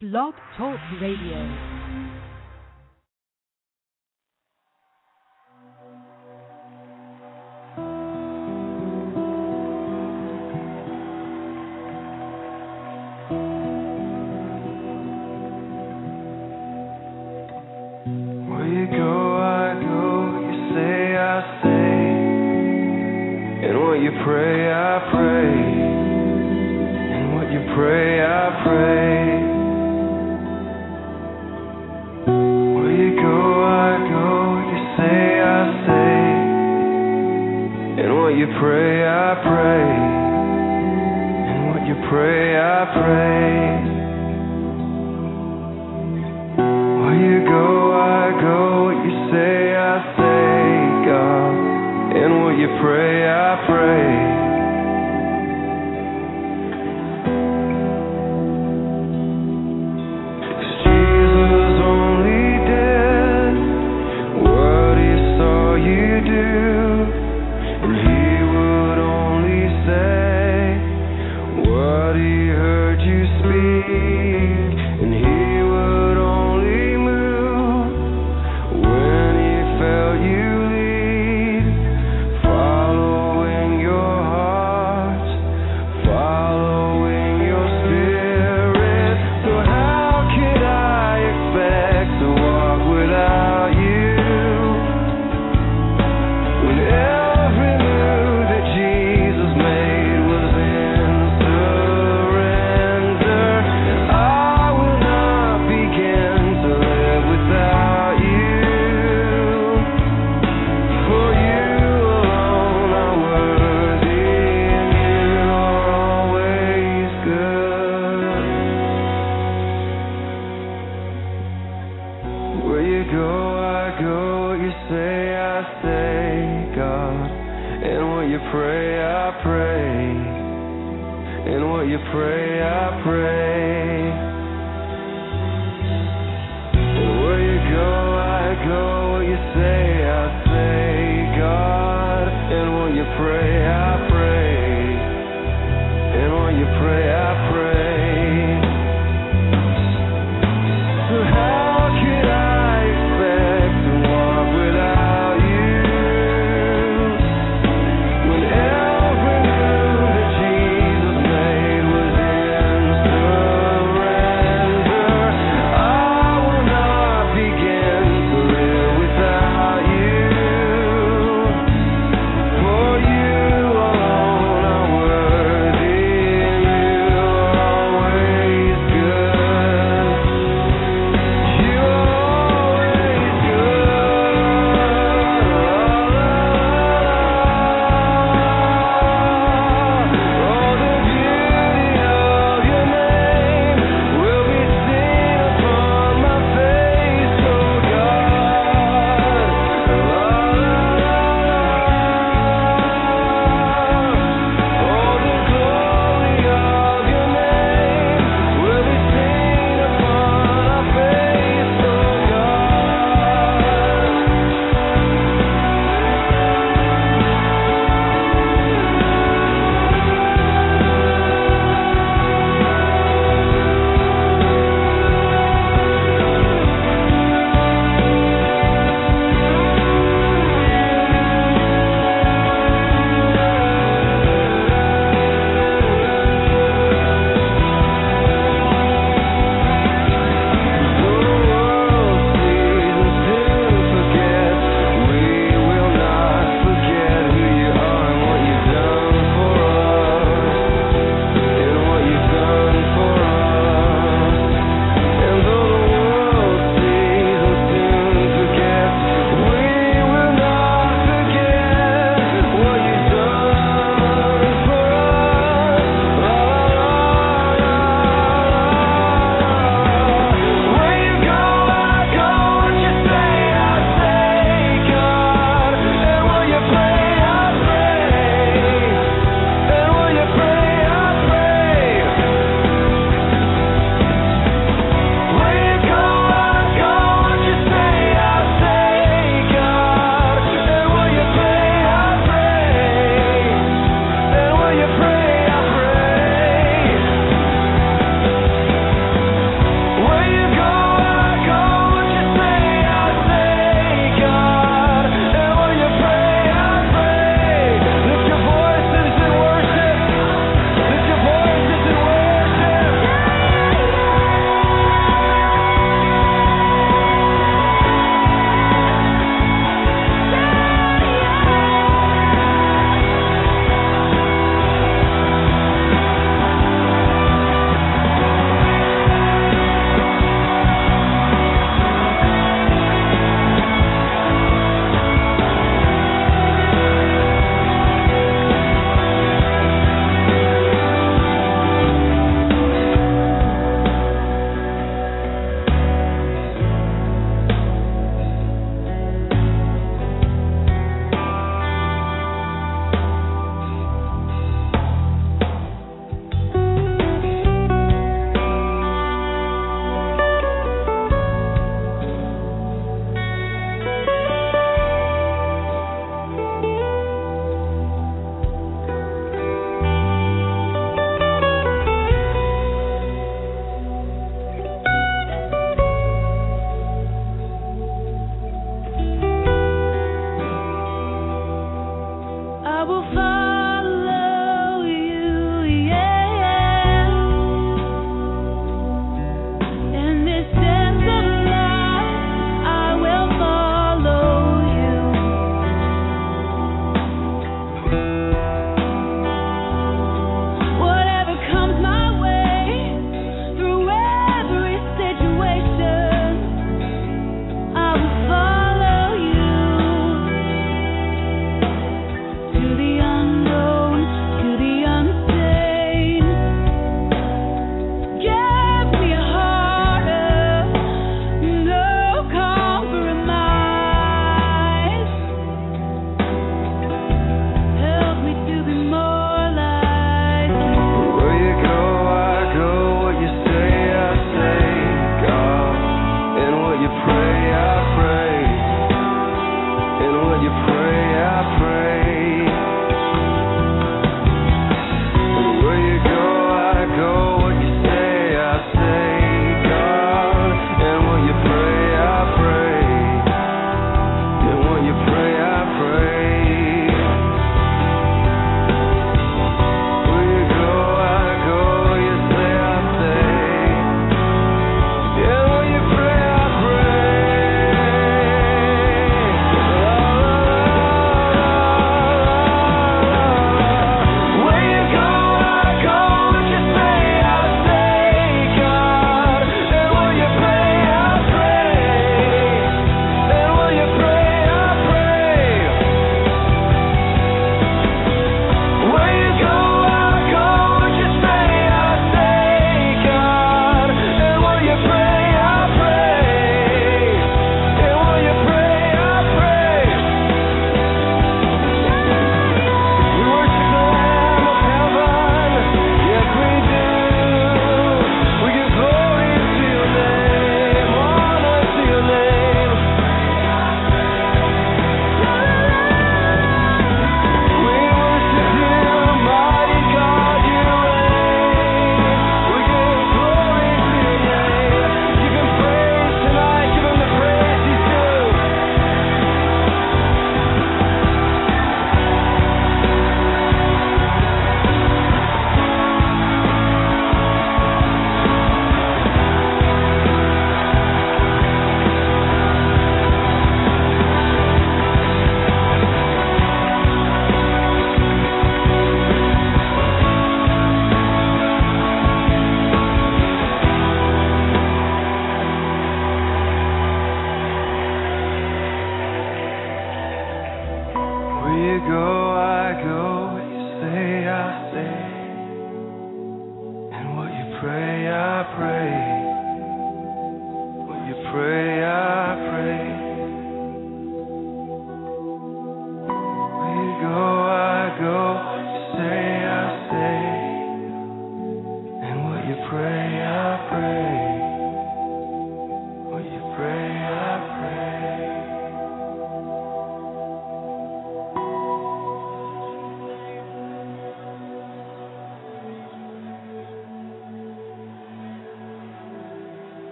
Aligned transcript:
Blog 0.00 0.32
Talk 0.56 0.80
Radio. 0.98 1.79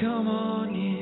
Come 0.00 0.28
on 0.28 0.74
in. 0.74 0.99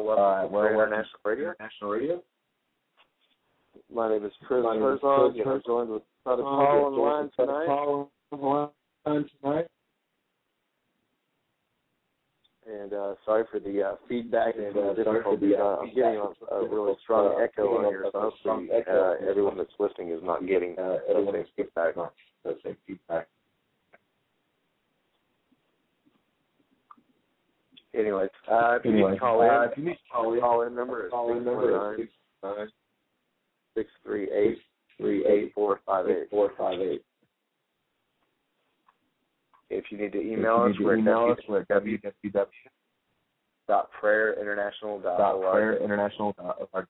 Well, 0.00 0.16
welcome 0.16 0.52
right, 0.52 0.70
to 0.70 0.76
well, 0.76 0.86
International 0.86 1.20
Radio. 1.24 1.54
National 1.60 1.90
Radio. 1.90 2.22
My 3.92 4.08
name 4.08 4.24
is 4.24 4.32
Chris 4.46 4.62
My 4.64 4.74
name 4.74 4.82
is 4.82 4.98
Herzog, 5.02 5.32
Chris 5.32 5.44
and 5.46 5.54
I'm 5.54 5.62
joined 5.66 5.90
with 5.90 6.02
Brother 6.24 6.42
Uh, 6.42 6.44
Paul 6.44 6.84
on 6.84 6.92
the 6.94 7.00
line 7.00 7.30
tonight. 7.36 7.66
Paul 7.66 8.10
on 8.32 8.38
the 8.40 8.46
line 9.10 9.24
tonight. 9.42 9.66
And 12.70 12.92
uh, 12.92 13.14
sorry 13.24 13.44
for 13.50 13.60
the 13.60 13.82
uh, 13.82 13.94
feedback 14.08 14.54
and 14.56 14.76
uh, 14.76 14.80
uh, 14.80 14.94
the, 14.94 15.56
uh, 15.58 15.62
Uh, 15.62 15.76
I'm 15.80 15.94
getting 15.94 16.20
a, 16.20 16.54
a 16.54 16.68
really 16.68 16.94
strong 17.02 17.34
Uh, 17.40 17.42
echo 17.44 17.78
on 17.78 17.84
here, 17.86 18.04
so 18.12 18.20
hopefully 18.20 18.68
uh, 18.72 19.14
everyone 19.26 19.56
that's 19.56 19.72
listening 19.78 20.10
is 20.10 20.20
not 20.22 20.46
getting 20.46 20.78
Uh, 20.78 20.98
everyone 21.08 21.34
same 21.34 21.46
feedback. 21.56 21.96
not 21.96 22.12
the 22.44 22.58
same 22.62 22.76
feedback. 22.86 23.26
Anyways, 27.98 28.30
uh, 28.50 28.76
if 28.78 28.84
you 28.84 28.92
need 28.92 29.14
to 29.14 29.18
call 29.18 29.40
uh, 29.42 29.64
in, 29.64 29.70
if 29.72 29.76
you 29.76 29.84
need 29.84 29.94
to 29.94 29.98
call 30.12 30.32
in, 30.32 30.40
call 30.40 30.62
in 30.62 30.74
number 30.74 31.06
is 31.06 31.10
call 31.10 31.36
in 31.36 31.44
number 31.44 31.94
is 31.94 32.00
619 32.42 32.68
six 33.74 33.90
nine 34.04 34.18
638 34.30 34.58
three 34.96 35.26
eight 35.26 35.52
8458. 35.56 36.22
eight 36.22 36.30
four 36.30 36.52
five 36.56 36.80
eight. 36.80 37.02
If 39.70 39.84
you 39.90 39.98
need 39.98 40.12
to 40.12 40.20
email 40.20 40.62
us, 40.62 40.70
If 40.74 40.80
you 40.80 40.86
we're 40.86 40.96
need 40.96 41.04
to 41.04 41.10
email 41.10 41.30
us, 41.32 41.38
at 41.42 41.48
we're 41.50 41.60
at 41.60 41.68
www. 41.68 42.46
www.prayerinternational.org. 43.68 45.80
prayerinternational.org. 45.82 46.86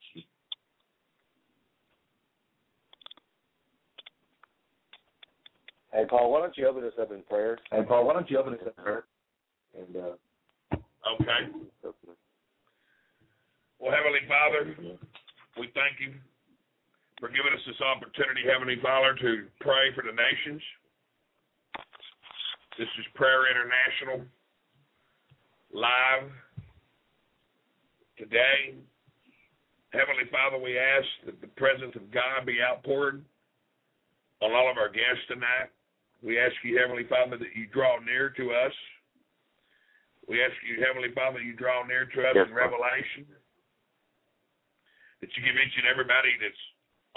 Hey, 5.91 6.05
Paul, 6.07 6.31
why 6.31 6.39
don't 6.41 6.55
you 6.55 6.67
open 6.67 6.83
us 6.83 6.93
up 7.01 7.11
in 7.11 7.23
prayer? 7.23 7.57
Hey 7.71 7.81
Paul, 7.87 8.05
why 8.05 8.13
don't 8.13 8.29
you 8.29 8.37
open 8.37 8.53
us 8.53 8.59
up 8.61 8.67
in 8.77 8.83
prayer? 8.83 9.03
And 9.75 9.95
uh, 9.95 10.11
Okay. 11.09 11.41
Well, 13.79 13.95
Heavenly 13.95 14.21
Father, 14.27 14.75
we 15.57 15.71
thank 15.73 15.97
you 15.97 16.13
for 17.19 17.29
giving 17.29 17.49
us 17.55 17.63
this 17.65 17.79
opportunity, 17.81 18.45
Heavenly 18.45 18.77
Father, 18.83 19.15
to 19.15 19.47
pray 19.59 19.89
for 19.95 20.03
the 20.03 20.13
nations. 20.13 20.61
This 22.77 22.87
is 22.99 23.05
Prayer 23.15 23.49
International 23.49 24.27
live 25.73 26.29
today. 28.17 28.77
Heavenly 29.91 30.29
Father, 30.29 30.61
we 30.61 30.77
ask 30.77 31.07
that 31.25 31.41
the 31.41 31.49
presence 31.57 31.95
of 31.95 32.11
God 32.11 32.45
be 32.45 32.61
outpoured 32.61 33.25
on 34.41 34.51
all 34.51 34.69
of 34.69 34.77
our 34.77 34.89
guests 34.89 35.25
tonight. 35.27 35.73
We 36.21 36.37
ask 36.37 36.53
you, 36.63 36.77
Heavenly 36.77 37.07
Father, 37.09 37.37
that 37.37 37.55
you 37.55 37.65
draw 37.73 37.97
near 37.99 38.29
to 38.37 38.51
us. 38.51 38.73
We 40.29 40.37
ask 40.45 40.53
you, 40.61 40.77
Heavenly 40.85 41.09
Father, 41.17 41.41
you 41.41 41.57
draw 41.57 41.81
near 41.89 42.05
to 42.05 42.19
us 42.21 42.37
Yes, 42.37 42.45
in 42.45 42.53
revelation. 42.53 43.25
That 45.25 45.33
you 45.33 45.41
give 45.41 45.57
each 45.57 45.73
and 45.81 45.89
everybody 45.89 46.37
that's 46.37 46.63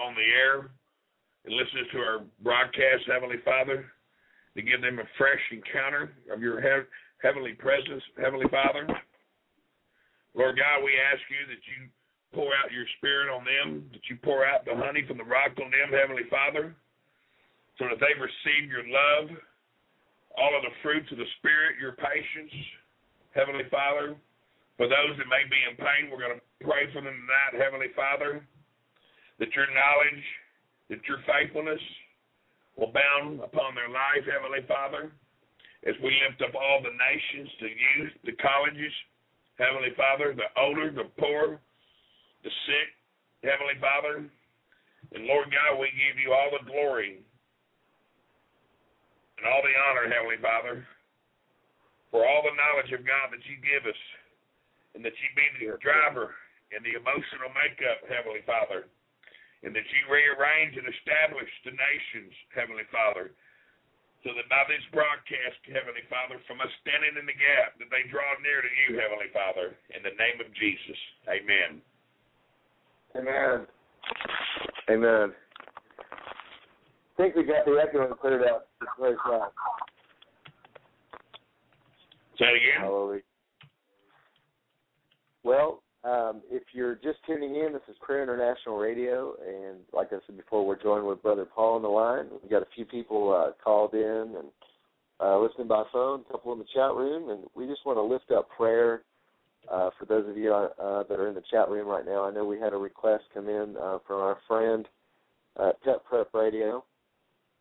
on 0.01 0.17
the 0.17 0.25
air 0.25 0.73
and 1.45 1.53
listens 1.53 1.93
to 1.93 2.01
our 2.01 2.25
broadcast, 2.41 3.05
Heavenly 3.05 3.45
Father, 3.45 3.85
to 4.57 4.61
give 4.65 4.81
them 4.81 4.97
a 4.97 5.07
fresh 5.21 5.45
encounter 5.53 6.17
of 6.33 6.41
your 6.41 6.65
hev- 6.65 6.89
heavenly 7.21 7.53
presence, 7.53 8.03
Heavenly 8.17 8.49
Father. 8.49 8.89
Lord 10.33 10.57
God, 10.57 10.81
we 10.81 10.97
ask 10.97 11.21
you 11.29 11.45
that 11.53 11.63
you 11.69 11.93
pour 12.33 12.49
out 12.57 12.73
your 12.73 12.89
spirit 12.97 13.29
on 13.29 13.45
them, 13.45 13.93
that 13.93 14.09
you 14.09 14.17
pour 14.25 14.49
out 14.49 14.65
the 14.65 14.73
honey 14.73 15.05
from 15.05 15.21
the 15.21 15.29
rock 15.29 15.53
on 15.61 15.69
them, 15.69 15.93
Heavenly 15.93 16.25
Father, 16.33 16.73
so 17.77 17.93
that 17.93 18.01
they 18.01 18.17
receive 18.17 18.73
your 18.73 18.89
love, 18.89 19.37
all 20.41 20.57
of 20.57 20.65
the 20.65 20.73
fruits 20.81 21.13
of 21.13 21.21
the 21.21 21.29
Spirit, 21.37 21.77
your 21.77 21.93
patience, 21.93 22.57
Heavenly 23.33 23.69
Father. 23.71 24.17
For 24.77 24.89
those 24.89 25.15
that 25.21 25.29
may 25.29 25.45
be 25.49 25.61
in 25.69 25.77
pain, 25.77 26.09
we're 26.09 26.23
going 26.23 26.41
to 26.41 26.47
pray 26.65 26.89
for 26.93 27.05
them 27.05 27.13
tonight, 27.13 27.61
Heavenly 27.61 27.93
Father, 27.93 28.41
that 29.39 29.53
your 29.53 29.69
knowledge, 29.69 30.25
that 30.89 31.05
your 31.05 31.21
faithfulness 31.29 31.81
will 32.77 32.93
bound 32.93 33.41
upon 33.45 33.77
their 33.77 33.93
life, 33.93 34.25
Heavenly 34.25 34.65
Father, 34.65 35.13
as 35.85 35.95
we 36.01 36.13
lift 36.25 36.41
up 36.41 36.57
all 36.57 36.81
the 36.81 36.95
nations, 36.95 37.49
the 37.61 37.73
youth, 37.73 38.15
the 38.25 38.37
colleges, 38.41 38.95
Heavenly 39.61 39.93
Father, 39.97 40.33
the 40.33 40.49
older, 40.57 40.89
the 40.89 41.13
poor, 41.21 41.61
the 42.43 42.53
sick, 42.67 42.89
Heavenly 43.45 43.77
Father. 43.77 44.25
And 45.13 45.29
Lord 45.29 45.53
God, 45.53 45.77
we 45.77 45.93
give 45.93 46.17
you 46.17 46.33
all 46.33 46.49
the 46.49 46.65
glory 46.65 47.21
and 49.37 49.45
all 49.45 49.61
the 49.61 49.77
honor, 49.91 50.09
Heavenly 50.09 50.41
Father, 50.41 50.87
for 52.13 52.29
all 52.29 52.45
the 52.45 52.53
knowledge 52.53 52.93
of 52.93 53.09
God 53.09 53.33
that 53.33 53.41
you 53.49 53.57
give 53.65 53.89
us, 53.89 53.97
and 54.93 55.01
that 55.01 55.17
you 55.17 55.29
be 55.33 55.49
the 55.65 55.81
driver 55.81 56.37
and 56.77 56.85
the 56.85 57.01
emotional 57.01 57.49
makeup, 57.57 58.05
Heavenly 58.05 58.45
Father, 58.45 58.85
and 59.65 59.73
that 59.73 59.89
you 59.89 60.03
rearrange 60.13 60.77
and 60.77 60.85
establish 60.85 61.49
the 61.65 61.73
nations, 61.73 62.33
Heavenly 62.53 62.85
Father, 62.93 63.33
so 64.21 64.37
that 64.37 64.47
by 64.53 64.63
this 64.69 64.85
broadcast, 64.93 65.59
Heavenly 65.65 66.05
Father, 66.13 66.37
from 66.45 66.61
us 66.61 66.71
standing 66.85 67.17
in 67.17 67.25
the 67.25 67.35
gap, 67.35 67.81
that 67.81 67.89
they 67.89 68.05
draw 68.13 68.37
near 68.45 68.61
to 68.61 68.73
you, 68.85 69.01
Heavenly 69.01 69.33
Father, 69.33 69.73
in 69.97 70.05
the 70.05 70.15
name 70.15 70.39
of 70.39 70.53
Jesus. 70.55 71.01
Amen. 71.27 71.81
Amen. 73.17 73.67
Amen. 74.93 75.29
I 75.33 77.15
think 77.17 77.37
we 77.37 77.45
got 77.45 77.65
the 77.65 77.81
echo 77.81 78.07
and 78.07 78.19
put 78.21 78.33
it 78.33 78.45
out. 78.45 78.69
Praise 78.99 79.17
God. 79.25 79.51
Say 82.39 82.47
again. 82.47 82.81
Hallelujah. 82.81 83.23
Well, 85.45 85.83
um, 86.05 86.43
if 86.51 86.63
you're 86.73 86.97
just 86.97 87.19
tuning 87.27 87.57
in, 87.57 87.73
this 87.73 87.83
is 87.89 87.97
Prayer 88.01 88.23
International 88.23 88.79
Radio, 88.79 89.35
and 89.47 89.79
like 89.93 90.09
I 90.13 90.17
said 90.27 90.37
before, 90.37 90.67
we're 90.67 90.81
joined 90.81 91.07
with 91.07 91.23
Brother 91.23 91.45
Paul 91.45 91.77
on 91.77 91.83
the 91.83 91.89
line. 91.89 92.27
We've 92.43 92.51
got 92.51 92.63
a 92.63 92.69
few 92.75 92.85
people 92.85 93.33
uh, 93.33 93.53
called 93.63 93.95
in 93.95 94.35
and 94.39 94.49
uh, 95.21 95.39
listening 95.39 95.69
by 95.69 95.85
phone, 95.93 96.25
a 96.29 96.33
couple 96.33 96.53
in 96.53 96.59
the 96.59 96.65
chat 96.75 96.93
room, 96.95 97.31
and 97.31 97.45
we 97.55 97.67
just 97.67 97.87
want 97.87 97.99
to 97.99 98.03
lift 98.03 98.31
up 98.33 98.49
prayer 98.57 99.03
uh, 99.71 99.91
for 99.99 100.07
those 100.07 100.29
of 100.29 100.37
you 100.37 100.53
uh, 100.53 101.05
that 101.05 101.21
are 101.21 101.29
in 101.29 101.35
the 101.35 101.43
chat 101.51 101.69
room 101.69 101.87
right 101.87 102.05
now. 102.05 102.25
I 102.25 102.33
know 102.33 102.45
we 102.45 102.59
had 102.59 102.73
a 102.73 102.77
request 102.77 103.25
come 103.33 103.49
in 103.49 103.77
uh, 103.81 103.99
from 104.07 104.21
our 104.21 104.39
friend 104.49 104.89
uh, 105.57 105.71
Pet 105.85 106.05
Prep 106.09 106.35
Radio, 106.35 106.85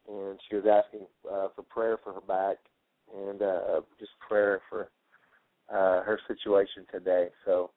and 0.10 0.40
she 0.50 0.56
was 0.56 0.66
asking 0.66 1.06
uh, 1.32 1.50
for 1.56 1.62
prayer 1.70 1.98
for 2.04 2.14
her 2.14 2.22
back 2.22 2.58
and 3.16 3.42
uh, 3.42 3.82
just 4.00 4.12
prayer 4.28 4.62
for 4.70 4.90
uh, 5.70 6.04
her 6.04 6.20
situation 6.28 6.86
today. 6.92 7.28
So 7.46 7.72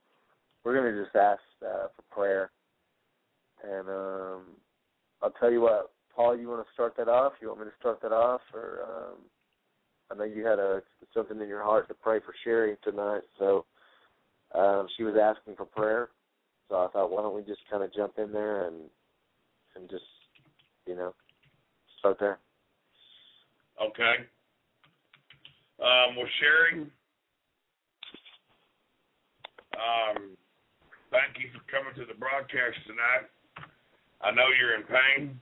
we're 0.64 0.74
going 0.74 0.94
to 0.94 1.04
just 1.04 1.16
ask 1.16 1.40
uh, 1.62 1.88
for 1.94 2.02
prayer. 2.10 2.50
And 3.62 3.88
um, 3.88 4.42
I'll 5.22 5.34
tell 5.38 5.50
you 5.50 5.60
what, 5.60 5.92
Paul, 6.14 6.38
you 6.38 6.48
want 6.48 6.66
to 6.66 6.72
start 6.72 6.94
that 6.96 7.08
off? 7.08 7.32
You 7.40 7.48
want 7.48 7.60
me 7.60 7.66
to 7.66 7.72
start 7.78 8.00
that 8.02 8.12
off, 8.12 8.40
or 8.52 8.80
um, 8.82 9.18
I 10.10 10.14
know 10.14 10.24
you 10.24 10.46
had 10.46 10.58
a 10.58 10.82
something 11.12 11.40
in 11.40 11.48
your 11.48 11.62
heart 11.62 11.88
to 11.88 11.94
pray 11.94 12.20
for 12.20 12.34
Sherry 12.44 12.76
tonight. 12.82 13.22
So 13.38 13.64
um, 14.54 14.86
she 14.96 15.02
was 15.02 15.14
asking 15.20 15.56
for 15.56 15.64
prayer. 15.64 16.10
So 16.68 16.76
I 16.76 16.88
thought, 16.88 17.10
why 17.10 17.22
don't 17.22 17.34
we 17.34 17.42
just 17.42 17.60
kind 17.70 17.82
of 17.82 17.94
jump 17.94 18.14
in 18.18 18.32
there 18.32 18.66
and 18.66 18.76
and 19.76 19.88
just 19.90 20.04
you 20.86 20.94
know 20.94 21.14
start 21.98 22.18
there. 22.20 22.38
Okay. 23.82 24.26
Um, 25.82 26.14
well, 26.14 26.30
Sherry, 26.38 26.86
um, 29.74 30.38
thank 31.10 31.34
you 31.42 31.50
for 31.50 31.66
coming 31.66 31.90
to 31.98 32.06
the 32.06 32.14
broadcast 32.14 32.78
tonight. 32.86 33.26
I 34.22 34.30
know 34.30 34.46
you're 34.54 34.78
in 34.78 34.86
pain, 34.86 35.34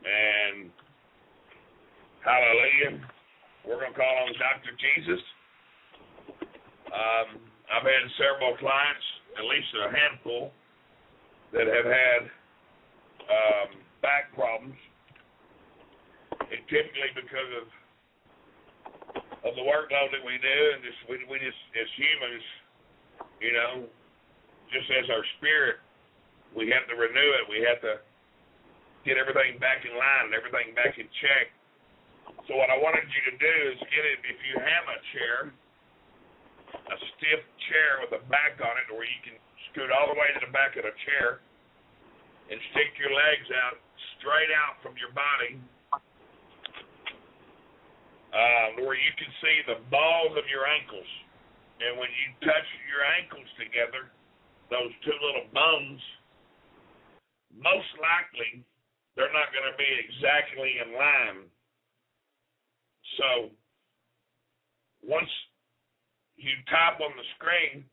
and 0.00 0.72
hallelujah. 2.24 3.04
We're 3.68 3.84
going 3.84 3.92
to 3.92 3.98
call 4.00 4.16
on 4.24 4.32
Dr. 4.40 4.72
Jesus. 4.80 5.20
Um, 6.88 7.36
I've 7.68 7.84
had 7.84 8.04
several 8.16 8.56
clients, 8.56 9.06
at 9.36 9.44
least 9.44 9.68
a 9.76 9.92
handful, 9.92 10.56
that 11.52 11.68
have 11.68 11.84
had 11.84 12.22
um, 13.28 13.68
back 14.00 14.32
problems, 14.32 14.80
and 16.40 16.64
typically 16.72 17.12
because 17.12 17.50
of 17.60 17.68
of 19.46 19.54
the 19.54 19.62
workload 19.62 20.10
that 20.10 20.24
we 20.26 20.34
do, 20.42 20.58
and 20.74 20.82
just 20.82 20.98
we 21.06 21.22
we 21.30 21.38
just 21.38 21.58
as 21.78 21.86
humans, 21.94 22.46
you 23.38 23.54
know, 23.54 23.72
just 24.74 24.90
as 24.90 25.06
our 25.14 25.22
spirit, 25.38 25.78
we 26.50 26.66
have 26.74 26.82
to 26.90 26.98
renew 26.98 27.30
it. 27.38 27.46
We 27.46 27.62
have 27.62 27.78
to 27.86 28.02
get 29.06 29.14
everything 29.22 29.62
back 29.62 29.86
in 29.86 29.94
line 29.94 30.34
and 30.34 30.34
everything 30.34 30.74
back 30.74 30.98
in 30.98 31.06
check. 31.22 31.54
So 32.50 32.58
what 32.58 32.74
I 32.74 32.78
wanted 32.82 33.06
you 33.06 33.22
to 33.30 33.34
do 33.38 33.54
is 33.70 33.78
get 33.86 34.02
it 34.02 34.18
if 34.26 34.38
you 34.42 34.58
have 34.58 34.84
a 34.90 34.98
chair, 35.14 35.36
a 36.74 36.96
stiff 37.14 37.42
chair 37.70 38.02
with 38.02 38.18
a 38.18 38.22
back 38.26 38.58
on 38.58 38.74
it, 38.82 38.90
where 38.90 39.06
you 39.06 39.20
can 39.22 39.38
scoot 39.70 39.94
all 39.94 40.10
the 40.10 40.18
way 40.18 40.26
to 40.34 40.42
the 40.42 40.50
back 40.50 40.74
of 40.74 40.82
the 40.82 40.94
chair 41.06 41.38
and 42.50 42.58
stick 42.74 42.98
your 42.98 43.14
legs 43.14 43.46
out 43.62 43.78
straight 44.18 44.50
out 44.50 44.82
from 44.82 44.98
your 44.98 45.14
body 45.14 45.58
uh, 48.36 48.84
where 48.84 49.00
you 49.00 49.12
can 49.16 49.32
see 49.40 49.56
the 49.64 49.80
balls 49.88 50.36
of 50.36 50.44
your 50.52 50.68
ankles. 50.68 51.08
And 51.80 51.96
when 51.96 52.12
you 52.12 52.28
touch 52.44 52.68
your 52.84 53.00
ankles 53.16 53.48
together, 53.56 54.12
those 54.68 54.92
two 55.08 55.16
little 55.24 55.48
bones, 55.56 56.00
most 57.56 57.88
likely 57.96 58.60
they're 59.16 59.32
not 59.32 59.48
going 59.56 59.64
to 59.64 59.76
be 59.80 59.88
exactly 59.88 60.76
in 60.84 60.92
line. 60.92 61.48
So 63.16 63.28
once 65.00 65.32
you 66.36 66.52
type 66.68 67.00
on 67.00 67.16
the 67.16 67.28
screen 67.40 67.88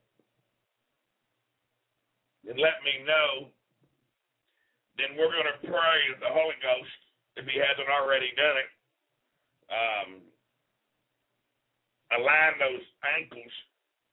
and 2.51 2.59
let 2.59 2.83
me 2.83 3.07
know, 3.07 3.47
then 4.99 5.15
we're 5.15 5.31
going 5.31 5.47
to 5.47 5.63
pray 5.63 5.99
the 6.19 6.31
Holy 6.35 6.59
Ghost, 6.59 6.99
if 7.39 7.47
he 7.47 7.55
hasn't 7.55 7.87
already 7.87 8.35
done 8.35 8.57
it, 8.59 8.69
um, 9.71 10.09
align 12.19 12.53
those 12.59 12.85
ankles, 13.17 13.53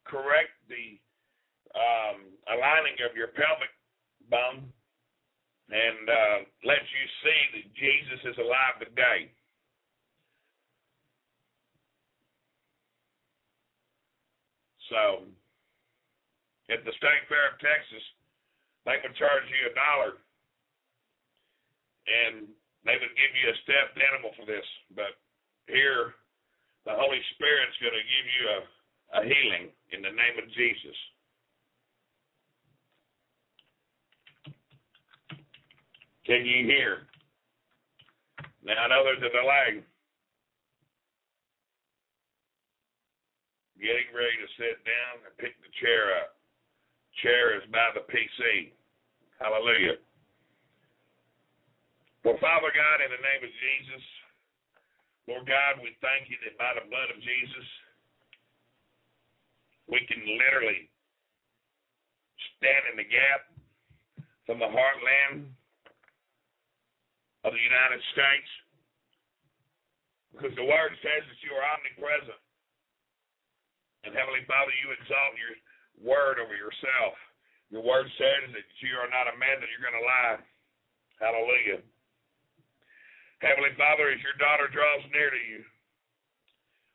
correct 0.07 0.55
the 0.69 0.99
um, 1.75 2.35
aligning 2.51 2.99
of 3.07 3.17
your 3.17 3.31
pelvic 3.35 3.73
bone, 4.31 4.67
and 5.71 6.05
uh, 6.09 6.39
lets 6.67 6.87
you 6.91 7.05
see 7.23 7.41
that 7.59 7.67
Jesus 7.79 8.21
is 8.27 8.39
alive 8.43 8.83
today. 8.83 9.31
So, 14.91 15.23
at 16.75 16.83
the 16.83 16.91
state 16.99 17.23
fair 17.31 17.55
of 17.55 17.63
Texas, 17.63 18.03
they 18.83 18.99
would 18.99 19.15
charge 19.15 19.47
you 19.47 19.71
a 19.71 19.75
dollar, 19.79 20.19
and 22.11 22.51
they 22.83 22.99
would 22.99 23.15
give 23.15 23.33
you 23.39 23.47
a 23.55 23.61
stuffed 23.63 23.99
animal 24.03 24.35
for 24.35 24.47
this. 24.51 24.67
But 24.91 25.15
here, 25.71 26.19
the 26.85 26.95
Holy 26.97 27.21
Spirit's 27.37 27.77
going 27.81 27.97
to 27.97 28.07
give 28.07 28.27
you 28.39 28.45
a, 28.49 28.61
a 29.19 29.21
healing 29.25 29.69
in 29.93 30.01
the 30.01 30.13
name 30.13 30.37
of 30.41 30.47
Jesus. 30.55 30.97
Can 36.25 36.47
you 36.47 36.65
hear? 36.65 37.11
Now 38.63 38.77
I 38.77 38.89
know 38.89 39.03
there's 39.05 39.25
a 39.25 39.33
delay. 39.35 39.83
Getting 43.81 44.13
ready 44.13 44.37
to 44.39 44.49
sit 44.61 44.77
down 44.85 45.25
and 45.25 45.33
pick 45.41 45.57
the 45.65 45.73
chair 45.81 46.13
up. 46.21 46.37
Chair 47.25 47.57
is 47.57 47.65
by 47.73 47.89
the 47.97 48.05
PC. 48.13 48.71
Hallelujah. 49.41 49.97
Well, 52.23 52.37
Father 52.37 52.69
God, 52.69 53.01
in 53.01 53.09
the 53.09 53.25
name 53.25 53.41
of 53.41 53.49
Jesus, 53.49 54.05
Lord 55.29 55.45
God, 55.47 55.83
we 55.83 55.93
thank 56.01 56.31
you 56.31 56.37
that 56.47 56.57
by 56.57 56.73
the 56.77 56.89
blood 56.89 57.11
of 57.13 57.19
Jesus, 57.21 57.67
we 59.91 60.01
can 60.07 60.23
literally 60.25 60.89
stand 62.57 62.83
in 62.93 62.97
the 62.97 63.09
gap 63.09 63.51
from 64.47 64.63
the 64.63 64.71
heartland 64.71 65.51
of 67.45 67.53
the 67.53 67.65
United 67.65 68.01
States. 68.13 68.51
Because 70.31 70.55
the 70.55 70.67
word 70.67 70.95
says 71.03 71.23
that 71.27 71.41
you 71.43 71.53
are 71.57 71.67
omnipresent. 71.75 72.39
And 74.07 74.15
Heavenly 74.17 74.47
Father, 74.49 74.73
you 74.81 74.95
exalt 74.95 75.37
your 75.37 75.55
word 76.01 76.41
over 76.41 76.57
yourself. 76.57 77.19
Your 77.69 77.85
word 77.85 78.09
says 78.17 78.51
that 78.55 78.67
you 78.81 78.97
are 78.97 79.11
not 79.11 79.31
a 79.31 79.37
man 79.37 79.61
that 79.61 79.69
you're 79.69 79.85
going 79.85 80.01
to 80.01 80.07
lie. 80.07 80.39
Hallelujah. 81.21 81.85
Heavenly 83.41 83.73
Father, 83.77 84.13
as 84.13 84.21
your 84.21 84.37
daughter 84.37 84.69
draws 84.69 85.05
near 85.13 85.33
to 85.33 85.43
you 85.49 85.65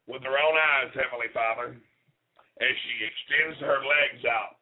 with 0.05 0.21
her 0.21 0.37
own 0.37 0.55
eyes, 0.57 0.93
Heavenly 0.93 1.33
Father, 1.33 1.73
as 2.61 2.75
she 2.85 2.95
extends 3.01 3.57
her 3.65 3.81
legs 3.81 4.23
out 4.29 4.61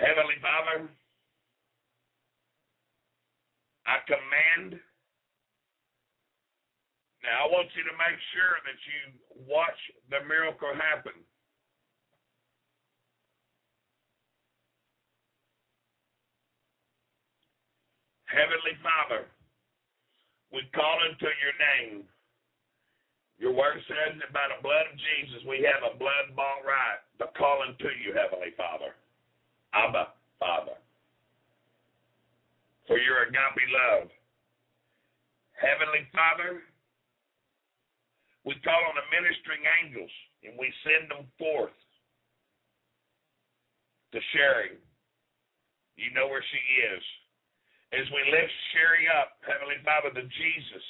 Heavenly 0.00 0.40
Father, 0.40 0.88
I 3.84 4.00
command. 4.08 4.80
Now, 7.20 7.44
I 7.44 7.52
want 7.52 7.68
you 7.76 7.84
to 7.84 7.94
make 8.00 8.16
sure 8.32 8.56
that 8.64 8.80
you 8.88 9.00
watch 9.44 9.76
the 10.08 10.24
miracle 10.24 10.72
happen. 10.72 11.12
Heavenly 18.30 18.78
Father, 18.78 19.26
we 20.54 20.62
call 20.70 21.02
unto 21.02 21.26
your 21.26 21.56
name. 21.58 22.06
Your 23.42 23.50
word 23.50 23.82
says 23.90 24.14
that 24.22 24.30
by 24.30 24.46
the 24.46 24.62
blood 24.62 24.86
of 24.86 24.94
Jesus 24.94 25.42
we 25.48 25.66
have 25.66 25.82
a 25.82 25.98
blood 25.98 26.30
bought 26.38 26.62
right 26.62 27.02
to 27.18 27.26
call 27.34 27.66
unto 27.66 27.90
you, 27.98 28.14
Heavenly 28.14 28.54
Father. 28.54 28.94
Abba, 29.74 30.14
Father. 30.38 30.78
For 32.86 32.98
your 32.98 33.26
agape 33.26 33.66
love. 33.70 34.10
Heavenly 35.58 36.06
Father, 36.14 36.62
we 38.46 38.54
call 38.62 38.80
on 38.88 38.96
the 38.96 39.06
ministering 39.10 39.62
angels 39.82 40.10
and 40.46 40.54
we 40.54 40.70
send 40.86 41.10
them 41.10 41.26
forth 41.34 41.76
to 44.12 44.18
Sherry. 44.32 44.78
You 45.96 46.14
know 46.14 46.26
where 46.26 46.42
she 46.42 46.62
is. 46.94 47.04
As 47.90 48.06
we 48.14 48.22
lift 48.30 48.54
Sherry 48.70 49.10
up, 49.10 49.42
Heavenly 49.42 49.82
Father, 49.82 50.14
to 50.14 50.22
Jesus. 50.22 50.86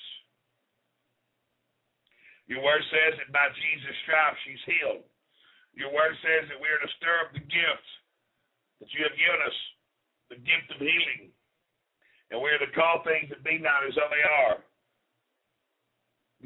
Your 2.44 2.60
word 2.60 2.82
says 2.92 3.16
that 3.16 3.32
by 3.32 3.46
Jesus' 3.56 3.96
stripes 4.04 4.36
she's 4.44 4.64
healed. 4.66 5.06
Your 5.72 5.94
word 5.94 6.12
says 6.20 6.50
that 6.50 6.60
we 6.60 6.68
are 6.68 6.82
to 6.82 6.96
stir 6.98 7.16
up 7.24 7.32
the 7.32 7.46
gifts 7.46 7.90
that 8.82 8.90
you 8.92 9.06
have 9.06 9.16
given 9.16 9.40
us 9.46 9.58
the 10.28 10.40
gift 10.42 10.68
of 10.74 10.82
healing. 10.82 11.32
And 12.30 12.42
we 12.42 12.50
are 12.50 12.62
to 12.62 12.74
call 12.76 13.02
things 13.02 13.30
that 13.30 13.46
be 13.46 13.56
not 13.58 13.86
as 13.86 13.94
though 13.94 14.10
they 14.10 14.26
are. 14.44 14.58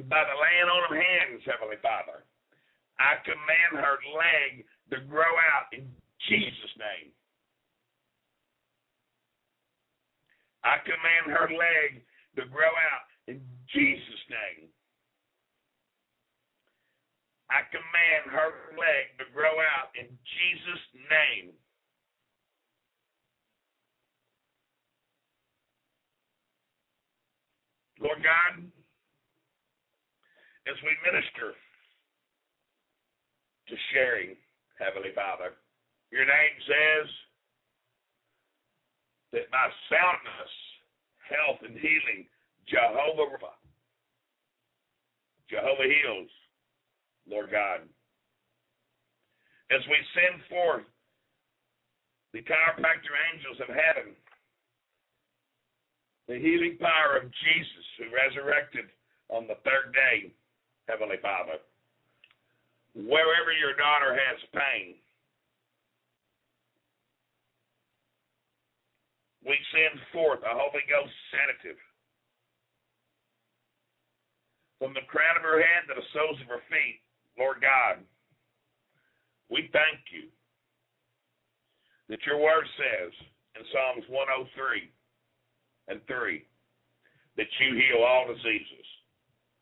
By 0.07 0.23
the 0.27 0.37
laying 0.38 0.71
on 0.71 0.87
of 0.90 0.95
hands, 0.97 1.43
Heavenly 1.47 1.79
Father, 1.83 2.27
I 2.99 3.19
command 3.23 3.79
her 3.79 3.97
leg 4.14 4.67
to 4.90 5.07
grow 5.07 5.31
out 5.55 5.71
in 5.73 5.87
Jesus' 6.29 6.75
name. 6.79 7.14
I 10.64 10.81
command 10.81 11.37
her 11.37 11.48
leg 11.53 12.03
to 12.37 12.48
grow 12.48 12.72
out 12.72 13.07
in 13.29 13.40
Jesus' 13.68 14.24
name. 14.33 14.68
I 17.53 17.61
command 17.68 18.33
her 18.33 18.72
leg 18.72 19.12
to 19.20 19.29
grow 19.37 19.53
out 19.61 19.92
in 19.94 20.09
Jesus' 20.09 20.87
name. 21.07 21.53
Lord 28.00 28.18
God, 28.24 28.64
as 30.66 30.77
we 30.83 30.92
minister 31.05 31.53
to 33.68 33.74
Sherry, 33.92 34.37
Heavenly 34.81 35.12
Father, 35.14 35.57
your 36.11 36.24
name 36.24 36.57
says 36.66 37.09
that 39.35 39.51
by 39.51 39.66
soundness, 39.90 40.55
health, 41.27 41.61
and 41.66 41.75
healing, 41.75 42.25
Jehovah 42.70 43.53
Jehovah 45.51 45.85
heals, 45.85 46.31
Lord 47.29 47.51
God. 47.51 47.85
As 49.70 49.83
we 49.90 49.99
send 50.16 50.40
forth 50.49 50.87
the 52.33 52.40
chiropractor 52.40 53.14
angels 53.35 53.61
of 53.61 53.68
heaven 53.68 54.16
the 56.29 56.40
healing 56.40 56.77
power 56.81 57.20
of 57.20 57.29
Jesus 57.29 57.87
who 58.01 58.09
resurrected 58.09 58.88
on 59.29 59.47
the 59.47 59.61
third 59.64 59.92
day, 59.92 60.33
Heavenly 60.88 61.20
Father. 61.20 61.61
Wherever 62.94 63.53
your 63.53 63.77
daughter 63.77 64.16
has 64.16 64.38
pain, 64.53 64.97
we 69.44 69.61
send 69.72 70.00
forth 70.09 70.40
a 70.40 70.52
Holy 70.57 70.85
Ghost 70.88 71.12
sedative 71.28 71.80
from 74.80 74.96
the 74.96 75.04
crown 75.09 75.37
of 75.37 75.44
her 75.44 75.61
head 75.61 75.85
to 75.88 75.94
the 75.96 76.09
soles 76.16 76.40
of 76.40 76.48
her 76.48 76.64
feet, 76.72 77.04
Lord 77.37 77.61
God. 77.61 78.00
We 79.52 79.68
thank 79.72 80.00
you 80.09 80.33
that 82.09 82.24
your 82.24 82.40
word 82.40 82.64
says 82.80 83.12
in 83.57 83.62
Psalms 83.68 84.09
103 84.09 84.88
and 85.88 86.00
three, 86.09 86.48
that 87.37 87.50
you 87.61 87.76
heal 87.76 88.00
all 88.00 88.24
diseases, 88.28 88.87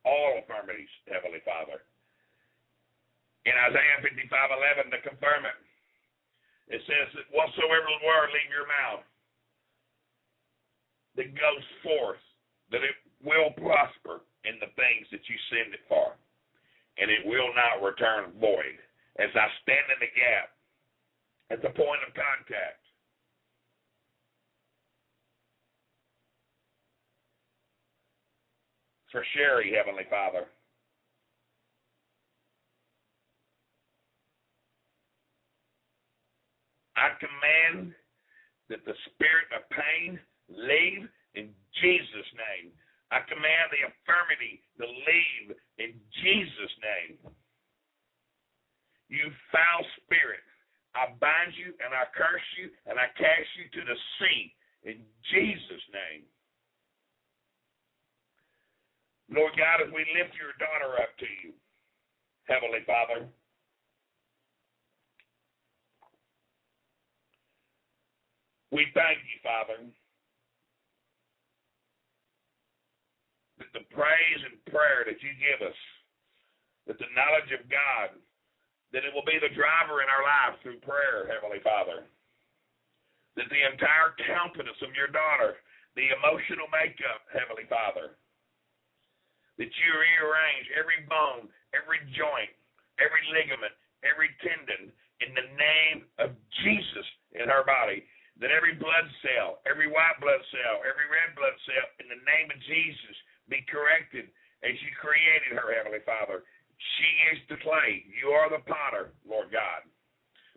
all 0.06 0.38
infirmities, 0.38 0.90
Heavenly 1.10 1.42
Father. 1.42 1.82
In 3.42 3.54
Isaiah 3.58 3.98
55 4.06 4.30
11, 4.30 4.94
to 4.94 4.98
confirm 5.02 5.42
it, 5.50 5.58
it 6.70 6.82
says 6.86 7.08
that 7.18 7.26
whatsoever 7.34 7.90
word 8.06 8.30
leave 8.30 8.54
your 8.54 8.70
mouth 8.70 9.02
that 11.16 11.34
goes 11.34 11.66
forth, 11.82 12.22
that 12.70 12.82
it 12.82 12.96
will 13.24 13.50
prosper 13.58 14.24
in 14.44 14.58
the 14.58 14.72
things 14.74 15.06
that 15.12 15.22
you 15.28 15.36
send 15.50 15.74
it 15.74 15.84
for, 15.88 16.16
and 16.98 17.10
it 17.10 17.24
will 17.24 17.50
not 17.54 17.84
return 17.84 18.32
void. 18.40 18.80
As 19.20 19.30
I 19.36 19.46
stand 19.62 19.86
in 19.92 20.00
the 20.00 20.12
gap 20.16 20.48
at 21.52 21.60
the 21.60 21.70
point 21.76 22.00
of 22.06 22.14
contact, 22.16 22.82
for 29.12 29.22
Sherry, 29.36 29.74
Heavenly 29.76 30.08
Father. 30.08 30.46
I 36.96 37.10
command 37.20 37.92
that 38.70 38.84
the 38.86 38.94
spirit 39.12 39.52
of 39.54 39.68
pain 39.68 40.18
leave 40.56 41.08
in 41.34 41.50
Jesus' 41.80 42.30
name. 42.36 42.72
I 43.12 43.20
command 43.28 43.68
the 43.68 43.84
infirmity 43.84 44.64
to 44.80 44.86
leave 44.88 45.56
in 45.78 45.92
Jesus' 46.24 46.76
name. 46.80 47.20
You 49.12 49.28
foul 49.52 49.84
spirit, 50.00 50.40
I 50.96 51.12
bind 51.20 51.52
you 51.56 51.76
and 51.84 51.92
I 51.92 52.08
curse 52.16 52.48
you 52.56 52.72
and 52.88 52.96
I 52.96 53.12
cast 53.16 53.48
you 53.60 53.68
to 53.68 53.82
the 53.84 53.98
sea 54.16 54.40
in 54.88 55.04
Jesus' 55.28 55.86
name. 55.92 56.24
Lord 59.32 59.52
God, 59.56 59.84
as 59.84 59.92
we 59.92 60.04
lift 60.16 60.36
your 60.36 60.52
daughter 60.60 60.96
up 61.00 61.12
to 61.20 61.28
you, 61.44 61.52
Heavenly 62.44 62.84
Father. 62.86 63.28
We 68.72 68.86
thank 68.94 69.18
you, 69.28 69.38
Father, 69.44 69.84
that 73.58 73.61
the 73.72 73.84
praise 73.92 74.40
and 74.44 74.60
prayer 74.68 75.04
that 75.08 75.20
you 75.20 75.32
give 75.40 75.64
us, 75.64 75.78
that 76.86 77.00
the 77.00 77.10
knowledge 77.16 77.50
of 77.56 77.64
God, 77.72 78.16
that 78.92 79.08
it 79.08 79.12
will 79.12 79.24
be 79.24 79.40
the 79.40 79.52
driver 79.56 80.04
in 80.04 80.08
our 80.12 80.24
life 80.24 80.60
through 80.60 80.84
prayer, 80.84 81.24
Heavenly 81.28 81.64
Father. 81.64 82.04
That 83.40 83.48
the 83.48 83.64
entire 83.64 84.12
countenance 84.28 84.76
of 84.84 84.92
your 84.92 85.08
daughter, 85.08 85.56
the 85.96 86.12
emotional 86.12 86.68
makeup, 86.68 87.24
Heavenly 87.32 87.64
Father, 87.64 88.20
that 89.56 89.72
you 89.72 89.90
rearrange 89.92 90.66
every 90.76 91.00
bone, 91.08 91.48
every 91.72 92.04
joint, 92.12 92.52
every 93.00 93.24
ligament, 93.32 93.72
every 94.04 94.28
tendon 94.44 94.92
in 95.24 95.32
the 95.32 95.48
name 95.56 96.04
of 96.20 96.36
Jesus 96.60 97.06
in 97.32 97.48
her 97.48 97.64
body. 97.64 98.04
That 98.40 98.50
every 98.50 98.74
blood 98.74 99.06
cell, 99.20 99.60
every 99.68 99.92
white 99.92 100.16
blood 100.18 100.40
cell, 100.50 100.80
every 100.82 101.04
red 101.08 101.36
blood 101.36 101.54
cell, 101.68 101.86
in 102.00 102.08
the 102.08 102.20
name 102.24 102.48
of 102.48 102.58
Jesus, 102.64 103.16
be 103.52 103.60
corrected 103.68 104.32
as 104.64 104.72
you 104.80 104.88
created 104.96 105.60
her, 105.60 105.76
Heavenly 105.76 106.00
Father. 106.08 106.40
She 106.96 107.10
is 107.36 107.38
the 107.52 107.60
clay. 107.60 108.08
You 108.08 108.32
are 108.32 108.48
the 108.48 108.64
potter, 108.64 109.12
Lord 109.28 109.52
God. 109.52 109.84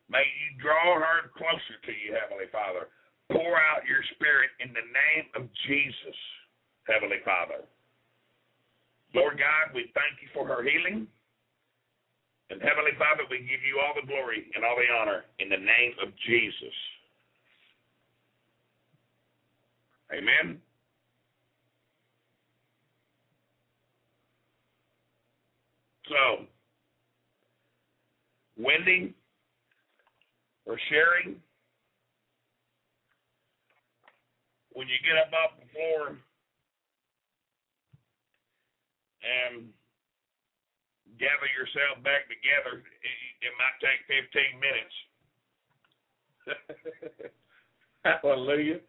May 0.08 0.24
you 0.24 0.56
draw 0.64 0.96
her 0.96 1.28
closer 1.36 1.76
to 1.84 1.94
you, 1.94 2.16
Heavenly 2.16 2.48
Father. 2.56 2.88
Pour 3.28 3.60
out 3.60 3.84
your 3.84 4.02
spirit 4.16 4.56
in 4.64 4.72
the 4.72 4.88
name 4.88 5.28
of 5.36 5.50
Jesus, 5.68 6.18
Heavenly 6.88 7.20
Father. 7.28 7.68
Lord 9.12 9.36
God, 9.42 9.74
we 9.74 9.92
thank 9.92 10.22
you 10.24 10.30
for 10.32 10.48
her 10.48 10.64
healing. 10.64 11.10
And 12.54 12.62
Heavenly 12.62 12.94
Father, 13.02 13.26
we 13.28 13.42
give 13.42 13.66
you 13.66 13.82
all 13.82 13.98
the 13.98 14.06
glory 14.06 14.46
and 14.54 14.64
all 14.64 14.78
the 14.78 14.92
honor 14.94 15.26
in 15.42 15.50
the 15.50 15.58
name 15.58 15.98
of 16.00 16.14
Jesus. 16.30 16.76
Amen. 20.14 20.62
So, 26.08 26.46
Wendy 28.58 29.16
or 30.66 30.78
Sherry, 30.90 31.38
when 34.74 34.88
you 34.88 34.96
get 35.02 35.18
up 35.18 35.34
off 35.34 35.58
the 35.60 35.66
floor 35.74 36.18
and 39.24 39.66
gather 41.18 41.50
yourself 41.58 42.04
back 42.04 42.28
together, 42.30 42.84
it, 42.84 43.18
it 43.42 43.54
might 43.58 43.80
take 43.82 44.06
15 44.06 44.60
minutes. 44.62 44.96
Hallelujah. 48.06 48.80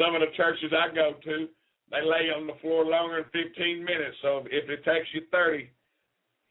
Some 0.00 0.14
of 0.14 0.22
the 0.22 0.32
churches 0.36 0.72
I 0.72 0.94
go 0.94 1.12
to, 1.24 1.48
they 1.90 2.00
lay 2.00 2.32
on 2.32 2.46
the 2.46 2.56
floor 2.62 2.84
longer 2.84 3.26
than 3.32 3.44
15 3.52 3.84
minutes. 3.84 4.16
So 4.22 4.46
if 4.50 4.70
it 4.70 4.84
takes 4.84 5.12
you 5.12 5.22
30, 5.30 5.68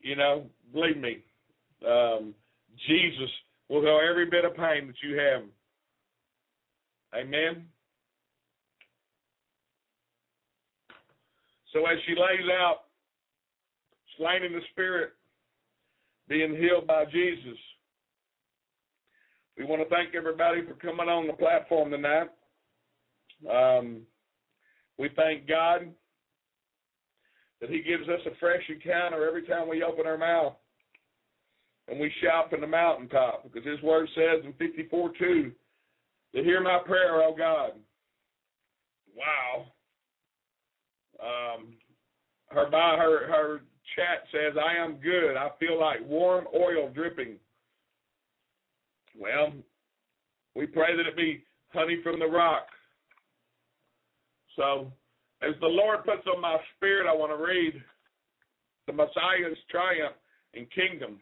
you 0.04 0.16
know, 0.16 0.46
believe 0.74 0.98
me, 0.98 1.24
um, 1.88 2.36
Jesus 2.88 3.30
will 3.70 3.82
know 3.82 4.00
every 4.00 4.30
bit 4.30 4.46
of 4.46 4.56
pain 4.56 4.88
that 4.88 4.96
you 5.02 5.18
have. 5.18 5.44
Amen. 7.16 7.66
So 11.72 11.80
as 11.88 11.98
she 12.06 12.12
lays 12.12 12.50
out, 12.52 12.82
slain 14.18 14.44
in 14.44 14.54
the 14.54 14.62
spirit, 14.72 15.12
being 16.28 16.56
healed 16.56 16.86
by 16.86 17.06
Jesus, 17.06 17.58
we 19.58 19.66
want 19.66 19.82
to 19.82 19.90
thank 19.90 20.16
everybody 20.16 20.66
for 20.66 20.74
coming 20.74 21.10
on 21.10 21.28
the 21.28 21.34
platform 21.34 21.92
tonight. 21.92 22.30
Um, 23.52 24.02
we 24.98 25.10
thank 25.16 25.48
God 25.48 25.92
that 27.64 27.72
He 27.72 27.82
gives 27.82 28.10
us 28.10 28.20
a 28.26 28.36
fresh 28.42 28.62
encounter 28.68 29.26
every 29.26 29.44
time 29.44 29.70
we 29.70 29.84
open 29.84 30.06
our 30.06 30.18
mouth 30.18 30.52
and 31.88 31.98
we 31.98 32.12
shout 32.22 32.50
from 32.50 32.60
the 32.60 32.68
mountaintop 32.68 33.42
because 33.44 33.66
His 33.66 33.82
Word 33.82 34.10
says 34.14 34.44
in 34.44 34.52
54 34.60 35.12
2 35.18 35.52
to 36.36 36.44
hear 36.44 36.62
my 36.62 36.80
prayer, 36.86 37.24
oh 37.24 37.34
God. 37.34 37.72
Wow. 39.16 39.68
Um, 41.24 41.68
her 42.50 42.70
by 42.70 42.98
her 42.98 43.28
her 43.32 43.62
chat 43.96 44.26
says, 44.30 44.58
I 44.62 44.84
am 44.84 44.98
good. 44.98 45.38
I 45.38 45.48
feel 45.58 45.80
like 45.80 46.06
warm 46.06 46.48
oil 46.54 46.90
dripping. 46.94 47.38
Well, 49.18 49.54
we 50.54 50.66
pray 50.66 50.98
that 50.98 51.08
it 51.08 51.16
be 51.16 51.46
honey 51.70 52.00
from 52.04 52.20
the 52.20 52.28
rock. 52.28 52.68
So, 54.58 54.92
as 55.48 55.56
the 55.60 55.68
Lord 55.68 56.06
puts 56.06 56.26
on 56.34 56.42
my 56.42 56.58
spirit, 56.76 57.08
I 57.08 57.16
want 57.16 57.32
to 57.32 57.44
read 57.44 57.74
the 58.88 58.94
Messiah's 58.94 59.58
triumph 59.70 60.16
and 60.54 60.68
kingdom. 60.72 61.20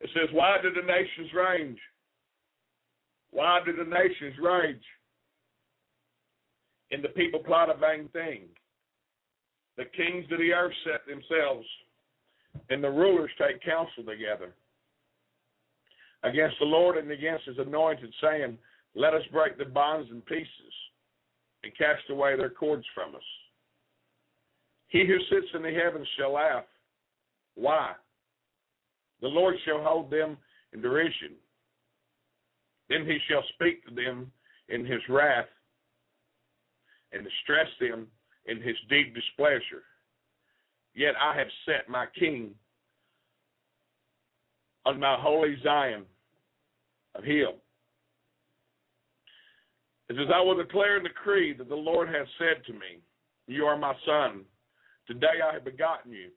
It 0.00 0.10
says, 0.14 0.28
Why 0.32 0.56
do 0.62 0.70
the 0.72 0.86
nations 0.86 1.30
rage? 1.34 1.78
Why 3.30 3.60
do 3.64 3.72
the 3.72 3.88
nations 3.88 4.34
rage? 4.42 4.82
And 6.90 7.04
the 7.04 7.08
people 7.10 7.40
plot 7.40 7.70
a 7.70 7.78
vain 7.78 8.08
thing. 8.12 8.42
The 9.76 9.84
kings 9.96 10.26
of 10.30 10.38
the 10.38 10.52
earth 10.52 10.74
set 10.84 11.06
themselves, 11.06 11.66
and 12.68 12.84
the 12.84 12.90
rulers 12.90 13.30
take 13.38 13.62
counsel 13.62 14.04
together 14.04 14.54
against 16.22 16.56
the 16.58 16.66
Lord 16.66 16.96
and 16.96 17.10
against 17.10 17.46
his 17.46 17.58
anointed, 17.58 18.12
saying, 18.22 18.58
Let 18.94 19.14
us 19.14 19.22
break 19.32 19.58
the 19.58 19.64
bonds 19.64 20.10
in 20.10 20.20
pieces 20.22 20.72
and 21.62 21.76
cast 21.76 22.08
away 22.10 22.36
their 22.36 22.50
cords 22.50 22.84
from 22.94 23.14
us. 23.14 23.22
He 24.88 25.06
who 25.06 25.18
sits 25.30 25.46
in 25.54 25.62
the 25.62 25.72
heavens 25.72 26.06
shall 26.18 26.32
laugh. 26.32 26.64
Why? 27.54 27.92
The 29.20 29.28
Lord 29.28 29.54
shall 29.64 29.82
hold 29.82 30.10
them 30.10 30.36
in 30.72 30.82
derision. 30.82 31.32
Then 32.88 33.06
he 33.06 33.18
shall 33.28 33.42
speak 33.54 33.86
to 33.86 33.94
them 33.94 34.30
in 34.68 34.84
his 34.84 35.00
wrath 35.08 35.46
and 37.12 37.24
distress 37.24 37.68
them 37.80 38.06
in 38.46 38.60
his 38.60 38.76
deep 38.88 39.14
displeasure. 39.14 39.84
Yet 40.94 41.14
I 41.20 41.36
have 41.36 41.46
set 41.64 41.88
my 41.88 42.06
king 42.18 42.50
on 44.84 44.98
my 44.98 45.16
holy 45.18 45.56
Zion 45.62 46.04
of 47.14 47.24
hill. 47.24 47.54
It 50.12 50.16
says, 50.18 50.34
I 50.34 50.42
will 50.42 50.56
declare 50.56 50.96
and 50.96 51.06
decree 51.06 51.54
that 51.54 51.70
the 51.70 51.74
Lord 51.74 52.06
has 52.08 52.26
said 52.38 52.62
to 52.66 52.74
me, 52.74 53.00
You 53.46 53.64
are 53.64 53.78
my 53.78 53.94
son. 54.04 54.42
Today 55.06 55.40
I 55.42 55.54
have 55.54 55.64
begotten 55.64 56.12
you. 56.12 56.28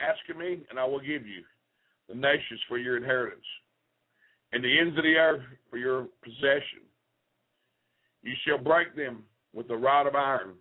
Ask 0.00 0.18
of 0.28 0.36
me, 0.36 0.66
and 0.68 0.80
I 0.80 0.84
will 0.84 0.98
give 0.98 1.24
you 1.24 1.44
the 2.08 2.16
nations 2.16 2.60
for 2.68 2.76
your 2.76 2.96
inheritance, 2.96 3.46
and 4.52 4.64
the 4.64 4.80
ends 4.80 4.98
of 4.98 5.04
the 5.04 5.14
earth 5.14 5.42
for 5.70 5.76
your 5.76 6.08
possession. 6.24 6.82
You 8.24 8.32
shall 8.44 8.58
break 8.58 8.96
them 8.96 9.22
with 9.54 9.70
a 9.70 9.76
rod 9.76 10.08
of 10.08 10.16
iron. 10.16 10.54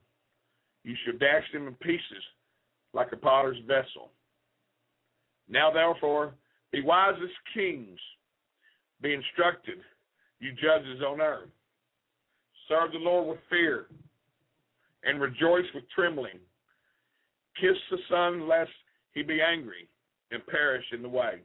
You 0.84 0.93
shall 1.04 1.18
dash 1.18 1.51
them 1.54 1.68
in 1.68 1.74
pieces 1.76 2.24
like 2.93 3.12
a 3.14 3.18
potter's 3.18 3.58
vessel. 3.66 4.12
Now 5.49 5.72
therefore, 5.72 6.36
be 6.72 6.82
wise 6.84 7.16
as 7.20 7.30
kings, 7.56 7.99
be 9.01 9.12
instructed, 9.12 9.80
you 10.39 10.51
judges 10.51 11.01
on 11.01 11.20
earth. 11.20 11.49
Serve 12.68 12.91
the 12.91 12.97
Lord 12.97 13.28
with 13.28 13.39
fear 13.49 13.88
and 15.03 15.20
rejoice 15.20 15.66
with 15.74 15.84
trembling. 15.93 16.39
Kiss 17.59 17.78
the 17.91 17.97
Son, 18.09 18.47
lest 18.47 18.72
he 19.14 19.22
be 19.22 19.41
angry 19.41 19.88
and 20.32 20.45
perish 20.47 20.86
in 20.91 21.01
the 21.01 21.09
way. 21.09 21.41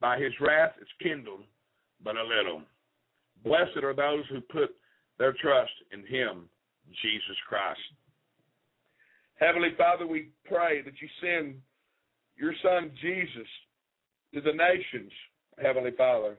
By 0.00 0.18
his 0.18 0.32
wrath 0.40 0.72
is 0.80 0.88
kindled 1.02 1.42
but 2.02 2.16
a 2.16 2.22
little. 2.22 2.62
Blessed 3.44 3.82
are 3.82 3.94
those 3.94 4.24
who 4.30 4.40
put 4.40 4.74
their 5.18 5.32
trust 5.32 5.72
in 5.92 6.00
him, 6.00 6.48
Jesus 7.02 7.36
Christ. 7.48 7.80
Heavenly 9.38 9.70
Father, 9.76 10.06
we 10.06 10.30
pray 10.44 10.82
that 10.82 10.94
you 11.00 11.08
send 11.20 11.56
your 12.36 12.52
Son 12.62 12.90
Jesus 13.00 13.48
to 14.34 14.40
the 14.40 14.52
nations, 14.52 15.12
Heavenly 15.60 15.92
Father. 15.96 16.38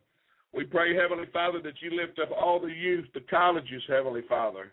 We 0.58 0.64
pray, 0.64 0.96
Heavenly 0.96 1.28
Father, 1.32 1.62
that 1.62 1.80
you 1.82 1.92
lift 1.96 2.18
up 2.18 2.30
all 2.32 2.60
the 2.60 2.74
youth, 2.74 3.06
the 3.14 3.20
colleges, 3.30 3.84
Heavenly 3.88 4.24
Father, 4.28 4.72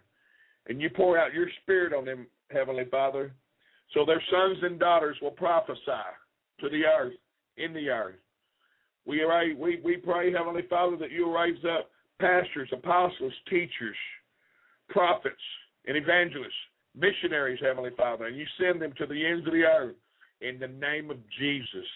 and 0.67 0.81
you 0.81 0.89
pour 0.89 1.19
out 1.19 1.35
your 1.35 1.49
Spirit 1.63 1.93
on 1.93 2.07
them, 2.07 2.27
Heavenly 2.51 2.87
Father, 2.91 3.35
so 3.93 4.07
their 4.07 4.23
sons 4.31 4.57
and 4.63 4.81
daughters 4.81 5.19
will 5.21 5.31
prophesy 5.31 6.09
to 6.61 6.71
the 6.71 6.87
earth, 6.87 7.13
in 7.59 7.75
the 7.75 7.91
earth. 7.91 8.15
We, 9.05 9.27
we, 9.59 9.83
we 9.85 9.99
pray, 9.99 10.33
Heavenly 10.33 10.63
Father, 10.71 10.97
that 10.97 11.11
you'll 11.11 11.35
raise 11.35 11.63
up 11.67 11.91
pastors, 12.19 12.71
apostles, 12.73 13.35
teachers, 13.51 13.97
prophets, 14.89 15.37
and 15.87 15.99
evangelists, 15.99 16.53
missionaries, 16.97 17.61
Heavenly 17.61 17.91
Father, 17.95 18.25
and 18.25 18.39
you 18.39 18.47
send 18.59 18.81
them 18.81 18.95
to 18.97 19.05
the 19.05 19.27
ends 19.27 19.47
of 19.47 19.53
the 19.53 19.65
earth 19.65 19.97
in 20.41 20.59
the 20.59 20.69
name 20.69 21.11
of 21.11 21.19
Jesus. 21.39 21.87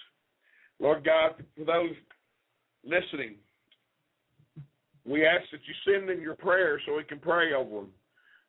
Lord 0.79 1.07
God, 1.07 1.43
for 1.57 1.65
those 1.65 1.95
listening, 2.85 3.37
we 5.09 5.25
ask 5.25 5.45
that 5.53 5.61
you 5.67 5.75
send 5.93 6.11
in 6.11 6.21
your 6.21 6.35
prayers 6.35 6.83
so 6.87 6.97
we 6.97 7.05
can 7.05 7.19
pray 7.19 7.53
over 7.55 7.81
them 7.81 7.91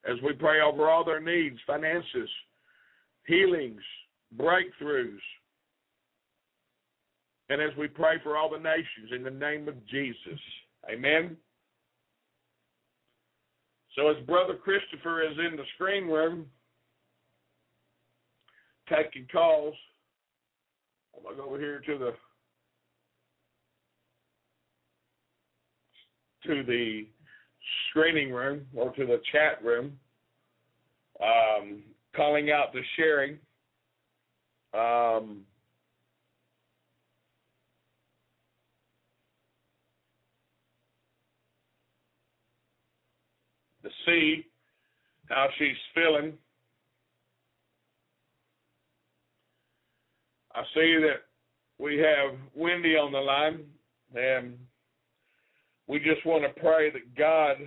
as 0.05 0.16
we 0.24 0.34
pray 0.34 0.62
over 0.62 0.89
all 0.89 1.03
their 1.03 1.20
needs, 1.20 1.57
finances, 1.66 2.30
healings, 3.26 3.82
breakthroughs, 4.38 5.20
and 7.49 7.62
as 7.62 7.76
we 7.78 7.88
pray 7.88 8.16
for 8.24 8.38
all 8.38 8.49
the 8.49 8.57
nations 8.57 9.12
in 9.16 9.24
the 9.24 9.32
name 9.32 9.68
of 9.68 9.86
Jesus. 9.88 10.39
Amen. 10.89 11.36
So 13.95 14.10
as 14.10 14.18
Brother 14.26 14.55
Christopher 14.55 15.24
is 15.24 15.38
in 15.38 15.57
the 15.57 15.64
screen 15.76 16.07
room 16.07 16.45
taking 18.88 19.28
calls, 19.32 19.76
I'm 21.16 21.24
gonna 21.24 21.36
go 21.36 21.45
over 21.49 21.60
here 21.60 21.82
to 21.86 21.97
the 21.97 22.14
to 26.45 26.63
the 26.63 27.07
screening 27.89 28.31
room 28.31 28.65
or 28.75 28.91
to 28.93 29.05
the 29.05 29.21
chat 29.31 29.63
room, 29.63 29.97
um, 31.21 31.83
calling 32.15 32.51
out 32.51 32.73
the 32.73 32.81
sharing. 32.95 33.37
Um, 34.73 35.41
to 43.83 43.89
see 44.05 44.45
how 45.29 45.47
she's 45.57 45.75
feeling. 45.93 46.33
I 50.53 50.63
see 50.73 50.97
that 51.01 51.23
we 51.77 51.97
have 51.97 52.37
Wendy 52.55 52.95
on 52.95 53.11
the 53.11 53.19
line, 53.19 53.63
and 54.15 54.57
we 55.89 55.97
just 55.97 56.23
want 56.23 56.43
to 56.43 56.61
pray 56.61 56.91
that 56.91 57.15
God 57.17 57.57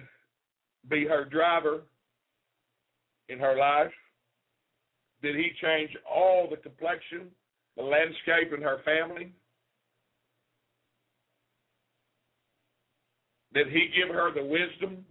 be 0.88 1.04
her 1.04 1.24
driver 1.24 1.82
in 3.28 3.38
her 3.40 3.56
life. 3.56 3.90
Did 5.22 5.34
He 5.34 5.50
change 5.60 5.90
all 6.08 6.46
the 6.48 6.56
complexion, 6.56 7.26
the 7.76 7.82
landscape 7.82 8.52
in 8.56 8.62
her 8.62 8.78
family? 8.84 9.32
Did 13.52 13.66
He 13.68 13.90
give 13.94 14.14
her 14.14 14.32
the 14.32 14.44
wisdom 14.44 15.04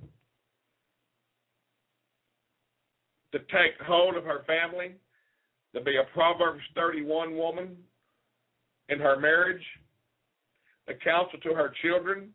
to 3.34 3.40
take 3.40 3.80
hold 3.86 4.16
of 4.16 4.24
her 4.24 4.44
family, 4.48 4.94
to 5.76 5.82
be 5.82 5.98
a 5.98 6.14
Proverbs 6.14 6.64
31 6.76 7.36
woman 7.36 7.76
in 8.88 9.00
her 9.00 9.20
marriage, 9.20 9.64
a 10.88 10.94
counsel 10.94 11.40
to 11.40 11.54
her 11.54 11.74
children, 11.82 12.30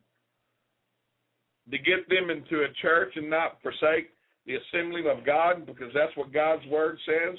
to 1.70 1.78
get 1.78 2.08
them 2.08 2.30
into 2.30 2.62
a 2.62 2.72
church 2.80 3.12
and 3.16 3.28
not 3.28 3.60
forsake 3.62 4.10
the 4.46 4.56
assembling 4.56 5.06
of 5.08 5.26
God, 5.26 5.66
because 5.66 5.92
that's 5.92 6.16
what 6.16 6.32
God's 6.32 6.64
word 6.66 6.98
says. 7.04 7.36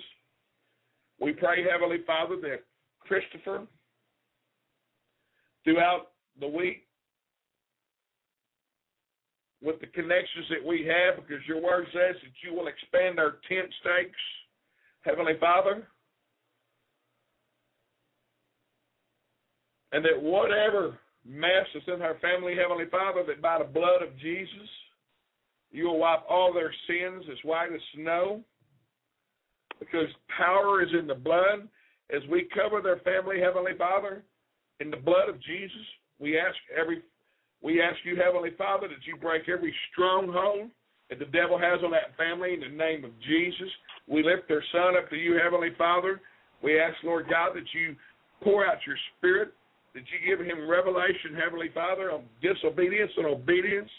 We 1.20 1.32
pray, 1.32 1.64
Heavenly 1.70 2.04
Father, 2.06 2.36
that 2.42 2.64
Christopher, 3.00 3.66
throughout 5.64 6.12
the 6.40 6.48
week, 6.48 6.84
with 9.62 9.80
the 9.80 9.88
connections 9.88 10.46
that 10.50 10.64
we 10.64 10.86
have, 10.86 11.16
because 11.16 11.44
your 11.48 11.62
word 11.62 11.88
says 11.92 12.16
that 12.22 12.32
you 12.44 12.54
will 12.54 12.68
expand 12.68 13.20
our 13.20 13.38
tent 13.50 13.74
stakes, 13.82 14.20
Heavenly 15.02 15.34
Father. 15.40 15.88
And 19.94 20.04
that 20.04 20.22
whatever 20.22 21.00
that's 21.30 21.88
in 21.88 22.00
her 22.00 22.18
family, 22.22 22.56
Heavenly 22.56 22.90
Father, 22.90 23.24
that 23.28 23.42
by 23.42 23.60
the 23.60 23.66
blood 23.66 24.02
of 24.02 24.18
Jesus, 24.20 24.70
you 25.72 25.86
will 25.86 26.00
wipe 26.00 26.24
all 26.30 26.54
their 26.54 26.74
sins 26.88 27.26
as 27.32 27.38
white 27.44 27.74
as 27.74 27.82
snow. 27.96 28.42
Because 29.80 30.08
power 30.36 30.82
is 30.82 30.90
in 30.98 31.08
the 31.08 31.16
blood. 31.16 31.68
As 32.10 32.22
we 32.32 32.48
cover 32.54 32.82
their 32.82 32.98
family, 33.00 33.40
Heavenly 33.40 33.74
Father, 33.78 34.24
in 34.80 34.90
the 34.90 34.98
blood 34.98 35.30
of 35.30 35.42
Jesus, 35.44 35.86
we 36.20 36.40
ask 36.40 36.56
every 36.76 37.02
we 37.62 37.82
ask 37.82 37.98
you, 38.04 38.16
Heavenly 38.16 38.52
Father, 38.56 38.88
that 38.88 39.06
you 39.06 39.18
break 39.18 39.50
every 39.50 39.74
stronghold 39.92 40.70
that 41.10 41.20
the 41.20 41.26
devil 41.26 41.58
has 41.58 41.80
on 41.84 41.92
that 41.92 42.16
family 42.16 42.54
in 42.54 42.60
the 42.60 42.70
name 42.70 43.04
of 43.04 43.12
Jesus. 43.28 43.70
We 44.08 44.24
lift 44.24 44.48
their 44.48 44.64
son 44.72 44.96
up 44.96 45.10
to 45.10 45.16
you, 45.16 45.40
Heavenly 45.42 45.72
Father. 45.78 46.22
We 46.62 46.80
ask, 46.80 46.96
Lord 47.04 47.26
God, 47.30 47.56
that 47.56 47.66
you 47.74 47.96
pour 48.44 48.66
out 48.66 48.78
your 48.86 48.96
spirit, 49.18 49.54
that 49.94 50.04
you 50.12 50.20
give 50.26 50.46
him 50.46 50.70
revelation, 50.70 51.34
Heavenly 51.36 51.70
Father, 51.74 52.12
on 52.12 52.24
disobedience 52.42 53.12
and 53.18 53.26
obedience, 53.26 53.90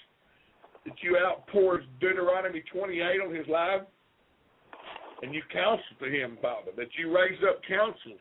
that 0.84 0.94
you 1.02 1.18
outpour 1.18 1.82
Deuteronomy 2.00 2.62
28 2.72 3.20
on 3.20 3.34
his 3.34 3.46
life, 3.48 3.82
and 5.22 5.34
you 5.34 5.42
counsel 5.52 5.96
to 6.00 6.08
him, 6.08 6.38
Father, 6.40 6.70
that 6.76 6.88
you 6.96 7.14
raise 7.14 7.38
up 7.48 7.60
counsel 7.66 8.16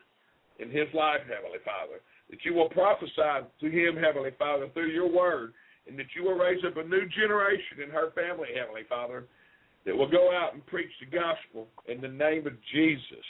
in 0.58 0.70
his 0.70 0.88
life, 0.92 1.20
Heavenly 1.28 1.62
Father 1.64 2.02
that 2.30 2.44
you 2.44 2.54
will 2.54 2.68
prophesy 2.68 3.46
to 3.60 3.70
him, 3.70 3.96
Heavenly 3.96 4.32
Father, 4.38 4.68
through 4.74 4.90
your 4.90 5.10
word, 5.10 5.54
and 5.86 5.98
that 5.98 6.06
you 6.14 6.24
will 6.24 6.34
raise 6.34 6.62
up 6.64 6.76
a 6.76 6.84
new 6.84 7.06
generation 7.08 7.82
in 7.82 7.90
her 7.90 8.10
family, 8.10 8.48
Heavenly 8.56 8.82
Father, 8.88 9.24
that 9.86 9.96
will 9.96 10.10
go 10.10 10.30
out 10.32 10.54
and 10.54 10.64
preach 10.66 10.90
the 11.00 11.06
gospel 11.06 11.68
in 11.86 12.00
the 12.00 12.08
name 12.08 12.46
of 12.46 12.52
Jesus. 12.72 13.24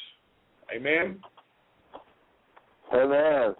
Amen. 0.74 1.20
Amen. 2.92 3.54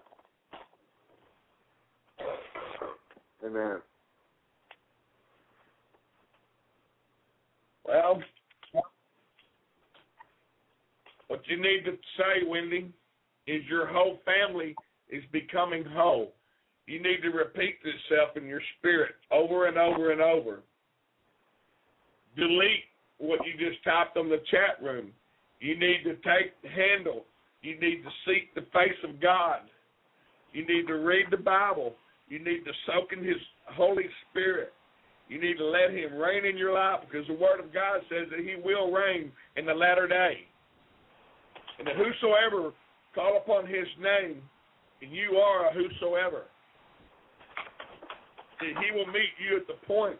Amen. 3.45 3.77
Well, 7.85 8.21
what 11.27 11.41
you 11.45 11.57
need 11.57 11.85
to 11.85 11.97
say, 12.17 12.47
Wendy, 12.47 12.91
is 13.47 13.63
your 13.69 13.87
whole 13.87 14.19
family 14.25 14.75
is 15.09 15.23
becoming 15.31 15.83
whole. 15.85 16.33
You 16.85 17.01
need 17.01 17.21
to 17.21 17.29
repeat 17.29 17.77
yourself 17.83 18.35
in 18.35 18.45
your 18.45 18.61
spirit 18.77 19.13
over 19.31 19.67
and 19.67 19.77
over 19.77 20.11
and 20.11 20.21
over. 20.21 20.59
Delete 22.35 22.85
what 23.17 23.39
you 23.45 23.53
just 23.69 23.83
typed 23.83 24.17
on 24.17 24.29
the 24.29 24.41
chat 24.49 24.83
room. 24.83 25.11
You 25.59 25.77
need 25.77 26.03
to 26.03 26.15
take 26.15 26.53
handle. 26.71 27.25
You 27.61 27.79
need 27.79 28.03
to 28.03 28.09
seek 28.25 28.53
the 28.55 28.65
face 28.73 28.97
of 29.03 29.21
God. 29.21 29.59
You 30.53 30.65
need 30.65 30.87
to 30.87 30.95
read 30.95 31.25
the 31.29 31.37
Bible. 31.37 31.95
You 32.29 32.39
need 32.39 32.63
to 32.65 32.71
soak 32.85 33.11
in 33.11 33.23
His 33.23 33.37
Holy 33.65 34.05
Spirit. 34.29 34.73
You 35.27 35.39
need 35.41 35.57
to 35.57 35.65
let 35.65 35.91
Him 35.91 36.15
reign 36.15 36.45
in 36.45 36.57
your 36.57 36.73
life 36.73 36.99
because 37.09 37.27
the 37.27 37.33
Word 37.33 37.59
of 37.59 37.73
God 37.73 38.01
says 38.09 38.27
that 38.31 38.39
He 38.39 38.55
will 38.63 38.91
reign 38.91 39.31
in 39.55 39.65
the 39.65 39.73
latter 39.73 40.07
day. 40.07 40.45
And 41.77 41.87
that 41.87 41.95
whosoever 41.95 42.71
call 43.15 43.37
upon 43.37 43.65
His 43.65 43.87
name 44.01 44.41
and 45.01 45.11
you 45.11 45.37
are 45.37 45.69
a 45.69 45.73
whosoever. 45.73 46.43
that 48.59 48.83
he 48.83 48.91
will 48.91 49.07
meet 49.07 49.31
you 49.39 49.57
at 49.57 49.67
the 49.67 49.85
point 49.87 50.17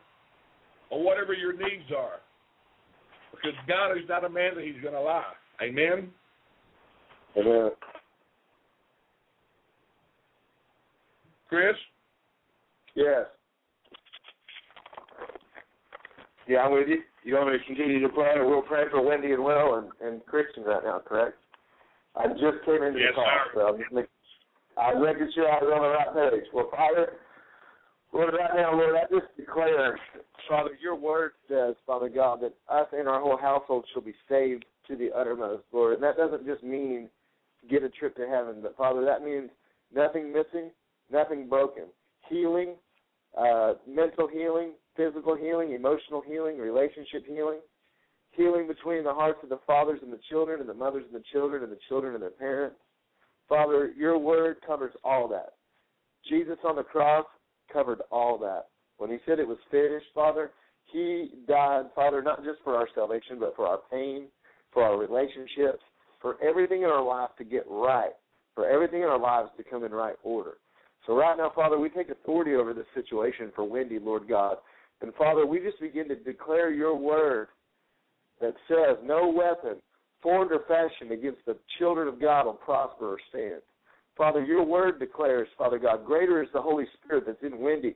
of 0.92 1.02
whatever 1.02 1.34
your 1.34 1.54
needs 1.54 1.92
are. 1.96 2.22
Because 3.32 3.58
God 3.68 3.92
is 3.92 4.08
not 4.08 4.24
a 4.24 4.30
man 4.30 4.56
that 4.56 4.64
he's 4.64 4.82
going 4.82 4.94
to 4.94 5.02
lie. 5.02 5.34
Amen? 5.62 6.10
Amen. 7.38 7.72
Chris? 11.50 11.76
Yes. 13.00 13.26
Yeah, 16.48 16.60
I'm 16.60 16.74
with 16.74 16.90
you. 16.90 17.00
You 17.24 17.36
want 17.36 17.54
me 17.54 17.58
to 17.60 17.64
continue 17.64 18.02
to 18.02 18.10
pray, 18.10 18.36
or 18.36 18.46
we'll 18.50 18.62
pray 18.62 18.84
for 18.92 19.02
Wendy 19.02 19.32
and 19.32 19.44
Will 19.44 19.76
and, 19.76 19.88
and 20.02 20.26
Christian 20.26 20.64
right 20.64 20.84
now, 20.84 21.00
correct? 21.06 21.38
I 22.16 22.28
just 22.28 22.66
came 22.66 22.84
into 22.84 23.00
Yes, 23.00 23.14
the 23.16 23.22
call, 23.22 23.26
sir. 23.26 23.52
so 23.54 23.62
I'm 23.68 23.78
just 23.80 23.94
making 23.94 24.10
I'm 24.78 25.02
making 25.04 25.32
sure 25.36 25.48
I 25.50 25.60
was 25.64 25.72
on 25.76 25.82
the 25.84 26.22
right 26.22 26.32
page. 26.32 26.48
Well, 26.54 26.70
Father, 26.72 27.14
Lord, 28.14 28.34
right 28.34 28.56
now, 28.56 28.74
Lord, 28.74 28.96
I 28.96 29.04
just 29.14 29.28
declare, 29.38 30.00
Father, 30.48 30.72
your 30.82 30.96
word 30.96 31.32
says, 31.48 31.76
Father 31.86 32.10
God, 32.10 32.40
that 32.42 32.54
us 32.74 32.88
and 32.94 33.08
our 33.08 33.22
whole 33.22 33.38
household 33.38 33.86
shall 33.94 34.02
be 34.02 34.16
saved 34.30 34.66
to 34.88 34.96
the 34.96 35.10
uttermost, 35.16 35.64
Lord. 35.72 35.96
And 35.96 36.04
that 36.04 36.18
doesn't 36.18 36.46
just 36.46 36.64
mean 36.64 37.10
get 37.70 37.84
a 37.84 37.90
trip 37.90 38.16
to 38.16 38.28
heaven, 38.28 38.56
but 38.62 38.76
Father, 38.78 39.04
that 39.06 39.24
means 39.24 39.50
nothing 39.94 40.32
missing, 40.34 40.72
nothing 41.12 41.48
broken. 41.50 41.84
Healing, 42.30 42.76
uh, 43.38 43.74
mental 43.88 44.28
healing, 44.28 44.72
physical 44.96 45.36
healing, 45.36 45.74
emotional 45.74 46.22
healing, 46.26 46.58
relationship 46.58 47.26
healing, 47.28 47.60
healing 48.32 48.68
between 48.68 49.04
the 49.04 49.14
hearts 49.14 49.40
of 49.44 49.50
the 49.50 49.60
fathers 49.66 50.00
and 50.04 50.12
the 50.12 50.20
children, 50.30 50.60
and 50.60 50.70
the 50.70 50.74
mothers 50.74 51.04
and 51.06 51.20
the 51.20 51.26
children, 51.32 51.64
and 51.64 51.72
the 51.72 51.80
children 51.88 52.14
and 52.14 52.22
their 52.22 52.30
parents. 52.32 52.78
Father, 53.48 53.92
your 53.98 54.18
word 54.18 54.58
covers 54.66 54.94
all 55.04 55.28
that. 55.28 55.54
Jesus 56.30 56.58
on 56.64 56.76
the 56.76 56.84
cross 56.84 57.26
covered 57.72 58.02
all 58.12 58.38
that. 58.40 58.68
When 58.98 59.10
he 59.10 59.18
said 59.26 59.40
it 59.40 59.48
was 59.48 59.58
finished, 59.72 60.08
Father, 60.14 60.52
he 60.92 61.32
died, 61.48 61.86
Father, 61.96 62.22
not 62.22 62.44
just 62.44 62.60
for 62.64 62.76
our 62.76 62.88
salvation, 62.94 63.38
but 63.40 63.56
for 63.56 63.66
our 63.68 63.80
pain, 63.92 64.26
for 64.74 64.84
our 64.84 64.98
relationships. 64.98 65.82
for 66.22 66.36
everything 66.44 66.82
in 66.82 66.90
our 66.90 67.04
life 67.04 67.30
to 67.38 67.46
get 67.46 67.64
right, 67.70 68.12
for 68.54 68.68
everything 68.68 69.02
in 69.02 69.08
our 69.08 69.20
lives 69.20 69.50
to 69.56 69.64
come 69.64 69.86
in 69.86 69.92
right 69.92 70.18
order. 70.22 70.58
So 71.06 71.16
right 71.16 71.38
now, 71.38 71.52
Father, 71.56 71.80
we 71.80 71.90
take 71.90 72.10
authority 72.10 72.56
over 72.56 72.74
this 72.74 72.86
situation 72.94 73.52
for 73.56 73.64
Wendy, 73.64 74.00
Lord 74.00 74.28
God. 74.28 74.58
And 75.02 75.14
Father, 75.16 75.46
we 75.46 75.60
just 75.60 75.80
begin 75.80 76.08
to 76.10 76.16
declare 76.16 76.72
your 76.72 76.96
word 76.96 77.48
that 78.42 78.54
says, 78.68 78.98
No 79.04 79.30
weapon 79.30 79.82
formed 80.22 80.52
or 80.52 80.62
fashioned 80.68 81.12
against 81.12 81.40
the 81.46 81.58
children 81.78 82.08
of 82.08 82.20
God 82.20 82.46
will 82.46 82.54
prosper 82.54 83.14
or 83.14 83.18
stand. 83.30 83.62
Father, 84.18 84.44
your 84.44 84.64
word 84.64 85.00
declares, 85.00 85.48
Father 85.58 85.80
God, 85.80 86.06
greater 86.06 86.44
is 86.44 86.50
the 86.54 86.62
Holy 86.62 86.86
Spirit 86.98 87.24
that's 87.26 87.42
in 87.42 87.60
Wendy, 87.62 87.96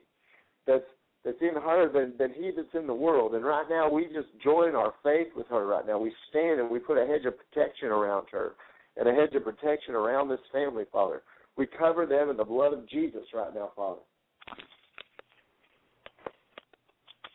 that's 0.65 0.85
that's 1.25 1.41
in 1.41 1.55
her 1.55 1.89
than, 1.91 2.13
than 2.17 2.33
he 2.33 2.51
that's 2.55 2.73
in 2.73 2.85
the 2.85 2.93
world. 2.93 3.33
And 3.33 3.45
right 3.45 3.65
now 3.69 3.89
we 3.89 4.05
just 4.05 4.27
join 4.43 4.75
our 4.75 4.93
faith 5.03 5.27
with 5.35 5.47
her 5.47 5.65
right 5.65 5.85
now. 5.87 5.97
We 5.97 6.13
stand 6.29 6.59
and 6.59 6.69
we 6.69 6.79
put 6.79 6.97
a 6.97 7.07
hedge 7.07 7.25
of 7.25 7.35
protection 7.37 7.89
around 7.89 8.27
her 8.31 8.53
and 8.97 9.07
a 9.07 9.13
hedge 9.13 9.33
of 9.33 9.43
protection 9.43 9.95
around 9.95 10.27
this 10.27 10.41
family, 10.51 10.83
Father. 10.91 11.21
We 11.57 11.67
cover 11.67 12.05
them 12.05 12.29
in 12.29 12.37
the 12.37 12.43
blood 12.43 12.73
of 12.73 12.87
Jesus 12.89 13.23
right 13.33 13.53
now, 13.53 13.71
Father. 13.75 14.01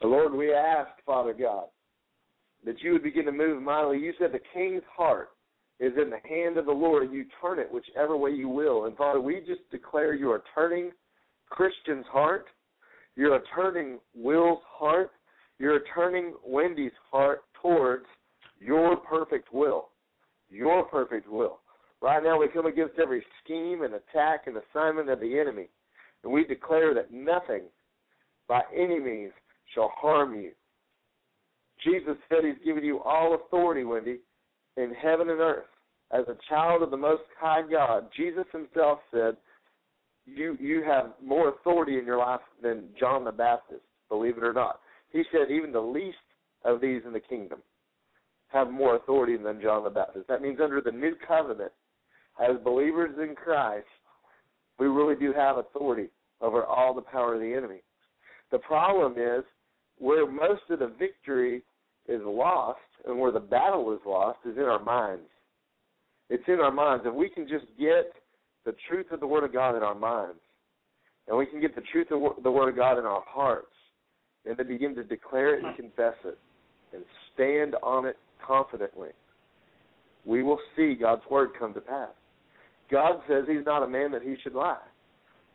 Lord, 0.03 0.33
we 0.33 0.53
ask, 0.53 0.91
Father 1.05 1.35
God, 1.35 1.65
that 2.65 2.81
you 2.83 2.93
would 2.93 3.03
begin 3.03 3.25
to 3.27 3.33
move 3.33 3.63
mightily. 3.63 3.99
You 3.99 4.13
said 4.19 4.33
the 4.33 4.41
king's 4.53 4.83
heart 4.95 5.31
is 5.81 5.93
in 6.01 6.11
the 6.11 6.19
hand 6.29 6.57
of 6.57 6.67
the 6.67 6.73
Lord, 6.73 7.05
and 7.05 7.13
you 7.13 7.25
turn 7.41 7.59
it 7.59 7.73
whichever 7.73 8.17
way 8.17 8.31
you 8.31 8.49
will. 8.49 8.87
And 8.87 8.97
Father, 8.97 9.21
we 9.21 9.41
just 9.41 9.69
declare 9.71 10.15
you 10.15 10.31
are 10.31 10.43
turning 10.55 10.91
Christian's 11.51 12.07
heart, 12.11 12.47
you're 13.17 13.41
turning 13.55 13.99
Will's 14.15 14.61
heart, 14.67 15.11
you're 15.59 15.81
turning 15.95 16.35
Wendy's 16.45 16.93
heart 17.11 17.43
towards 17.61 18.07
your 18.61 18.97
perfect 18.97 19.53
will. 19.53 19.89
Your 20.51 20.85
perfect 20.85 21.29
will. 21.29 21.61
Right 22.01 22.23
now, 22.23 22.39
we 22.39 22.49
come 22.49 22.67
against 22.67 22.99
every 22.99 23.25
scheme 23.43 23.83
and 23.83 23.95
attack 23.95 24.47
and 24.47 24.57
assignment 24.57 25.09
of 25.09 25.21
the 25.21 25.39
enemy, 25.39 25.69
and 26.23 26.33
we 26.33 26.45
declare 26.45 26.95
that 26.95 27.13
nothing 27.13 27.63
by 28.47 28.63
any 28.75 29.01
means 29.01 29.33
shall 29.75 29.93
harm 29.97 30.35
you. 30.35 30.53
Jesus 31.85 32.17
said 32.29 32.45
he's 32.45 32.65
given 32.65 32.85
you 32.85 33.01
all 33.03 33.35
authority, 33.35 33.85
Wendy, 33.85 34.19
in 34.77 34.93
heaven 34.95 35.31
and 35.31 35.41
earth. 35.41 35.67
As 36.11 36.25
a 36.29 36.39
child 36.49 36.83
of 36.83 36.91
the 36.91 36.97
Most 36.97 37.23
High 37.39 37.63
God, 37.71 38.09
Jesus 38.17 38.47
himself 38.53 39.01
said, 39.13 39.37
you 40.25 40.57
you 40.61 40.83
have 40.83 41.13
more 41.25 41.49
authority 41.49 41.99
in 41.99 42.05
your 42.05 42.19
life 42.19 42.41
than 42.63 42.85
John 42.99 43.25
the 43.25 43.33
Baptist, 43.33 43.83
believe 44.09 44.37
it 44.37 44.45
or 44.45 44.53
not. 44.53 44.81
He 45.11 45.23
said 45.33 45.51
even 45.51 45.73
the 45.73 45.81
least 45.81 46.17
of 46.65 46.81
these 46.81 47.03
in 47.07 47.13
the 47.13 47.21
kingdom 47.21 47.61
have 48.49 48.71
more 48.71 48.97
authority 48.97 49.37
than 49.37 49.61
John 49.61 49.85
the 49.85 49.91
Baptist. 49.91 50.27
That 50.29 50.43
means 50.43 50.59
under 50.63 50.81
the 50.81 50.91
new 50.91 51.15
covenant, 51.27 51.73
as 52.41 52.57
believers 52.65 53.17
in 53.21 53.35
Christ, 53.35 53.87
we 54.79 54.87
really 54.87 55.17
do 55.17 55.33
have 55.33 55.59
authority 55.59 56.09
over 56.41 56.65
all 56.65 56.95
the 56.95 57.03
power 57.03 57.35
of 57.35 57.41
the 57.41 57.55
enemy. 57.55 57.83
The 58.51 58.59
problem 58.59 59.13
is 59.13 59.45
where 59.99 60.31
most 60.31 60.63
of 60.71 60.79
the 60.79 60.93
victory 60.99 61.63
is 62.09 62.21
lost 62.25 62.79
and 63.07 63.19
where 63.19 63.33
the 63.33 63.41
battle 63.41 63.93
is 63.93 64.01
lost 64.07 64.39
is 64.45 64.57
in 64.57 64.65
our 64.65 64.83
minds. 64.83 65.29
It's 66.31 66.45
in 66.47 66.61
our 66.61 66.71
minds. 66.71 67.05
If 67.07 67.15
we 67.15 67.29
can 67.29 67.49
just 67.49 67.67
get 67.79 68.13
the 68.65 68.75
truth 68.89 69.07
of 69.13 69.21
the 69.21 69.27
Word 69.27 69.45
of 69.45 69.53
God 69.53 69.77
in 69.77 69.83
our 69.83 69.95
minds, 69.95 70.39
and 71.27 71.37
we 71.37 71.47
can 71.47 71.61
get 71.61 71.75
the 71.75 71.83
truth 71.93 72.09
of 72.11 72.43
the 72.43 72.51
Word 72.51 72.69
of 72.71 72.77
God 72.77 72.99
in 72.99 73.05
our 73.05 73.23
hearts, 73.27 73.67
and 74.47 74.57
then 74.57 74.67
begin 74.69 74.95
to 74.95 75.05
declare 75.05 75.59
it 75.59 75.65
and 75.65 75.77
confess 75.77 76.15
it, 76.25 76.39
and 76.95 77.03
stand 77.35 77.75
on 77.83 78.07
it 78.07 78.17
confidently, 78.47 79.11
we 80.25 80.43
will 80.43 80.59
see 80.77 80.95
God's 80.95 81.23
Word 81.31 81.51
come 81.59 81.75
to 81.75 81.81
pass. 81.81 82.09
God 82.91 83.21
says 83.29 83.45
He's 83.49 83.67
not 83.67 83.83
a 83.83 83.89
man 83.89 84.11
that 84.13 84.23
He 84.23 84.37
should 84.43 84.55
lie, 84.55 84.79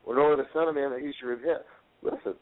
or 0.05 0.15
nor 0.15 0.35
the 0.35 0.45
Son 0.53 0.67
of 0.67 0.75
Man 0.75 0.91
that 0.91 1.01
He 1.01 1.11
should 1.19 1.27
repent. 1.27 1.61
Listen, 2.01 2.33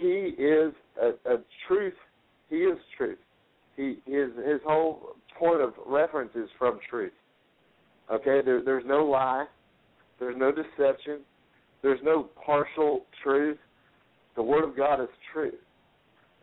He 0.00 0.34
is 0.42 0.72
a, 1.00 1.08
a 1.30 1.38
truth. 1.66 1.94
He 2.50 2.56
is 2.56 2.78
truth. 2.96 3.18
He 3.76 3.98
his 4.06 4.30
his 4.44 4.60
whole 4.66 5.16
point 5.38 5.60
of 5.60 5.72
reference 5.86 6.32
is 6.34 6.48
from 6.58 6.78
truth. 6.90 7.12
Okay, 8.10 8.40
there, 8.44 8.62
there's 8.62 8.84
no 8.86 9.04
lie, 9.04 9.44
there's 10.18 10.36
no 10.36 10.50
deception, 10.50 11.20
there's 11.82 12.00
no 12.02 12.30
partial 12.44 13.04
truth. 13.22 13.58
The 14.34 14.42
Word 14.42 14.64
of 14.64 14.76
God 14.76 15.00
is 15.00 15.08
truth. 15.32 15.54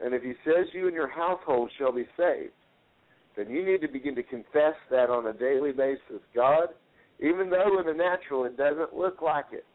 And 0.03 0.13
if 0.13 0.21
He 0.21 0.33
says 0.43 0.67
you 0.73 0.87
and 0.87 0.93
your 0.93 1.07
household 1.09 1.71
shall 1.77 1.91
be 1.91 2.05
saved, 2.17 2.53
then 3.35 3.49
you 3.49 3.65
need 3.65 3.81
to 3.81 3.87
begin 3.87 4.15
to 4.15 4.23
confess 4.23 4.75
that 4.91 5.09
on 5.09 5.27
a 5.27 5.33
daily 5.33 5.71
basis. 5.71 6.21
God, 6.33 6.69
even 7.19 7.49
though 7.49 7.79
in 7.79 7.85
the 7.85 7.93
natural 7.93 8.45
it 8.45 8.57
doesn't 8.57 8.95
look 8.95 9.21
like 9.21 9.45
it, 9.51 9.65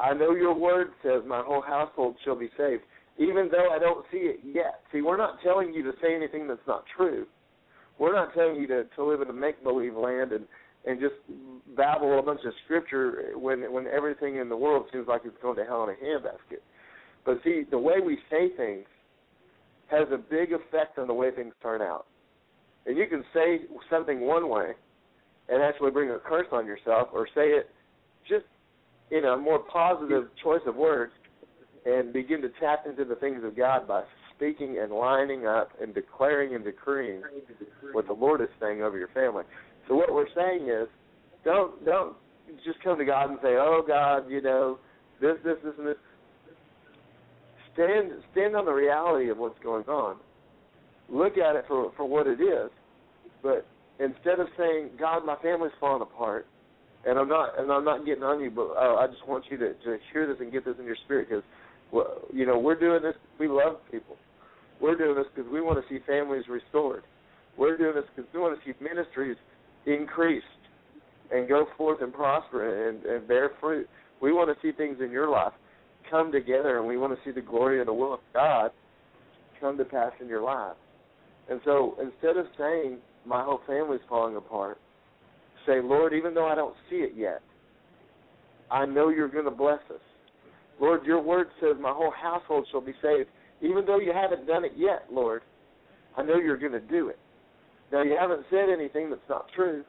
I 0.00 0.14
know 0.14 0.34
your 0.34 0.54
word 0.54 0.88
says 1.02 1.22
my 1.26 1.42
whole 1.42 1.62
household 1.62 2.16
shall 2.24 2.36
be 2.36 2.50
saved, 2.56 2.82
even 3.18 3.48
though 3.50 3.70
I 3.70 3.78
don't 3.78 4.04
see 4.12 4.18
it 4.18 4.40
yet. 4.44 4.80
See, 4.92 5.02
we're 5.02 5.16
not 5.16 5.42
telling 5.42 5.74
you 5.74 5.82
to 5.82 5.92
say 6.00 6.14
anything 6.14 6.46
that's 6.46 6.60
not 6.66 6.84
true. 6.96 7.26
We're 7.98 8.14
not 8.14 8.32
telling 8.32 8.56
you 8.56 8.68
to, 8.68 8.84
to 8.84 9.04
live 9.04 9.22
in 9.22 9.28
a 9.28 9.32
make 9.32 9.62
believe 9.62 9.94
land 9.94 10.32
and 10.32 10.44
and 10.86 11.00
just 11.00 11.16
babble 11.76 12.18
a 12.18 12.22
bunch 12.22 12.40
of 12.46 12.52
scripture 12.64 13.32
when 13.34 13.72
when 13.72 13.86
everything 13.88 14.36
in 14.36 14.48
the 14.48 14.56
world 14.56 14.86
seems 14.92 15.08
like 15.08 15.22
it's 15.24 15.36
going 15.42 15.56
to 15.56 15.64
hell 15.64 15.84
in 15.84 15.90
a 15.90 15.92
handbasket. 15.94 16.60
But 17.26 17.40
see, 17.44 17.64
the 17.68 17.78
way 17.78 17.94
we 18.04 18.18
say 18.30 18.50
things 18.56 18.86
has 19.90 20.06
a 20.12 20.16
big 20.16 20.52
effect 20.52 20.98
on 20.98 21.08
the 21.08 21.14
way 21.14 21.30
things 21.30 21.52
turn 21.62 21.82
out. 21.82 22.06
And 22.86 22.96
you 22.96 23.06
can 23.06 23.24
say 23.34 23.62
something 23.90 24.20
one 24.20 24.48
way 24.48 24.72
and 25.48 25.62
actually 25.62 25.90
bring 25.90 26.10
a 26.10 26.18
curse 26.18 26.46
on 26.52 26.66
yourself, 26.66 27.08
or 27.12 27.26
say 27.34 27.48
it 27.48 27.70
just 28.28 28.44
in 29.10 29.24
a 29.24 29.36
more 29.36 29.58
positive 29.58 30.24
choice 30.42 30.60
of 30.66 30.76
words 30.76 31.12
and 31.86 32.12
begin 32.12 32.42
to 32.42 32.48
tap 32.60 32.84
into 32.86 33.04
the 33.04 33.14
things 33.16 33.42
of 33.44 33.56
God 33.56 33.88
by 33.88 34.02
speaking 34.34 34.78
and 34.80 34.92
lining 34.92 35.46
up 35.46 35.70
and 35.80 35.94
declaring 35.94 36.54
and 36.54 36.64
decreeing 36.64 37.22
what 37.92 38.06
the 38.06 38.12
Lord 38.12 38.40
is 38.40 38.48
saying 38.60 38.82
over 38.82 38.98
your 38.98 39.08
family. 39.08 39.44
So 39.88 39.94
what 39.94 40.12
we're 40.12 40.32
saying 40.34 40.68
is, 40.68 40.88
don't 41.44 41.84
don't 41.84 42.14
just 42.64 42.82
come 42.82 42.98
to 42.98 43.04
God 43.04 43.30
and 43.30 43.38
say, 43.42 43.56
"Oh 43.58 43.82
God, 43.86 44.28
you 44.28 44.42
know, 44.42 44.78
this, 45.20 45.36
this, 45.44 45.56
this, 45.64 45.74
and 45.78 45.86
this." 45.86 45.96
Stand 47.72 48.10
stand 48.32 48.56
on 48.56 48.64
the 48.64 48.72
reality 48.72 49.30
of 49.30 49.38
what's 49.38 49.58
going 49.62 49.84
on. 49.84 50.16
Look 51.08 51.38
at 51.38 51.56
it 51.56 51.64
for 51.66 51.92
for 51.96 52.06
what 52.06 52.26
it 52.26 52.40
is, 52.40 52.70
but 53.42 53.66
instead 53.98 54.40
of 54.40 54.48
saying, 54.56 54.90
"God, 54.98 55.24
my 55.24 55.36
family's 55.42 55.72
falling 55.80 56.02
apart," 56.02 56.46
and 57.06 57.18
I'm 57.18 57.28
not 57.28 57.58
and 57.58 57.70
I'm 57.70 57.84
not 57.84 58.04
getting 58.06 58.22
on 58.22 58.40
you, 58.40 58.50
but 58.50 58.68
uh, 58.76 58.96
I 58.96 59.06
just 59.06 59.26
want 59.26 59.44
you 59.50 59.56
to 59.58 59.74
to 59.74 59.98
hear 60.12 60.26
this 60.26 60.36
and 60.40 60.52
get 60.52 60.64
this 60.64 60.76
in 60.78 60.84
your 60.84 60.96
spirit 61.04 61.28
because, 61.28 61.44
you 62.32 62.46
know, 62.46 62.58
we're 62.58 62.78
doing 62.78 63.02
this. 63.02 63.14
We 63.38 63.48
love 63.48 63.76
people. 63.90 64.16
We're 64.80 64.96
doing 64.96 65.16
this 65.16 65.26
because 65.34 65.50
we 65.50 65.60
want 65.60 65.78
to 65.82 65.88
see 65.92 66.00
families 66.06 66.44
restored. 66.48 67.02
We're 67.56 67.76
doing 67.76 67.94
this 67.94 68.04
because 68.14 68.30
we 68.32 68.40
want 68.40 68.58
to 68.58 68.64
see 68.64 68.76
ministries 68.82 69.36
increased 69.86 70.46
and 71.32 71.48
go 71.48 71.66
forth 71.76 72.00
and 72.00 72.12
prosper 72.12 72.88
and, 72.88 73.04
and 73.04 73.26
bear 73.26 73.50
fruit. 73.60 73.88
We 74.22 74.32
want 74.32 74.48
to 74.54 74.66
see 74.66 74.76
things 74.76 74.98
in 75.02 75.10
your 75.10 75.28
life 75.28 75.52
come 76.10 76.32
together, 76.32 76.78
and 76.78 76.86
we 76.86 76.96
want 76.96 77.12
to 77.12 77.24
see 77.24 77.32
the 77.32 77.44
glory 77.44 77.80
and 77.80 77.88
the 77.88 77.92
will 77.92 78.14
of 78.14 78.20
God 78.32 78.70
come 79.60 79.76
to 79.78 79.84
pass 79.84 80.12
in 80.20 80.28
your 80.28 80.42
life. 80.42 80.76
And 81.50 81.60
so 81.64 81.96
instead 82.00 82.36
of 82.36 82.46
saying, 82.56 82.98
my 83.28 83.44
whole 83.44 83.60
family's 83.66 84.00
falling 84.08 84.36
apart, 84.36 84.78
say, 85.66 85.80
Lord, 85.82 86.14
even 86.14 86.34
though 86.34 86.46
I 86.46 86.54
don't 86.54 86.74
see 86.88 86.96
it 86.96 87.12
yet, 87.16 87.42
I 88.70 88.86
know 88.86 89.10
you're 89.10 89.28
going 89.28 89.44
to 89.44 89.50
bless 89.50 89.80
us. 89.90 90.00
Lord, 90.80 91.04
your 91.04 91.20
word 91.20 91.48
says 91.60 91.76
my 91.80 91.92
whole 91.92 92.12
household 92.12 92.66
shall 92.70 92.80
be 92.80 92.94
saved. 93.02 93.28
Even 93.60 93.84
though 93.84 93.98
you 93.98 94.12
haven't 94.12 94.46
done 94.46 94.64
it 94.64 94.72
yet, 94.76 95.06
Lord, 95.10 95.42
I 96.16 96.22
know 96.22 96.36
you're 96.36 96.58
going 96.58 96.72
to 96.72 96.80
do 96.80 97.08
it. 97.08 97.18
Now, 97.92 98.02
you 98.02 98.16
haven't 98.18 98.44
said 98.50 98.68
anything 98.72 99.10
that's 99.10 99.20
not 99.28 99.46
true. 99.54 99.84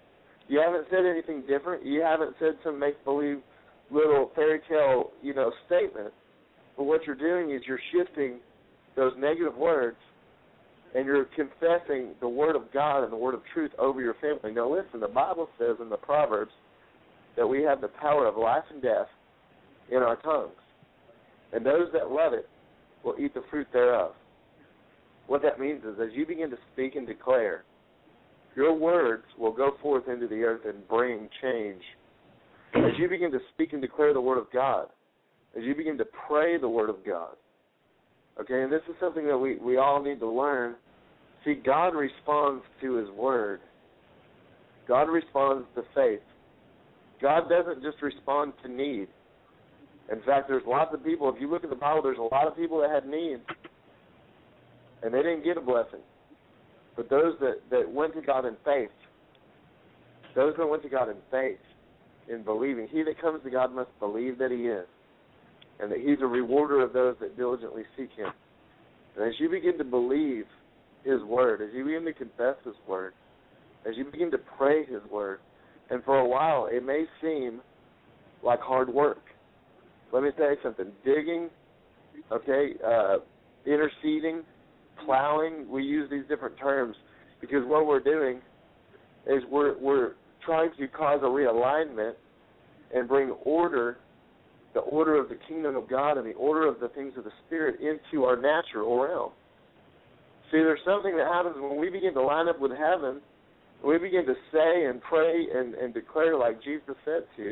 You 0.47 0.59
haven't 0.59 0.87
said 0.89 1.05
anything 1.05 1.43
different. 1.47 1.85
You 1.85 2.01
haven't 2.01 2.35
said 2.39 2.53
some 2.63 2.79
make 2.79 3.03
believe 3.03 3.39
little 3.91 4.31
fairy 4.35 4.61
tale, 4.67 5.11
you 5.21 5.33
know, 5.33 5.51
statement. 5.67 6.11
But 6.77 6.85
what 6.85 7.05
you're 7.05 7.15
doing 7.15 7.55
is 7.55 7.61
you're 7.67 7.79
shifting 7.93 8.39
those 8.95 9.13
negative 9.17 9.55
words 9.55 9.97
and 10.95 11.05
you're 11.05 11.25
confessing 11.35 12.15
the 12.19 12.27
word 12.27 12.55
of 12.55 12.71
God 12.73 13.03
and 13.03 13.11
the 13.11 13.17
word 13.17 13.35
of 13.35 13.41
truth 13.53 13.71
over 13.77 14.01
your 14.01 14.15
family. 14.15 14.53
Now, 14.53 14.71
listen, 14.71 14.99
the 14.99 15.07
Bible 15.07 15.47
says 15.59 15.77
in 15.81 15.89
the 15.89 15.97
Proverbs 15.97 16.51
that 17.37 17.47
we 17.47 17.61
have 17.63 17.81
the 17.81 17.87
power 17.87 18.25
of 18.27 18.37
life 18.37 18.63
and 18.71 18.81
death 18.81 19.07
in 19.91 19.97
our 19.97 20.15
tongues. 20.17 20.51
And 21.53 21.65
those 21.65 21.87
that 21.93 22.11
love 22.11 22.33
it 22.33 22.49
will 23.03 23.15
eat 23.19 23.33
the 23.33 23.43
fruit 23.49 23.67
thereof. 23.71 24.13
What 25.27 25.41
that 25.43 25.59
means 25.59 25.83
is 25.83 25.99
as 26.01 26.09
you 26.13 26.25
begin 26.25 26.49
to 26.49 26.57
speak 26.73 26.95
and 26.95 27.05
declare, 27.05 27.63
your 28.55 28.73
words 28.73 29.23
will 29.37 29.53
go 29.53 29.71
forth 29.81 30.07
into 30.07 30.27
the 30.27 30.41
earth 30.41 30.61
and 30.65 30.87
bring 30.87 31.29
change. 31.41 31.81
As 32.75 32.91
you 32.97 33.07
begin 33.07 33.31
to 33.31 33.39
speak 33.53 33.73
and 33.73 33.81
declare 33.81 34.13
the 34.13 34.21
word 34.21 34.37
of 34.37 34.47
God, 34.51 34.87
as 35.57 35.63
you 35.63 35.75
begin 35.75 35.97
to 35.99 36.05
pray 36.27 36.57
the 36.57 36.69
word 36.69 36.89
of 36.89 37.05
God, 37.05 37.35
okay, 38.41 38.63
and 38.63 38.71
this 38.71 38.81
is 38.89 38.95
something 38.99 39.25
that 39.27 39.37
we, 39.37 39.57
we 39.57 39.77
all 39.77 40.01
need 40.01 40.19
to 40.19 40.29
learn. 40.29 40.75
See, 41.45 41.55
God 41.55 41.89
responds 41.89 42.63
to 42.81 42.95
his 42.95 43.09
word. 43.11 43.61
God 44.87 45.03
responds 45.03 45.67
to 45.75 45.83
faith. 45.93 46.21
God 47.21 47.49
doesn't 47.49 47.83
just 47.83 48.01
respond 48.01 48.53
to 48.63 48.71
need. 48.71 49.07
In 50.11 50.21
fact, 50.25 50.47
there's 50.47 50.63
lots 50.67 50.93
of 50.93 51.03
people. 51.03 51.31
If 51.33 51.39
you 51.39 51.49
look 51.49 51.63
at 51.63 51.69
the 51.69 51.75
Bible, 51.75 52.01
there's 52.01 52.17
a 52.17 52.21
lot 52.21 52.47
of 52.47 52.55
people 52.55 52.81
that 52.81 52.89
had 52.89 53.07
needs, 53.07 53.41
and 55.03 55.13
they 55.13 55.19
didn't 55.19 55.43
get 55.43 55.57
a 55.57 55.61
blessing. 55.61 55.99
But 56.95 57.09
those 57.09 57.35
that 57.39 57.61
that 57.69 57.89
went 57.89 58.15
to 58.15 58.21
God 58.21 58.45
in 58.45 58.55
faith, 58.65 58.89
those 60.35 60.53
that 60.57 60.65
went 60.65 60.83
to 60.83 60.89
God 60.89 61.09
in 61.09 61.15
faith, 61.29 61.59
in 62.27 62.43
believing, 62.43 62.87
he 62.91 63.03
that 63.03 63.21
comes 63.21 63.43
to 63.43 63.49
God 63.49 63.73
must 63.73 63.89
believe 63.99 64.37
that 64.39 64.51
He 64.51 64.67
is, 64.67 64.85
and 65.79 65.91
that 65.91 65.99
He's 65.99 66.17
a 66.21 66.27
rewarder 66.27 66.81
of 66.81 66.93
those 66.93 67.15
that 67.21 67.37
diligently 67.37 67.83
seek 67.97 68.09
Him. 68.15 68.31
And 69.15 69.27
as 69.27 69.33
you 69.39 69.49
begin 69.49 69.77
to 69.77 69.83
believe 69.83 70.45
His 71.03 71.21
word, 71.23 71.61
as 71.61 71.69
you 71.73 71.85
begin 71.85 72.05
to 72.05 72.13
confess 72.13 72.55
His 72.65 72.75
word, 72.87 73.13
as 73.87 73.95
you 73.95 74.05
begin 74.05 74.31
to 74.31 74.39
pray 74.57 74.85
His 74.85 75.01
word, 75.11 75.39
and 75.89 76.03
for 76.03 76.19
a 76.19 76.27
while 76.27 76.67
it 76.71 76.85
may 76.85 77.05
seem 77.21 77.61
like 78.43 78.59
hard 78.59 78.89
work. 78.93 79.21
Let 80.11 80.23
me 80.23 80.29
tell 80.37 80.49
you 80.49 80.57
something. 80.63 80.87
Digging, 81.05 81.49
okay, 82.31 82.73
uh, 82.85 83.17
interceding, 83.65 84.43
plowing, 85.05 85.69
we 85.69 85.83
use 85.83 86.09
these 86.09 86.23
different 86.27 86.57
terms 86.57 86.95
because 87.41 87.65
what 87.65 87.85
we're 87.85 87.99
doing 87.99 88.39
is 89.27 89.43
we're 89.51 89.77
we're 89.77 90.13
trying 90.45 90.71
to 90.79 90.87
cause 90.87 91.19
a 91.21 91.25
realignment 91.25 92.13
and 92.93 93.07
bring 93.07 93.29
order, 93.43 93.97
the 94.73 94.81
order 94.81 95.15
of 95.15 95.29
the 95.29 95.37
kingdom 95.47 95.75
of 95.75 95.89
God 95.89 96.17
and 96.17 96.25
the 96.25 96.33
order 96.33 96.67
of 96.67 96.79
the 96.79 96.89
things 96.89 97.13
of 97.17 97.23
the 97.23 97.31
Spirit 97.47 97.79
into 97.79 98.25
our 98.25 98.35
natural 98.35 98.99
realm. 98.99 99.31
See, 100.51 100.57
there's 100.57 100.79
something 100.85 101.15
that 101.17 101.27
happens 101.27 101.55
when 101.59 101.79
we 101.79 101.89
begin 101.89 102.13
to 102.13 102.21
line 102.21 102.47
up 102.47 102.59
with 102.59 102.71
heaven, 102.71 103.21
we 103.85 103.97
begin 103.97 104.25
to 104.25 104.33
say 104.51 104.85
and 104.85 105.01
pray 105.01 105.45
and, 105.53 105.73
and 105.75 105.93
declare 105.93 106.37
like 106.37 106.61
Jesus 106.63 106.95
said 107.05 107.23
to, 107.37 107.49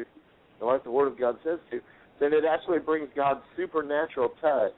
and 0.59 0.67
like 0.67 0.83
the 0.83 0.91
Word 0.91 1.07
of 1.07 1.19
God 1.19 1.37
says 1.43 1.59
to, 1.71 1.79
then 2.19 2.33
it 2.33 2.43
actually 2.49 2.79
brings 2.79 3.07
God's 3.15 3.41
supernatural 3.55 4.29
touch 4.41 4.73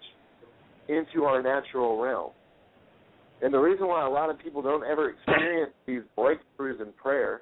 into 0.89 1.23
our 1.23 1.41
natural 1.41 1.99
realm. 1.99 2.31
And 3.41 3.53
the 3.53 3.59
reason 3.59 3.87
why 3.87 4.05
a 4.05 4.09
lot 4.09 4.29
of 4.29 4.37
people 4.37 4.61
don't 4.61 4.83
ever 4.83 5.09
experience 5.09 5.71
these 5.85 6.01
breakthroughs 6.17 6.81
in 6.81 6.91
prayer, 7.01 7.41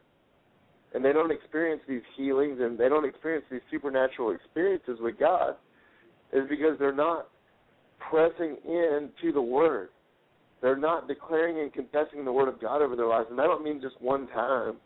and 0.93 1.03
they 1.03 1.13
don't 1.13 1.31
experience 1.31 1.81
these 1.88 2.01
healings, 2.15 2.59
and 2.61 2.77
they 2.77 2.89
don't 2.89 3.05
experience 3.05 3.45
these 3.51 3.61
supernatural 3.69 4.31
experiences 4.31 4.99
with 5.01 5.19
God, 5.19 5.55
is 6.33 6.43
because 6.49 6.77
they're 6.79 6.93
not 6.93 7.27
pressing 8.09 8.57
in 8.65 9.09
into 9.21 9.33
the 9.33 9.41
Word. 9.41 9.89
They're 10.61 10.77
not 10.77 11.07
declaring 11.07 11.59
and 11.59 11.71
confessing 11.71 12.25
the 12.25 12.31
Word 12.31 12.47
of 12.47 12.59
God 12.59 12.81
over 12.81 12.95
their 12.95 13.07
lives. 13.07 13.27
And 13.29 13.39
I 13.39 13.43
don't 13.43 13.63
mean 13.63 13.81
just 13.81 14.01
one 14.01 14.27
time 14.27 14.77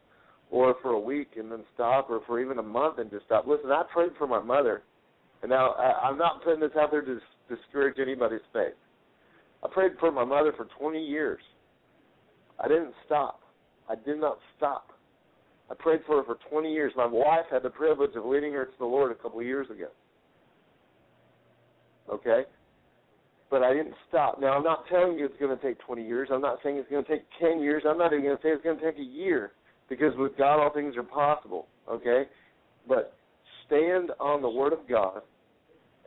or 0.50 0.76
for 0.82 0.92
a 0.92 1.00
week 1.00 1.30
and 1.38 1.52
then 1.52 1.64
stop 1.74 2.10
or 2.10 2.22
for 2.28 2.42
even 2.42 2.60
a 2.60 2.64
month 2.64 3.00
and 3.00 3.10
just 3.10 3.26
stop. 3.26 3.48
Listen, 3.48 3.72
I 3.72 3.84
prayed 3.92 4.12
for 4.18 4.28
my 4.28 4.42
mother. 4.42 4.84
And 5.42 5.50
now 5.50 5.72
I, 5.72 6.08
I'm 6.08 6.18
not 6.18 6.44
putting 6.44 6.60
this 6.60 6.72
out 6.78 6.92
there 6.92 7.02
to 7.02 7.20
discourage 7.50 7.98
anybody's 8.00 8.42
faith. 8.52 8.74
I 9.64 9.68
prayed 9.72 9.94
for 10.00 10.12
my 10.12 10.26
mother 10.26 10.54
for 10.56 10.68
20 10.78 11.04
years. 11.04 11.42
I 12.60 12.68
didn't 12.68 12.94
stop. 13.06 13.42
I 13.90 13.96
did 13.96 14.20
not 14.20 14.40
stop. 14.58 14.92
I 15.72 15.74
prayed 15.74 16.02
for 16.06 16.18
her 16.18 16.24
for 16.24 16.38
20 16.50 16.72
years. 16.72 16.92
My 16.98 17.06
wife 17.06 17.46
had 17.50 17.64
the 17.64 17.70
privilege 17.70 18.12
of 18.16 18.26
leading 18.26 18.52
her 18.54 18.66
to 18.66 18.72
the 18.78 18.86
Lord 18.86 19.12
a 19.12 19.16
couple 19.16 19.40
of 19.40 19.46
years 19.46 19.70
ago. 19.70 19.88
Okay? 22.12 22.44
But 23.50 23.64
I 23.64 23.74
didn't 23.74 23.96
stop. 24.10 24.42
Now, 24.42 24.50
I'm 24.58 24.64
not 24.64 24.84
telling 24.90 25.18
you 25.18 25.26
it's 25.26 25.40
going 25.40 25.58
to 25.58 25.64
take 25.64 25.80
20 25.80 26.06
years. 26.06 26.28
I'm 26.32 26.42
not 26.42 26.58
saying 26.62 26.76
it's 26.76 26.90
going 26.90 27.06
to 27.06 27.10
take 27.10 27.24
10 27.40 27.62
years. 27.62 27.84
I'm 27.88 27.98
not 27.98 28.12
even 28.12 28.26
going 28.26 28.36
to 28.36 28.44
say 28.44 28.50
it's 28.50 28.64
going 28.64 28.80
to 28.80 28.84
take 28.84 29.00
a 29.00 29.04
year 29.04 29.54
because 29.88 30.14
with 30.18 30.38
God, 30.38 30.62
all 30.62 30.74
things 30.74 30.98
are 30.98 31.04
possible. 31.04 31.68
Okay? 31.90 32.24
But 32.88 33.14
stand 33.66 34.12
on 34.20 34.42
the 34.42 34.50
Word 34.50 34.74
of 34.74 34.80
God 34.90 35.22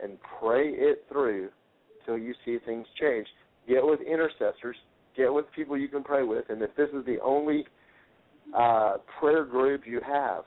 and 0.03 0.17
pray 0.39 0.69
it 0.69 1.05
through 1.11 1.49
till 2.05 2.19
you 2.19 2.35
see 2.45 2.59
things 2.65 2.85
change. 3.01 3.25
Get 3.67 3.83
with 3.83 3.99
intercessors. 4.01 4.75
Get 5.17 5.33
with 5.33 5.45
people 5.55 5.75
you 5.75 5.87
can 5.87 6.03
pray 6.03 6.23
with. 6.23 6.45
And 6.49 6.61
if 6.61 6.75
this 6.75 6.89
is 6.89 7.03
the 7.05 7.17
only 7.23 7.65
uh, 8.53 8.97
prayer 9.19 9.45
group 9.45 9.81
you 9.85 10.01
have, 10.05 10.43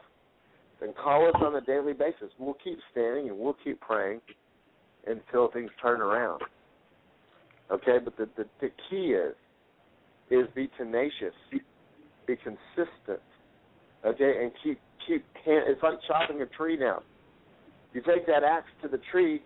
then 0.80 0.92
call 1.02 1.26
us 1.26 1.34
on 1.40 1.56
a 1.56 1.60
daily 1.60 1.92
basis. 1.92 2.30
We'll 2.38 2.56
keep 2.62 2.78
standing 2.92 3.28
and 3.28 3.38
we'll 3.38 3.56
keep 3.64 3.80
praying 3.80 4.20
until 5.06 5.50
things 5.50 5.70
turn 5.82 6.00
around. 6.00 6.42
Okay, 7.70 7.98
but 8.02 8.16
the, 8.16 8.28
the, 8.36 8.44
the 8.60 8.70
key 8.88 9.12
is 9.12 9.34
is 10.30 10.46
be 10.54 10.70
tenacious, 10.76 11.34
be 12.26 12.36
consistent. 12.36 13.20
Okay, 14.04 14.42
and 14.42 14.52
keep 14.62 14.78
keep. 15.06 15.24
It's 15.46 15.82
like 15.82 15.98
chopping 16.06 16.42
a 16.42 16.46
tree 16.46 16.76
down. 16.76 17.00
You 17.92 18.02
take 18.02 18.26
that 18.26 18.44
axe 18.44 18.68
to 18.82 18.88
the 18.88 19.00
tree, 19.10 19.42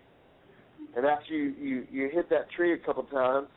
and 0.95 1.05
after 1.05 1.33
you 1.33 1.53
you 1.59 1.87
you 1.91 2.09
hit 2.13 2.29
that 2.29 2.51
tree 2.55 2.73
a 2.73 2.77
couple 2.77 3.03
times, 3.03 3.47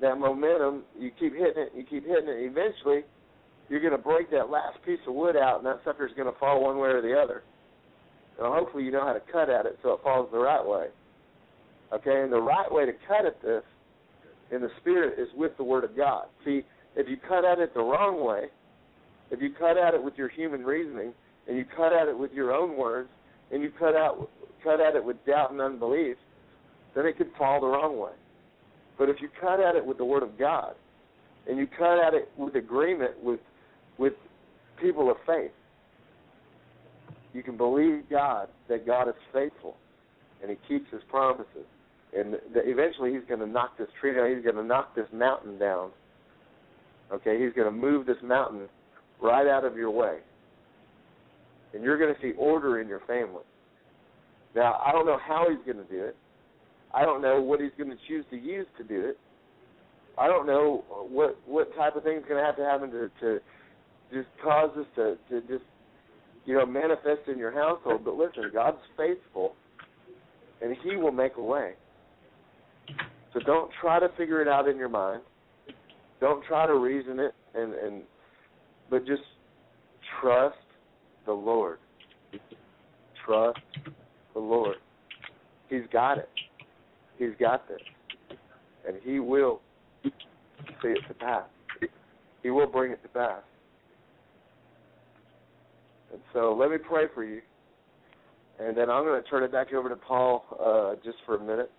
that 0.00 0.18
momentum, 0.18 0.82
you 0.98 1.10
keep 1.18 1.32
hitting 1.32 1.62
it, 1.64 1.72
you 1.76 1.84
keep 1.84 2.06
hitting 2.06 2.28
it. 2.28 2.50
Eventually, 2.50 3.02
you're 3.68 3.80
going 3.80 3.92
to 3.92 3.98
break 3.98 4.30
that 4.30 4.50
last 4.50 4.78
piece 4.84 5.00
of 5.06 5.14
wood 5.14 5.36
out, 5.36 5.58
and 5.58 5.66
that 5.66 5.80
sucker's 5.84 6.12
going 6.16 6.32
to 6.32 6.38
fall 6.38 6.62
one 6.62 6.78
way 6.78 6.88
or 6.88 7.02
the 7.02 7.18
other. 7.18 7.42
Now, 8.40 8.52
hopefully, 8.52 8.84
you 8.84 8.92
know 8.92 9.04
how 9.04 9.12
to 9.12 9.22
cut 9.32 9.50
at 9.50 9.66
it 9.66 9.78
so 9.82 9.92
it 9.92 10.00
falls 10.02 10.28
the 10.30 10.38
right 10.38 10.64
way. 10.64 10.86
Okay, 11.92 12.22
and 12.22 12.32
the 12.32 12.40
right 12.40 12.70
way 12.70 12.84
to 12.84 12.92
cut 13.06 13.26
at 13.26 13.40
this 13.42 13.62
in 14.50 14.60
the 14.60 14.70
spirit 14.80 15.18
is 15.18 15.28
with 15.36 15.56
the 15.56 15.64
Word 15.64 15.84
of 15.84 15.96
God. 15.96 16.26
See, 16.44 16.62
if 16.96 17.08
you 17.08 17.16
cut 17.16 17.44
at 17.44 17.58
it 17.58 17.74
the 17.74 17.82
wrong 17.82 18.24
way, 18.24 18.46
if 19.30 19.40
you 19.40 19.50
cut 19.58 19.76
at 19.76 19.94
it 19.94 20.02
with 20.02 20.14
your 20.16 20.28
human 20.28 20.64
reasoning, 20.64 21.12
and 21.48 21.56
you 21.56 21.64
cut 21.76 21.92
at 21.92 22.08
it 22.08 22.18
with 22.18 22.32
your 22.32 22.52
own 22.52 22.76
words, 22.76 23.08
and 23.52 23.62
you 23.62 23.70
cut 23.78 23.94
out 23.94 24.28
cut 24.62 24.80
at 24.80 24.96
it 24.96 25.04
with 25.04 25.16
doubt 25.26 25.52
and 25.52 25.60
unbelief, 25.60 26.16
then 26.94 27.06
it 27.06 27.16
could 27.16 27.30
fall 27.38 27.60
the 27.60 27.66
wrong 27.66 27.98
way. 27.98 28.10
But 28.98 29.08
if 29.08 29.20
you 29.20 29.28
cut 29.40 29.60
at 29.60 29.76
it 29.76 29.84
with 29.84 29.98
the 29.98 30.04
Word 30.04 30.24
of 30.24 30.36
God, 30.38 30.74
and 31.48 31.58
you 31.58 31.66
cut 31.66 31.98
at 32.04 32.14
it 32.14 32.28
with 32.36 32.56
agreement 32.56 33.22
with 33.22 33.38
with 33.98 34.14
people 34.80 35.10
of 35.10 35.16
faith, 35.26 35.50
you 37.32 37.42
can 37.42 37.56
believe 37.56 38.02
God 38.10 38.48
that 38.68 38.86
God 38.86 39.08
is 39.08 39.14
faithful, 39.32 39.76
and 40.42 40.50
He 40.50 40.56
keeps 40.68 40.90
His 40.90 41.02
promises, 41.08 41.66
and 42.16 42.34
that 42.54 42.64
eventually 42.64 43.12
He's 43.12 43.26
going 43.28 43.40
to 43.40 43.46
knock 43.46 43.76
this 43.78 43.88
tree 44.00 44.14
down. 44.14 44.34
He's 44.34 44.44
going 44.44 44.56
to 44.56 44.64
knock 44.64 44.94
this 44.94 45.06
mountain 45.12 45.58
down. 45.58 45.90
Okay, 47.12 47.42
He's 47.42 47.52
going 47.54 47.72
to 47.72 47.76
move 47.76 48.06
this 48.06 48.16
mountain 48.22 48.68
right 49.22 49.46
out 49.46 49.64
of 49.64 49.76
your 49.76 49.90
way, 49.90 50.18
and 51.74 51.82
you're 51.82 51.98
going 51.98 52.14
to 52.14 52.20
see 52.20 52.32
order 52.38 52.80
in 52.80 52.88
your 52.88 53.00
family. 53.06 53.44
Now, 54.54 54.80
I 54.86 54.92
don't 54.92 55.06
know 55.06 55.18
how 55.22 55.46
He's 55.50 55.64
going 55.64 55.84
to 55.84 55.92
do 55.92 56.02
it. 56.02 56.16
I 56.96 57.02
don't 57.02 57.20
know 57.20 57.40
what 57.42 57.60
he's 57.60 57.72
going 57.76 57.90
to 57.90 57.96
choose 58.08 58.24
to 58.30 58.36
use 58.36 58.66
to 58.78 58.84
do 58.84 59.00
it. 59.04 59.18
I 60.18 60.26
don't 60.26 60.46
know 60.46 60.82
what 61.10 61.36
what 61.46 61.74
type 61.76 61.94
of 61.94 62.04
thing's 62.04 62.22
going 62.26 62.40
to 62.40 62.44
have 62.44 62.56
to 62.56 62.64
happen 62.64 62.90
to 62.90 63.10
to 63.20 63.40
just 64.12 64.28
cause 64.42 64.70
this 64.76 64.86
to 64.96 65.16
to 65.30 65.40
just 65.46 65.64
you 66.44 66.54
know 66.56 66.66
manifest 66.66 67.28
in 67.28 67.38
your 67.38 67.52
household. 67.52 68.02
But 68.04 68.14
listen, 68.14 68.50
God's 68.52 68.78
faithful, 68.96 69.54
and 70.62 70.76
He 70.82 70.96
will 70.96 71.12
make 71.12 71.36
a 71.36 71.42
way. 71.42 71.72
So 73.32 73.40
don't 73.40 73.70
try 73.80 74.00
to 74.00 74.08
figure 74.16 74.40
it 74.40 74.48
out 74.48 74.68
in 74.68 74.76
your 74.76 74.88
mind. 74.88 75.22
Don't 76.20 76.44
try 76.46 76.66
to 76.66 76.74
reason 76.74 77.18
it, 77.18 77.34
and 77.54 77.74
and 77.74 78.02
but 78.90 79.06
just 79.06 79.22
trust 80.20 80.56
the 81.26 81.32
Lord. 81.32 81.78
Trust 83.24 83.58
the 84.34 84.40
Lord. 84.40 84.76
He's 85.68 85.82
got 85.92 86.18
it. 86.18 86.28
He's 87.18 87.32
got 87.40 87.66
this. 87.68 87.80
And 88.86 88.96
he 89.02 89.18
will 89.18 89.60
see 90.04 90.88
it 90.88 91.00
to 91.08 91.14
pass. 91.14 91.44
He 92.42 92.50
will 92.50 92.68
bring 92.68 92.92
it 92.92 93.02
to 93.02 93.08
pass. 93.08 93.42
And 96.16 96.24
so 96.32 96.56
let 96.58 96.70
me 96.70 96.78
pray 96.78 97.04
for 97.14 97.24
you. 97.24 97.42
And 98.58 98.74
then 98.74 98.88
I'm 98.88 99.04
going 99.04 99.22
to 99.22 99.28
turn 99.28 99.42
it 99.42 99.52
back 99.52 99.70
over 99.74 99.90
to 99.90 99.96
Paul 99.96 100.46
uh, 100.58 100.94
just 101.04 101.18
for 101.26 101.36
a 101.36 101.40
minute. 101.40 101.70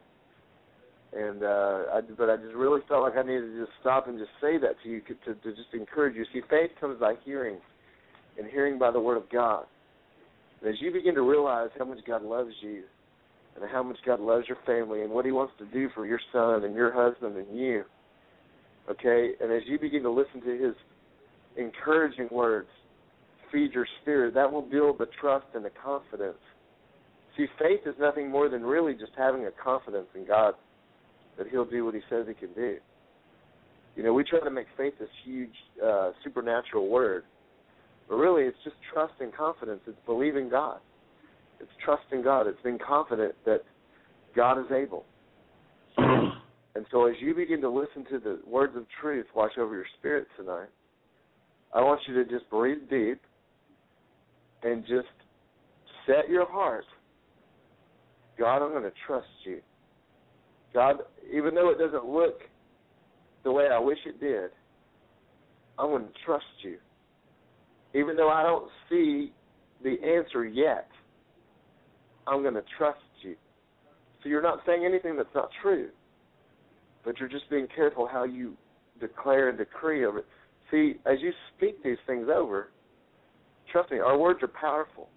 And 1.12 1.42
uh, 1.42 1.96
I, 1.96 2.02
but 2.16 2.30
I 2.30 2.38
just 2.38 2.54
really 2.54 2.82
felt 2.88 3.02
like 3.02 3.18
I 3.18 3.24
needed 3.24 3.54
to 3.54 3.60
just 3.66 3.72
stop 3.82 4.08
and 4.08 4.20
just 4.20 4.30
say 4.40 4.60
that 4.60 4.76
to 4.84 4.90
you 4.90 5.02
to, 5.02 5.34
to 5.34 5.56
just 5.56 5.74
encourage 5.74 6.16
you. 6.16 6.24
See, 6.32 6.42
faith 6.52 6.70
comes 6.80 7.00
by 7.00 7.16
hearing, 7.26 7.58
and 8.38 8.48
hearing 8.48 8.78
by 8.78 8.92
the 8.92 9.00
word 9.00 9.18
of 9.18 9.28
God. 9.32 9.66
And 10.62 10.70
as 10.70 10.80
you 10.82 10.92
begin 10.92 11.16
to 11.16 11.24
realize 11.24 11.70
how 11.80 11.86
much 11.86 12.00
God 12.06 12.22
loves 12.22 12.52
you, 12.62 12.84
and 13.56 13.68
how 13.72 13.82
much 13.82 13.98
God 14.06 14.20
loves 14.20 14.46
your 14.48 14.60
family 14.68 15.02
and 15.02 15.10
what 15.10 15.26
He 15.26 15.32
wants 15.32 15.54
to 15.58 15.66
do 15.66 15.90
for 15.96 16.06
your 16.06 16.20
son 16.32 16.64
and 16.64 16.76
your 16.76 16.94
husband 16.94 17.38
and 17.38 17.58
you. 17.58 17.86
Okay? 18.88 19.32
And 19.42 19.52
as 19.52 19.64
you 19.66 19.80
begin 19.80 20.04
to 20.04 20.12
listen 20.12 20.42
to 20.42 20.64
His 20.64 20.76
encouraging 21.56 22.28
words, 22.32 22.68
feed 23.52 23.74
your 23.74 23.88
spirit, 24.02 24.34
that 24.34 24.52
will 24.52 24.62
build 24.62 24.98
the 25.00 25.08
trust 25.20 25.45
and 25.56 25.64
the 25.64 25.72
confidence. 25.84 26.38
See, 27.36 27.45
faith 27.60 27.82
is 27.86 27.95
nothing 28.00 28.30
more 28.30 28.50
than 28.50 28.64
really 28.64 28.93
just 28.93 29.12
having 29.18 29.45
a 29.45 29.52
confidence 29.52 30.08
in 30.16 30.26
God 30.26 30.56
that 31.38 31.48
He'll 31.50 31.66
do 31.66 31.86
what 31.86 31.93
He 31.93 32.02
says 32.10 32.26
He 32.28 32.34
can 32.34 32.54
do. 32.54 32.78
You 33.95 34.04
know, 34.04 34.14
we 34.14 34.24
try 34.24 34.39
to 34.39 34.52
make 34.52 34.68
faith 34.76 34.93
this 35.00 35.10
huge 35.24 35.54
uh, 35.84 36.12
supernatural 36.24 36.88
word, 36.89 37.24
But 38.08 38.16
really, 38.16 38.43
it's 38.43 38.58
just 38.64 38.76
trust 38.93 39.14
and 39.20 39.34
confidence. 39.34 39.82
It's 39.88 39.98
believing 40.06 40.50
God. 40.50 40.80
It's 41.60 41.72
trusting 41.84 42.24
God. 42.24 42.48
It's 42.48 42.62
being 42.64 42.78
confident 42.86 43.34
that 43.45 43.62
God 44.36 44.60
is 44.60 44.72
able. 44.72 45.06
And 46.78 46.86
so, 46.91 47.08
as 47.08 47.16
you 47.20 47.34
begin 47.34 47.60
to 47.62 47.70
listen 47.72 48.06
to 48.12 48.20
the 48.20 48.39
words 48.45 48.78
of 48.78 48.86
truth 49.02 49.26
wash 49.36 49.54
over 49.58 49.74
your 49.74 49.88
spirit 49.98 50.28
tonight, 50.38 50.68
I 51.74 51.82
want 51.82 52.02
you 52.08 52.14
to 52.14 52.24
just 52.24 52.48
breathe 52.52 52.88
deep 52.88 53.20
and 54.64 54.84
just 54.84 55.08
set 56.05 56.30
your 56.30 56.49
heart. 56.49 56.86
God, 58.38 58.64
I'm 58.64 58.72
going 58.72 58.84
to 58.84 58.91
trust 59.05 59.28
you. 59.43 59.62
God, 60.74 60.97
even 61.34 61.55
though 61.55 61.70
it 61.70 61.80
doesn't 61.80 62.05
look 62.05 62.41
the 63.43 63.51
way 63.51 63.68
I 63.72 63.80
wish 63.80 63.97
it 64.05 64.20
did, 64.20 64.51
I'm 65.80 65.89
going 65.89 66.03
to 66.03 66.14
trust 66.26 66.45
you. 66.62 66.78
Even 67.93 68.16
though 68.16 68.30
I 68.30 68.43
don't 68.43 68.70
see 68.89 69.34
the 69.84 69.95
answer 70.03 70.45
yet, 70.45 70.88
I'm 72.28 72.41
going 72.41 72.53
to 72.55 72.64
trust 72.78 72.99
you. 73.22 73.36
So 74.22 74.30
you're 74.30 74.41
not 74.41 74.60
saying 74.66 74.86
anything 74.86 75.16
that's 75.16 75.34
not 75.34 75.49
true, 75.62 75.89
but 77.05 77.20
you're 77.20 77.30
just 77.30 77.49
being 77.49 77.68
careful 77.76 78.08
how 78.12 78.24
you 78.24 78.55
declare 78.99 79.49
and 79.49 79.58
decree 79.58 80.05
over 80.05 80.20
it. 80.20 80.26
See, 80.70 80.95
as 81.05 81.20
you 81.22 81.32
speak 81.55 81.82
these 81.84 81.97
things 82.05 82.28
over, 82.34 82.72
trust 83.72 83.91
me, 83.91 83.99
our 83.99 84.18
words 84.18 84.41
are 84.43 84.47
powerful. 84.47 85.09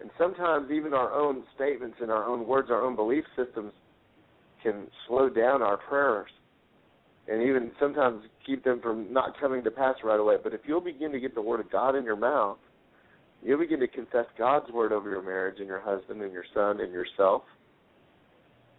And 0.00 0.10
sometimes 0.16 0.70
even 0.70 0.94
our 0.94 1.12
own 1.12 1.42
statements 1.54 1.96
and 2.00 2.10
our 2.10 2.24
own 2.24 2.46
words, 2.46 2.70
our 2.70 2.82
own 2.82 2.94
belief 2.94 3.24
systems 3.36 3.72
can 4.62 4.86
slow 5.06 5.28
down 5.28 5.62
our 5.62 5.76
prayers 5.76 6.30
and 7.28 7.42
even 7.42 7.70
sometimes 7.78 8.22
keep 8.46 8.64
them 8.64 8.80
from 8.80 9.12
not 9.12 9.38
coming 9.38 9.62
to 9.64 9.70
pass 9.70 9.96
right 10.02 10.18
away. 10.18 10.36
But 10.42 10.54
if 10.54 10.60
you'll 10.64 10.80
begin 10.80 11.12
to 11.12 11.20
get 11.20 11.34
the 11.34 11.42
word 11.42 11.60
of 11.60 11.70
God 11.70 11.94
in 11.94 12.04
your 12.04 12.16
mouth, 12.16 12.58
you'll 13.42 13.58
begin 13.58 13.80
to 13.80 13.88
confess 13.88 14.24
God's 14.38 14.70
word 14.72 14.92
over 14.92 15.10
your 15.10 15.22
marriage 15.22 15.56
and 15.58 15.68
your 15.68 15.80
husband 15.80 16.22
and 16.22 16.32
your 16.32 16.44
son 16.54 16.80
and 16.80 16.92
yourself. 16.92 17.42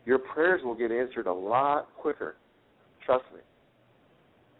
Your 0.06 0.20
prayers 0.20 0.62
will 0.64 0.76
get 0.76 0.92
answered 0.92 1.28
a 1.28 1.34
lot 1.34 1.90
quicker. 1.96 2.38
Trust 3.06 3.26
me. 3.34 3.42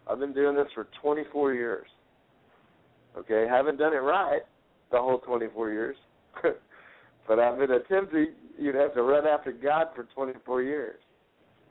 I've 0.06 0.20
been 0.20 0.32
doing 0.32 0.54
this 0.54 0.68
for 0.74 0.88
24 1.02 1.54
years. 1.54 1.86
Okay, 3.18 3.46
haven't 3.48 3.78
done 3.78 3.92
it 3.92 3.98
right 3.98 4.42
the 4.90 4.98
whole 4.98 5.18
24 5.18 5.70
years, 5.70 5.96
but 7.28 7.38
I've 7.38 7.58
been 7.58 7.72
attempting. 7.72 8.28
You'd 8.58 8.74
have 8.74 8.94
to 8.94 9.02
run 9.02 9.26
after 9.26 9.52
God 9.52 9.88
for 9.94 10.06
24 10.14 10.62
years. 10.62 10.98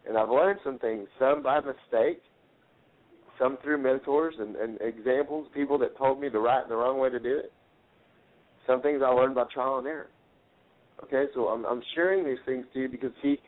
And 0.08 0.18
I've 0.18 0.30
learned 0.30 0.60
some 0.64 0.80
things, 0.80 1.08
some 1.20 1.44
by 1.44 1.60
mistake, 1.60 2.22
some 3.38 3.58
through 3.64 3.82
mentors 3.82 4.36
and, 4.40 4.56
and 4.56 4.80
examples, 4.82 5.48
people 5.54 5.78
that 5.80 5.98
told 5.98 6.20
me 6.20 6.30
the 6.30 6.40
right 6.40 6.62
and 6.62 6.72
the 6.72 6.76
wrong 6.76 7.00
way 7.00 7.10
to 7.10 7.20
do 7.20 7.38
it. 7.38 7.52
Some 8.68 8.82
things 8.82 9.02
I 9.04 9.10
learned 9.10 9.36
by 9.36 9.46
trial 9.54 9.78
and 9.78 9.88
error. 9.88 10.10
Okay, 11.04 11.26
so 11.34 11.48
I'm, 11.48 11.66
I'm 11.66 11.82
sharing 11.96 12.26
these 12.26 12.38
things 12.46 12.66
to 12.74 12.80
you 12.82 12.90
because 12.90 13.12
see, 13.22 13.40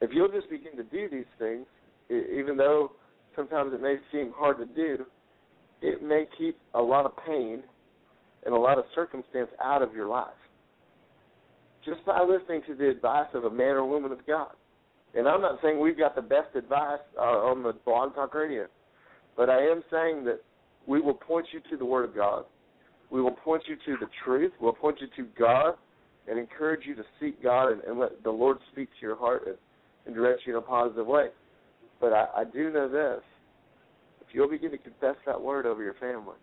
if 0.00 0.10
you'll 0.12 0.30
just 0.30 0.50
begin 0.50 0.76
to 0.76 0.82
do 0.82 1.08
these 1.08 1.30
things, 1.38 1.66
even 2.10 2.56
though 2.56 2.92
sometimes 3.36 3.72
it 3.72 3.80
may 3.80 3.96
seem 4.10 4.32
hard 4.36 4.58
to 4.58 4.66
do, 4.66 5.04
it 5.82 6.02
may 6.02 6.26
keep 6.36 6.58
a 6.74 6.80
lot 6.80 7.06
of 7.06 7.12
pain 7.26 7.62
and 8.44 8.54
a 8.54 8.58
lot 8.58 8.78
of 8.78 8.84
circumstance 8.94 9.50
out 9.62 9.82
of 9.82 9.94
your 9.94 10.08
life. 10.08 10.28
Just 11.84 12.04
by 12.04 12.20
listening 12.22 12.62
to 12.66 12.74
the 12.74 12.88
advice 12.88 13.28
of 13.34 13.44
a 13.44 13.50
man 13.50 13.76
or 13.76 13.86
woman 13.86 14.12
of 14.12 14.26
God. 14.26 14.52
And 15.14 15.26
I'm 15.26 15.40
not 15.40 15.58
saying 15.62 15.80
we've 15.80 15.98
got 15.98 16.14
the 16.14 16.22
best 16.22 16.54
advice 16.54 17.00
uh, 17.18 17.22
on 17.22 17.62
the 17.62 17.72
Blog 17.84 18.14
Talk 18.14 18.34
Radio, 18.34 18.66
but 19.36 19.50
I 19.50 19.60
am 19.60 19.82
saying 19.90 20.24
that 20.24 20.40
we 20.86 21.00
will 21.00 21.14
point 21.14 21.46
you 21.52 21.60
to 21.70 21.76
the 21.76 21.84
Word 21.84 22.08
of 22.08 22.14
God. 22.14 22.44
We 23.10 23.20
will 23.20 23.32
point 23.32 23.62
you 23.66 23.74
to 23.74 23.98
the 23.98 24.10
truth. 24.24 24.52
We'll 24.60 24.72
point 24.72 24.98
you 25.00 25.08
to 25.16 25.28
God 25.38 25.74
and 26.28 26.38
encourage 26.38 26.82
you 26.86 26.94
to 26.94 27.02
seek 27.18 27.42
God 27.42 27.72
and, 27.72 27.82
and 27.82 27.98
let 27.98 28.22
the 28.22 28.30
Lord 28.30 28.58
speak 28.72 28.88
to 28.88 29.06
your 29.06 29.16
heart 29.16 29.42
and, 29.46 29.56
and 30.06 30.14
direct 30.14 30.42
you 30.46 30.56
in 30.56 30.58
a 30.58 30.66
positive 30.66 31.06
way. 31.06 31.28
But 32.00 32.12
I, 32.12 32.26
I 32.36 32.44
do 32.44 32.70
know 32.70 32.88
this. 32.88 33.22
You'll 34.32 34.48
begin 34.48 34.70
to 34.70 34.78
confess 34.78 35.16
that 35.26 35.40
word 35.40 35.66
over 35.66 35.82
your 35.82 35.94
family, 35.94 36.36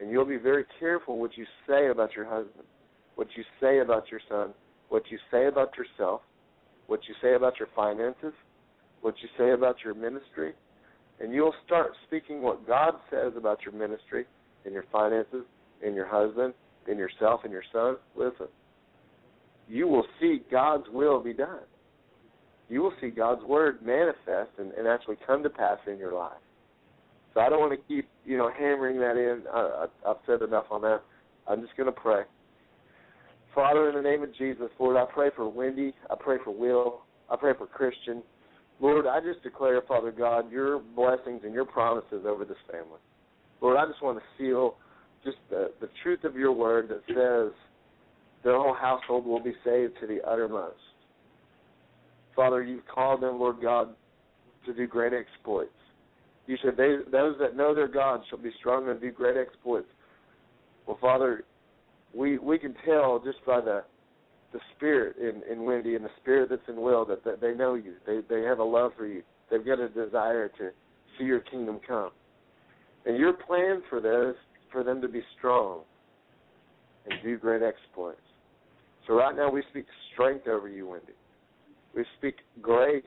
and 0.00 0.10
you'll 0.10 0.24
be 0.24 0.38
very 0.38 0.64
careful 0.78 1.18
what 1.18 1.36
you 1.36 1.44
say 1.68 1.88
about 1.88 2.14
your 2.14 2.24
husband, 2.24 2.66
what 3.14 3.28
you 3.36 3.44
say 3.60 3.78
about 3.78 4.10
your 4.10 4.20
son, 4.28 4.52
what 4.88 5.02
you 5.10 5.18
say 5.30 5.46
about 5.46 5.70
yourself, 5.76 6.20
what 6.86 7.00
you 7.08 7.14
say 7.22 7.34
about 7.34 7.58
your 7.58 7.68
finances, 7.74 8.32
what 9.00 9.14
you 9.22 9.28
say 9.38 9.52
about 9.52 9.76
your 9.84 9.94
ministry, 9.94 10.52
and 11.20 11.32
you'll 11.32 11.54
start 11.64 11.92
speaking 12.06 12.42
what 12.42 12.66
God 12.66 12.94
says 13.10 13.32
about 13.36 13.60
your 13.64 13.72
ministry 13.72 14.26
and 14.64 14.74
your 14.74 14.84
finances 14.92 15.44
and 15.84 15.94
your 15.94 16.06
husband 16.06 16.54
and 16.88 16.98
yourself 16.98 17.40
and 17.44 17.52
your 17.52 17.62
son. 17.72 17.96
Listen, 18.14 18.48
you 19.68 19.88
will 19.88 20.06
see 20.20 20.42
God's 20.50 20.84
will 20.92 21.22
be 21.22 21.32
done. 21.32 21.64
You 22.68 22.82
will 22.82 22.92
see 23.00 23.10
God's 23.10 23.44
word 23.44 23.80
manifest 23.84 24.50
and, 24.58 24.72
and 24.72 24.86
actually 24.86 25.16
come 25.26 25.42
to 25.42 25.50
pass 25.50 25.78
in 25.86 25.98
your 25.98 26.12
life. 26.12 26.32
So 27.36 27.42
I 27.42 27.50
don't 27.50 27.60
want 27.60 27.78
to 27.78 27.86
keep, 27.86 28.08
you 28.24 28.38
know, 28.38 28.50
hammering 28.50 28.98
that 29.00 29.18
in. 29.18 29.42
I, 29.52 29.84
I've 30.08 30.16
said 30.26 30.40
enough 30.40 30.64
on 30.70 30.80
that. 30.80 31.02
I'm 31.46 31.60
just 31.60 31.76
going 31.76 31.84
to 31.86 31.92
pray. 31.92 32.22
Father, 33.54 33.90
in 33.90 33.94
the 33.94 34.00
name 34.00 34.22
of 34.22 34.34
Jesus, 34.34 34.70
Lord, 34.80 34.96
I 34.96 35.04
pray 35.12 35.28
for 35.36 35.46
Wendy. 35.46 35.92
I 36.10 36.14
pray 36.18 36.38
for 36.42 36.50
Will. 36.50 37.02
I 37.30 37.36
pray 37.36 37.52
for 37.58 37.66
Christian. 37.66 38.22
Lord, 38.80 39.06
I 39.06 39.20
just 39.20 39.42
declare, 39.42 39.82
Father 39.86 40.12
God, 40.12 40.50
your 40.50 40.78
blessings 40.78 41.42
and 41.44 41.52
your 41.52 41.66
promises 41.66 42.24
over 42.26 42.46
this 42.46 42.56
family. 42.72 43.00
Lord, 43.60 43.76
I 43.76 43.86
just 43.86 44.02
want 44.02 44.18
to 44.18 44.24
seal 44.38 44.76
just 45.22 45.36
the, 45.50 45.72
the 45.82 45.90
truth 46.02 46.24
of 46.24 46.36
your 46.36 46.52
word 46.52 46.88
that 46.88 47.02
says 47.06 47.52
their 48.44 48.56
whole 48.56 48.74
household 48.74 49.26
will 49.26 49.42
be 49.42 49.52
saved 49.62 49.92
to 50.00 50.06
the 50.06 50.26
uttermost. 50.26 50.76
Father, 52.34 52.62
you've 52.62 52.86
called 52.86 53.22
them, 53.22 53.38
Lord 53.38 53.56
God, 53.60 53.90
to 54.64 54.72
do 54.72 54.86
great 54.86 55.12
exploits. 55.12 55.70
You 56.46 56.56
said 56.62 56.76
they, 56.76 56.96
those 57.10 57.36
that 57.40 57.56
know 57.56 57.74
their 57.74 57.88
God 57.88 58.20
shall 58.28 58.38
be 58.38 58.50
strong 58.58 58.88
and 58.88 59.00
do 59.00 59.10
great 59.10 59.36
exploits. 59.36 59.88
Well, 60.86 60.98
Father, 61.00 61.44
we 62.14 62.38
we 62.38 62.58
can 62.58 62.74
tell 62.84 63.20
just 63.24 63.44
by 63.44 63.60
the 63.60 63.82
the 64.52 64.60
spirit 64.76 65.16
in 65.16 65.42
in 65.50 65.64
Wendy 65.64 65.96
and 65.96 66.04
the 66.04 66.10
spirit 66.20 66.48
that's 66.50 66.62
in 66.68 66.80
Will 66.80 67.04
that, 67.06 67.24
that 67.24 67.40
they 67.40 67.54
know 67.54 67.74
you. 67.74 67.94
They 68.06 68.20
they 68.28 68.42
have 68.42 68.60
a 68.60 68.64
love 68.64 68.92
for 68.96 69.06
you. 69.06 69.22
They've 69.50 69.64
got 69.64 69.80
a 69.80 69.88
desire 69.88 70.48
to 70.58 70.70
see 71.18 71.24
your 71.24 71.40
kingdom 71.40 71.80
come. 71.86 72.10
And 73.04 73.16
your 73.16 73.32
plan 73.32 73.82
for 73.88 74.00
this 74.00 74.36
for 74.72 74.82
them 74.82 75.00
to 75.00 75.08
be 75.08 75.22
strong 75.38 75.80
and 77.08 77.14
do 77.22 77.38
great 77.38 77.62
exploits. 77.62 78.20
So 79.06 79.14
right 79.14 79.34
now 79.34 79.50
we 79.50 79.62
speak 79.70 79.86
strength 80.12 80.48
over 80.48 80.68
you, 80.68 80.88
Wendy. 80.88 81.12
We 81.94 82.04
speak 82.18 82.36
grace 82.60 83.04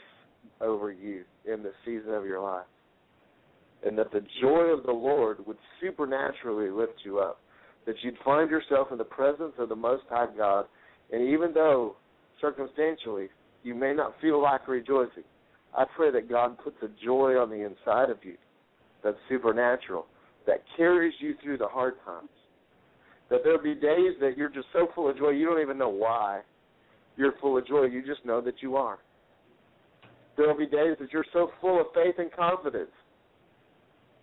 over 0.61 0.91
you 0.91 1.23
in 1.45 1.63
the 1.63 1.71
season 1.85 2.13
of 2.13 2.25
your 2.25 2.41
life. 2.41 2.65
And 3.85 3.97
that 3.97 4.11
the 4.11 4.23
joy 4.41 4.65
of 4.65 4.83
the 4.83 4.91
Lord 4.91 5.45
would 5.47 5.57
supernaturally 5.79 6.69
lift 6.69 7.01
you 7.05 7.19
up 7.19 7.39
that 7.85 7.95
you'd 8.03 8.17
find 8.23 8.51
yourself 8.51 8.89
in 8.91 8.99
the 8.99 9.03
presence 9.03 9.53
of 9.57 9.67
the 9.69 9.75
Most 9.75 10.03
High 10.09 10.27
God, 10.37 10.65
and 11.11 11.27
even 11.27 11.53
though 11.53 11.95
circumstantially 12.39 13.29
you 13.63 13.73
may 13.73 13.93
not 13.93 14.13
feel 14.21 14.39
like 14.41 14.67
rejoicing, 14.67 15.23
I 15.75 15.85
pray 15.95 16.11
that 16.11 16.29
God 16.29 16.57
puts 16.63 16.77
a 16.83 16.89
joy 17.03 17.33
on 17.33 17.49
the 17.49 17.65
inside 17.65 18.11
of 18.11 18.17
you 18.21 18.35
that's 19.03 19.17
supernatural, 19.27 20.05
that 20.45 20.63
carries 20.77 21.13
you 21.19 21.33
through 21.41 21.57
the 21.57 21.67
hard 21.67 21.95
times. 22.05 22.29
That 23.31 23.39
there'll 23.43 23.61
be 23.61 23.73
days 23.75 24.13
that 24.21 24.33
you're 24.37 24.49
just 24.49 24.67
so 24.73 24.87
full 24.93 25.09
of 25.09 25.17
joy 25.17 25.29
you 25.29 25.45
don't 25.45 25.61
even 25.61 25.77
know 25.77 25.89
why 25.89 26.41
you're 27.17 27.33
full 27.41 27.57
of 27.57 27.67
joy. 27.67 27.85
You 27.85 28.05
just 28.05 28.25
know 28.25 28.39
that 28.41 28.61
you 28.61 28.75
are. 28.75 28.99
There'll 30.37 30.57
be 30.57 30.65
days 30.65 30.95
that 30.99 31.11
you're 31.11 31.25
so 31.33 31.49
full 31.59 31.81
of 31.81 31.87
faith 31.93 32.15
and 32.17 32.31
confidence 32.31 32.91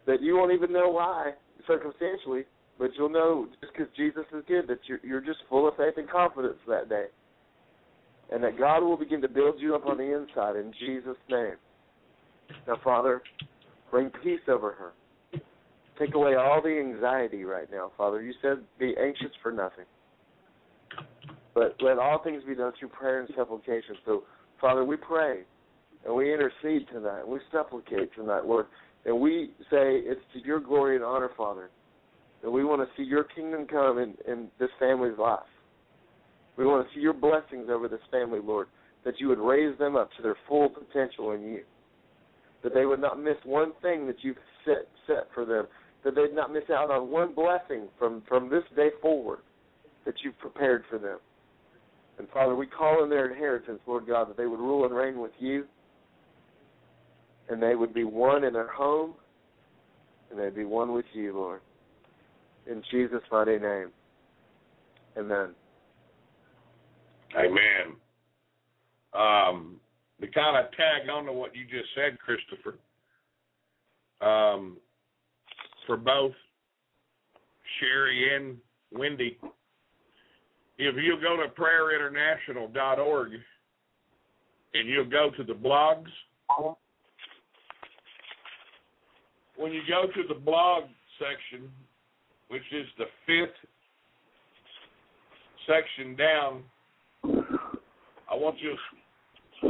that 0.07 0.23
you 0.23 0.37
won't 0.37 0.53
even 0.53 0.73
know 0.73 0.89
why 0.89 1.33
circumstantially 1.67 2.45
but 2.79 2.91
you'll 2.97 3.09
know 3.09 3.47
just 3.61 3.73
because 3.73 3.93
Jesus 3.97 4.25
is 4.35 4.45
good 4.47 4.69
that 4.69 4.81
you're, 4.87 5.01
you're 5.03 5.21
just 5.21 5.39
full 5.49 5.67
of 5.67 5.77
faith 5.77 5.95
and 5.97 6.09
confidence 6.09 6.59
that 6.69 6.89
day. 6.89 7.07
And 8.31 8.43
that 8.43 8.59
God 8.59 8.81
will 8.81 8.97
begin 8.97 9.23
to 9.23 9.29
build 9.29 9.61
you 9.61 9.75
up 9.75 9.87
on 9.87 9.99
the 9.99 10.17
inside 10.17 10.57
in 10.57 10.73
Jesus' 10.79 11.17
name. 11.31 11.55
Now, 12.67 12.77
Father, 12.83 13.23
bring 13.91 14.11
peace 14.23 14.41
over 14.49 14.73
her. 14.73 14.93
Take 15.99 16.15
away 16.15 16.35
all 16.35 16.61
the 16.61 16.79
anxiety 16.79 17.45
right 17.45 17.71
now, 17.71 17.93
Father. 17.97 18.21
You 18.21 18.35
said 18.43 18.59
be 18.79 18.95
anxious 19.01 19.31
for 19.43 19.53
nothing. 19.53 19.87
But 21.55 21.77
let 21.81 21.99
all 21.99 22.23
things 22.23 22.43
be 22.47 22.55
done 22.55 22.73
through 22.79 22.89
prayer 22.89 23.21
and 23.21 23.31
supplication. 23.35 23.97
So, 24.05 24.25
Father, 24.61 24.85
we 24.85 24.97
pray 24.97 25.41
and 26.05 26.15
we 26.15 26.33
intercede 26.33 26.87
tonight. 26.93 27.27
We 27.27 27.39
supplicate 27.51 28.15
tonight, 28.15 28.45
Lord. 28.45 28.67
And 29.07 29.21
we 29.21 29.51
say 29.71 30.03
it's 30.03 30.21
to 30.35 30.45
your 30.45 30.61
glory 30.61 30.97
and 30.97 31.05
honor, 31.05 31.31
Father, 31.37 31.71
and 32.43 32.53
we 32.53 32.65
want 32.65 32.83
to 32.83 32.89
see 32.97 33.09
your 33.09 33.25
kingdom 33.25 33.67
come 33.67 33.99
in, 33.99 34.15
in 34.31 34.49
this 34.59 34.69
family's 34.79 35.17
life. 35.19 35.41
We 36.59 36.67
want 36.67 36.87
to 36.87 36.95
see 36.95 37.01
your 37.01 37.13
blessings 37.13 37.69
over 37.71 37.89
this 37.89 38.01
family, 38.11 38.41
Lord, 38.43 38.67
that 39.05 39.21
you 39.21 39.29
would 39.29 39.39
raise 39.39 39.79
them 39.79 39.95
up 39.95 40.11
to 40.17 40.23
their 40.23 40.37
full 40.49 40.69
potential 40.69 41.33
in 41.33 41.43
you. 41.43 41.63
That 42.65 42.75
they 42.75 42.85
would 42.85 43.01
not 43.01 43.23
miss 43.23 43.37
one 43.45 43.73
thing 43.81 44.07
that 44.09 44.17
you've 44.23 44.37
set 44.65 44.89
set 45.07 45.29
for 45.35 45.45
them. 45.45 45.67
that 46.05 46.15
they'd 46.15 46.35
not 46.35 46.53
miss 46.53 46.65
out 46.71 46.91
on 46.91 47.11
one 47.11 47.35
blessing 47.35 47.89
from 47.99 48.23
from 48.29 48.49
this 48.49 48.65
day 48.75 48.91
forward 49.03 49.41
that 50.05 50.15
you've 50.25 50.39
prepared 50.39 50.85
for 50.89 50.99
them. 50.99 51.19
And 52.19 52.29
Father, 52.31 52.55
we 52.55 52.67
call 52.67 53.05
in 53.05 53.11
their 53.11 53.31
inheritance, 53.31 53.81
Lord 53.87 54.07
God, 54.07 54.29
that 54.31 54.37
they 54.37 54.47
would 54.47 54.61
rule 54.61 54.85
and 54.85 54.95
reign 54.95 55.21
with 55.21 55.33
you, 55.39 55.65
and 57.49 57.63
they 57.63 57.75
would 57.75 57.95
be 57.95 58.05
one 58.05 58.45
in 58.45 58.53
their 58.53 58.69
home, 58.69 59.15
and 60.31 60.39
they'd 60.39 60.55
be 60.55 60.65
one 60.65 60.93
with 60.93 61.05
you, 61.13 61.35
Lord. 61.35 61.61
In 62.67 62.83
Jesus' 62.91 63.23
mighty 63.31 63.59
name. 63.59 63.91
Amen. 65.17 65.51
Amen. 67.37 67.97
Um, 69.15 69.77
to 70.21 70.27
kind 70.29 70.57
of 70.57 70.71
tag 70.73 71.09
on 71.11 71.27
to 71.27 71.33
what 71.33 71.55
you 71.55 71.65
just 71.65 71.89
said, 71.95 72.19
Christopher, 72.19 72.79
um, 74.21 74.79
for 75.87 75.97
both 75.97 76.33
Sherry 77.79 78.35
and 78.35 78.57
Wendy, 78.93 79.39
if 80.79 80.95
you 80.97 81.17
go 81.23 81.37
to 81.37 81.49
prayerinternational.org 81.61 83.33
and 84.75 84.89
you'll 84.89 85.05
go 85.05 85.31
to 85.37 85.45
the 85.45 85.53
blogs, 85.53 86.11
when 89.57 89.73
you 89.73 89.83
go 89.89 90.07
to 90.07 90.29
the 90.29 90.39
blog 90.39 90.85
section, 91.19 91.71
which 92.49 92.63
is 92.73 92.87
the 92.99 93.07
fifth 93.27 93.57
section 95.67 96.17
down, 96.17 96.63
I 98.31 98.35
want 98.35 98.57
you. 98.61 98.77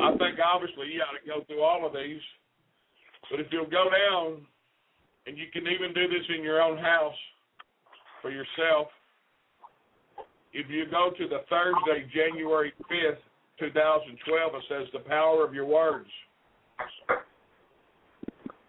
I 0.03 0.11
think 0.18 0.39
obviously 0.45 0.89
you 0.89 1.01
got 1.01 1.14
to 1.14 1.26
go 1.26 1.45
through 1.47 1.62
all 1.62 1.87
of 1.87 1.93
these, 1.93 2.20
but 3.30 3.41
if 3.41 3.47
you'll 3.51 3.70
go 3.70 3.89
down, 3.91 4.47
and 5.26 5.37
you 5.37 5.47
can 5.53 5.62
even 5.66 5.93
do 5.93 6.07
this 6.07 6.26
in 6.37 6.43
your 6.45 6.61
own 6.62 6.78
house 6.78 7.14
for 8.22 8.30
yourself. 8.30 8.89
If 10.53 10.70
you 10.70 10.87
go 10.91 11.11
to 11.16 11.28
the 11.28 11.41
Thursday, 11.51 12.07
January 12.14 12.72
fifth, 12.89 13.22
two 13.59 13.70
thousand 13.72 14.18
twelve, 14.26 14.55
it 14.55 14.62
says 14.68 14.87
the 14.93 15.09
power 15.09 15.45
of 15.45 15.53
your 15.55 15.66
words. 15.66 16.09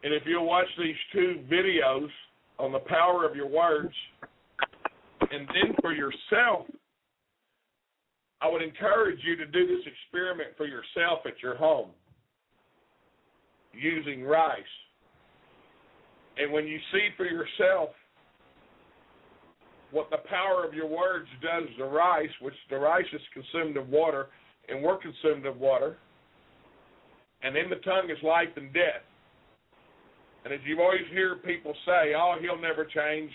And 0.03 0.13
if 0.13 0.23
you'll 0.25 0.45
watch 0.45 0.67
these 0.77 0.95
two 1.11 1.43
videos 1.51 2.07
on 2.59 2.71
the 2.71 2.79
power 2.79 3.27
of 3.27 3.35
your 3.35 3.47
words, 3.47 3.93
and 5.21 5.47
then 5.47 5.75
for 5.81 5.93
yourself, 5.93 6.67
I 8.41 8.49
would 8.49 8.61
encourage 8.61 9.19
you 9.23 9.35
to 9.35 9.45
do 9.45 9.65
this 9.65 9.85
experiment 9.85 10.49
for 10.55 10.67
yourself 10.67 11.19
at 11.25 11.41
your 11.41 11.57
home 11.57 11.89
using 13.73 14.23
rice. 14.23 14.61
And 16.37 16.51
when 16.51 16.67
you 16.67 16.77
see 16.91 17.09
for 17.17 17.25
yourself 17.25 17.89
what 19.91 20.09
the 20.09 20.17
power 20.29 20.65
of 20.65 20.73
your 20.73 20.87
words 20.87 21.27
does 21.41 21.63
to 21.77 21.85
rice, 21.85 22.29
which 22.41 22.53
the 22.69 22.77
rice 22.77 23.05
is 23.13 23.21
consumed 23.33 23.77
of 23.77 23.89
water, 23.89 24.27
and 24.69 24.83
we're 24.83 24.97
consumed 24.97 25.45
of 25.45 25.57
water, 25.57 25.97
and 27.41 27.55
in 27.55 27.69
the 27.69 27.77
tongue 27.77 28.09
is 28.09 28.21
life 28.23 28.49
and 28.55 28.73
death. 28.73 29.01
And 30.47 30.53
as 30.53 30.61
you 30.65 30.81
always 30.81 31.01
hear 31.11 31.35
people 31.35 31.73
say, 31.85 32.13
oh, 32.15 32.35
he'll 32.39 32.61
never 32.61 32.85
change. 32.85 33.29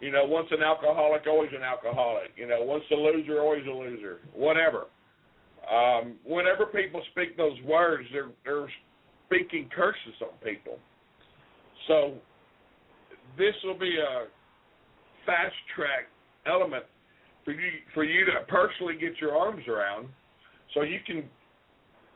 You 0.00 0.12
know, 0.12 0.26
once 0.26 0.48
an 0.50 0.62
alcoholic, 0.62 1.22
always 1.26 1.48
an 1.56 1.62
alcoholic. 1.62 2.32
You 2.36 2.46
know, 2.46 2.60
once 2.60 2.84
a 2.92 2.94
loser, 2.94 3.40
always 3.40 3.64
a 3.66 3.70
loser. 3.70 4.18
Whatever. 4.34 4.84
Um, 5.72 6.16
whenever 6.22 6.66
people 6.66 7.00
speak 7.12 7.38
those 7.38 7.56
words, 7.64 8.06
they're 8.12 8.28
they're 8.44 8.68
speaking 9.26 9.70
curses 9.74 10.20
on 10.20 10.36
people. 10.44 10.78
So 11.88 12.12
this 13.38 13.54
will 13.64 13.78
be 13.78 13.96
a 13.96 14.26
fast 15.24 15.54
track 15.74 16.08
element 16.44 16.84
for 17.46 17.52
you 17.52 17.70
for 17.94 18.04
you 18.04 18.26
to 18.26 18.32
personally 18.48 18.96
get 19.00 19.18
your 19.18 19.34
arms 19.34 19.66
around, 19.66 20.08
so 20.74 20.82
you 20.82 20.98
can, 21.06 21.24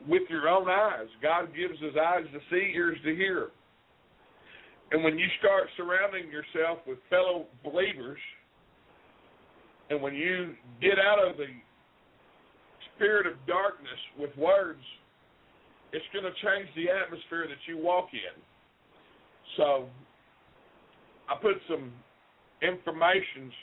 with 0.07 0.29
your 0.29 0.47
own 0.47 0.69
eyes, 0.69 1.07
God 1.19 1.49
gives 1.55 1.81
us 1.81 1.97
eyes 1.99 2.25
to 2.31 2.39
see, 2.51 2.73
ears 2.75 2.99
to 3.03 3.15
hear. 3.15 3.49
And 4.91 5.03
when 5.03 5.19
you 5.19 5.27
start 5.39 5.67
surrounding 5.77 6.31
yourself 6.31 6.79
with 6.87 6.97
fellow 7.09 7.45
believers, 7.63 8.19
and 9.89 10.01
when 10.01 10.15
you 10.15 10.53
get 10.81 10.97
out 10.99 11.19
of 11.19 11.37
the 11.37 11.47
spirit 12.95 13.27
of 13.27 13.33
darkness 13.47 13.99
with 14.17 14.35
words, 14.37 14.81
it's 15.93 16.05
going 16.13 16.25
to 16.25 16.31
change 16.31 16.69
the 16.75 16.89
atmosphere 16.89 17.47
that 17.47 17.57
you 17.67 17.77
walk 17.77 18.09
in. 18.13 18.41
So 19.57 19.87
I 21.29 21.35
put 21.41 21.55
some 21.67 21.91
informations 22.61 23.53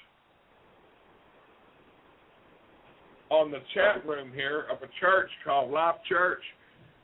on 3.31 3.51
the 3.51 3.59
chat 3.74 4.07
room 4.07 4.31
here 4.33 4.66
of 4.70 4.79
a 4.79 4.91
church 5.01 5.31
called 5.45 5.70
Life 5.70 5.97
Church 6.09 6.43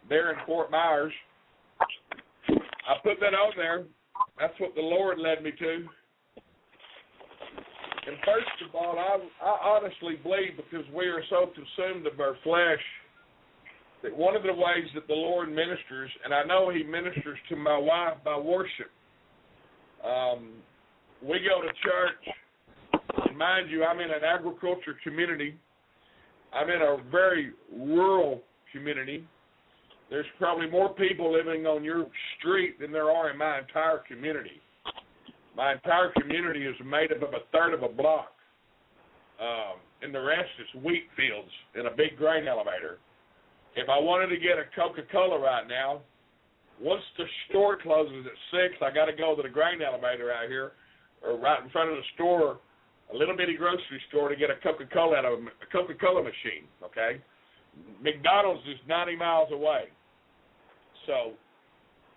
there 0.08 0.30
in 0.30 0.36
Fort 0.46 0.70
Myers. 0.70 1.12
I 2.48 2.94
put 3.02 3.18
that 3.20 3.34
on 3.34 3.52
there. 3.56 3.84
That's 4.38 4.58
what 4.58 4.74
the 4.74 4.82
Lord 4.82 5.18
led 5.18 5.42
me 5.42 5.52
to. 5.58 5.86
And 8.04 8.16
first 8.24 8.68
of 8.68 8.74
all, 8.74 8.98
I, 8.98 9.18
I 9.44 9.76
honestly 9.76 10.16
believe 10.22 10.56
because 10.56 10.84
we 10.92 11.06
are 11.06 11.22
so 11.30 11.50
consumed 11.54 12.06
of 12.06 12.18
our 12.18 12.36
flesh 12.42 12.82
that 14.02 14.16
one 14.16 14.34
of 14.34 14.42
the 14.42 14.52
ways 14.52 14.88
that 14.94 15.06
the 15.06 15.14
Lord 15.14 15.48
ministers, 15.48 16.10
and 16.24 16.34
I 16.34 16.42
know 16.42 16.70
He 16.70 16.82
ministers 16.82 17.38
to 17.48 17.56
my 17.56 17.78
wife 17.78 18.16
by 18.24 18.36
worship. 18.36 18.90
Um, 20.04 20.48
we 21.22 21.38
go 21.38 21.62
to 21.62 21.68
church, 21.84 23.24
and 23.28 23.38
mind 23.38 23.70
you, 23.70 23.84
I'm 23.84 24.00
in 24.00 24.10
an 24.10 24.24
agriculture 24.24 24.96
community. 25.04 25.56
I'm 26.52 26.68
in 26.68 26.82
a 26.82 26.96
very 27.10 27.52
rural 27.72 28.42
community. 28.72 29.24
There's 30.12 30.28
probably 30.38 30.68
more 30.68 30.92
people 30.92 31.32
living 31.32 31.64
on 31.64 31.82
your 31.82 32.04
street 32.36 32.78
than 32.78 32.92
there 32.92 33.10
are 33.10 33.30
in 33.30 33.38
my 33.38 33.60
entire 33.60 34.04
community. 34.06 34.60
My 35.56 35.72
entire 35.72 36.12
community 36.20 36.66
is 36.66 36.76
made 36.84 37.12
up 37.12 37.22
of 37.22 37.32
a 37.32 37.48
third 37.50 37.72
of 37.72 37.82
a 37.82 37.88
block, 37.88 38.36
um, 39.40 39.80
and 40.02 40.14
the 40.14 40.20
rest 40.20 40.52
is 40.60 40.84
wheat 40.84 41.08
fields 41.16 41.48
and 41.74 41.86
a 41.86 41.96
big 41.96 42.18
grain 42.18 42.46
elevator. 42.46 42.98
If 43.74 43.88
I 43.88 43.98
wanted 43.98 44.28
to 44.28 44.36
get 44.36 44.60
a 44.60 44.68
Coca 44.76 45.00
Cola 45.10 45.40
right 45.40 45.66
now, 45.66 46.02
once 46.78 47.02
the 47.16 47.24
store 47.48 47.78
closes 47.80 48.26
at 48.26 48.36
six, 48.52 48.76
I 48.84 48.92
got 48.92 49.06
to 49.06 49.16
go 49.16 49.34
to 49.34 49.40
the 49.40 49.48
grain 49.48 49.80
elevator 49.80 50.30
out 50.30 50.46
here, 50.46 50.72
or 51.24 51.38
right 51.38 51.64
in 51.64 51.70
front 51.70 51.88
of 51.88 51.96
the 51.96 52.04
store, 52.16 52.60
a 53.14 53.16
little 53.16 53.34
bitty 53.34 53.56
grocery 53.56 54.02
store 54.10 54.28
to 54.28 54.36
get 54.36 54.50
a 54.50 54.60
Coca 54.62 54.84
Cola 54.92 55.16
out 55.16 55.24
of 55.24 55.40
a 55.40 55.66
Coca 55.72 55.94
Cola 55.94 56.20
machine. 56.20 56.68
Okay, 56.84 57.16
McDonald's 58.02 58.60
is 58.68 58.76
90 58.86 59.16
miles 59.16 59.48
away, 59.52 59.88
so 61.06 61.32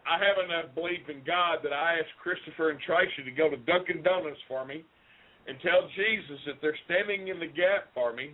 I 0.05 0.21
have 0.21 0.37
enough 0.37 0.73
belief 0.75 1.09
in 1.09 1.25
God 1.25 1.59
that 1.63 1.73
I 1.73 1.97
asked 1.97 2.13
Christopher 2.21 2.69
and 2.69 2.79
Tracy 2.79 3.25
to 3.25 3.31
go 3.31 3.49
to 3.49 3.57
Dunkin' 3.57 4.03
Donuts 4.03 4.41
for 4.47 4.65
me 4.65 4.85
and 5.47 5.57
tell 5.61 5.89
Jesus 5.95 6.39
that 6.45 6.61
they're 6.61 6.77
standing 6.85 7.29
in 7.29 7.39
the 7.39 7.49
gap 7.49 7.89
for 7.93 8.13
me 8.13 8.31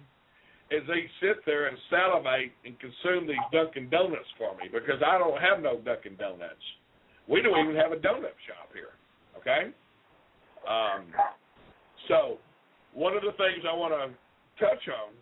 as 0.72 0.84
they 0.88 1.08
sit 1.20 1.44
there 1.46 1.68
and 1.68 1.78
salivate 1.90 2.52
and 2.64 2.76
consume 2.80 3.28
these 3.28 3.48
Dunkin' 3.52 3.90
Donuts 3.90 4.28
for 4.38 4.56
me 4.56 4.68
because 4.72 5.00
I 5.00 5.18
don't 5.18 5.40
have 5.40 5.64
no 5.64 5.80
Dunkin' 5.80 6.16
Donuts. 6.16 6.64
We 7.28 7.42
don't 7.42 7.60
even 7.60 7.76
have 7.76 7.92
a 7.92 8.00
donut 8.00 8.36
shop 8.48 8.72
here. 8.76 8.96
Okay? 9.40 9.72
Um, 10.68 11.08
so, 12.08 12.38
one 12.94 13.16
of 13.16 13.24
the 13.24 13.32
things 13.40 13.64
I 13.64 13.76
want 13.76 13.94
to 13.96 14.12
touch 14.60 14.84
on 14.92 15.16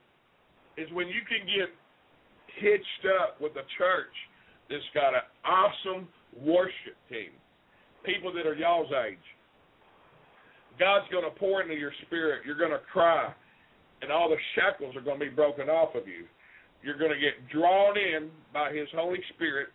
is 0.77 0.89
when 0.93 1.07
you 1.07 1.21
can 1.27 1.45
get 1.45 1.69
hitched 2.57 3.05
up 3.21 3.39
with 3.39 3.53
a 3.53 3.65
church 3.77 4.13
that's 4.69 4.83
got 4.93 5.13
an 5.13 5.25
awesome 5.43 6.07
worship 6.41 6.95
team, 7.09 7.31
people 8.05 8.31
that 8.33 8.45
are 8.45 8.55
y'all's 8.55 8.91
age. 9.07 9.17
God's 10.79 11.05
going 11.11 11.25
to 11.25 11.37
pour 11.37 11.61
into 11.61 11.75
your 11.75 11.91
spirit. 12.05 12.43
You're 12.45 12.57
going 12.57 12.71
to 12.71 12.79
cry, 12.91 13.33
and 14.01 14.11
all 14.11 14.29
the 14.29 14.37
shackles 14.55 14.95
are 14.95 15.01
going 15.01 15.19
to 15.19 15.25
be 15.25 15.31
broken 15.31 15.69
off 15.69 15.95
of 15.95 16.07
you. 16.07 16.25
You're 16.81 16.97
going 16.97 17.11
to 17.11 17.19
get 17.19 17.49
drawn 17.51 17.97
in 17.97 18.29
by 18.53 18.71
His 18.71 18.87
Holy 18.95 19.19
Spirit. 19.35 19.69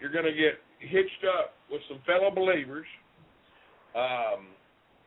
You're 0.00 0.12
going 0.12 0.24
to 0.24 0.32
get 0.32 0.54
hitched 0.80 1.24
up 1.38 1.54
with 1.70 1.82
some 1.88 1.98
fellow 2.06 2.30
believers. 2.30 2.86
Um, 3.94 4.48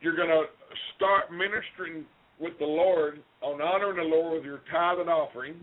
you're 0.00 0.16
going 0.16 0.28
to 0.28 0.44
start 0.96 1.32
ministering 1.32 2.04
with 2.38 2.52
the 2.58 2.64
Lord 2.64 3.20
on 3.42 3.60
honoring 3.60 3.96
the 3.96 4.16
Lord 4.16 4.34
with 4.34 4.44
your 4.44 4.60
tithe 4.70 5.00
and 5.00 5.10
offering. 5.10 5.54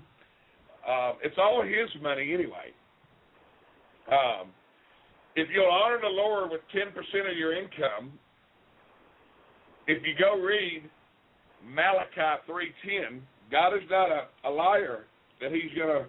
Um, 0.88 1.14
it's 1.24 1.38
all 1.38 1.64
His 1.64 1.90
money 2.02 2.34
anyway. 2.34 2.76
Um, 4.12 4.50
if 5.36 5.48
you'll 5.54 5.72
honor 5.72 6.00
the 6.02 6.08
Lord 6.08 6.52
with 6.52 6.62
10% 6.74 6.88
of 7.30 7.38
your 7.38 7.54
income, 7.54 8.14
if 9.88 10.04
you 10.04 10.14
go 10.18 10.42
read 10.42 10.84
Malachi 11.66 12.42
3.10, 12.50 13.20
God 13.52 13.76
is 13.76 13.84
not 13.90 14.10
a, 14.10 14.28
a 14.48 14.50
liar 14.50 15.06
that 15.42 15.52
he's 15.52 15.72
going 15.78 15.90
to, 15.90 16.06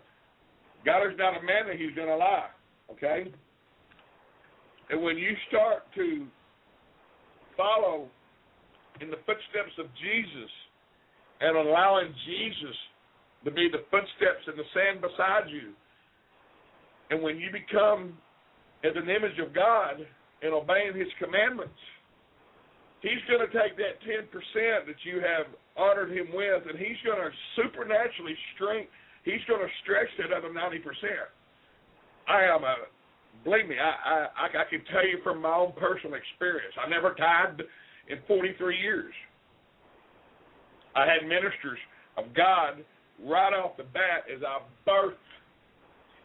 God 0.84 1.06
is 1.06 1.18
not 1.18 1.36
a 1.36 1.42
man 1.42 1.66
that 1.66 1.76
he's 1.76 1.94
going 1.94 2.08
to 2.08 2.16
lie, 2.16 2.48
okay? 2.90 3.32
And 4.90 5.02
when 5.02 5.18
you 5.18 5.30
start 5.48 5.82
to 5.96 6.26
follow 7.56 8.08
in 9.00 9.10
the 9.10 9.20
footsteps 9.26 9.74
of 9.78 9.86
Jesus 9.98 10.50
and 11.40 11.56
allowing 11.56 12.14
Jesus 12.26 12.76
to 13.44 13.50
be 13.50 13.68
the 13.70 13.84
footsteps 13.90 14.46
in 14.46 14.56
the 14.56 14.66
sand 14.74 15.02
beside 15.02 15.50
you. 15.50 15.74
And 17.10 17.22
when 17.22 17.38
you 17.38 17.48
become 17.50 18.16
as 18.84 18.92
an 18.94 19.08
image 19.08 19.38
of 19.40 19.54
God 19.54 20.04
and 20.42 20.52
obeying 20.52 20.94
His 20.94 21.08
commandments, 21.18 21.78
He's 23.00 23.22
going 23.30 23.40
to 23.40 23.52
take 23.54 23.78
that 23.78 24.02
10% 24.02 24.26
that 24.86 25.00
you 25.04 25.22
have 25.22 25.46
honored 25.76 26.10
Him 26.10 26.28
with, 26.34 26.66
and 26.68 26.78
He's 26.78 26.98
going 27.06 27.18
to 27.18 27.30
supernaturally 27.56 28.36
strength. 28.54 28.90
He's 29.24 29.42
going 29.48 29.62
to 29.62 29.72
stretch 29.82 30.10
that 30.18 30.34
other 30.34 30.50
90%. 30.50 30.82
I 32.28 32.44
am 32.44 32.64
a, 32.64 32.74
believe 33.44 33.68
me, 33.68 33.76
I, 33.80 34.26
I, 34.36 34.46
I 34.46 34.64
can 34.68 34.82
tell 34.92 35.06
you 35.06 35.18
from 35.22 35.40
my 35.40 35.54
own 35.54 35.72
personal 35.78 36.18
experience. 36.18 36.74
I 36.76 36.88
never 36.90 37.14
tithed 37.14 37.62
in 38.08 38.18
43 38.26 38.76
years. 38.76 39.14
I 40.96 41.06
had 41.06 41.28
ministers 41.28 41.78
of 42.16 42.34
God 42.34 42.84
right 43.22 43.54
off 43.54 43.76
the 43.76 43.84
bat 43.84 44.26
as 44.34 44.42
I 44.42 44.60
birthed 44.88 45.22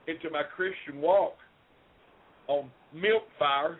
into 0.08 0.30
my 0.30 0.43
Christian 0.43 1.01
walk 1.01 1.36
on 2.47 2.70
milk 2.93 3.24
fire 3.39 3.80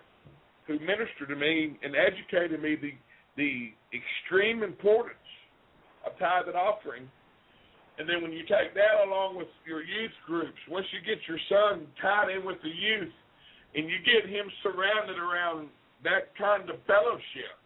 who 0.68 0.80
ministered 0.80 1.28
to 1.28 1.36
me 1.36 1.78
and 1.84 1.96
educated 1.96 2.62
me 2.62 2.76
the 2.76 2.94
the 3.36 3.74
extreme 3.90 4.62
importance 4.62 5.18
of 6.06 6.14
tithe 6.20 6.48
and 6.48 6.56
offering. 6.56 7.10
And 7.98 8.08
then 8.10 8.22
when 8.22 8.32
you 8.32 8.42
take 8.46 8.74
that 8.74 9.06
along 9.06 9.38
with 9.38 9.50
your 9.66 9.82
youth 9.82 10.14
groups, 10.26 10.58
once 10.70 10.86
you 10.94 11.02
get 11.02 11.22
your 11.28 11.42
son 11.50 11.88
tied 12.02 12.30
in 12.30 12.46
with 12.46 12.62
the 12.62 12.70
youth 12.70 13.14
and 13.74 13.90
you 13.90 13.98
get 14.06 14.30
him 14.30 14.46
surrounded 14.62 15.18
around 15.18 15.70
that 16.04 16.30
kind 16.38 16.70
of 16.70 16.78
fellowship 16.86 17.58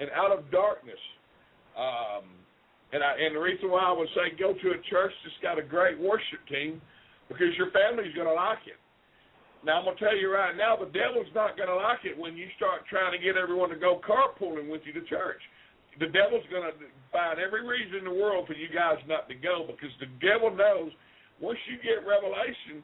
and 0.00 0.08
out 0.12 0.32
of 0.32 0.50
darkness, 0.50 1.00
um, 1.76 2.28
and 2.92 3.04
I, 3.04 3.16
and 3.20 3.36
the 3.36 3.40
reason 3.40 3.70
why 3.70 3.84
I 3.84 3.92
would 3.92 4.08
say 4.16 4.36
go 4.36 4.52
to 4.52 4.68
a 4.76 4.80
church 4.88 5.12
that's 5.24 5.40
got 5.42 5.58
a 5.58 5.64
great 5.64 5.98
worship 5.98 6.40
team 6.48 6.80
because 7.30 7.54
your 7.54 7.70
family's 7.70 8.12
going 8.18 8.26
to 8.26 8.34
like 8.34 8.66
it. 8.66 8.76
Now 9.62 9.76
I'm 9.76 9.84
gonna 9.84 10.00
tell 10.00 10.16
you 10.16 10.32
right 10.32 10.56
now, 10.56 10.72
the 10.72 10.88
devil's 10.88 11.28
not 11.36 11.52
gonna 11.52 11.76
like 11.76 12.08
it 12.08 12.16
when 12.16 12.32
you 12.32 12.48
start 12.56 12.80
trying 12.88 13.12
to 13.12 13.20
get 13.20 13.36
everyone 13.36 13.68
to 13.68 13.76
go 13.76 14.00
carpooling 14.00 14.72
with 14.72 14.80
you 14.88 14.96
to 14.96 15.04
church. 15.04 15.36
The 16.00 16.08
devil's 16.08 16.48
gonna 16.48 16.72
find 17.12 17.36
every 17.36 17.60
reason 17.60 18.00
in 18.00 18.08
the 18.08 18.16
world 18.16 18.48
for 18.48 18.56
you 18.56 18.72
guys 18.72 18.96
not 19.04 19.28
to 19.28 19.36
go 19.36 19.68
because 19.68 19.92
the 20.00 20.08
devil 20.16 20.48
knows 20.48 20.88
once 21.44 21.60
you 21.68 21.76
get 21.84 22.08
revelation 22.08 22.80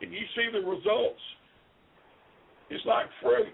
and 0.00 0.08
you 0.08 0.24
see 0.32 0.48
the 0.48 0.64
results, 0.64 1.20
it's 2.72 2.84
like 2.88 3.04
fruit. 3.20 3.52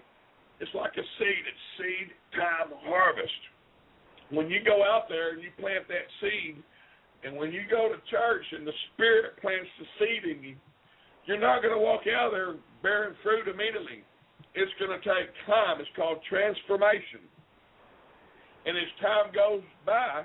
It's 0.63 0.71
like 0.71 0.95
a 0.95 1.03
seed. 1.19 1.43
It's 1.43 1.65
seed 1.75 2.15
time 2.31 2.71
harvest 2.87 3.43
when 4.29 4.49
you 4.49 4.59
go 4.63 4.83
out 4.83 5.07
there 5.07 5.33
and 5.33 5.41
you 5.41 5.49
plant 5.59 5.87
that 5.87 6.07
seed, 6.19 6.59
and 7.23 7.35
when 7.35 7.51
you 7.51 7.61
go 7.69 7.89
to 7.89 7.97
church 8.09 8.45
and 8.51 8.65
the 8.65 8.75
Spirit 8.93 9.37
plants 9.41 9.69
the 9.79 9.87
seed 9.97 10.23
in 10.29 10.43
you, 10.43 10.55
you're 11.25 11.41
not 11.41 11.61
going 11.61 11.73
to 11.73 11.81
walk 11.81 12.07
out 12.07 12.31
there 12.31 12.55
bearing 12.81 13.15
fruit 13.23 13.47
immediately. 13.47 14.05
It's 14.55 14.71
going 14.79 14.93
to 14.93 15.03
take 15.03 15.29
time. 15.45 15.79
It's 15.79 15.89
called 15.95 16.19
transformation. 16.29 17.25
And 18.65 18.77
as 18.77 18.89
time 19.01 19.33
goes 19.33 19.63
by, 19.85 20.23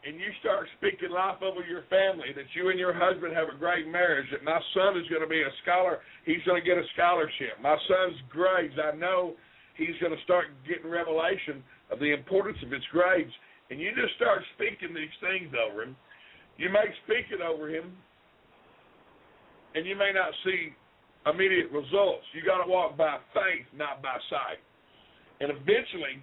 and 0.00 0.16
you 0.16 0.32
start 0.40 0.64
speaking 0.80 1.12
life 1.12 1.44
over 1.44 1.60
your 1.60 1.84
family, 1.92 2.32
that 2.32 2.48
you 2.56 2.72
and 2.72 2.78
your 2.80 2.96
husband 2.96 3.36
have 3.36 3.52
a 3.52 3.58
great 3.58 3.84
marriage, 3.86 4.26
that 4.32 4.42
my 4.42 4.58
son 4.72 4.96
is 4.96 5.04
going 5.12 5.20
to 5.20 5.28
be 5.28 5.42
a 5.44 5.52
scholar, 5.62 6.00
he's 6.24 6.40
going 6.48 6.56
to 6.56 6.64
get 6.64 6.80
a 6.80 6.86
scholarship. 6.96 7.60
My 7.60 7.76
son's 7.84 8.16
grades, 8.32 8.74
I 8.80 8.96
know 8.96 9.36
he's 9.76 9.96
going 10.00 10.16
to 10.16 10.22
start 10.24 10.48
getting 10.64 10.88
revelation 10.88 11.60
of 11.92 12.00
the 12.00 12.16
importance 12.16 12.56
of 12.64 12.72
his 12.72 12.84
grades, 12.90 13.32
and 13.68 13.78
you 13.78 13.92
just 13.92 14.16
start 14.16 14.40
speaking 14.56 14.96
these 14.96 15.14
things 15.20 15.52
over 15.52 15.84
him, 15.84 15.96
you 16.60 16.68
may 16.68 16.84
speak 17.08 17.32
it 17.32 17.40
over 17.40 17.72
him, 17.72 17.96
and 19.74 19.88
you 19.88 19.96
may 19.96 20.12
not 20.12 20.28
see 20.44 20.76
immediate 21.24 21.72
results. 21.72 22.28
You 22.36 22.44
got 22.44 22.60
to 22.60 22.68
walk 22.68 23.00
by 23.00 23.16
faith, 23.32 23.64
not 23.72 24.04
by 24.04 24.20
sight. 24.28 24.60
And 25.40 25.48
eventually, 25.48 26.20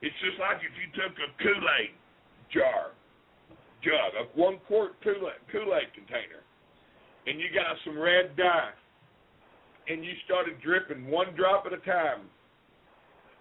it's 0.00 0.16
just 0.24 0.40
like 0.40 0.64
if 0.64 0.72
you 0.80 0.88
took 0.96 1.12
a 1.20 1.28
Kool-Aid 1.36 1.92
jar, 2.48 2.96
jug, 3.84 4.16
a 4.16 4.24
one 4.32 4.56
quart 4.66 4.96
Kool-Aid, 5.04 5.44
Kool-Aid 5.52 5.92
container, 5.92 6.40
and 7.28 7.36
you 7.36 7.52
got 7.52 7.76
some 7.84 8.00
red 8.00 8.32
dye, 8.40 8.72
and 9.88 10.00
you 10.00 10.16
started 10.24 10.56
dripping 10.64 11.12
one 11.12 11.36
drop 11.36 11.68
at 11.68 11.76
a 11.76 11.82
time 11.84 12.32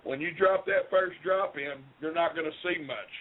when 0.04 0.20
you 0.20 0.32
drop 0.32 0.66
that 0.66 0.90
first 0.90 1.16
drop 1.24 1.56
in, 1.58 1.80
you're 2.02 2.14
not 2.14 2.36
going 2.36 2.46
to 2.46 2.58
see 2.68 2.82
much. 2.84 3.14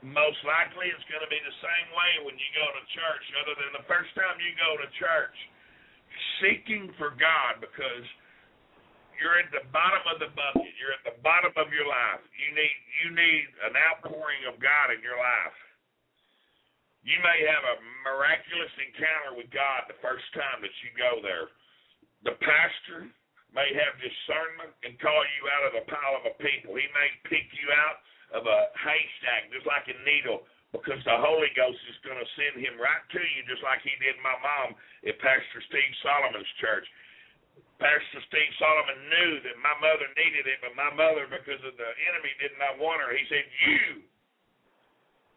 Most 0.00 0.40
likely 0.48 0.88
it's 0.88 1.04
going 1.12 1.20
to 1.20 1.28
be 1.28 1.40
the 1.44 1.58
same 1.60 1.88
way 1.92 2.12
when 2.24 2.36
you 2.40 2.48
go 2.56 2.64
to 2.72 2.82
church, 2.96 3.24
other 3.44 3.54
than 3.60 3.70
the 3.76 3.84
first 3.84 4.08
time 4.16 4.40
you 4.40 4.52
go 4.56 4.80
to 4.80 4.88
church, 4.96 5.36
seeking 6.40 6.88
for 6.96 7.12
God 7.20 7.60
because 7.60 8.06
you're 9.20 9.36
at 9.36 9.52
the 9.52 9.68
bottom 9.68 10.00
of 10.08 10.16
the 10.16 10.32
bucket. 10.32 10.72
You're 10.80 10.96
at 10.96 11.04
the 11.04 11.20
bottom 11.20 11.52
of 11.60 11.68
your 11.68 11.84
life. 11.84 12.24
You 12.32 12.48
need 12.56 12.76
you 13.04 13.08
need 13.12 13.44
an 13.68 13.76
outpouring 13.76 14.48
of 14.48 14.56
God 14.56 14.96
in 14.96 15.04
your 15.04 15.20
life. 15.20 15.58
You 17.04 17.20
may 17.20 17.38
have 17.44 17.64
a 17.64 17.76
miraculous 18.04 18.72
encounter 18.80 19.36
with 19.36 19.52
God 19.52 19.84
the 19.88 20.00
first 20.00 20.24
time 20.32 20.64
that 20.64 20.72
you 20.80 20.90
go 20.96 21.20
there. 21.20 21.52
The 22.24 22.36
pastor 22.40 23.12
may 23.52 23.68
have 23.76 24.00
discernment 24.00 24.72
and 24.84 24.96
call 25.00 25.20
you 25.36 25.42
out 25.52 25.64
of 25.68 25.72
the 25.76 25.84
pile 25.88 26.16
of 26.16 26.24
a 26.28 26.34
people. 26.40 26.76
He 26.76 26.88
may 26.92 27.08
pick 27.28 27.44
you 27.56 27.68
out 27.72 28.00
of 28.34 28.46
a 28.46 28.58
haystack, 28.78 29.50
just 29.50 29.66
like 29.66 29.86
a 29.90 29.96
needle, 30.06 30.46
because 30.70 31.02
the 31.02 31.18
Holy 31.18 31.50
Ghost 31.58 31.78
is 31.90 31.98
going 32.06 32.18
to 32.18 32.28
send 32.38 32.62
him 32.62 32.78
right 32.78 33.02
to 33.10 33.22
you, 33.22 33.40
just 33.50 33.62
like 33.66 33.82
he 33.82 33.94
did 33.98 34.14
my 34.22 34.34
mom 34.38 34.78
at 35.06 35.18
Pastor 35.18 35.60
Steve 35.66 35.94
Solomon's 36.02 36.52
church. 36.62 36.86
Pastor 37.82 38.20
Steve 38.28 38.52
Solomon 38.60 38.98
knew 39.08 39.32
that 39.50 39.56
my 39.58 39.72
mother 39.80 40.06
needed 40.14 40.44
it, 40.46 40.60
but 40.60 40.76
my 40.76 40.92
mother, 40.92 41.26
because 41.26 41.60
of 41.64 41.74
the 41.74 41.90
enemy, 42.12 42.32
did 42.38 42.54
not 42.60 42.76
want 42.76 43.00
her. 43.00 43.10
He 43.16 43.24
said, 43.26 43.44
You. 43.66 44.04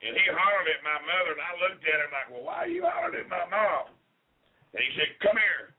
And 0.03 0.11
he 0.11 0.25
hollered 0.27 0.67
at 0.67 0.83
my 0.83 0.99
mother, 1.07 1.31
and 1.39 1.43
I 1.47 1.53
looked 1.63 1.83
at 1.87 2.03
him 2.03 2.11
like, 2.11 2.27
Well, 2.29 2.43
why 2.43 2.67
are 2.67 2.71
you 2.71 2.83
hollering 2.83 3.23
at 3.23 3.31
my 3.31 3.47
mom? 3.47 3.95
And 4.75 4.83
he 4.83 4.91
said, 4.99 5.15
Come 5.23 5.39
here. 5.39 5.71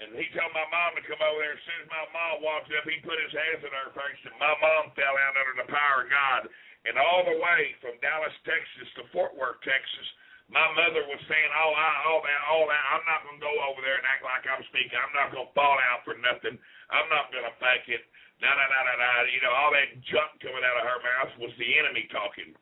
And 0.00 0.16
he 0.16 0.24
told 0.32 0.48
my 0.56 0.64
mom 0.72 0.96
to 0.96 1.04
come 1.04 1.20
over 1.20 1.44
there. 1.44 1.52
As 1.52 1.64
soon 1.68 1.84
as 1.84 1.92
my 1.92 2.06
mom 2.08 2.40
walked 2.40 2.72
up, 2.72 2.88
he 2.88 3.04
put 3.04 3.20
his 3.20 3.36
hands 3.36 3.60
in 3.60 3.68
her 3.68 3.92
face, 3.92 4.20
and 4.24 4.36
my 4.40 4.56
mom 4.56 4.96
fell 4.96 5.12
out 5.12 5.36
under 5.36 5.56
the 5.60 5.68
power 5.68 6.08
of 6.08 6.08
God. 6.08 6.42
And 6.88 6.96
all 6.96 7.28
the 7.28 7.36
way 7.36 7.76
from 7.84 8.00
Dallas, 8.00 8.32
Texas 8.48 8.88
to 8.96 9.04
Fort 9.12 9.36
Worth, 9.36 9.60
Texas, 9.60 10.08
my 10.48 10.64
mother 10.72 11.04
was 11.06 11.20
saying, 11.28 11.50
"Oh, 11.52 11.72
I, 11.76 11.90
all 12.08 12.22
that, 12.24 12.40
all 12.48 12.66
that. 12.66 12.84
I'm 12.96 13.04
not 13.04 13.22
gonna 13.28 13.44
go 13.44 13.54
over 13.70 13.84
there 13.84 14.00
and 14.00 14.08
act 14.08 14.24
like 14.24 14.48
I'm 14.48 14.64
speaking. 14.72 14.98
I'm 14.98 15.14
not 15.14 15.30
gonna 15.30 15.52
fall 15.54 15.78
out 15.92 16.02
for 16.02 16.16
nothing. 16.18 16.58
I'm 16.90 17.08
not 17.12 17.30
gonna 17.30 17.54
fake 17.60 17.86
it. 17.92 18.02
Da 18.40 18.50
da 18.50 18.66
da 18.66 18.80
da 18.82 18.94
da. 18.96 19.12
You 19.30 19.40
know, 19.44 19.52
all 19.52 19.70
that 19.70 20.00
junk 20.10 20.40
coming 20.40 20.64
out 20.64 20.80
of 20.80 20.88
her 20.88 21.00
mouth 21.04 21.32
was 21.38 21.54
the 21.60 21.70
enemy 21.78 22.08
talking. 22.10 22.56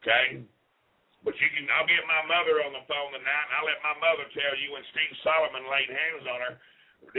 Okay." 0.00 0.46
But 1.26 1.34
you 1.42 1.50
can, 1.50 1.66
I'll 1.74 1.90
get 1.90 2.06
my 2.06 2.22
mother 2.30 2.62
on 2.62 2.70
the 2.70 2.86
phone 2.86 3.10
tonight, 3.10 3.46
and 3.50 3.54
I'll 3.58 3.66
let 3.66 3.82
my 3.82 3.98
mother 3.98 4.30
tell 4.30 4.54
you 4.62 4.70
when 4.70 4.86
Steve 4.94 5.10
Solomon 5.26 5.66
laid 5.66 5.90
hands 5.90 6.22
on 6.22 6.38
her. 6.38 6.54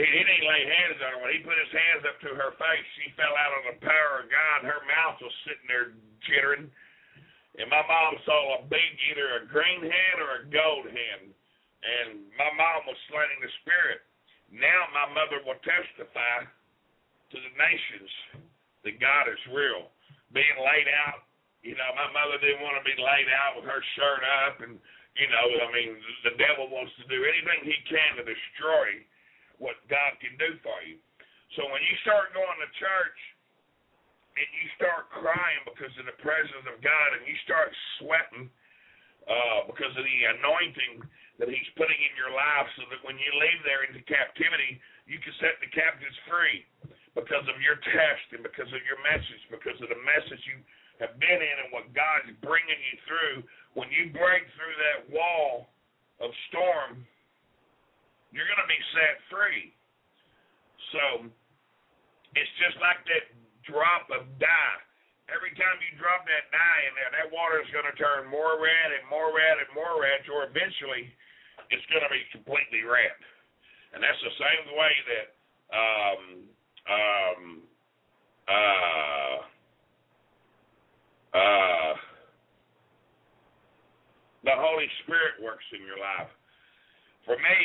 didn't 0.00 0.48
lay 0.48 0.64
hands 0.64 0.96
on 1.04 1.12
her. 1.12 1.20
When 1.20 1.36
he 1.36 1.44
put 1.44 1.60
his 1.60 1.68
hands 1.68 2.08
up 2.08 2.16
to 2.24 2.32
her 2.32 2.56
face, 2.56 2.88
she 2.96 3.12
fell 3.20 3.36
out 3.36 3.52
of 3.60 3.62
the 3.68 3.76
power 3.84 4.24
of 4.24 4.32
God. 4.32 4.64
Her 4.64 4.80
mouth 4.88 5.20
was 5.20 5.36
sitting 5.44 5.68
there 5.68 5.92
jittering. 6.24 6.72
And 7.60 7.68
my 7.68 7.84
mom 7.84 8.16
saw 8.24 8.40
a 8.56 8.66
big, 8.72 8.90
either 9.12 9.44
a 9.44 9.48
green 9.52 9.84
hen 9.84 10.16
or 10.24 10.40
a 10.40 10.48
gold 10.48 10.88
hen. 10.88 11.28
And 11.28 12.32
my 12.40 12.48
mom 12.56 12.88
was 12.88 12.96
slain 13.12 13.28
in 13.36 13.44
the 13.44 13.52
spirit. 13.60 14.08
Now 14.48 14.88
my 14.96 15.12
mother 15.12 15.44
will 15.44 15.60
testify 15.60 16.48
to 16.48 17.36
the 17.36 17.52
nations 17.60 18.12
that 18.88 18.96
God 19.04 19.28
is 19.28 19.42
real. 19.52 19.92
Being 20.32 20.56
laid 20.64 20.88
out 21.04 21.27
you 21.62 21.74
know, 21.74 21.90
my 21.98 22.08
mother 22.14 22.38
didn't 22.38 22.62
want 22.62 22.78
to 22.78 22.86
be 22.86 22.94
laid 22.94 23.28
out 23.34 23.58
with 23.58 23.66
her 23.66 23.82
shirt 23.98 24.22
up, 24.46 24.62
and 24.62 24.78
you 25.18 25.26
know, 25.26 25.46
I 25.66 25.68
mean, 25.74 25.98
the 26.22 26.38
devil 26.38 26.70
wants 26.70 26.94
to 27.02 27.04
do 27.10 27.18
anything 27.26 27.66
he 27.66 27.74
can 27.90 28.22
to 28.22 28.24
destroy 28.24 29.02
what 29.58 29.74
God 29.90 30.14
can 30.22 30.38
do 30.38 30.54
for 30.62 30.78
you. 30.86 31.02
So 31.58 31.66
when 31.66 31.82
you 31.82 31.94
start 32.06 32.30
going 32.30 32.58
to 32.62 32.70
church 32.78 33.18
and 34.38 34.46
you 34.54 34.66
start 34.78 35.10
crying 35.10 35.66
because 35.66 35.90
of 35.98 36.06
the 36.06 36.14
presence 36.22 36.62
of 36.70 36.78
God, 36.78 37.08
and 37.18 37.26
you 37.26 37.34
start 37.42 37.74
sweating 37.98 38.46
uh, 39.26 39.66
because 39.66 39.90
of 39.98 40.04
the 40.06 40.20
anointing 40.38 41.02
that 41.42 41.50
He's 41.50 41.70
putting 41.74 41.98
in 41.98 42.14
your 42.14 42.30
life, 42.30 42.70
so 42.78 42.86
that 42.94 43.02
when 43.02 43.18
you 43.18 43.30
leave 43.34 43.60
there 43.66 43.82
into 43.82 43.98
captivity, 44.06 44.78
you 45.10 45.18
can 45.18 45.34
set 45.42 45.58
the 45.58 45.70
captives 45.74 46.14
free 46.30 46.62
because 47.18 47.42
of 47.50 47.58
your 47.58 47.82
test 47.90 48.26
and 48.30 48.46
because 48.46 48.70
of 48.70 48.82
your 48.86 49.02
message, 49.02 49.42
because 49.50 49.78
of 49.82 49.90
the 49.90 49.98
message 50.06 50.38
you 50.46 50.62
have 50.98 51.14
been 51.18 51.40
in 51.40 51.56
and 51.62 51.70
what 51.70 51.90
God's 51.94 52.34
bringing 52.42 52.80
you 52.90 52.96
through, 53.06 53.36
when 53.74 53.88
you 53.94 54.10
break 54.10 54.46
through 54.58 54.76
that 54.78 54.98
wall 55.14 55.70
of 56.18 56.30
storm, 56.50 57.06
you're 58.34 58.46
going 58.50 58.62
to 58.62 58.70
be 58.70 58.82
set 58.92 59.14
free. 59.30 59.70
So, 60.92 61.30
It's 62.36 62.54
just 62.60 62.76
like 62.78 63.00
that 63.08 63.24
drop 63.64 64.06
of 64.12 64.28
dye. 64.38 64.80
Every 65.28 65.52
time 65.56 65.76
you 65.84 65.92
drop 66.00 66.24
that 66.24 66.48
dye 66.52 66.82
in 66.88 66.92
there, 66.96 67.12
that 67.20 67.28
water 67.32 67.60
is 67.60 67.68
going 67.72 67.88
to 67.88 67.96
turn 67.96 68.28
more 68.28 68.56
red 68.60 68.88
and 68.96 69.04
more 69.08 69.32
red 69.32 69.60
and 69.60 69.68
more 69.76 70.00
red, 70.00 70.24
or 70.32 70.48
eventually 70.48 71.08
it's 71.68 71.84
going 71.92 72.04
to 72.04 72.12
be 72.12 72.24
completely 72.32 72.84
red. 72.84 73.16
And 73.92 74.00
that's 74.00 74.20
the 74.24 74.34
same 74.40 74.64
way 74.76 74.94
that 75.08 75.26
um, 75.72 76.22
um, 76.88 77.42
uh, 78.48 79.36
uh, 81.34 81.92
the 84.44 84.54
Holy 84.56 84.88
Spirit 85.04 85.42
works 85.44 85.64
in 85.74 85.84
your 85.84 85.98
life. 85.98 86.30
For 87.26 87.36
me, 87.36 87.58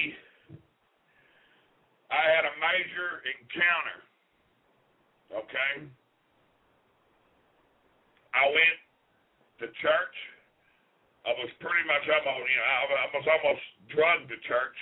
I 2.12 2.24
had 2.30 2.46
a 2.46 2.54
major 2.60 3.24
encounter. 3.26 4.00
Okay? 5.34 5.74
I 8.34 8.44
went 8.50 8.78
to 9.64 9.66
church. 9.82 10.18
I 11.24 11.32
was 11.40 11.50
pretty 11.64 11.88
much 11.88 12.04
almost, 12.06 12.52
you 12.52 12.60
know, 12.60 12.68
I 12.68 13.08
was 13.16 13.28
almost 13.32 13.64
drugged 13.96 14.28
to 14.28 14.38
church. 14.44 14.78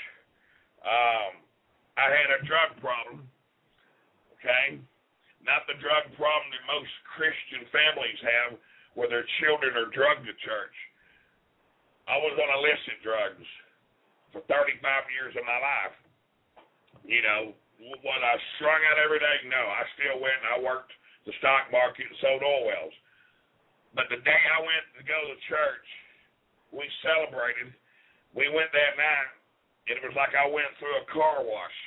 Um, 0.81 1.45
I 2.01 2.09
had 2.09 2.29
a 2.33 2.41
drug 2.49 2.81
problem. 2.81 3.29
Okay? 4.35 4.81
Not 5.45 5.69
the 5.69 5.77
drug 5.77 6.09
problem 6.17 6.47
that 6.49 6.65
most 6.65 6.89
Christian 7.13 7.69
families 7.69 8.19
have 8.25 8.51
where 8.93 9.07
their 9.07 9.25
children 9.39 9.75
are 9.79 9.89
drugged 9.91 10.27
to 10.27 10.35
church. 10.43 10.75
I 12.09 12.17
was 12.19 12.35
on 12.35 12.49
illicit 12.59 12.99
drugs 13.05 13.47
for 14.35 14.43
35 14.51 14.83
years 15.15 15.33
of 15.37 15.47
my 15.47 15.59
life. 15.59 15.95
You 17.07 17.21
know, 17.23 17.41
was 17.81 18.21
I 18.21 18.35
strung 18.59 18.81
out 18.91 18.99
every 18.99 19.19
day? 19.19 19.47
No, 19.47 19.61
I 19.61 19.83
still 19.97 20.19
went 20.19 20.37
and 20.43 20.51
I 20.53 20.57
worked 20.59 20.91
the 21.25 21.33
stock 21.39 21.69
market 21.71 22.09
and 22.09 22.17
sold 22.19 22.41
oil 22.41 22.67
wells. 22.67 22.95
But 23.93 24.07
the 24.07 24.23
day 24.23 24.41
I 24.55 24.59
went 24.63 24.85
to 24.97 25.03
go 25.03 25.19
to 25.19 25.35
church, 25.51 25.87
we 26.71 26.87
celebrated. 27.03 27.75
We 28.31 28.47
went 28.47 28.71
that 28.71 28.95
night, 28.95 29.31
and 29.91 29.99
it 29.99 30.03
was 30.07 30.15
like 30.15 30.31
I 30.31 30.47
went 30.47 30.71
through 30.79 30.95
a 31.03 31.09
car 31.11 31.43
wash. 31.43 31.79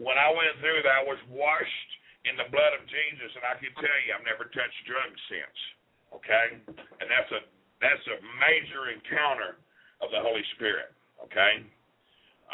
When 0.00 0.16
I 0.16 0.32
went 0.32 0.56
through 0.58 0.80
that, 0.88 1.04
I 1.04 1.04
was 1.04 1.20
washed 1.28 1.90
in 2.24 2.40
the 2.40 2.48
blood 2.48 2.72
of 2.72 2.88
Jesus, 2.88 3.30
and 3.36 3.44
I 3.44 3.60
can 3.60 3.70
tell 3.76 3.98
you, 4.08 4.16
I've 4.16 4.24
never 4.24 4.48
touched 4.48 4.80
drugs 4.88 5.20
since. 5.28 5.58
Okay, 6.14 6.46
and 6.62 7.06
that's 7.10 7.30
a 7.34 7.40
that's 7.82 8.04
a 8.06 8.16
major 8.38 8.94
encounter 8.94 9.58
of 10.00 10.08
the 10.14 10.20
Holy 10.22 10.44
Spirit. 10.54 10.94
Okay, 11.26 11.66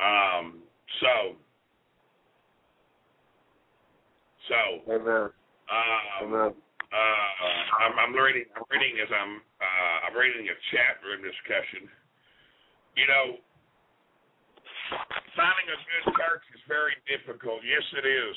um, 0.01 0.65
so 1.05 1.37
so 4.49 4.61
Amen. 4.91 5.29
um, 5.69 6.03
Amen. 6.25 6.51
uh, 6.57 7.85
I'm, 7.85 7.95
I'm 8.01 8.15
reading. 8.17 8.49
I'm 8.57 8.67
reading 8.73 8.97
as 8.99 9.11
I'm. 9.13 9.45
Uh, 9.61 9.97
I'm 10.09 10.17
reading 10.17 10.49
a 10.49 10.57
chat 10.73 10.99
room 11.05 11.21
discussion. 11.21 11.87
You 12.97 13.07
know, 13.07 13.25
finding 15.37 15.69
a 15.71 15.79
good 15.79 16.17
church 16.17 16.45
is 16.57 16.63
very 16.67 16.97
difficult. 17.07 17.63
Yes, 17.63 17.85
it 17.95 18.07
is. 18.09 18.37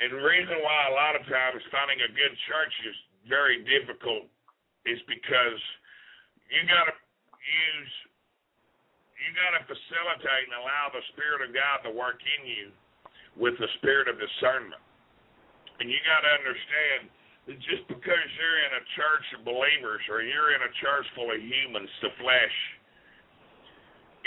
And 0.00 0.16
the 0.16 0.24
reason 0.24 0.56
why 0.64 0.88
a 0.88 0.94
lot 0.96 1.12
of 1.12 1.22
times 1.28 1.60
finding 1.68 2.00
a 2.00 2.08
good 2.08 2.34
church 2.48 2.74
is 2.88 2.96
very 3.28 3.64
difficult 3.66 4.28
is 4.88 5.00
because 5.04 5.60
you 6.48 6.60
got 6.66 6.88
to 6.88 6.94
use, 6.94 7.92
you 9.20 9.28
got 9.36 9.52
to 9.60 9.62
facilitate 9.68 10.44
and 10.48 10.56
allow 10.56 10.88
the 10.92 11.04
Spirit 11.12 11.44
of 11.44 11.50
God 11.52 11.84
to 11.88 11.90
work 11.92 12.20
in 12.24 12.42
you 12.48 12.66
with 13.38 13.54
the 13.62 13.68
spirit 13.78 14.10
of 14.10 14.18
discernment. 14.18 14.80
And 15.78 15.88
you 15.88 15.96
got 16.04 16.20
to 16.26 16.32
understand 16.42 17.00
that 17.48 17.56
just 17.64 17.84
because 17.88 18.26
you're 18.36 18.60
in 18.68 18.72
a 18.76 18.84
church 18.98 19.26
of 19.38 19.40
believers 19.48 20.02
or 20.12 20.20
you're 20.20 20.52
in 20.52 20.60
a 20.60 20.72
church 20.82 21.06
full 21.16 21.32
of 21.32 21.40
humans, 21.40 21.88
the 22.04 22.12
flesh, 22.20 22.56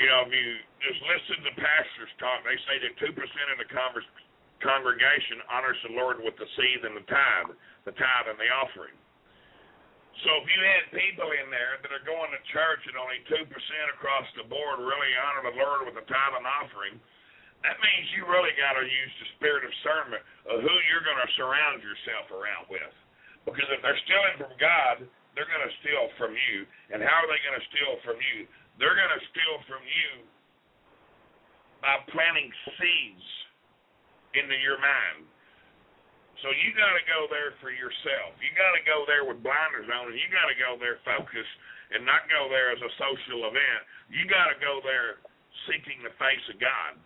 you 0.02 0.10
know, 0.10 0.26
if 0.26 0.34
you 0.34 0.48
just 0.82 0.98
listen 1.06 1.46
to 1.46 1.54
pastors 1.62 2.12
talk, 2.18 2.42
they 2.42 2.58
say 2.66 2.82
that 2.82 2.98
2% 2.98 3.14
of 3.14 3.58
the 3.62 3.70
converse, 3.70 4.08
congregation 4.64 5.44
honors 5.52 5.78
the 5.84 5.94
Lord 5.94 6.24
with 6.24 6.34
the 6.40 6.48
seed 6.58 6.82
and 6.88 6.96
the 6.98 7.06
tithe, 7.06 7.52
the 7.86 7.94
tithe 7.94 8.28
and 8.32 8.40
the 8.40 8.50
offering. 8.64 8.96
So 10.24 10.30
if 10.40 10.46
you 10.46 10.62
had 10.62 10.84
people 10.94 11.30
in 11.36 11.50
there 11.52 11.82
that 11.84 11.92
are 11.92 12.06
going 12.06 12.32
to 12.32 12.42
church 12.54 12.84
and 12.88 12.96
only 12.96 13.20
2% 13.28 13.44
across 13.98 14.28
the 14.40 14.46
board 14.48 14.80
really 14.80 15.12
honor 15.20 15.52
the 15.52 15.58
Lord 15.58 15.90
with 15.90 15.98
the 15.98 16.06
tithe 16.06 16.38
and 16.38 16.48
offering, 16.48 16.96
that 17.66 17.80
means 17.80 18.06
you 18.14 18.28
really 18.28 18.54
got 18.60 18.78
to 18.78 18.86
use 18.86 19.14
the 19.24 19.28
spirit 19.40 19.64
of 19.64 19.72
discernment 19.72 20.24
of 20.52 20.62
who 20.62 20.76
you're 20.92 21.04
going 21.04 21.20
to 21.20 21.32
surround 21.40 21.80
yourself 21.82 22.30
around 22.30 22.68
with. 22.70 22.94
Because 23.48 23.68
if 23.74 23.80
they're 23.82 24.00
stealing 24.06 24.36
from 24.38 24.54
God, 24.62 25.04
they're 25.34 25.50
going 25.50 25.66
to 25.66 25.76
steal 25.82 26.06
from 26.20 26.36
you. 26.36 26.68
And 26.94 27.02
how 27.02 27.24
are 27.24 27.30
they 27.32 27.42
going 27.42 27.58
to 27.58 27.68
steal 27.74 27.94
from 28.06 28.20
you? 28.22 28.46
They're 28.78 28.96
going 28.96 29.16
to 29.18 29.24
steal 29.34 29.56
from 29.66 29.82
you 29.82 30.12
by 31.82 32.00
planting 32.12 32.48
seeds 32.78 33.28
into 34.34 34.58
your 34.62 34.78
mind. 34.82 35.26
So 36.42 36.52
you 36.52 36.76
got 36.76 36.92
to 36.92 37.04
go 37.08 37.32
there 37.32 37.56
for 37.64 37.72
yourself. 37.72 38.36
You 38.44 38.52
got 38.58 38.76
to 38.76 38.84
go 38.84 39.08
there 39.08 39.24
with 39.24 39.40
blinders 39.40 39.88
on, 39.88 40.12
and 40.12 40.18
you 40.20 40.28
got 40.28 40.52
to 40.52 40.58
go 40.60 40.76
there 40.76 41.00
focused 41.08 41.56
and 41.96 42.04
not 42.04 42.28
go 42.28 42.52
there 42.52 42.74
as 42.74 42.82
a 42.84 42.92
social 43.00 43.48
event. 43.48 43.82
You 44.12 44.28
got 44.28 44.52
to 44.52 44.58
go 44.60 44.84
there 44.84 45.24
seeking 45.70 46.04
the 46.04 46.12
face 46.20 46.44
of 46.52 46.60
God 46.60 47.00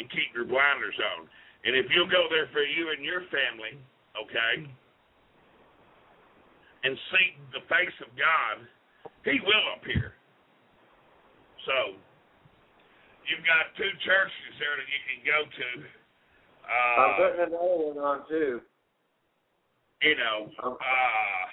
and 0.00 0.08
keep 0.10 0.34
your 0.34 0.48
blinders 0.48 0.96
on. 1.14 1.30
And 1.62 1.76
if 1.76 1.92
you'll 1.92 2.10
go 2.10 2.26
there 2.32 2.48
for 2.50 2.64
you 2.64 2.90
and 2.90 3.04
your 3.04 3.22
family, 3.28 3.76
okay, 4.16 4.66
and 6.82 6.96
seek 7.12 7.36
the 7.52 7.62
face 7.68 7.96
of 8.00 8.08
God, 8.16 8.64
He 9.28 9.36
will 9.44 9.66
appear. 9.76 10.16
So, 11.68 12.00
you've 13.28 13.44
got 13.44 13.68
two 13.76 13.92
churches 14.02 14.52
there 14.56 14.74
that 14.80 14.88
you 14.88 15.00
can 15.04 15.20
go 15.28 15.38
to. 15.44 15.99
Uh, 16.64 17.00
I'm 17.00 17.12
putting 17.16 17.40
another 17.50 17.78
one 17.90 17.98
on 17.98 18.18
too. 18.28 18.60
you 20.02 20.16
know, 20.16 20.48
uh, 20.62 21.44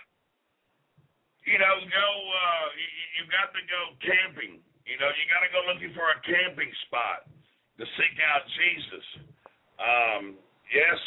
you 1.44 1.58
know, 1.58 1.74
go. 1.88 2.08
Uh, 2.08 2.68
you, 2.76 2.88
you 3.18 3.24
got 3.32 3.52
to 3.52 3.62
go 3.68 3.82
camping. 4.04 4.60
You 4.88 4.96
know, 5.00 5.10
you 5.12 5.26
got 5.28 5.44
to 5.44 5.52
go 5.52 5.62
looking 5.68 5.92
for 5.92 6.08
a 6.08 6.20
camping 6.24 6.72
spot 6.88 7.28
to 7.80 7.84
seek 8.00 8.16
out 8.24 8.44
Jesus. 8.56 9.06
Um, 9.78 10.24
yes, 10.74 11.00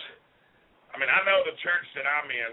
I 0.92 1.00
mean 1.00 1.10
I 1.10 1.20
know 1.26 1.42
the 1.42 1.56
church 1.64 1.86
that 1.98 2.06
I'm 2.06 2.28
in, 2.30 2.52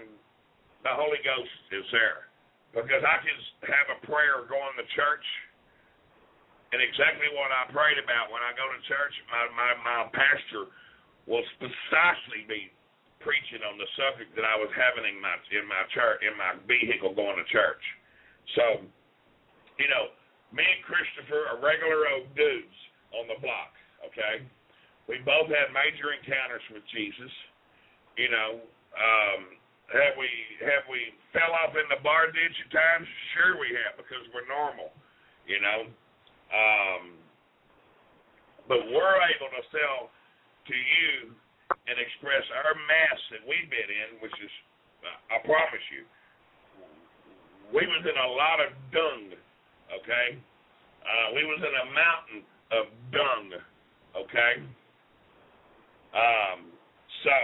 the 0.82 0.94
Holy 0.94 1.20
Ghost 1.22 1.52
is 1.70 1.86
there 1.92 2.28
because 2.74 3.02
I 3.02 3.16
can 3.22 3.38
have 3.70 3.88
a 3.96 3.98
prayer 4.06 4.44
going 4.46 4.76
to 4.78 4.86
church. 4.94 5.24
And 6.68 6.84
exactly 6.84 7.32
what 7.32 7.48
I 7.48 7.64
prayed 7.72 7.96
about 7.96 8.28
when 8.28 8.44
I 8.44 8.52
go 8.52 8.68
to 8.68 8.80
church, 8.84 9.14
my, 9.32 9.48
my, 9.56 9.70
my 9.80 10.00
pastor 10.12 10.68
will 11.28 11.44
precisely 11.60 12.48
be 12.48 12.72
preaching 13.20 13.60
on 13.60 13.76
the 13.76 13.86
subject 14.00 14.32
that 14.32 14.48
I 14.48 14.56
was 14.56 14.72
having 14.72 15.04
in 15.04 15.20
my 15.20 15.36
in 15.52 15.68
my 15.68 15.84
church 15.92 16.24
in 16.24 16.34
my 16.40 16.56
vehicle 16.64 17.12
going 17.12 17.36
to 17.36 17.46
church. 17.52 17.84
So, 18.56 18.80
you 19.76 19.88
know, 19.92 20.16
me 20.50 20.64
and 20.64 20.80
Christopher 20.88 21.52
are 21.52 21.60
regular 21.60 22.08
old 22.08 22.32
dudes 22.32 22.78
on 23.12 23.28
the 23.28 23.36
block. 23.44 23.76
Okay, 24.08 24.40
we 25.04 25.20
both 25.28 25.52
had 25.52 25.68
major 25.76 26.16
encounters 26.16 26.64
with 26.72 26.86
Jesus. 26.88 27.32
You 28.16 28.32
know, 28.32 28.50
um, 28.96 29.40
have 29.92 30.16
we 30.16 30.30
have 30.64 30.88
we 30.88 31.12
fell 31.36 31.52
off 31.52 31.76
in 31.76 31.84
the 31.92 32.00
bar 32.00 32.32
ditch 32.32 32.56
at 32.64 32.70
times? 32.72 33.04
Sure, 33.36 33.60
we 33.60 33.68
have 33.84 34.00
because 34.00 34.24
we're 34.32 34.48
normal. 34.48 34.96
You 35.44 35.60
know, 35.60 35.80
um, 36.52 37.02
but 38.68 38.80
we're 38.88 39.18
able 39.36 39.52
to 39.52 39.62
sell 39.72 40.12
to 40.68 40.76
you 40.76 41.32
and 41.88 41.96
express 41.96 42.44
our 42.52 42.76
mass 42.86 43.20
that 43.32 43.42
we've 43.48 43.68
been 43.72 43.90
in, 43.90 44.20
which 44.20 44.36
is, 44.44 44.52
I 45.32 45.40
promise 45.44 45.84
you, 45.92 46.04
we 47.72 47.84
was 47.84 48.02
in 48.04 48.16
a 48.16 48.30
lot 48.32 48.60
of 48.60 48.70
dung, 48.92 49.32
okay? 49.92 50.36
Uh, 51.04 51.26
we 51.36 51.44
was 51.44 51.60
in 51.60 51.74
a 51.74 51.86
mountain 51.92 52.40
of 52.72 52.84
dung, 53.12 53.46
okay? 54.16 54.52
Um, 56.12 56.72
so, 57.24 57.36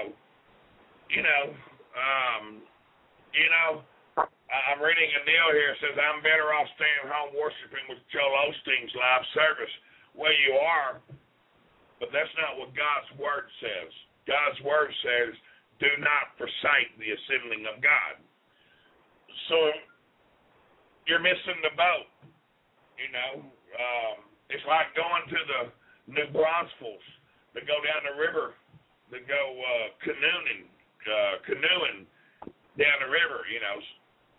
you 1.13 1.21
know, 1.21 1.45
um, 1.97 2.45
you 3.37 3.49
know, 3.53 3.85
I'm 4.55 4.81
reading 4.81 5.11
a 5.11 5.23
deal 5.27 5.49
here 5.53 5.75
that 5.75 5.81
says 5.83 5.97
I'm 5.99 6.23
better 6.23 6.55
off 6.55 6.69
staying 6.79 7.11
home 7.11 7.35
worshiping 7.35 7.85
with 7.91 8.01
Joel 8.13 8.33
Osteen's 8.49 8.95
live 8.95 9.25
service. 9.35 9.75
Well, 10.15 10.33
you 10.33 10.55
are, 10.55 11.03
but 12.01 12.11
that's 12.13 12.31
not 12.39 12.59
what 12.59 12.75
God's 12.75 13.11
word 13.19 13.47
says. 13.61 13.91
God's 14.27 14.61
word 14.63 14.91
says, 15.03 15.33
"Do 15.79 15.91
not 15.99 16.37
forsake 16.37 16.97
the 16.99 17.11
assembling 17.13 17.67
of 17.67 17.81
God." 17.81 18.15
So 19.49 19.57
you're 21.07 21.23
missing 21.23 21.61
the 21.63 21.75
boat. 21.77 22.09
You 22.97 23.11
know, 23.11 23.33
um, 23.43 24.17
it's 24.49 24.65
like 24.65 24.95
going 24.95 25.25
to 25.29 25.41
the 25.45 25.63
New 26.13 26.29
Braunfels 26.33 27.05
to 27.55 27.61
go 27.63 27.77
down 27.83 28.07
the 28.07 28.17
river 28.21 28.55
to 29.13 29.19
go 29.31 29.43
uh, 29.63 29.87
canoeing, 30.03 30.67
uh, 31.05 31.35
canoeing 31.45 32.03
down 32.75 32.97
the 33.05 33.11
river. 33.11 33.45
You 33.47 33.61
know, 33.61 33.77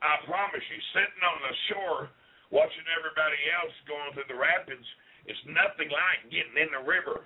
I 0.02 0.20
promise 0.26 0.64
you, 0.68 0.80
sitting 0.92 1.22
on 1.24 1.38
the 1.46 1.56
shore 1.72 2.02
watching 2.50 2.88
everybody 2.98 3.40
else 3.56 3.74
going 3.86 4.12
through 4.18 4.30
the 4.30 4.40
rapids, 4.40 4.86
it's 5.26 5.42
nothing 5.48 5.90
like 5.90 6.28
getting 6.28 6.60
in 6.60 6.70
the 6.74 6.84
river. 6.84 7.26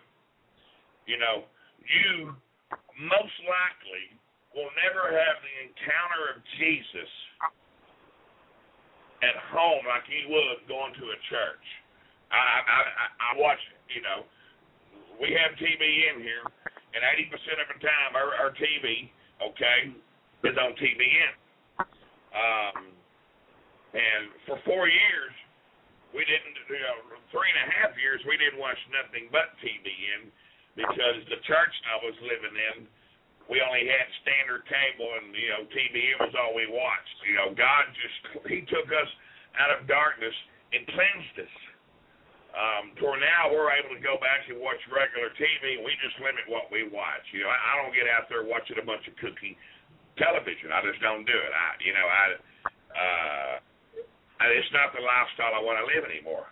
You 1.10 1.18
know, 1.18 1.50
you 1.90 2.38
most 3.02 3.38
likely 3.50 4.14
will 4.54 4.70
never 4.86 5.10
have 5.10 5.38
the 5.42 5.56
encounter 5.66 6.38
of 6.38 6.46
Jesus 6.62 7.12
at 9.26 9.34
home 9.50 9.90
like 9.90 10.06
you 10.06 10.30
would 10.30 10.70
going 10.70 10.94
to 11.02 11.06
a 11.10 11.20
church. 11.34 11.66
I 12.30 12.38
I 12.38 12.80
I, 13.26 13.30
watch 13.42 13.58
you 13.90 14.06
know, 14.06 14.22
we 15.18 15.34
have 15.34 15.58
TV 15.58 15.82
in 16.14 16.22
here, 16.22 16.46
and 16.94 17.02
eighty 17.10 17.26
percent 17.26 17.58
of 17.58 17.74
the 17.74 17.82
time 17.82 18.14
our, 18.14 18.30
our 18.46 18.54
TV, 18.54 19.10
okay, 19.42 19.90
is 20.46 20.54
on 20.62 20.78
TBN. 20.78 21.34
Um, 22.38 22.94
and 23.98 24.24
for 24.46 24.62
four 24.62 24.86
years, 24.86 25.34
we 26.14 26.22
didn't, 26.22 26.54
you 26.70 26.78
know, 26.78 27.18
three 27.34 27.50
and 27.50 27.66
a 27.66 27.68
half 27.82 27.98
years, 27.98 28.22
we 28.30 28.38
didn't 28.38 28.62
watch 28.62 28.78
nothing 28.94 29.34
but 29.34 29.58
TBN 29.58 30.30
because 30.80 31.20
the 31.28 31.44
church 31.44 31.76
I 31.92 32.00
was 32.08 32.16
living 32.24 32.56
in, 32.56 32.78
we 33.52 33.60
only 33.60 33.84
had 33.84 34.08
standard 34.24 34.64
cable, 34.70 35.10
and 35.20 35.36
you 35.36 35.50
know, 35.52 35.62
TBN 35.68 36.18
was 36.24 36.34
all 36.40 36.56
we 36.56 36.70
watched. 36.72 37.18
You 37.28 37.36
know, 37.36 37.48
God 37.52 37.84
just 37.98 38.18
He 38.54 38.64
took 38.72 38.88
us 38.88 39.10
out 39.60 39.76
of 39.76 39.90
darkness 39.90 40.36
and 40.72 40.88
cleansed 40.88 41.38
us. 41.44 41.56
Um, 42.50 42.98
where 42.98 43.22
now 43.22 43.54
we're 43.54 43.70
able 43.78 43.94
to 43.94 44.02
go 44.02 44.18
back 44.18 44.50
and 44.50 44.58
watch 44.58 44.82
regular 44.90 45.30
TV, 45.38 45.86
we 45.86 45.94
just 46.02 46.18
limit 46.18 46.50
what 46.50 46.66
we 46.74 46.90
watch. 46.90 47.22
You 47.30 47.46
know, 47.46 47.52
I, 47.54 47.58
I 47.62 47.74
don't 47.78 47.94
get 47.94 48.10
out 48.10 48.26
there 48.26 48.42
watching 48.42 48.82
a 48.82 48.86
bunch 48.86 49.06
of 49.06 49.14
cookie 49.22 49.54
television. 50.18 50.74
I 50.74 50.82
just 50.82 50.98
don't 50.98 51.30
do 51.30 51.38
it. 51.38 51.54
I, 51.54 51.68
you 51.78 51.94
know, 51.94 52.08
I, 52.10 52.26
uh, 52.90 53.54
I, 54.42 54.44
it's 54.58 54.74
not 54.74 54.98
the 54.98 55.04
lifestyle 55.06 55.54
I 55.54 55.62
want 55.62 55.78
to 55.78 55.86
live 55.94 56.10
anymore. 56.10 56.50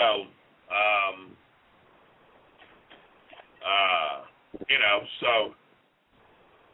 So, 0.00 0.32
um, 0.72 1.36
uh, 3.66 4.22
you 4.68 4.78
know, 4.78 5.00
so, 5.20 5.54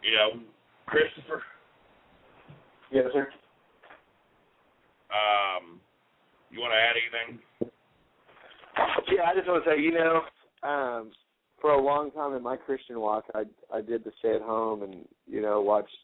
you 0.02 0.14
know, 0.14 0.42
Christopher. 0.86 1.42
Yes, 2.90 3.06
sir. 3.12 3.28
Um, 5.10 5.80
you 6.50 6.60
want 6.60 6.72
to 6.72 6.76
add 6.76 6.96
anything? 6.96 7.40
Yeah, 9.10 9.24
I 9.24 9.34
just 9.34 9.48
want 9.48 9.64
to 9.64 9.70
say, 9.70 9.80
you 9.80 9.92
know, 9.92 10.22
um, 10.68 11.10
for 11.60 11.72
a 11.72 11.80
long 11.80 12.10
time 12.10 12.34
in 12.34 12.42
my 12.42 12.56
Christian 12.56 13.00
walk, 13.00 13.24
I 13.34 13.44
I 13.72 13.80
did 13.80 14.04
the 14.04 14.12
stay 14.18 14.34
at 14.34 14.42
home 14.42 14.82
and 14.82 15.06
you 15.26 15.40
know 15.40 15.60
watched 15.60 15.96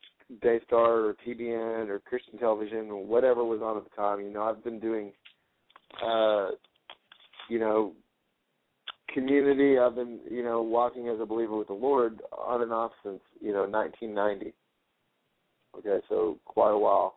Daystar 0.42 1.06
or 1.06 1.16
TBN 1.26 1.88
or 1.88 1.98
Christian 1.98 2.38
television 2.38 2.90
or 2.90 3.04
whatever 3.04 3.44
was 3.44 3.60
on 3.60 3.76
at 3.76 3.84
the 3.84 3.96
time. 3.96 4.20
You 4.20 4.30
know, 4.30 4.42
I've 4.42 4.62
been 4.62 4.78
doing, 4.78 5.12
uh, 6.04 6.48
you 7.48 7.58
know, 7.58 7.92
community. 9.12 9.78
I've 9.78 9.94
been 9.94 10.20
you 10.30 10.42
know 10.42 10.62
walking 10.62 11.08
as 11.08 11.20
a 11.20 11.26
believer 11.26 11.56
with 11.56 11.68
the 11.68 11.74
Lord 11.74 12.20
on 12.36 12.62
and 12.62 12.72
off 12.72 12.92
since 13.02 13.20
you 13.40 13.52
know 13.52 13.66
1990. 13.66 14.54
Okay, 15.78 16.04
so 16.08 16.38
quite 16.44 16.72
a 16.72 16.78
while. 16.78 17.16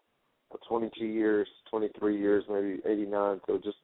22 0.68 1.06
years, 1.06 1.48
23 1.70 2.20
years, 2.20 2.44
maybe 2.50 2.80
89. 2.86 3.40
So 3.48 3.58
just 3.64 3.78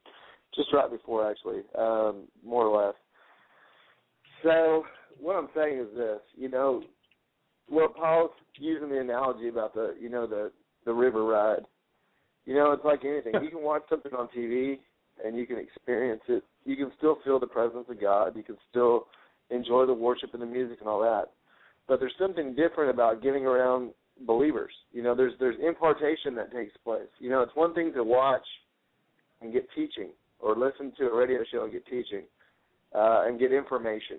just 0.54 0.74
right 0.74 0.92
before 0.92 1.30
actually, 1.30 1.62
um, 1.78 2.24
more 2.46 2.66
or 2.66 2.88
less. 2.88 2.96
So 4.44 4.84
what 5.20 5.36
I'm 5.36 5.50
saying 5.56 5.80
is 5.80 5.88
this, 5.96 6.20
you 6.36 6.50
know, 6.50 6.84
what 7.70 7.96
Paul's 7.96 8.32
using 8.56 8.90
the 8.90 9.00
analogy 9.00 9.50
about 9.50 9.74
the, 9.74 9.96
you 10.00 10.10
know, 10.10 10.28
the 10.28 10.52
the 10.86 10.94
river 10.94 11.24
ride. 11.24 11.66
You 12.46 12.56
know, 12.56 12.72
it's 12.72 12.86
like 12.86 13.04
anything. 13.04 13.34
You 13.44 13.50
can 13.50 13.62
watch 13.62 13.84
something 13.90 14.14
on 14.14 14.30
TV 14.36 14.80
and 15.26 15.38
you 15.38 15.46
can 15.46 15.58
experience 15.58 16.22
it. 16.28 16.44
You 16.66 16.76
can 16.76 16.92
still 16.98 17.18
feel 17.24 17.40
the 17.40 17.48
presence 17.48 17.86
of 17.90 18.00
God. 18.00 18.36
You 18.36 18.44
can 18.44 18.58
still 18.70 19.08
enjoy 19.50 19.86
the 19.86 19.94
worship 19.94 20.34
and 20.34 20.42
the 20.42 20.48
music 20.48 20.80
and 20.80 20.90
all 20.90 21.02
that. 21.02 21.32
But 21.88 22.00
there's 22.00 22.14
something 22.20 22.54
different 22.54 22.90
about 22.90 23.24
getting 23.24 23.46
around 23.46 23.92
believers. 24.26 24.74
You 24.92 25.04
know, 25.04 25.16
there's 25.16 25.34
there's 25.40 25.56
impartation 25.66 26.36
that 26.36 26.52
takes 26.52 26.76
place. 26.84 27.08
You 27.20 27.30
know, 27.30 27.42
it's 27.42 27.56
one 27.56 27.74
thing 27.74 27.94
to 27.94 28.04
watch 28.04 28.46
and 29.42 29.54
get 29.54 29.68
teaching 29.76 30.10
or 30.40 30.56
listen 30.56 30.92
to 30.98 31.06
a 31.08 31.16
radio 31.16 31.40
show 31.52 31.64
and 31.64 31.72
get 31.72 31.86
teaching 31.86 32.24
uh, 32.94 33.24
and 33.26 33.40
get 33.40 33.52
information. 33.52 34.18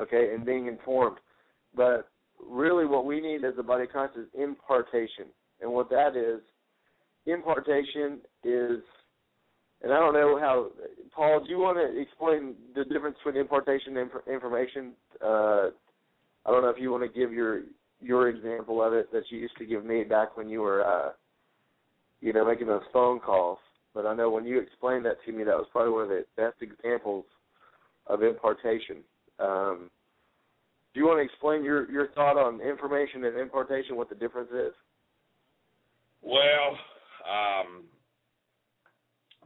Okay, 0.00 0.34
and 0.34 0.44
being 0.44 0.66
informed. 0.66 1.18
But 1.76 2.08
really, 2.44 2.84
what 2.84 3.06
we 3.06 3.20
need 3.20 3.44
as 3.44 3.54
a 3.58 3.62
body 3.62 3.84
of 3.84 3.90
Christ 3.90 4.14
is 4.18 4.26
impartation, 4.34 5.26
and 5.60 5.72
what 5.72 5.88
that 5.90 6.16
is, 6.16 6.40
impartation 7.26 8.20
is. 8.42 8.80
And 9.84 9.92
I 9.92 9.98
don't 9.98 10.14
know 10.14 10.38
how, 10.40 10.68
Paul. 11.14 11.44
Do 11.44 11.50
you 11.50 11.58
want 11.58 11.76
to 11.76 12.00
explain 12.00 12.54
the 12.74 12.84
difference 12.84 13.18
between 13.22 13.38
impartation 13.38 13.98
and 13.98 14.10
information? 14.26 14.92
Uh, 15.22 15.68
I 16.46 16.50
don't 16.50 16.62
know 16.62 16.70
if 16.70 16.80
you 16.80 16.90
want 16.90 17.02
to 17.02 17.18
give 17.18 17.32
your 17.32 17.60
your 18.00 18.30
example 18.30 18.82
of 18.82 18.94
it 18.94 19.12
that 19.12 19.24
you 19.28 19.38
used 19.38 19.56
to 19.58 19.66
give 19.66 19.84
me 19.84 20.02
back 20.04 20.38
when 20.38 20.48
you 20.48 20.62
were, 20.62 20.84
uh, 20.84 21.10
you 22.22 22.32
know, 22.32 22.46
making 22.46 22.66
those 22.66 22.82
phone 22.94 23.20
calls. 23.20 23.58
But 23.94 24.06
I 24.06 24.14
know 24.14 24.30
when 24.30 24.46
you 24.46 24.58
explained 24.58 25.04
that 25.04 25.18
to 25.26 25.32
me, 25.32 25.44
that 25.44 25.54
was 25.54 25.66
probably 25.70 25.92
one 25.92 26.04
of 26.04 26.08
the 26.08 26.24
best 26.34 26.56
examples 26.62 27.26
of 28.06 28.22
impartation. 28.22 28.96
Um, 29.38 29.90
do 30.94 31.00
you 31.00 31.06
want 31.06 31.18
to 31.18 31.24
explain 31.24 31.62
your 31.62 31.90
your 31.90 32.08
thought 32.08 32.38
on 32.38 32.62
information 32.62 33.24
and 33.24 33.38
impartation? 33.38 33.96
What 33.96 34.08
the 34.08 34.14
difference 34.14 34.50
is? 34.50 34.72
Well, 36.22 36.78
um, 37.28 37.84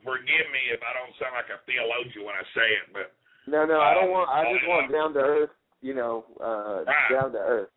forgive 0.04 0.46
me 0.50 0.62
if 0.72 0.80
I 0.82 0.92
don't 0.96 1.14
sound 1.18 1.34
like 1.34 1.50
a 1.50 1.62
theologian 1.64 2.24
when 2.24 2.36
I 2.36 2.44
say 2.54 2.68
it, 2.82 2.86
but 2.92 3.14
no, 3.48 3.64
no, 3.64 3.80
I 3.80 3.94
don't 3.94 4.10
want. 4.12 4.28
I 4.28 4.44
just 4.52 4.68
want 4.68 4.92
down 4.92 5.14
to 5.14 5.20
earth. 5.20 5.54
You 5.80 5.94
know, 5.94 6.24
uh, 6.40 6.84
right. 6.84 7.10
down 7.10 7.32
to 7.32 7.38
earth. 7.38 7.70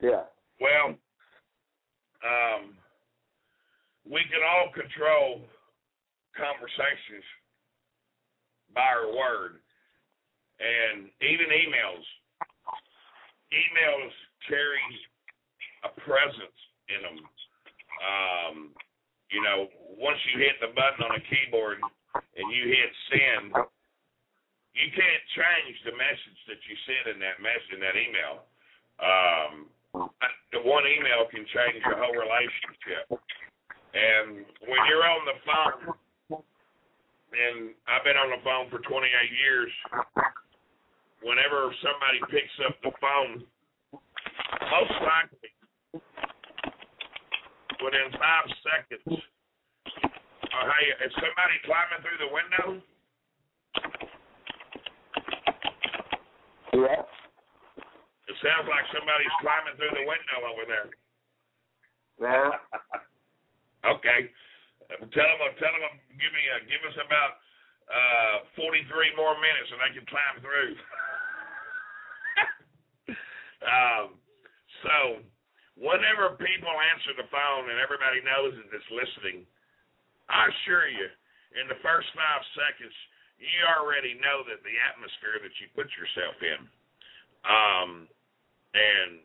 Yeah. 0.00 0.26
Well, 0.60 0.98
um, 2.24 2.74
we 4.02 4.24
can 4.26 4.42
all 4.42 4.72
control 4.74 5.46
conversations 6.34 7.26
by 8.74 8.82
our 8.82 9.06
word, 9.12 9.62
and 10.58 11.10
even 11.22 11.46
emails. 11.46 12.04
Emails 13.54 14.12
carry 14.48 14.82
a 15.84 15.90
presence 16.00 16.58
in 16.90 17.00
them. 17.06 17.18
Um, 18.02 18.56
you 19.30 19.40
know, 19.44 19.68
once 20.00 20.18
you 20.32 20.40
hit 20.40 20.56
the 20.60 20.72
button 20.72 21.04
on 21.04 21.12
a 21.16 21.22
keyboard 21.28 21.78
and 22.14 22.46
you 22.52 22.62
hit 22.72 22.90
send, 23.12 23.52
you 24.72 24.88
can't 24.94 25.24
change 25.34 25.76
the 25.84 25.94
message 25.96 26.40
that 26.48 26.60
you 26.64 26.74
send 26.86 27.16
in 27.16 27.18
that 27.20 27.42
message 27.42 27.72
in 27.74 27.80
that 27.82 27.96
email. 27.98 28.34
Um, 28.98 29.52
the 30.52 30.60
one 30.64 30.86
email 30.86 31.28
can 31.28 31.44
change 31.44 31.80
your 31.84 31.98
whole 31.98 32.16
relationship. 32.16 33.04
And 33.94 34.44
when 34.64 34.80
you're 34.88 35.04
on 35.04 35.22
the 35.26 35.38
phone, 35.44 35.78
and 37.28 37.76
I've 37.84 38.04
been 38.04 38.16
on 38.16 38.32
the 38.32 38.40
phone 38.40 38.72
for 38.72 38.80
28 38.80 39.04
years, 39.12 39.72
whenever 41.20 41.68
somebody 41.84 42.20
picks 42.32 42.56
up 42.64 42.76
the 42.80 42.94
phone, 43.00 43.44
most 44.70 44.96
likely 45.04 45.52
within 47.82 48.10
five 48.18 48.46
seconds, 48.62 49.02
uh, 49.08 50.66
hey, 50.74 50.86
is 51.06 51.12
somebody 51.14 51.56
climbing 51.64 52.02
through 52.02 52.18
the 52.20 52.32
window? 52.32 52.82
Yeah. 56.74 57.02
It 58.28 58.36
sounds 58.44 58.68
like 58.68 58.84
somebody's 58.92 59.36
climbing 59.40 59.76
through 59.78 59.94
the 59.96 60.06
window 60.06 60.38
over 60.46 60.64
there. 60.66 60.90
Yeah. 62.18 62.50
Okay. 63.86 64.26
Tell 64.90 65.34
them, 65.38 65.54
tell 65.62 65.76
them, 65.78 65.94
give 66.18 66.32
me, 66.34 66.42
uh, 66.50 66.66
give 66.66 66.82
us 66.82 66.98
about 66.98 67.38
uh, 67.86 68.42
43 68.56 68.90
more 69.14 69.38
minutes, 69.38 69.70
and 69.70 69.78
I 69.84 69.90
can 69.94 70.02
climb 70.10 70.42
through. 70.42 70.74
um, 73.62 74.18
so, 74.82 75.22
whenever 75.78 76.34
people 76.38 76.74
answer 76.94 77.14
the 77.14 77.30
phone 77.30 77.70
and 77.70 77.78
everybody 77.78 78.18
knows 78.26 78.58
that 78.58 78.68
it's 78.74 78.90
listening, 78.90 79.46
I 80.26 80.50
assure 80.50 80.90
you, 80.90 81.08
in 81.56 81.70
the 81.70 81.78
first 81.80 82.10
five 82.12 82.42
seconds, 82.52 82.92
you 83.38 83.62
already 83.78 84.18
know 84.18 84.42
that 84.50 84.60
the 84.66 84.76
atmosphere 84.90 85.38
that 85.40 85.54
you 85.62 85.70
put 85.78 85.88
yourself 85.94 86.36
in. 86.42 86.60
Um, 87.46 87.90
and 88.74 89.22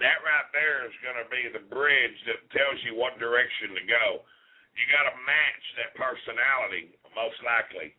that 0.00 0.24
right 0.24 0.48
there 0.56 0.88
is 0.88 0.96
going 1.04 1.20
to 1.20 1.28
be 1.28 1.52
the 1.52 1.62
bridge 1.68 2.18
that 2.26 2.40
tells 2.56 2.80
you 2.88 2.96
what 2.96 3.20
direction 3.20 3.76
to 3.76 3.84
go. 3.84 4.24
You 4.72 4.84
got 4.88 5.12
to 5.12 5.16
match 5.28 5.64
that 5.76 5.92
personality, 5.98 6.96
most 7.12 7.36
likely. 7.44 7.92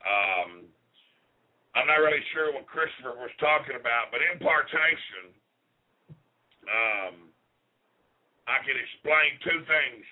Um, 0.00 0.50
I'm 1.76 1.88
not 1.88 2.00
really 2.00 2.22
sure 2.32 2.52
what 2.52 2.64
Christopher 2.68 3.16
was 3.16 3.32
talking 3.36 3.76
about, 3.76 4.12
but 4.12 4.24
impartation, 4.24 5.32
um, 6.68 7.31
I 8.46 8.58
can 8.66 8.74
explain 8.74 9.30
two 9.42 9.60
things. 9.66 10.04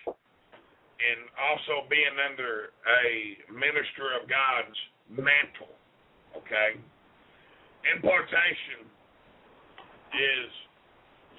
And 1.00 1.20
also 1.40 1.88
being 1.88 2.12
under 2.28 2.76
a 2.84 3.08
minister 3.48 4.12
of 4.20 4.28
God's 4.28 4.76
mantle, 5.08 5.72
okay? 6.36 6.76
Impartation 7.88 8.84
is, 10.12 10.50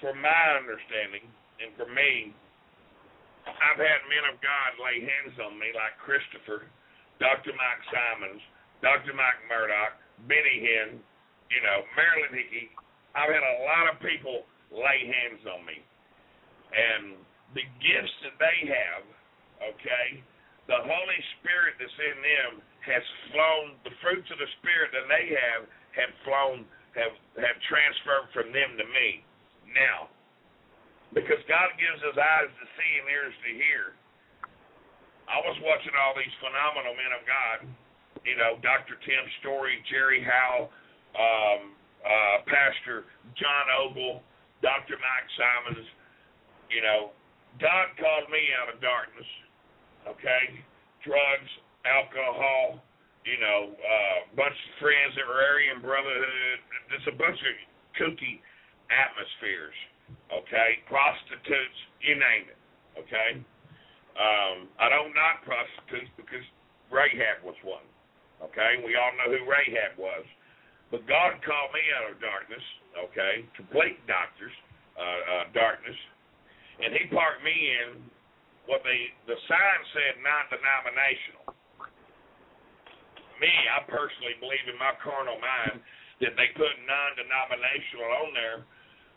from 0.01 0.17
my 0.17 0.43
understanding, 0.57 1.29
and 1.61 1.69
for 1.77 1.85
me, 1.93 2.33
I've 3.45 3.77
had 3.77 4.01
men 4.09 4.25
of 4.33 4.41
God 4.41 4.81
lay 4.81 5.05
hands 5.05 5.37
on 5.45 5.61
me 5.61 5.69
like 5.77 5.93
Christopher, 6.01 6.65
Dr. 7.21 7.53
Mike 7.53 7.83
Simons, 7.93 8.41
Dr. 8.81 9.13
Mike 9.13 9.45
Murdock, 9.45 10.01
Benny 10.25 10.57
Hinn, 10.57 10.97
you 11.53 11.61
know, 11.61 11.85
Marilyn 11.93 12.33
Hickey. 12.33 12.73
I've 13.13 13.29
had 13.29 13.45
a 13.45 13.57
lot 13.61 13.93
of 13.93 14.01
people 14.01 14.41
lay 14.73 15.05
hands 15.05 15.45
on 15.45 15.61
me. 15.69 15.85
And 16.71 17.19
the 17.53 17.67
gifts 17.83 18.15
that 18.23 18.35
they 18.39 18.57
have, 18.71 19.03
okay, 19.75 20.23
the 20.71 20.79
Holy 20.79 21.21
Spirit 21.39 21.75
that's 21.75 21.99
in 21.99 22.17
them 22.23 22.51
has 22.87 23.03
flown, 23.29 23.77
the 23.83 23.93
fruits 23.99 24.27
of 24.31 24.39
the 24.39 24.49
Spirit 24.63 24.95
that 24.95 25.07
they 25.11 25.35
have 25.35 25.67
have 25.91 26.11
flown, 26.23 26.63
have, 26.95 27.13
have 27.35 27.57
transferred 27.67 28.31
from 28.31 28.55
them 28.55 28.79
to 28.79 28.85
me. 28.87 29.21
Now, 29.75 30.07
because 31.11 31.43
God 31.51 31.75
gives 31.75 31.99
us 32.07 32.15
eyes 32.15 32.47
to 32.47 32.65
see 32.79 32.91
and 33.03 33.07
ears 33.11 33.35
to 33.43 33.51
hear, 33.51 33.83
I 35.27 35.39
was 35.43 35.55
watching 35.63 35.95
all 35.95 36.15
these 36.15 36.31
phenomenal 36.39 36.95
men 36.95 37.11
of 37.15 37.23
God, 37.27 37.57
you 38.23 38.35
know, 38.39 38.59
Dr. 38.63 38.95
Tim 39.03 39.23
Storey, 39.43 39.79
Jerry 39.91 40.23
Howe, 40.23 40.71
um, 41.15 41.75
uh, 42.03 42.37
Pastor 42.47 43.07
John 43.35 43.65
Ogle, 43.79 44.23
Dr. 44.63 44.95
Mike 44.99 45.29
Simons, 45.35 45.87
you 46.71 46.81
know, 46.81 47.11
God 47.59 47.91
called 47.99 48.31
me 48.31 48.41
out 48.55 48.71
of 48.71 48.79
darkness, 48.79 49.27
okay? 50.07 50.63
Drugs, 51.03 51.51
alcohol, 51.83 52.79
you 53.27 53.37
know, 53.37 53.75
a 53.75 53.75
uh, 53.75 54.17
bunch 54.33 54.55
of 54.55 54.71
friends 54.79 55.13
that 55.19 55.27
were 55.27 55.43
Aryan 55.43 55.83
Brotherhood, 55.83 56.57
just 56.89 57.05
a 57.11 57.15
bunch 57.19 57.37
of 57.37 57.53
kooky 57.99 58.39
atmospheres, 58.89 59.77
okay? 60.31 60.79
Prostitutes, 60.87 61.79
you 62.01 62.15
name 62.15 62.49
it, 62.49 62.59
okay? 62.97 63.29
Um, 64.15 64.71
I 64.79 64.87
don't 64.87 65.11
knock 65.11 65.43
prostitutes 65.43 66.11
because 66.15 66.43
Rahab 66.87 67.43
was 67.43 67.59
one, 67.67 67.85
okay? 68.41 68.79
We 68.83 68.95
all 68.95 69.11
know 69.19 69.31
who 69.31 69.43
Rahab 69.43 69.99
was. 69.99 70.25
But 70.91 71.07
God 71.07 71.39
called 71.47 71.71
me 71.71 71.83
out 71.95 72.11
of 72.11 72.19
darkness, 72.19 72.63
okay? 72.99 73.47
Complete 73.55 73.95
doctors, 74.11 74.51
uh, 74.99 74.99
uh, 74.99 75.43
darkness, 75.55 75.95
and 76.81 76.93
he 76.97 77.05
parked 77.13 77.45
me 77.45 77.53
in 77.53 78.01
what 78.65 78.81
they 78.85 79.13
the 79.29 79.37
sign 79.45 79.79
said 79.93 80.21
non-denominational. 80.21 81.53
Me, 83.41 83.49
I 83.73 83.81
personally 83.89 84.37
believe 84.37 84.65
in 84.69 84.77
my 84.77 84.93
carnal 85.01 85.41
mind 85.41 85.81
that 86.21 86.37
they 86.37 86.53
put 86.53 86.69
non-denominational 86.85 88.09
on 88.21 88.29
there 88.37 88.59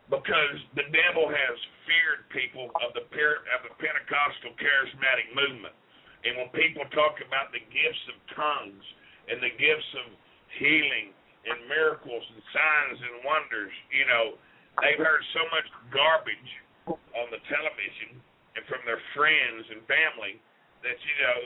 because 0.08 0.56
the 0.76 0.88
devil 0.92 1.28
has 1.28 1.56
feared 1.84 2.28
people 2.32 2.72
of 2.84 2.96
the 2.96 3.04
of 3.04 3.60
the 3.68 3.72
Pentecostal 3.80 4.56
charismatic 4.56 5.28
movement. 5.32 5.76
And 6.24 6.40
when 6.40 6.48
people 6.56 6.88
talk 6.96 7.20
about 7.20 7.52
the 7.52 7.60
gifts 7.68 8.04
of 8.08 8.16
tongues 8.32 8.84
and 9.28 9.44
the 9.44 9.52
gifts 9.60 9.90
of 10.00 10.16
healing 10.56 11.12
and 11.44 11.68
miracles 11.68 12.24
and 12.32 12.40
signs 12.48 12.98
and 13.04 13.14
wonders, 13.28 13.72
you 13.92 14.08
know, 14.08 14.40
they've 14.80 15.00
heard 15.00 15.20
so 15.36 15.44
much 15.52 15.68
garbage 15.92 16.50
on 16.88 17.26
the 17.32 17.40
television 17.48 18.20
and 18.54 18.62
from 18.68 18.84
their 18.84 19.00
friends 19.16 19.64
and 19.72 19.80
family 19.88 20.38
that 20.84 20.98
you 21.00 21.14
know 21.24 21.38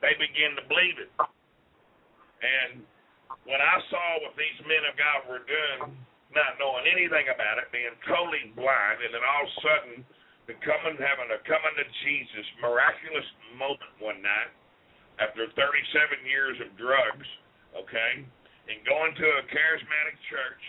they 0.00 0.16
begin 0.16 0.56
to 0.56 0.64
believe 0.66 0.96
it. 1.00 1.10
And 1.16 2.84
when 3.48 3.60
I 3.60 3.76
saw 3.88 4.06
what 4.24 4.36
these 4.36 4.58
men 4.64 4.84
of 4.88 4.94
God 4.96 5.20
were 5.28 5.44
doing, 5.44 5.94
not 6.34 6.60
knowing 6.60 6.84
anything 6.88 7.32
about 7.32 7.60
it, 7.60 7.70
being 7.72 7.94
totally 8.04 8.52
blind, 8.52 9.00
and 9.00 9.12
then 9.14 9.24
all 9.24 9.46
of 9.46 9.52
a 9.52 9.56
sudden 9.62 9.94
becoming 10.44 11.00
having 11.00 11.32
a 11.32 11.40
coming 11.42 11.74
to 11.74 11.86
Jesus 12.06 12.46
miraculous 12.62 13.26
moment 13.58 13.92
one 13.98 14.20
night 14.22 14.52
after 15.18 15.48
37 15.48 16.22
years 16.28 16.60
of 16.60 16.70
drugs, 16.76 17.26
okay, 17.74 18.22
and 18.22 18.78
going 18.84 19.12
to 19.16 19.26
a 19.40 19.42
charismatic 19.48 20.16
church 20.28 20.64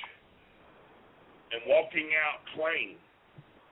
and 1.52 1.62
walking 1.68 2.10
out 2.18 2.44
clean 2.56 2.98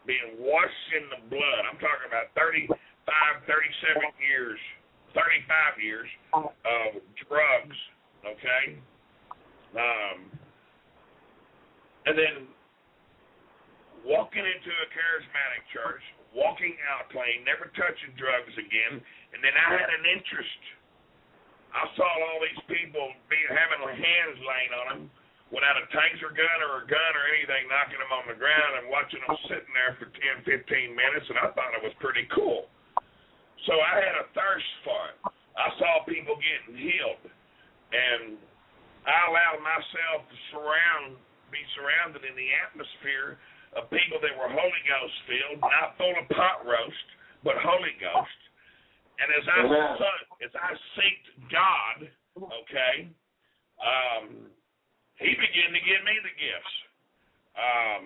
being 0.06 0.38
washed 0.38 0.90
in 0.98 1.06
the 1.10 1.22
blood. 1.30 1.62
I'm 1.66 1.82
talking 1.82 2.08
about 2.08 2.32
35, 2.38 2.70
37 3.46 4.02
years, 4.22 4.62
35 5.14 5.82
years 5.82 6.10
of 6.34 7.02
drugs, 7.26 7.78
okay? 8.26 8.78
Um, 9.76 10.18
and 12.06 12.16
then 12.16 12.36
walking 14.06 14.46
into 14.46 14.72
a 14.72 14.88
charismatic 14.94 15.64
church, 15.74 16.06
walking 16.32 16.78
out 16.94 17.10
clean, 17.10 17.42
never 17.44 17.74
touching 17.74 18.14
drugs 18.16 18.54
again, 18.56 19.02
and 19.34 19.40
then 19.42 19.54
I 19.58 19.68
had 19.74 19.90
an 19.90 20.06
interest. 20.06 20.62
I 21.74 21.90
saw 21.98 22.08
all 22.08 22.40
these 22.40 22.64
people 22.72 23.10
being 23.28 23.52
having 23.52 23.84
hands 23.84 24.38
laying 24.40 24.74
on 24.80 24.86
them 24.88 25.04
without 25.54 25.78
a 25.78 25.86
taser 25.94 26.34
gun 26.34 26.58
or 26.66 26.82
a 26.82 26.86
gun 26.90 27.12
or 27.14 27.26
anything 27.38 27.70
knocking 27.70 28.02
them 28.02 28.14
on 28.14 28.26
the 28.26 28.38
ground 28.38 28.82
and 28.82 28.90
watching 28.90 29.22
them 29.26 29.38
sitting 29.46 29.74
there 29.78 29.94
for 30.02 30.10
10, 30.10 30.42
15 30.42 30.66
minutes, 30.94 31.28
and 31.30 31.38
I 31.38 31.54
thought 31.54 31.78
it 31.78 31.86
was 31.86 31.94
pretty 32.02 32.26
cool. 32.34 32.70
So 33.70 33.74
I 33.78 33.94
had 34.02 34.16
a 34.22 34.26
thirst 34.34 34.72
for 34.86 35.02
it. 35.14 35.18
I 35.58 35.70
saw 35.78 36.04
people 36.06 36.38
getting 36.38 36.78
healed, 36.78 37.26
and 37.94 38.38
I 39.06 39.18
allowed 39.30 39.62
myself 39.62 40.26
to 40.28 40.38
surround, 40.52 41.18
be 41.54 41.62
surrounded 41.78 42.26
in 42.26 42.34
the 42.34 42.50
atmosphere 42.66 43.38
of 43.78 43.90
people 43.94 44.18
that 44.22 44.34
were 44.34 44.50
Holy 44.50 44.84
Ghost 44.90 45.16
filled, 45.30 45.62
not 45.62 45.96
full 45.98 46.16
of 46.16 46.26
pot 46.34 46.66
roast, 46.66 47.08
but 47.46 47.56
Holy 47.62 47.94
Ghost. 48.02 48.40
And 49.16 49.30
as 49.32 49.46
I 49.48 49.60
as 50.44 50.54
I 50.60 50.72
seeked 51.00 51.30
God, 51.48 51.98
okay, 52.36 53.08
um, 53.80 54.52
he 55.20 55.32
began 55.36 55.72
to 55.72 55.82
give 55.84 56.02
me 56.04 56.16
the 56.24 56.34
gifts. 56.36 56.76
Um, 57.56 58.04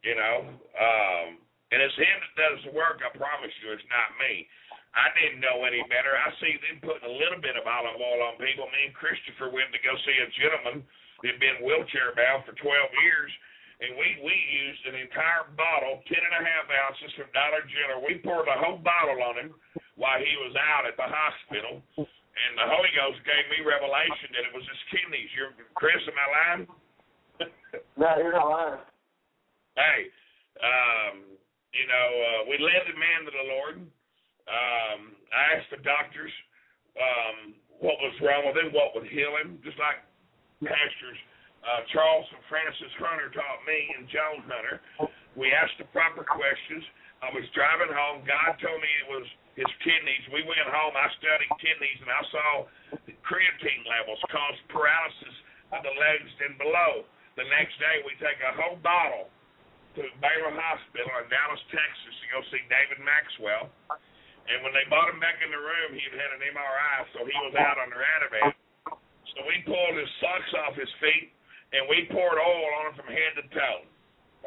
you 0.00 0.16
know, 0.16 0.36
um, 0.56 1.28
and 1.70 1.78
it's 1.84 1.96
him 2.00 2.16
that 2.24 2.34
does 2.40 2.58
the 2.64 2.72
work. 2.72 3.04
I 3.04 3.12
promise 3.12 3.52
you, 3.60 3.76
it's 3.76 3.84
not 3.92 4.16
me. 4.16 4.48
I 4.90 5.06
didn't 5.14 5.38
know 5.44 5.62
any 5.62 5.84
better. 5.86 6.16
I 6.18 6.34
see 6.42 6.58
them 6.66 6.82
putting 6.82 7.06
a 7.06 7.14
little 7.14 7.38
bit 7.38 7.54
of 7.54 7.62
olive 7.68 8.00
oil 8.00 8.26
on 8.26 8.42
people. 8.42 8.66
Me 8.74 8.90
and 8.90 8.96
Christopher 8.96 9.52
went 9.52 9.70
to 9.70 9.80
go 9.84 9.94
see 10.02 10.18
a 10.18 10.28
gentleman 10.34 10.82
that 11.22 11.36
had 11.36 11.38
been 11.38 11.62
wheelchair 11.62 12.10
bound 12.18 12.42
for 12.42 12.56
12 12.58 12.66
years, 13.04 13.30
and 13.84 13.94
we 13.94 14.08
we 14.24 14.34
used 14.34 14.82
an 14.90 14.96
entire 14.98 15.46
bottle, 15.54 16.02
ten 16.10 16.20
and 16.20 16.36
a 16.36 16.42
half 16.42 16.66
ounces 16.68 17.12
from 17.14 17.30
Dollar 17.30 17.62
General. 17.70 18.02
We 18.02 18.18
poured 18.24 18.50
a 18.50 18.58
whole 18.58 18.82
bottle 18.82 19.20
on 19.22 19.36
him 19.38 19.50
while 19.94 20.18
he 20.18 20.32
was 20.42 20.56
out 20.58 20.88
at 20.90 20.98
the 20.98 21.06
hospital 21.06 21.84
and 22.46 22.52
the 22.58 22.66
Holy 22.68 22.92
Ghost 22.96 23.20
gave 23.28 23.44
me 23.52 23.60
revelation 23.66 24.32
that 24.36 24.48
it 24.48 24.52
was 24.54 24.64
his 24.64 24.82
kidneys. 24.92 25.30
You're 25.36 25.52
Chris, 25.76 26.00
am 26.08 26.16
I 26.16 26.28
lying? 26.30 26.64
no, 28.00 28.08
you're 28.16 28.36
not 28.36 28.48
lying. 28.48 28.84
Hey, 29.76 30.10
um, 30.60 31.24
you 31.72 31.86
know, 31.86 32.08
uh, 32.10 32.40
we 32.50 32.58
led 32.58 32.84
the 32.88 32.96
man 32.98 33.20
to 33.28 33.32
the 33.32 33.46
Lord. 33.54 33.76
Um, 34.50 35.00
I 35.30 35.60
asked 35.60 35.70
the 35.70 35.82
doctors 35.86 36.32
um, 36.98 37.54
what 37.78 37.96
was 38.02 38.14
wrong 38.20 38.50
with 38.50 38.58
him, 38.58 38.74
what 38.74 38.92
would 38.98 39.06
heal 39.06 39.36
him, 39.38 39.62
just 39.62 39.78
like 39.78 40.02
pastors 40.66 41.18
uh, 41.60 41.84
Charles 41.92 42.24
and 42.32 42.40
Frances 42.48 42.92
Hunter 42.96 43.28
taught 43.36 43.60
me 43.68 43.78
and 43.96 44.08
Joan 44.08 44.40
Hunter. 44.48 44.80
We 45.36 45.52
asked 45.52 45.76
the 45.76 45.88
proper 45.92 46.24
questions. 46.24 46.84
I 47.20 47.28
was 47.36 47.44
driving 47.52 47.92
home. 47.92 48.24
God 48.24 48.56
told 48.64 48.80
me 48.80 48.90
it 49.04 49.08
was 49.12 49.26
his 49.60 49.72
kidneys. 49.84 50.24
We 50.32 50.40
went 50.48 50.64
home. 50.64 50.96
I 50.96 51.12
studied 51.20 51.52
kidneys, 51.60 52.00
and 52.00 52.08
I 52.08 52.22
saw 52.32 52.48
the 53.04 53.14
creatine 53.20 53.84
levels 53.84 54.16
cause 54.32 54.56
paralysis 54.72 55.36
of 55.76 55.84
the 55.84 55.92
legs 55.92 56.32
and 56.48 56.56
below. 56.56 57.04
The 57.36 57.44
next 57.52 57.76
day, 57.76 58.00
we 58.08 58.16
take 58.16 58.40
a 58.40 58.56
whole 58.56 58.80
bottle 58.80 59.28
to 60.00 60.02
Baylor 60.24 60.54
Hospital 60.56 61.12
in 61.20 61.28
Dallas, 61.28 61.60
Texas, 61.68 62.14
to 62.24 62.26
go 62.32 62.40
see 62.48 62.62
David 62.72 63.04
Maxwell. 63.04 63.68
And 64.48 64.64
when 64.64 64.72
they 64.72 64.88
brought 64.88 65.12
him 65.12 65.20
back 65.20 65.38
in 65.44 65.52
the 65.52 65.60
room, 65.60 65.92
he 65.92 66.02
had 66.08 66.16
had 66.16 66.30
an 66.40 66.42
MRI, 66.42 66.96
so 67.12 67.18
he 67.28 67.36
was 67.44 67.54
out 67.60 67.76
under 67.76 68.00
Ativan. 68.00 68.56
So 69.36 69.46
we 69.46 69.62
pulled 69.68 69.94
his 69.94 70.10
socks 70.18 70.52
off 70.64 70.74
his 70.74 70.90
feet, 70.98 71.30
and 71.76 71.86
we 71.86 72.08
poured 72.10 72.40
oil 72.40 72.70
on 72.82 72.90
him 72.90 72.94
from 72.98 73.08
head 73.12 73.32
to 73.38 73.44
toe. 73.52 73.80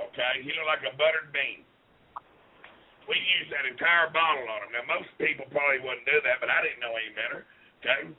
Okay, 0.10 0.34
he 0.42 0.50
looked 0.58 0.68
like 0.74 0.86
a 0.90 0.94
buttered 0.98 1.30
bean. 1.32 1.64
We 3.08 3.20
used 3.20 3.52
that 3.52 3.68
entire 3.68 4.10
bottle 4.12 4.48
on 4.48 4.68
him. 4.68 4.72
Now, 4.76 4.86
most 4.88 5.12
people 5.20 5.48
probably 5.52 5.84
wouldn't 5.84 6.08
do 6.08 6.18
that, 6.24 6.40
but 6.40 6.48
I 6.48 6.64
didn't 6.64 6.80
know 6.80 6.96
any 6.96 7.12
better. 7.14 7.44
Okay, 7.84 8.12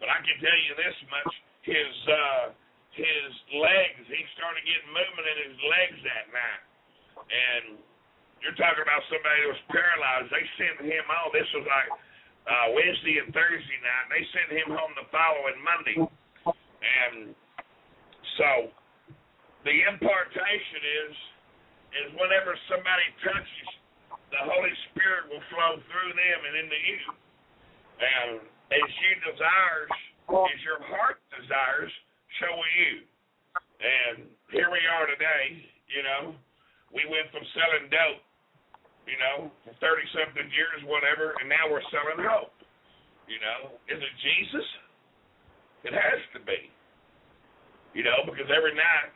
but 0.00 0.08
I 0.08 0.18
can 0.24 0.36
tell 0.40 0.58
you 0.64 0.72
this 0.80 0.96
much: 1.12 1.32
his 1.64 1.92
uh, 2.08 2.44
his 2.96 3.30
legs. 3.60 4.02
He 4.08 4.22
started 4.34 4.62
getting 4.66 4.90
movement 4.90 5.26
in 5.28 5.38
his 5.50 5.58
legs 5.60 5.98
that 6.08 6.26
night. 6.34 6.62
And 7.30 7.64
you're 8.42 8.56
talking 8.56 8.82
about 8.82 9.04
somebody 9.12 9.38
that 9.44 9.50
was 9.52 9.64
paralyzed. 9.70 10.28
They 10.32 10.46
sent 10.56 10.76
him 10.82 11.04
home. 11.06 11.30
This 11.36 11.46
was 11.54 11.66
like 11.68 11.90
uh, 12.48 12.66
Wednesday 12.74 13.20
and 13.22 13.30
Thursday 13.30 13.78
night. 13.84 14.06
They 14.10 14.24
sent 14.32 14.48
him 14.50 14.68
home 14.74 14.92
the 14.96 15.06
following 15.12 15.58
Monday. 15.60 15.98
And 16.00 17.36
so 18.40 18.72
the 19.68 19.76
impartation 19.86 20.80
is 21.04 21.14
is 21.90 22.08
whenever 22.14 22.54
somebody 22.70 23.02
touches, 23.18 23.68
the 24.30 24.42
Holy 24.42 24.74
Spirit 24.90 25.30
will 25.30 25.42
flow 25.50 25.78
through 25.90 26.12
them 26.14 26.38
and 26.46 26.54
into 26.62 26.80
you. 26.86 27.02
And 28.00 28.30
as 28.72 28.88
you 29.02 29.12
desires, 29.26 29.92
as 30.30 30.60
your 30.62 30.80
heart 30.86 31.20
desires, 31.34 31.92
so 32.38 32.46
will 32.54 32.74
you. 32.78 32.94
And 33.80 34.30
here 34.54 34.70
we 34.70 34.80
are 34.86 35.06
today, 35.10 35.60
you 35.90 36.02
know. 36.06 36.34
We 36.90 37.06
went 37.06 37.30
from 37.30 37.46
selling 37.54 37.86
dope, 37.90 38.22
you 39.06 39.18
know, 39.18 39.50
for 39.62 39.74
thirty 39.78 40.06
something 40.10 40.48
years, 40.50 40.82
whatever, 40.86 41.38
and 41.38 41.46
now 41.46 41.70
we're 41.70 41.84
selling 41.90 42.22
hope. 42.22 42.54
You 43.26 43.38
know. 43.38 43.78
Is 43.86 43.98
it 43.98 44.14
Jesus? 44.22 44.66
It 45.86 45.94
has 45.94 46.20
to 46.34 46.40
be. 46.42 46.70
You 47.94 48.06
know, 48.06 48.22
because 48.26 48.50
every 48.50 48.74
night 48.74 49.10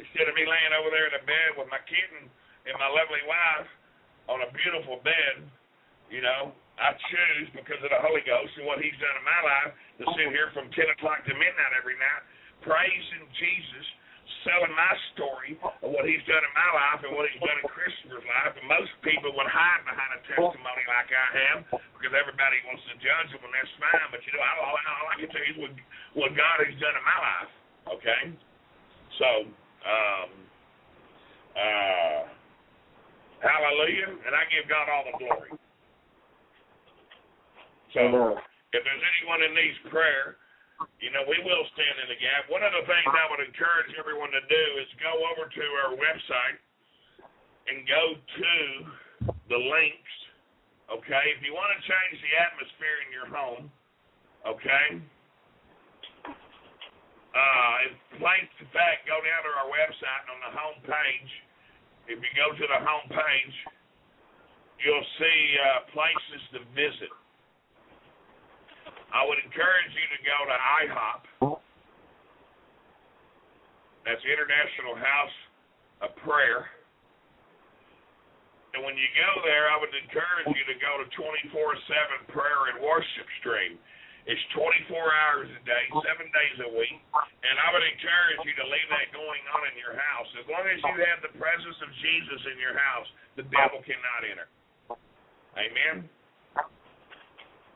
Instead 0.00 0.32
of 0.32 0.34
me 0.34 0.48
laying 0.48 0.72
over 0.80 0.88
there 0.88 1.12
in 1.12 1.14
the 1.20 1.24
bed 1.28 1.60
with 1.60 1.68
my 1.68 1.80
kitten 1.84 2.24
and 2.64 2.74
my 2.80 2.88
lovely 2.88 3.20
wife 3.28 3.68
on 4.30 4.46
a 4.46 4.50
beautiful 4.54 5.02
bed, 5.02 5.42
you 6.06 6.22
know, 6.22 6.54
I 6.78 6.94
choose 7.10 7.50
because 7.52 7.82
of 7.82 7.90
the 7.90 8.00
Holy 8.00 8.22
Ghost 8.22 8.54
and 8.56 8.64
what 8.64 8.78
He's 8.78 8.96
done 9.02 9.16
in 9.18 9.26
my 9.26 9.40
life 9.42 9.70
to 10.00 10.04
sit 10.16 10.30
here 10.30 10.54
from 10.54 10.70
10 10.70 10.96
o'clock 10.96 11.26
to 11.26 11.34
midnight 11.34 11.74
every 11.76 11.98
night, 11.98 12.22
praising 12.64 13.26
Jesus, 13.36 13.86
selling 14.46 14.72
my 14.72 14.94
story 15.12 15.58
of 15.84 15.92
what 15.92 16.08
He's 16.08 16.22
done 16.24 16.40
in 16.40 16.54
my 16.56 16.70
life 16.72 17.00
and 17.04 17.12
what 17.12 17.28
He's 17.28 17.42
done 17.42 17.58
in 17.58 17.68
Christopher's 17.68 18.24
life. 18.24 18.54
And 18.56 18.64
most 18.70 18.94
people 19.04 19.34
would 19.34 19.50
hide 19.50 19.82
behind 19.84 20.10
a 20.16 20.20
testimony 20.24 20.84
like 20.88 21.10
I 21.10 21.26
have 21.50 21.58
because 21.98 22.14
everybody 22.16 22.58
wants 22.64 22.86
to 22.88 22.96
judge 23.02 23.28
them, 23.34 23.44
and 23.44 23.52
that's 23.52 23.74
fine. 23.76 24.08
But 24.14 24.24
you 24.24 24.32
know, 24.32 24.40
all, 24.40 24.78
all 24.78 25.06
I 25.10 25.16
can 25.20 25.28
tell 25.28 25.44
you 25.44 25.52
is 25.52 25.60
what, 25.60 25.72
what 26.16 26.30
God 26.32 26.56
has 26.64 26.72
done 26.80 26.96
in 26.96 27.04
my 27.04 27.18
life. 27.18 27.52
Okay, 27.98 28.22
so 29.20 29.28
um, 29.84 30.30
uh, 31.60 32.39
hallelujah, 33.40 34.08
and 34.12 34.32
I 34.36 34.44
give 34.52 34.68
God 34.68 34.86
all 34.88 35.04
the 35.08 35.16
glory. 35.16 35.50
So, 37.96 38.38
if 38.70 38.80
there's 38.86 39.04
anyone 39.18 39.42
in 39.42 39.50
needs 39.50 39.80
prayer, 39.90 40.38
you 41.02 41.12
know, 41.12 41.26
we 41.28 41.36
will 41.44 41.64
stand 41.76 41.96
in 42.04 42.08
the 42.08 42.20
gap. 42.20 42.48
One 42.48 42.64
of 42.64 42.72
the 42.72 42.86
things 42.88 43.10
I 43.10 43.26
would 43.28 43.42
encourage 43.42 43.92
everyone 44.00 44.32
to 44.32 44.44
do 44.48 44.64
is 44.80 44.88
go 45.02 45.12
over 45.34 45.44
to 45.50 45.64
our 45.84 45.92
website 45.98 46.56
and 47.68 47.84
go 47.84 48.16
to 48.16 48.54
the 49.50 49.60
links. 49.60 50.14
Okay, 50.88 51.24
if 51.36 51.44
you 51.44 51.52
want 51.54 51.70
to 51.76 51.80
change 51.84 52.16
the 52.18 52.32
atmosphere 52.40 52.98
in 53.06 53.08
your 53.12 53.28
home, 53.30 53.64
okay, 54.42 54.98
uh, 57.30 57.74
in 57.86 57.94
place, 58.18 58.50
in 58.58 58.66
fact, 58.74 59.06
go 59.06 59.14
down 59.22 59.40
to 59.46 59.50
our 59.54 59.70
website 59.70 60.20
and 60.26 60.30
on 60.34 60.40
the 60.50 60.52
home 60.56 60.78
page. 60.82 61.30
If 62.10 62.18
you 62.18 62.32
go 62.34 62.50
to 62.50 62.66
the 62.66 62.80
home 62.82 63.06
page, 63.06 63.56
you'll 64.82 65.10
see 65.22 65.38
uh, 65.62 65.86
places 65.94 66.42
to 66.58 66.60
visit. 66.74 67.12
I 69.14 69.22
would 69.22 69.38
encourage 69.46 69.94
you 69.94 70.06
to 70.10 70.20
go 70.26 70.38
to 70.50 70.56
IHOP. 70.58 71.22
That's 74.02 74.22
International 74.26 74.98
House 74.98 75.36
of 76.02 76.10
Prayer. 76.26 76.66
And 78.74 78.82
when 78.82 78.98
you 78.98 79.06
go 79.14 79.30
there, 79.46 79.70
I 79.70 79.78
would 79.78 79.94
encourage 79.94 80.50
you 80.50 80.66
to 80.66 80.76
go 80.82 80.98
to 80.98 81.06
24 81.14 81.46
7 82.26 82.34
prayer 82.34 82.74
and 82.74 82.82
worship 82.82 83.26
stream. 83.38 83.78
It's 84.30 84.46
24 84.54 84.94
hours 84.94 85.50
a 85.50 85.62
day, 85.66 85.84
seven 86.06 86.30
days 86.30 86.56
a 86.62 86.70
week, 86.70 87.02
and 87.18 87.54
I 87.66 87.74
would 87.74 87.82
encourage 87.82 88.38
you 88.46 88.54
to 88.62 88.66
leave 88.70 88.88
that 88.94 89.10
going 89.10 89.42
on 89.58 89.66
in 89.66 89.74
your 89.74 89.98
house. 89.98 90.30
As 90.38 90.46
long 90.46 90.62
as 90.70 90.78
you 90.78 90.94
have 91.02 91.18
the 91.18 91.34
presence 91.34 91.74
of 91.82 91.90
Jesus 91.98 92.38
in 92.46 92.54
your 92.62 92.78
house, 92.78 93.10
the 93.34 93.42
devil 93.50 93.82
cannot 93.82 94.22
enter. 94.22 94.46
Amen. 95.58 96.06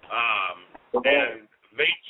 Um, 0.06 0.56
and 1.02 1.51
these 1.74 2.06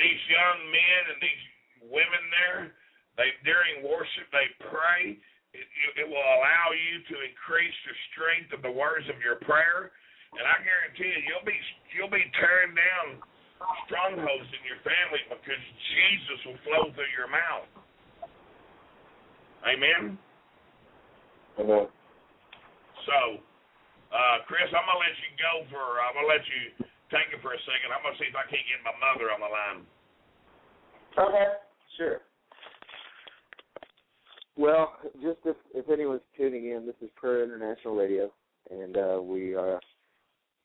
these 0.00 0.20
young 0.32 0.58
men 0.72 1.00
and 1.12 1.18
these 1.20 1.44
women 1.92 2.24
there, 2.40 2.72
they 3.20 3.36
during 3.44 3.84
worship 3.84 4.32
they 4.32 4.48
pray. 4.64 5.20
It, 5.52 5.68
it 6.00 6.06
will 6.08 6.24
allow 6.40 6.72
you 6.72 7.04
to 7.04 7.14
increase 7.20 7.76
the 7.84 7.96
strength 8.16 8.56
of 8.56 8.64
the 8.64 8.72
words 8.72 9.04
of 9.12 9.20
your 9.20 9.36
prayer, 9.44 9.92
and 10.40 10.44
I 10.48 10.56
guarantee 10.64 11.12
you, 11.12 11.20
you'll 11.28 11.44
be 11.44 11.58
you'll 11.92 12.08
be 12.08 12.24
turned 12.32 12.80
down 12.80 13.20
strongholds 13.86 14.50
in 14.52 14.62
your 14.66 14.80
family 14.82 15.22
because 15.30 15.64
Jesus 15.94 16.38
will 16.46 16.60
flow 16.66 16.84
through 16.92 17.12
your 17.14 17.30
mouth. 17.30 17.68
Amen. 19.64 20.18
Amen. 21.58 21.86
So, 23.06 23.18
uh, 24.12 24.36
Chris, 24.48 24.68
I'm 24.68 24.84
gonna 24.84 25.00
let 25.00 25.16
you 25.22 25.30
go 25.40 25.52
for. 25.72 25.84
I'm 26.02 26.14
gonna 26.16 26.28
let 26.28 26.44
you 26.44 26.84
take 27.08 27.32
it 27.32 27.40
for 27.40 27.54
a 27.54 27.60
second. 27.64 27.92
I'm 27.94 28.02
gonna 28.04 28.18
see 28.20 28.28
if 28.28 28.36
I 28.36 28.44
can't 28.50 28.64
get 28.68 28.80
my 28.84 28.96
mother 29.00 29.32
on 29.32 29.40
the 29.40 29.50
line. 29.50 29.80
Okay, 31.16 31.48
sure. 31.96 32.20
Well, 34.56 34.98
just 35.22 35.40
if 35.44 35.56
if 35.74 35.88
anyone's 35.88 36.26
tuning 36.36 36.70
in, 36.70 36.86
this 36.86 36.96
is 37.00 37.10
Prayer 37.16 37.44
International 37.44 37.96
Radio, 37.96 38.32
and 38.70 38.96
uh, 38.96 39.18
we 39.22 39.54
are 39.54 39.80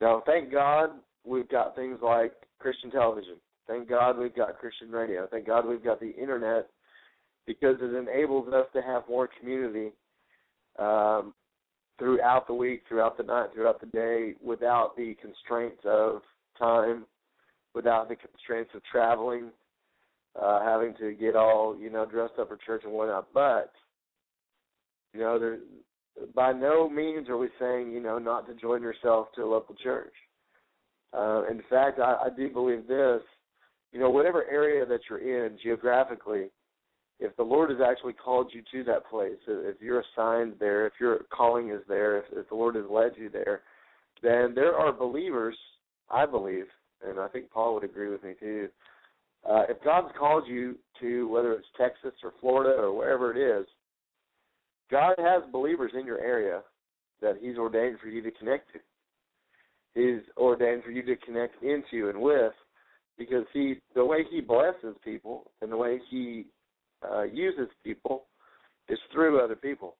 Now, 0.00 0.22
thank 0.26 0.50
God 0.50 0.90
we've 1.24 1.48
got 1.48 1.76
things 1.76 2.00
like 2.02 2.32
Christian 2.58 2.90
television. 2.90 3.36
Thank 3.66 3.88
God 3.88 4.18
we've 4.18 4.34
got 4.34 4.58
Christian 4.58 4.90
radio. 4.90 5.26
Thank 5.30 5.46
God 5.46 5.66
we've 5.66 5.82
got 5.82 6.00
the 6.00 6.14
internet 6.14 6.68
because 7.46 7.76
it 7.80 7.94
enables 7.94 8.52
us 8.52 8.66
to 8.74 8.82
have 8.82 9.02
more 9.08 9.28
community 9.40 9.92
um, 10.78 11.34
throughout 11.98 12.46
the 12.46 12.54
week, 12.54 12.82
throughout 12.88 13.16
the 13.16 13.22
night, 13.22 13.48
throughout 13.54 13.80
the 13.80 13.86
day, 13.86 14.34
without 14.42 14.96
the 14.96 15.16
constraints 15.20 15.80
of 15.84 16.22
time, 16.58 17.06
without 17.74 18.08
the 18.08 18.16
constraints 18.16 18.70
of 18.74 18.82
traveling, 18.90 19.50
uh, 20.40 20.62
having 20.64 20.94
to 21.00 21.12
get 21.12 21.34
all 21.34 21.76
you 21.78 21.90
know 21.90 22.04
dressed 22.06 22.34
up 22.38 22.48
for 22.48 22.58
church 22.64 22.82
and 22.84 22.92
whatnot. 22.92 23.28
But 23.32 23.72
you 25.12 25.20
know, 25.20 25.38
there, 25.38 25.58
by 26.34 26.52
no 26.52 26.88
means 26.88 27.28
are 27.28 27.38
we 27.38 27.48
saying 27.58 27.92
you 27.92 28.00
know 28.00 28.18
not 28.18 28.46
to 28.46 28.54
join 28.54 28.82
yourself 28.82 29.28
to 29.34 29.42
a 29.42 29.46
local 29.46 29.74
church. 29.76 30.12
Uh, 31.16 31.44
in 31.50 31.62
fact, 31.70 31.98
I, 31.98 32.26
I 32.26 32.28
do 32.36 32.50
believe 32.50 32.86
this 32.86 33.22
you 33.96 34.02
know, 34.02 34.10
whatever 34.10 34.44
area 34.50 34.84
that 34.84 35.00
you're 35.08 35.46
in 35.46 35.56
geographically, 35.62 36.50
if 37.18 37.34
the 37.36 37.42
Lord 37.42 37.70
has 37.70 37.78
actually 37.80 38.12
called 38.12 38.52
you 38.52 38.60
to 38.70 38.84
that 38.84 39.08
place, 39.08 39.38
if 39.48 39.76
you're 39.80 40.02
assigned 40.12 40.52
there, 40.60 40.86
if 40.86 40.92
your 41.00 41.20
calling 41.32 41.70
is 41.70 41.80
there, 41.88 42.18
if, 42.18 42.24
if 42.30 42.46
the 42.50 42.54
Lord 42.54 42.74
has 42.74 42.84
led 42.90 43.12
you 43.16 43.30
there, 43.30 43.62
then 44.22 44.52
there 44.54 44.74
are 44.76 44.92
believers, 44.92 45.56
I 46.10 46.26
believe, 46.26 46.66
and 47.08 47.18
I 47.18 47.26
think 47.28 47.50
Paul 47.50 47.72
would 47.72 47.84
agree 47.84 48.10
with 48.10 48.22
me 48.22 48.34
too. 48.38 48.68
Uh, 49.48 49.62
if 49.70 49.82
God's 49.82 50.12
called 50.18 50.44
you 50.46 50.76
to 51.00 51.26
whether 51.28 51.54
it's 51.54 51.66
Texas 51.78 52.12
or 52.22 52.34
Florida 52.38 52.78
or 52.78 52.94
wherever 52.94 53.34
it 53.34 53.60
is, 53.60 53.66
God 54.90 55.14
has 55.16 55.42
believers 55.50 55.92
in 55.98 56.04
your 56.04 56.20
area 56.20 56.60
that 57.22 57.36
He's 57.40 57.56
ordained 57.56 57.98
for 58.02 58.08
you 58.08 58.20
to 58.20 58.30
connect 58.32 58.68
to. 58.74 58.78
is 59.98 60.22
ordained 60.36 60.84
for 60.84 60.90
you 60.90 61.02
to 61.02 61.16
connect 61.16 61.62
into 61.62 62.10
and 62.10 62.20
with 62.20 62.52
because 63.18 63.44
he 63.52 63.76
the 63.94 64.04
way 64.04 64.24
he 64.30 64.40
blesses 64.40 64.96
people 65.04 65.50
and 65.62 65.70
the 65.70 65.76
way 65.76 66.00
he 66.10 66.46
uh, 67.08 67.22
uses 67.22 67.68
people 67.84 68.24
is 68.88 68.98
through 69.12 69.42
other 69.42 69.56
people. 69.56 69.96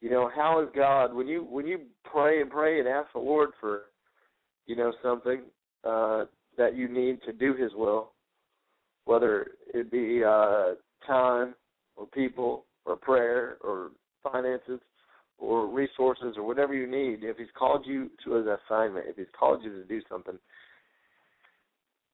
You 0.00 0.10
know, 0.10 0.30
how 0.34 0.60
is 0.60 0.68
God 0.74 1.14
when 1.14 1.28
you 1.28 1.44
when 1.44 1.66
you 1.66 1.80
pray 2.04 2.40
and 2.40 2.50
pray 2.50 2.80
and 2.80 2.88
ask 2.88 3.12
the 3.12 3.20
Lord 3.20 3.50
for, 3.60 3.82
you 4.66 4.74
know, 4.74 4.92
something 5.02 5.42
uh, 5.84 6.24
that 6.58 6.76
you 6.76 6.88
need 6.88 7.22
to 7.22 7.32
do 7.32 7.54
His 7.54 7.72
will, 7.74 8.12
whether 9.04 9.52
it 9.72 9.90
be 9.90 10.22
uh, 10.24 10.74
time 11.06 11.54
or 11.96 12.06
people 12.06 12.64
or 12.84 12.96
prayer 12.96 13.58
or 13.60 13.90
finances 14.24 14.80
or 15.38 15.68
resources 15.68 16.34
or 16.36 16.46
whatever 16.46 16.74
you 16.74 16.86
need, 16.86 17.22
if 17.22 17.36
He's 17.36 17.46
called 17.56 17.84
you 17.86 18.10
to 18.24 18.36
an 18.36 18.48
assignment, 18.48 19.06
if 19.08 19.16
He's 19.16 19.26
called 19.38 19.62
you 19.62 19.70
to 19.70 19.84
do 19.84 20.00
something, 20.08 20.38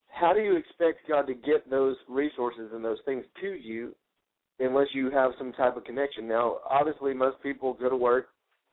how 0.09 0.32
do 0.32 0.40
you 0.40 0.56
expect 0.56 1.09
God 1.09 1.26
to 1.26 1.35
get 1.35 1.68
those 1.70 1.97
resources 2.09 2.70
and 2.72 2.85
those 2.85 2.98
things 3.05 3.24
to 3.40 3.55
you 3.55 3.94
unless 4.59 4.89
you 4.93 5.10
have 5.10 5.32
some 5.39 5.52
type 5.52 5.76
of 5.76 5.85
connection? 5.85 6.26
Now, 6.26 6.59
obviously, 6.68 7.14
most 7.14 7.43
people 7.43 7.74
go 7.74 7.89
to 7.89 7.97
work, 7.97 8.28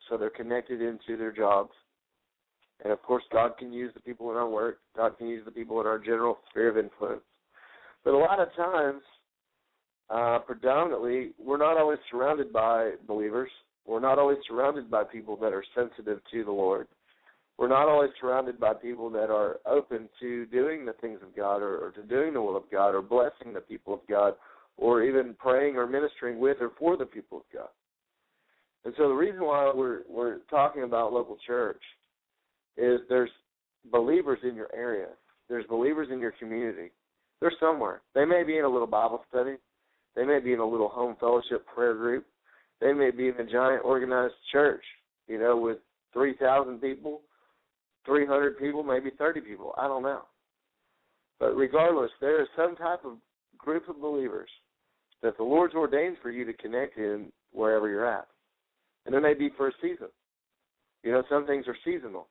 so 0.09 0.17
they're 0.17 0.29
connected 0.29 0.81
into 0.81 1.17
their 1.17 1.31
jobs. 1.31 1.71
And 2.83 2.91
of 2.91 3.01
course, 3.01 3.23
God 3.31 3.57
can 3.57 3.71
use 3.71 3.93
the 3.93 4.01
people 4.01 4.31
in 4.31 4.37
our 4.37 4.49
work. 4.49 4.79
God 4.95 5.17
can 5.17 5.27
use 5.27 5.43
the 5.45 5.51
people 5.51 5.79
in 5.81 5.87
our 5.87 5.99
general 5.99 6.39
sphere 6.49 6.69
of 6.69 6.77
influence. 6.77 7.21
But 8.03 8.13
a 8.13 8.17
lot 8.17 8.39
of 8.39 8.53
times, 8.55 9.01
uh, 10.09 10.39
predominantly, 10.39 11.31
we're 11.43 11.57
not 11.57 11.77
always 11.77 11.99
surrounded 12.11 12.51
by 12.51 12.91
believers. 13.07 13.49
We're 13.85 13.99
not 13.99 14.19
always 14.19 14.37
surrounded 14.47 14.89
by 14.91 15.03
people 15.03 15.37
that 15.37 15.53
are 15.53 15.63
sensitive 15.75 16.19
to 16.31 16.43
the 16.43 16.51
Lord. 16.51 16.87
We're 17.57 17.69
not 17.69 17.87
always 17.87 18.11
surrounded 18.19 18.59
by 18.59 18.73
people 18.73 19.09
that 19.11 19.29
are 19.29 19.59
open 19.65 20.09
to 20.19 20.45
doing 20.47 20.85
the 20.85 20.93
things 20.93 21.19
of 21.23 21.35
God 21.35 21.61
or, 21.61 21.77
or 21.77 21.91
to 21.91 22.03
doing 22.03 22.33
the 22.33 22.41
will 22.41 22.57
of 22.57 22.69
God 22.71 22.89
or 22.89 23.01
blessing 23.01 23.53
the 23.53 23.61
people 23.61 23.93
of 23.93 24.01
God 24.09 24.33
or 24.77 25.03
even 25.03 25.35
praying 25.39 25.77
or 25.77 25.87
ministering 25.87 26.39
with 26.39 26.57
or 26.59 26.71
for 26.77 26.97
the 26.97 27.05
people 27.05 27.37
of 27.37 27.43
God. 27.53 27.69
And 28.83 28.93
so 28.97 29.07
the 29.07 29.15
reason 29.15 29.41
why 29.41 29.71
we're 29.73 30.01
we're 30.09 30.39
talking 30.49 30.83
about 30.83 31.13
local 31.13 31.37
church 31.47 31.81
is 32.77 32.99
there's 33.09 33.31
believers 33.91 34.39
in 34.43 34.55
your 34.55 34.69
area. 34.75 35.07
There's 35.49 35.65
believers 35.67 36.09
in 36.11 36.19
your 36.19 36.33
community. 36.39 36.91
They're 37.39 37.53
somewhere. 37.59 38.01
They 38.13 38.25
may 38.25 38.43
be 38.43 38.57
in 38.57 38.65
a 38.65 38.69
little 38.69 38.87
Bible 38.87 39.23
study. 39.29 39.55
They 40.15 40.25
may 40.25 40.39
be 40.39 40.53
in 40.53 40.59
a 40.59 40.65
little 40.65 40.87
home 40.87 41.15
fellowship 41.19 41.65
prayer 41.73 41.93
group. 41.93 42.25
They 42.81 42.93
may 42.93 43.11
be 43.11 43.29
in 43.29 43.35
a 43.35 43.45
giant 43.45 43.83
organized 43.83 44.35
church, 44.51 44.83
you 45.27 45.39
know, 45.39 45.57
with 45.57 45.77
3,000 46.13 46.79
people, 46.79 47.21
300 48.05 48.57
people, 48.57 48.83
maybe 48.83 49.11
30 49.17 49.41
people. 49.41 49.73
I 49.77 49.87
don't 49.87 50.03
know. 50.03 50.21
But 51.39 51.55
regardless, 51.55 52.11
there 52.21 52.41
is 52.41 52.47
some 52.55 52.75
type 52.75 53.03
of 53.03 53.17
group 53.57 53.89
of 53.89 53.99
believers 53.99 54.49
that 55.21 55.37
the 55.37 55.43
Lord's 55.43 55.73
ordained 55.73 56.17
for 56.21 56.29
you 56.29 56.45
to 56.45 56.53
connect 56.53 56.97
in 56.97 57.31
wherever 57.51 57.89
you're 57.89 58.07
at. 58.07 58.27
And 59.05 59.15
it 59.15 59.21
may 59.21 59.33
be 59.33 59.49
for 59.57 59.67
a 59.67 59.71
season. 59.81 60.07
You 61.03 61.11
know, 61.11 61.23
some 61.29 61.45
things 61.45 61.65
are 61.67 61.77
seasonal. 61.83 62.27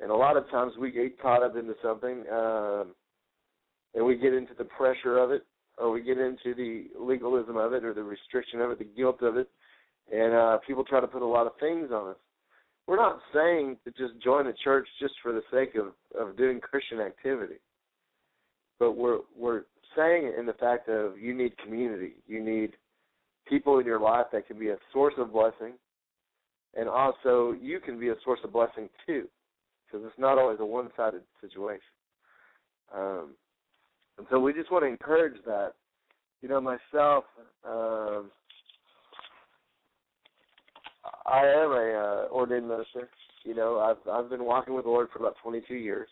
And 0.00 0.10
a 0.10 0.14
lot 0.14 0.36
of 0.36 0.48
times 0.50 0.72
we 0.78 0.90
get 0.90 1.20
caught 1.20 1.42
up 1.42 1.56
into 1.56 1.74
something 1.82 2.24
um, 2.32 2.94
and 3.94 4.04
we 4.04 4.16
get 4.16 4.34
into 4.34 4.52
the 4.56 4.64
pressure 4.64 5.18
of 5.18 5.30
it 5.30 5.44
or 5.78 5.90
we 5.90 6.02
get 6.02 6.18
into 6.18 6.54
the 6.54 6.86
legalism 6.98 7.56
of 7.56 7.72
it 7.72 7.84
or 7.84 7.94
the 7.94 8.02
restriction 8.02 8.60
of 8.60 8.70
it, 8.70 8.78
the 8.78 8.84
guilt 8.84 9.22
of 9.22 9.36
it, 9.36 9.48
and 10.12 10.34
uh, 10.34 10.58
people 10.66 10.84
try 10.84 11.00
to 11.00 11.06
put 11.06 11.22
a 11.22 11.26
lot 11.26 11.46
of 11.46 11.52
things 11.60 11.90
on 11.92 12.10
us. 12.10 12.16
We're 12.86 12.96
not 12.96 13.20
saying 13.34 13.78
to 13.84 13.90
just 13.90 14.22
join 14.22 14.46
a 14.46 14.52
church 14.52 14.86
just 15.00 15.14
for 15.22 15.32
the 15.32 15.42
sake 15.52 15.74
of, 15.74 15.92
of 16.18 16.36
doing 16.36 16.60
Christian 16.60 17.00
activity, 17.00 17.56
but 18.78 18.92
we're 18.92 19.18
we're 19.36 19.62
saying 19.96 20.26
it 20.26 20.38
in 20.38 20.46
the 20.46 20.52
fact 20.54 20.88
of 20.88 21.18
you 21.18 21.34
need 21.34 21.56
community, 21.58 22.12
you 22.26 22.42
need 22.42 22.76
people 23.48 23.78
in 23.78 23.86
your 23.86 24.00
life 24.00 24.26
that 24.32 24.46
can 24.46 24.58
be 24.58 24.68
a 24.68 24.76
source 24.92 25.14
of 25.18 25.32
blessing, 25.32 25.72
and 26.74 26.88
also 26.88 27.54
you 27.60 27.80
can 27.80 27.98
be 27.98 28.08
a 28.10 28.14
source 28.24 28.40
of 28.44 28.52
blessing 28.52 28.88
too, 29.06 29.26
because 29.86 30.06
it's 30.06 30.18
not 30.18 30.38
always 30.38 30.58
a 30.60 30.66
one-sided 30.66 31.22
situation. 31.40 31.80
Um, 32.94 33.34
and 34.18 34.26
so 34.30 34.38
we 34.38 34.52
just 34.52 34.70
want 34.70 34.84
to 34.84 34.88
encourage 34.88 35.42
that. 35.44 35.72
You 36.42 36.50
know, 36.50 36.60
myself, 36.60 37.24
um, 37.66 38.30
I 41.26 41.40
am 41.40 41.70
a 41.72 42.26
uh, 42.28 42.32
ordained 42.32 42.68
minister. 42.68 43.08
You 43.44 43.54
know, 43.54 43.78
I've 43.78 44.08
I've 44.10 44.30
been 44.30 44.44
walking 44.44 44.74
with 44.74 44.84
the 44.84 44.90
Lord 44.90 45.08
for 45.12 45.18
about 45.18 45.36
22 45.42 45.74
years. 45.74 46.08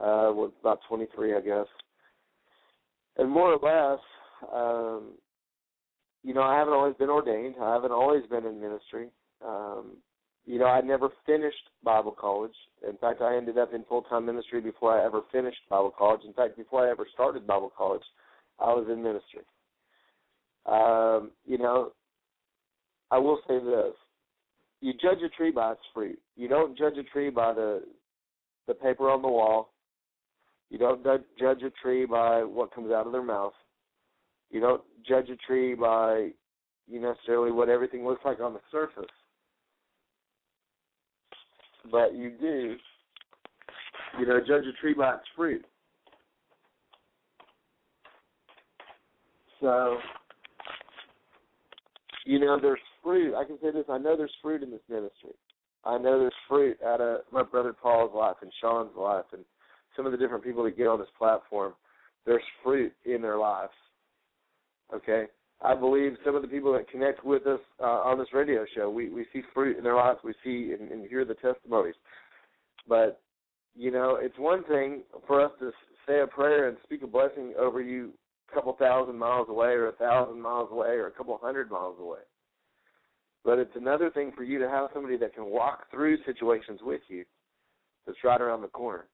Uh, 0.00 0.32
about 0.60 0.78
23, 0.88 1.34
I 1.34 1.40
guess. 1.40 1.66
And 3.16 3.28
more 3.28 3.52
or 3.52 3.58
less, 3.58 4.00
um, 4.54 5.14
you 6.22 6.32
know, 6.32 6.42
I 6.42 6.56
haven't 6.56 6.74
always 6.74 6.94
been 6.94 7.10
ordained. 7.10 7.56
I 7.60 7.72
haven't 7.72 7.90
always 7.90 8.24
been 8.30 8.46
in 8.46 8.60
ministry. 8.60 9.08
Um, 9.44 9.96
you 10.46 10.58
know, 10.60 10.66
I 10.66 10.80
never 10.82 11.10
finished 11.26 11.70
Bible 11.82 12.12
college. 12.12 12.54
In 12.88 12.96
fact, 12.98 13.20
I 13.20 13.36
ended 13.36 13.58
up 13.58 13.74
in 13.74 13.84
full 13.84 14.02
time 14.02 14.24
ministry 14.24 14.60
before 14.60 14.98
I 14.98 15.04
ever 15.04 15.22
finished 15.32 15.58
Bible 15.68 15.92
college. 15.96 16.20
In 16.24 16.32
fact, 16.32 16.56
before 16.56 16.86
I 16.86 16.90
ever 16.90 17.06
started 17.12 17.46
Bible 17.46 17.72
college, 17.76 18.04
I 18.60 18.66
was 18.66 18.86
in 18.90 19.02
ministry. 19.02 19.42
Um, 20.64 21.32
you 21.44 21.58
know, 21.58 21.92
I 23.10 23.18
will 23.18 23.40
say 23.48 23.58
this. 23.58 23.94
You 24.80 24.92
judge 24.94 25.18
a 25.24 25.28
tree 25.28 25.50
by 25.50 25.72
its 25.72 25.80
fruit. 25.92 26.18
You 26.36 26.48
don't 26.48 26.78
judge 26.78 26.96
a 26.98 27.02
tree 27.02 27.30
by 27.30 27.52
the 27.52 27.82
the 28.66 28.74
paper 28.74 29.10
on 29.10 29.22
the 29.22 29.28
wall. 29.28 29.72
You 30.70 30.78
don't 30.78 31.02
judge 31.38 31.62
a 31.62 31.70
tree 31.82 32.04
by 32.04 32.44
what 32.44 32.74
comes 32.74 32.92
out 32.92 33.06
of 33.06 33.12
their 33.12 33.22
mouth. 33.22 33.54
You 34.50 34.60
don't 34.60 34.82
judge 35.06 35.30
a 35.30 35.36
tree 35.36 35.74
by 35.74 36.30
you 36.86 37.00
necessarily 37.00 37.50
what 37.50 37.68
everything 37.68 38.06
looks 38.06 38.24
like 38.24 38.40
on 38.40 38.52
the 38.52 38.60
surface 38.70 39.06
but 41.90 42.14
you 42.14 42.30
do, 42.40 42.76
you 44.18 44.26
know, 44.26 44.40
judge 44.40 44.64
a 44.66 44.72
tree 44.80 44.94
by 44.94 45.14
its 45.14 45.24
fruit. 45.36 45.64
So, 49.60 49.98
you 52.24 52.38
know, 52.38 52.58
there's 52.60 52.78
fruit. 53.02 53.34
I 53.34 53.44
can 53.44 53.58
say 53.62 53.70
this. 53.70 53.84
I 53.88 53.98
know 53.98 54.16
there's 54.16 54.34
fruit 54.42 54.62
in 54.62 54.70
this 54.70 54.80
ministry. 54.88 55.32
I 55.84 55.98
know 55.98 56.18
there's 56.18 56.32
fruit 56.48 56.78
out 56.84 57.00
of 57.00 57.20
my 57.32 57.42
brother 57.42 57.72
Paul's 57.72 58.14
life 58.14 58.36
and 58.42 58.52
Shaun's 58.60 58.96
life 58.96 59.24
and 59.32 59.44
some 59.96 60.06
of 60.06 60.12
the 60.12 60.18
different 60.18 60.44
people 60.44 60.64
that 60.64 60.76
get 60.76 60.86
on 60.86 60.98
this 60.98 61.08
platform. 61.16 61.72
There's 62.26 62.42
fruit 62.62 62.92
in 63.04 63.22
their 63.22 63.38
lives. 63.38 63.72
Okay? 64.94 65.24
I 65.62 65.74
believe 65.74 66.16
some 66.24 66.36
of 66.36 66.42
the 66.42 66.48
people 66.48 66.72
that 66.72 66.90
connect 66.90 67.24
with 67.24 67.46
us 67.46 67.60
uh, 67.80 67.84
on 67.84 68.18
this 68.18 68.28
radio 68.32 68.64
show, 68.76 68.90
we, 68.90 69.08
we 69.08 69.26
see 69.32 69.42
fruit 69.52 69.76
in 69.76 69.82
their 69.82 69.96
lives. 69.96 70.20
We 70.22 70.34
see 70.44 70.74
and, 70.78 70.90
and 70.90 71.08
hear 71.08 71.24
the 71.24 71.34
testimonies. 71.34 71.96
But, 72.88 73.20
you 73.74 73.90
know, 73.90 74.18
it's 74.20 74.38
one 74.38 74.64
thing 74.64 75.02
for 75.26 75.44
us 75.44 75.52
to 75.60 75.72
say 76.06 76.20
a 76.20 76.26
prayer 76.26 76.68
and 76.68 76.76
speak 76.84 77.02
a 77.02 77.06
blessing 77.06 77.54
over 77.58 77.80
you 77.80 78.12
a 78.50 78.54
couple 78.54 78.74
thousand 78.78 79.18
miles 79.18 79.48
away 79.48 79.68
or 79.68 79.88
a 79.88 79.92
thousand 79.92 80.40
miles 80.40 80.68
away 80.70 80.90
or 80.90 81.08
a 81.08 81.10
couple 81.10 81.38
hundred 81.42 81.70
miles 81.70 81.96
away. 82.00 82.20
But 83.44 83.58
it's 83.58 83.76
another 83.76 84.10
thing 84.10 84.32
for 84.36 84.42
you 84.42 84.58
to 84.58 84.68
have 84.68 84.90
somebody 84.92 85.16
that 85.18 85.34
can 85.34 85.46
walk 85.46 85.90
through 85.90 86.18
situations 86.24 86.80
with 86.82 87.00
you 87.08 87.24
that's 88.06 88.18
right 88.24 88.40
around 88.40 88.62
the 88.62 88.68
corner. 88.68 89.06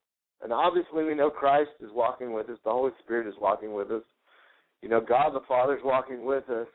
And 0.43 0.53
obviously, 0.53 1.05
we 1.05 1.15
know 1.15 1.31
Christ 1.31 1.71
is 1.81 1.91
walking 1.93 2.33
with 2.33 2.49
us, 2.49 2.59
the 2.65 2.71
Holy 2.71 2.93
Spirit 3.03 3.27
is 3.27 3.35
walking 3.41 3.73
with 3.73 3.91
us 3.91 4.03
you 4.85 4.91
know, 4.91 5.01
God 5.01 5.31
the 5.31 5.41
Father's 5.49 5.81
walking 5.83 6.27
with 6.27 6.47
us 6.51 6.67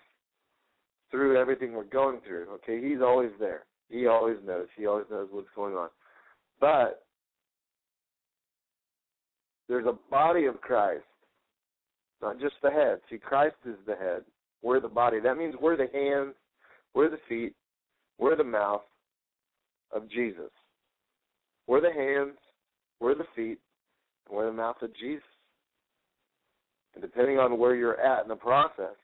through 1.12 1.38
everything 1.38 1.74
we're 1.74 1.84
going 1.84 2.20
through. 2.26 2.48
Okay, 2.56 2.82
He's 2.82 3.04
always 3.04 3.30
there. 3.40 3.66
He 3.88 4.08
always 4.08 4.38
knows. 4.44 4.66
He 4.76 4.88
always 4.88 5.06
knows 5.12 5.28
what's 5.30 5.48
going 5.56 5.76
on. 5.76 5.90
But 6.60 7.06
there's 9.68 9.86
a 9.86 9.96
body 10.10 10.46
of 10.46 10.60
Christ, 10.60 11.04
not 12.20 12.40
just 12.40 12.56
the 12.64 12.72
head. 12.72 12.98
See, 13.12 13.20
Christ 13.20 13.58
is 13.64 13.76
the 13.86 13.96
head. 13.96 14.24
We're 14.64 14.80
the 14.80 14.88
body. 14.88 15.20
That 15.20 15.38
means 15.38 15.54
we're 15.62 15.78
the 15.78 15.88
hands, 15.94 16.34
we're 16.94 17.10
the 17.10 17.20
feet, 17.28 17.54
we're 18.18 18.36
the 18.36 18.44
mouth 18.44 18.82
of 19.92 20.10
Jesus. 20.10 20.52
We're 21.68 21.82
the 21.82 21.94
hands, 21.94 22.38
we're 23.00 23.16
the 23.16 23.28
feet, 23.36 23.60
and 24.28 24.38
we're 24.38 24.48
the 24.48 24.54
mouth 24.54 24.82
of 24.82 24.96
Jesus. 24.96 25.24
And 26.94 27.02
depending 27.02 27.38
on 27.38 27.60
where 27.60 27.76
you're 27.76 28.00
at 28.00 28.24
in 28.24 28.30
the 28.30 28.36
process, 28.36 28.96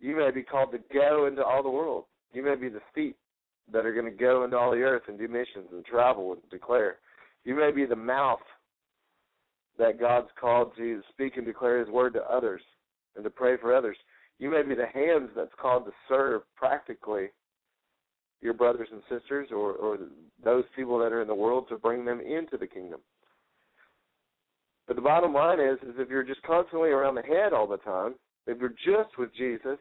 you 0.00 0.16
may 0.16 0.30
be 0.30 0.42
called 0.42 0.72
to 0.72 0.78
go 0.92 1.26
into 1.26 1.44
all 1.44 1.62
the 1.62 1.68
world. 1.68 2.04
You 2.32 2.42
may 2.42 2.54
be 2.54 2.68
the 2.68 2.80
feet 2.94 3.16
that 3.72 3.84
are 3.84 3.92
going 3.92 4.10
to 4.10 4.10
go 4.10 4.44
into 4.44 4.56
all 4.56 4.70
the 4.70 4.82
earth 4.82 5.02
and 5.08 5.18
do 5.18 5.28
missions 5.28 5.68
and 5.72 5.84
travel 5.84 6.32
and 6.32 6.50
declare. 6.50 6.96
You 7.44 7.54
may 7.54 7.70
be 7.70 7.84
the 7.84 7.96
mouth 7.96 8.40
that 9.78 10.00
God's 10.00 10.28
called 10.40 10.72
to 10.76 11.02
speak 11.10 11.36
and 11.36 11.46
declare 11.46 11.78
His 11.78 11.88
word 11.88 12.14
to 12.14 12.22
others 12.22 12.62
and 13.14 13.24
to 13.24 13.30
pray 13.30 13.56
for 13.56 13.74
others. 13.74 13.96
You 14.38 14.50
may 14.50 14.62
be 14.62 14.74
the 14.74 14.86
hands 14.86 15.30
that's 15.34 15.54
called 15.60 15.84
to 15.86 15.92
serve 16.08 16.42
practically 16.56 17.28
your 18.40 18.54
brothers 18.54 18.88
and 18.92 19.02
sisters 19.08 19.48
or, 19.50 19.72
or 19.72 19.98
those 20.44 20.64
people 20.76 20.98
that 20.98 21.12
are 21.12 21.22
in 21.22 21.28
the 21.28 21.34
world 21.34 21.66
to 21.68 21.76
bring 21.76 22.04
them 22.04 22.20
into 22.20 22.56
the 22.56 22.66
kingdom. 22.66 23.00
But 24.86 24.96
the 24.96 25.02
bottom 25.02 25.34
line 25.34 25.60
is, 25.60 25.78
is 25.82 25.96
if 25.98 26.08
you're 26.08 26.22
just 26.22 26.42
constantly 26.42 26.90
around 26.90 27.16
the 27.16 27.22
head 27.22 27.52
all 27.52 27.66
the 27.66 27.76
time, 27.78 28.14
if 28.46 28.58
you're 28.58 28.70
just 28.70 29.18
with 29.18 29.34
Jesus, 29.36 29.78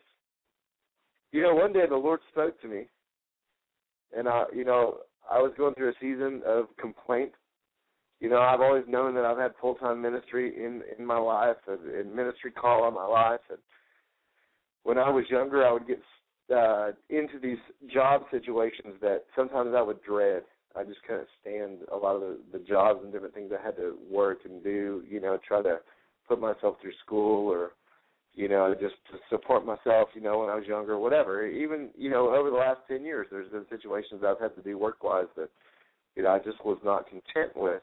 you 1.31 1.41
know, 1.41 1.55
one 1.55 1.71
day 1.71 1.85
the 1.87 1.95
Lord 1.95 2.19
spoke 2.31 2.59
to 2.61 2.67
me, 2.67 2.87
and 4.15 4.27
I, 4.27 4.45
you 4.53 4.65
know, 4.65 4.99
I 5.29 5.39
was 5.39 5.53
going 5.57 5.75
through 5.75 5.89
a 5.89 5.99
season 6.01 6.41
of 6.45 6.65
complaint. 6.79 7.31
You 8.19 8.29
know, 8.29 8.39
I've 8.39 8.61
always 8.61 8.83
known 8.87 9.13
that 9.15 9.25
I've 9.25 9.37
had 9.37 9.51
full 9.61 9.75
time 9.75 10.01
ministry 10.01 10.53
in 10.57 10.81
in 10.97 11.05
my 11.05 11.17
life, 11.17 11.57
and 11.67 12.13
ministry 12.13 12.51
call 12.51 12.83
on 12.83 12.93
my 12.93 13.05
life, 13.05 13.41
and 13.49 13.59
when 14.87 14.97
I 14.97 15.09
was 15.09 15.25
younger, 15.29 15.67
I 15.67 15.73
would 15.73 15.85
get 15.85 16.01
uh, 16.55 16.91
into 17.09 17.39
these 17.43 17.57
job 17.93 18.21
situations 18.31 18.93
that 19.01 19.25
sometimes 19.35 19.73
I 19.75 19.81
would 19.81 20.01
dread. 20.01 20.43
I 20.77 20.85
just 20.85 21.03
couldn't 21.05 21.27
stand 21.41 21.79
a 21.91 21.97
lot 21.97 22.15
of 22.15 22.21
the, 22.21 22.37
the 22.53 22.59
jobs 22.59 23.01
and 23.03 23.11
different 23.11 23.33
things 23.33 23.51
I 23.51 23.61
had 23.61 23.75
to 23.75 23.97
work 24.09 24.39
and 24.45 24.63
do. 24.63 25.03
You 25.09 25.19
know, 25.19 25.37
try 25.45 25.61
to 25.61 25.79
put 26.25 26.39
myself 26.39 26.77
through 26.81 26.93
school 27.05 27.51
or 27.51 27.71
you 28.33 28.47
know, 28.47 28.73
just 28.79 28.95
to 29.11 29.17
support 29.29 29.65
myself, 29.65 30.09
you 30.13 30.21
know, 30.21 30.39
when 30.39 30.49
I 30.49 30.55
was 30.55 30.67
younger, 30.67 30.99
whatever. 30.99 31.47
Even, 31.47 31.89
you 31.97 32.11
know, 32.11 32.33
over 32.33 32.51
the 32.51 32.55
last 32.55 32.81
ten 32.87 33.03
years 33.03 33.27
there's 33.29 33.51
been 33.51 33.65
situations 33.69 34.21
I've 34.25 34.39
had 34.39 34.55
to 34.55 34.61
do 34.61 34.77
work 34.77 35.03
wise 35.03 35.25
that, 35.35 35.49
you 36.15 36.23
know, 36.23 36.29
I 36.29 36.37
just 36.37 36.63
was 36.63 36.77
not 36.85 37.09
content 37.09 37.57
with. 37.57 37.81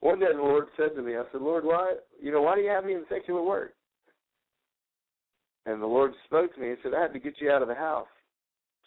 One 0.00 0.20
day 0.20 0.26
the 0.32 0.40
Lord 0.40 0.68
said 0.76 0.94
to 0.94 1.02
me, 1.02 1.16
I 1.16 1.24
said, 1.32 1.42
Lord, 1.42 1.64
why 1.64 1.96
you 2.22 2.32
know, 2.32 2.40
why 2.40 2.54
do 2.54 2.62
you 2.62 2.70
have 2.70 2.84
me 2.86 2.94
in 2.94 3.04
secular 3.10 3.42
work? 3.42 3.74
And 5.66 5.82
the 5.82 5.86
Lord 5.86 6.12
spoke 6.24 6.54
to 6.54 6.60
me 6.60 6.70
and 6.70 6.78
said, 6.82 6.94
I 6.94 7.02
had 7.02 7.12
to 7.12 7.18
get 7.18 7.34
you 7.40 7.50
out 7.50 7.62
of 7.62 7.68
the 7.68 7.74
house 7.74 8.06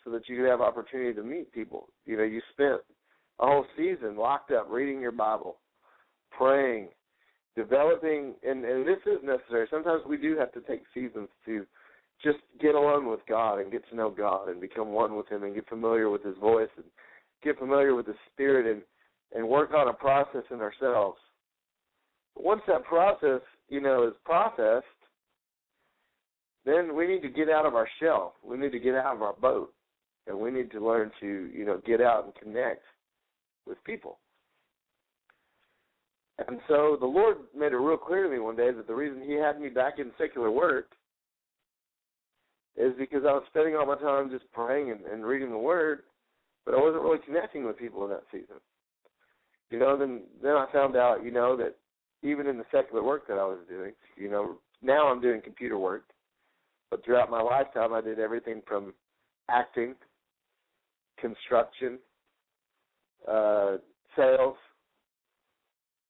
so 0.03 0.11
that 0.11 0.27
you 0.27 0.37
could 0.37 0.49
have 0.49 0.61
opportunity 0.61 1.13
to 1.13 1.23
meet 1.23 1.51
people. 1.51 1.89
You 2.05 2.17
know, 2.17 2.23
you 2.23 2.41
spent 2.53 2.81
a 3.39 3.45
whole 3.45 3.65
season 3.77 4.17
locked 4.17 4.51
up 4.51 4.67
reading 4.69 5.01
your 5.01 5.11
Bible, 5.11 5.57
praying, 6.31 6.89
developing 7.55 8.35
and, 8.43 8.63
and 8.63 8.87
this 8.87 8.99
is 9.05 9.19
necessary. 9.23 9.67
Sometimes 9.69 10.01
we 10.07 10.17
do 10.17 10.37
have 10.37 10.51
to 10.53 10.61
take 10.61 10.83
seasons 10.93 11.27
to 11.45 11.65
just 12.23 12.37
get 12.61 12.75
alone 12.75 13.09
with 13.09 13.21
God 13.27 13.59
and 13.59 13.71
get 13.71 13.87
to 13.89 13.95
know 13.95 14.09
God 14.09 14.49
and 14.49 14.61
become 14.61 14.89
one 14.89 15.15
with 15.15 15.27
him 15.29 15.43
and 15.43 15.55
get 15.55 15.67
familiar 15.67 16.09
with 16.09 16.23
his 16.23 16.37
voice 16.37 16.69
and 16.77 16.85
get 17.43 17.59
familiar 17.59 17.95
with 17.95 18.07
his 18.07 18.15
spirit 18.31 18.65
and 18.65 18.81
and 19.31 19.47
work 19.47 19.73
on 19.75 19.87
a 19.87 19.93
process 19.93 20.41
in 20.49 20.59
ourselves. 20.59 21.19
Once 22.35 22.61
that 22.67 22.83
process, 22.83 23.41
you 23.67 23.79
know, 23.79 24.07
is 24.07 24.13
processed, 24.25 24.85
then 26.65 26.95
we 26.95 27.07
need 27.07 27.21
to 27.21 27.29
get 27.29 27.49
out 27.49 27.65
of 27.65 27.75
our 27.75 27.87
shell. 28.01 28.35
We 28.43 28.57
need 28.57 28.71
to 28.71 28.79
get 28.79 28.95
out 28.95 29.15
of 29.15 29.21
our 29.21 29.33
boat. 29.33 29.73
And 30.27 30.37
we 30.37 30.51
need 30.51 30.71
to 30.71 30.85
learn 30.85 31.11
to, 31.21 31.49
you 31.53 31.65
know, 31.65 31.81
get 31.85 32.01
out 32.01 32.25
and 32.25 32.35
connect 32.35 32.83
with 33.65 33.83
people. 33.83 34.19
And 36.47 36.59
so 36.67 36.97
the 36.99 37.05
Lord 37.05 37.37
made 37.57 37.73
it 37.73 37.77
real 37.77 37.97
clear 37.97 38.23
to 38.23 38.29
me 38.29 38.39
one 38.39 38.55
day 38.55 38.71
that 38.71 38.87
the 38.87 38.93
reason 38.93 39.21
He 39.21 39.33
had 39.33 39.59
me 39.59 39.69
back 39.69 39.99
in 39.99 40.11
secular 40.17 40.51
work 40.51 40.91
is 42.77 42.93
because 42.97 43.23
I 43.27 43.33
was 43.33 43.43
spending 43.49 43.75
all 43.75 43.85
my 43.85 43.97
time 43.97 44.29
just 44.29 44.49
praying 44.53 44.91
and, 44.91 45.01
and 45.05 45.25
reading 45.25 45.49
the 45.49 45.57
Word, 45.57 46.03
but 46.65 46.75
I 46.75 46.77
wasn't 46.77 47.03
really 47.03 47.19
connecting 47.25 47.65
with 47.65 47.77
people 47.77 48.03
in 48.05 48.11
that 48.11 48.23
season. 48.31 48.55
You 49.69 49.79
know, 49.79 49.97
then 49.97 50.21
then 50.41 50.53
I 50.53 50.65
found 50.71 50.95
out, 50.95 51.23
you 51.23 51.31
know, 51.31 51.57
that 51.57 51.75
even 52.23 52.47
in 52.47 52.57
the 52.57 52.65
secular 52.71 53.03
work 53.03 53.27
that 53.27 53.37
I 53.37 53.45
was 53.45 53.59
doing, 53.67 53.91
you 54.15 54.29
know, 54.29 54.57
now 54.81 55.07
I'm 55.07 55.21
doing 55.21 55.41
computer 55.41 55.77
work, 55.77 56.05
but 56.91 57.03
throughout 57.03 57.29
my 57.29 57.41
lifetime 57.41 57.93
I 57.93 58.01
did 58.01 58.19
everything 58.19 58.61
from 58.67 58.93
acting, 59.49 59.95
construction, 61.19 61.99
uh, 63.27 63.77
sales, 64.15 64.55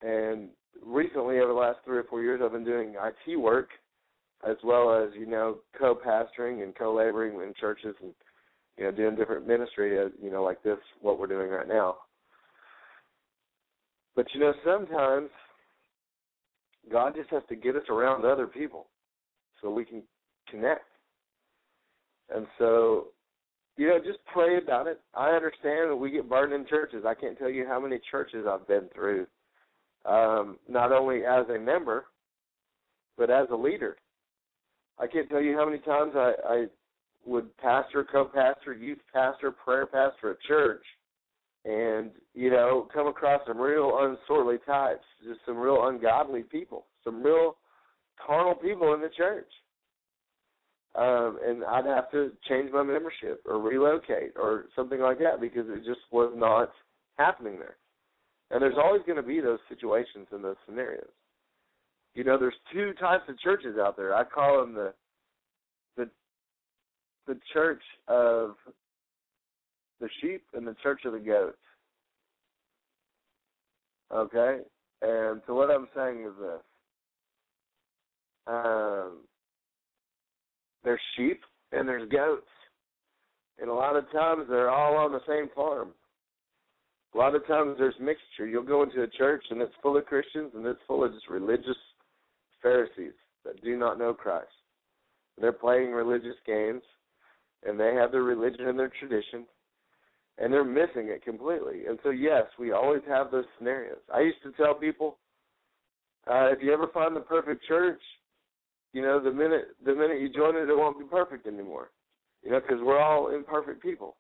and 0.01 0.49
recently, 0.85 1.39
over 1.39 1.47
the 1.51 1.59
last 1.59 1.79
three 1.83 1.97
or 1.97 2.03
four 2.03 2.21
years, 2.21 2.41
I've 2.43 2.53
been 2.53 2.63
doing 2.63 2.95
IT 2.95 3.37
work 3.37 3.69
as 4.47 4.55
well 4.63 4.93
as 4.95 5.09
you 5.17 5.25
know 5.25 5.57
co-pastoring 5.77 6.63
and 6.63 6.75
co-laboring 6.75 7.33
in 7.41 7.53
churches 7.59 7.95
and 8.01 8.13
you 8.77 8.85
know 8.85 8.91
doing 8.91 9.15
different 9.15 9.45
ministry 9.45 9.99
as 9.99 10.11
you 10.21 10.31
know 10.31 10.43
like 10.43 10.63
this 10.63 10.77
what 11.01 11.19
we're 11.19 11.27
doing 11.27 11.49
right 11.49 11.67
now. 11.67 11.97
But 14.15 14.27
you 14.33 14.39
know 14.39 14.53
sometimes 14.63 15.29
God 16.91 17.15
just 17.15 17.29
has 17.31 17.43
to 17.49 17.55
get 17.55 17.75
us 17.75 17.83
around 17.89 18.25
other 18.25 18.47
people 18.47 18.87
so 19.61 19.69
we 19.69 19.83
can 19.83 20.01
connect. 20.51 20.85
And 22.33 22.45
so 22.57 23.07
you 23.79 23.87
know, 23.87 23.97
just 23.97 24.19
pray 24.33 24.57
about 24.57 24.87
it. 24.87 24.99
I 25.15 25.29
understand 25.29 25.89
that 25.89 25.95
we 25.95 26.11
get 26.11 26.29
burned 26.29 26.51
in 26.51 26.67
churches. 26.67 27.05
I 27.07 27.13
can't 27.13 27.37
tell 27.37 27.49
you 27.49 27.65
how 27.65 27.79
many 27.79 27.97
churches 28.11 28.45
I've 28.45 28.67
been 28.67 28.89
through 28.93 29.25
um, 30.05 30.57
not 30.67 30.91
only 30.91 31.23
as 31.25 31.47
a 31.47 31.57
member, 31.57 32.05
but 33.17 33.29
as 33.29 33.47
a 33.51 33.55
leader. 33.55 33.95
I 34.99 35.07
can't 35.07 35.29
tell 35.29 35.41
you 35.41 35.55
how 35.55 35.65
many 35.65 35.79
times 35.79 36.11
I, 36.15 36.33
I 36.45 36.65
would 37.25 37.55
pastor, 37.57 38.05
co-pastor, 38.09 38.73
youth 38.73 38.99
pastor, 39.13 39.51
prayer 39.51 39.85
pastor 39.85 40.31
a 40.31 40.47
church, 40.47 40.83
and 41.63 42.11
you 42.33 42.49
know 42.49 42.87
come 42.93 43.07
across 43.07 43.41
some 43.47 43.59
real 43.59 43.97
unsortly 44.01 44.57
types, 44.65 45.05
just 45.25 45.39
some 45.45 45.57
real 45.57 45.87
ungodly 45.87 46.43
people, 46.43 46.85
some 47.03 47.23
real 47.23 47.55
carnal 48.25 48.55
people 48.55 48.93
in 48.93 48.99
the 48.99 49.09
church. 49.15 49.47
Um, 50.95 51.37
and 51.45 51.63
I'd 51.63 51.85
have 51.85 52.09
to 52.11 52.31
change 52.47 52.71
my 52.71 52.83
membership 52.83 53.41
or 53.45 53.59
relocate 53.59 54.33
or 54.35 54.65
something 54.75 54.99
like 54.99 55.19
that 55.19 55.39
because 55.39 55.65
it 55.69 55.85
just 55.85 56.01
was 56.11 56.33
not 56.35 56.71
happening 57.17 57.59
there. 57.59 57.77
And 58.51 58.61
there's 58.61 58.77
always 58.77 59.01
going 59.05 59.17
to 59.17 59.23
be 59.23 59.39
those 59.39 59.59
situations 59.69 60.27
and 60.31 60.43
those 60.43 60.55
scenarios. 60.65 61.05
You 62.15 62.23
know, 62.23 62.37
there's 62.39 62.55
two 62.73 62.93
types 62.99 63.23
of 63.29 63.39
churches 63.39 63.77
out 63.79 63.95
there. 63.95 64.15
I 64.15 64.23
call 64.23 64.61
them 64.61 64.73
the 64.73 64.93
the 65.95 66.09
the 67.27 67.39
church 67.53 67.83
of 68.07 68.55
the 70.01 70.09
sheep 70.21 70.43
and 70.53 70.65
the 70.65 70.75
church 70.81 71.01
of 71.05 71.13
the 71.13 71.19
goats. 71.19 71.57
Okay? 74.11 74.59
And 75.01 75.41
so 75.45 75.53
what 75.53 75.69
I'm 75.69 75.87
saying 75.95 76.25
is 76.25 76.33
this. 76.39 76.61
Um, 78.47 79.19
there's 80.89 80.99
sheep 81.15 81.41
and 81.71 81.87
there's 81.87 82.09
goats. 82.09 82.47
And 83.59 83.69
a 83.69 83.73
lot 83.73 83.95
of 83.95 84.11
times 84.11 84.45
they're 84.49 84.71
all 84.71 84.97
on 84.97 85.11
the 85.11 85.21
same 85.27 85.47
farm. 85.53 85.89
A 87.13 87.17
lot 87.17 87.35
of 87.35 87.45
times 87.45 87.75
there's 87.77 87.93
mixture. 88.01 88.47
You'll 88.47 88.63
go 88.63 88.81
into 88.81 89.03
a 89.03 89.07
church 89.07 89.43
and 89.51 89.61
it's 89.61 89.73
full 89.83 89.97
of 89.97 90.07
Christians 90.07 90.51
and 90.55 90.65
it's 90.65 90.79
full 90.87 91.03
of 91.03 91.13
just 91.13 91.29
religious 91.29 91.77
Pharisees 92.63 93.13
that 93.45 93.63
do 93.63 93.77
not 93.77 93.99
know 93.99 94.15
Christ. 94.15 94.47
They're 95.39 95.51
playing 95.51 95.91
religious 95.91 96.37
games 96.47 96.81
and 97.63 97.79
they 97.79 97.93
have 97.93 98.11
their 98.11 98.23
religion 98.23 98.67
and 98.67 98.79
their 98.79 98.91
tradition 98.99 99.45
and 100.39 100.51
they're 100.51 100.63
missing 100.63 101.09
it 101.09 101.23
completely. 101.23 101.85
And 101.87 101.99
so 102.01 102.09
yes, 102.09 102.45
we 102.57 102.71
always 102.71 103.01
have 103.07 103.29
those 103.29 103.45
scenarios. 103.59 103.99
I 104.11 104.21
used 104.21 104.41
to 104.41 104.51
tell 104.53 104.73
people 104.73 105.19
uh, 106.25 106.47
if 106.47 106.63
you 106.63 106.73
ever 106.73 106.87
find 106.91 107.15
the 107.15 107.21
perfect 107.21 107.63
church, 107.67 108.01
you 108.93 109.01
know, 109.01 109.19
the 109.19 109.31
minute 109.31 109.69
the 109.85 109.93
minute 109.93 110.19
you 110.19 110.29
join 110.29 110.55
it, 110.55 110.69
it 110.69 110.77
won't 110.77 110.99
be 110.99 111.05
perfect 111.05 111.47
anymore. 111.47 111.91
You 112.43 112.51
know, 112.51 112.59
because 112.59 112.81
we're 112.81 112.99
all 112.99 113.33
imperfect 113.33 113.81
people. 113.81 114.15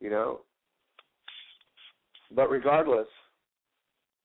You 0.00 0.10
know, 0.10 0.40
but 2.34 2.50
regardless, 2.50 3.06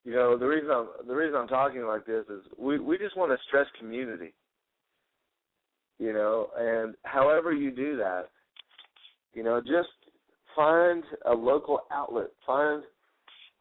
you 0.04 0.14
know 0.14 0.38
the 0.38 0.46
reason 0.46 0.70
I'm 0.72 0.88
the 1.08 1.16
reason 1.16 1.36
I'm 1.36 1.48
talking 1.48 1.84
like 1.84 2.06
this 2.06 2.26
is 2.30 2.44
we 2.58 2.80
we 2.80 2.98
just 2.98 3.18
want 3.18 3.32
to 3.32 3.38
stress 3.48 3.68
community. 3.80 4.34
You 6.00 6.14
know, 6.14 6.48
and 6.58 6.96
however 7.04 7.52
you 7.52 7.72
do 7.72 7.98
that, 7.98 8.30
you 9.34 9.44
know, 9.44 9.60
just 9.60 9.90
find 10.56 11.04
a 11.26 11.34
local 11.34 11.82
outlet, 11.92 12.28
find 12.46 12.84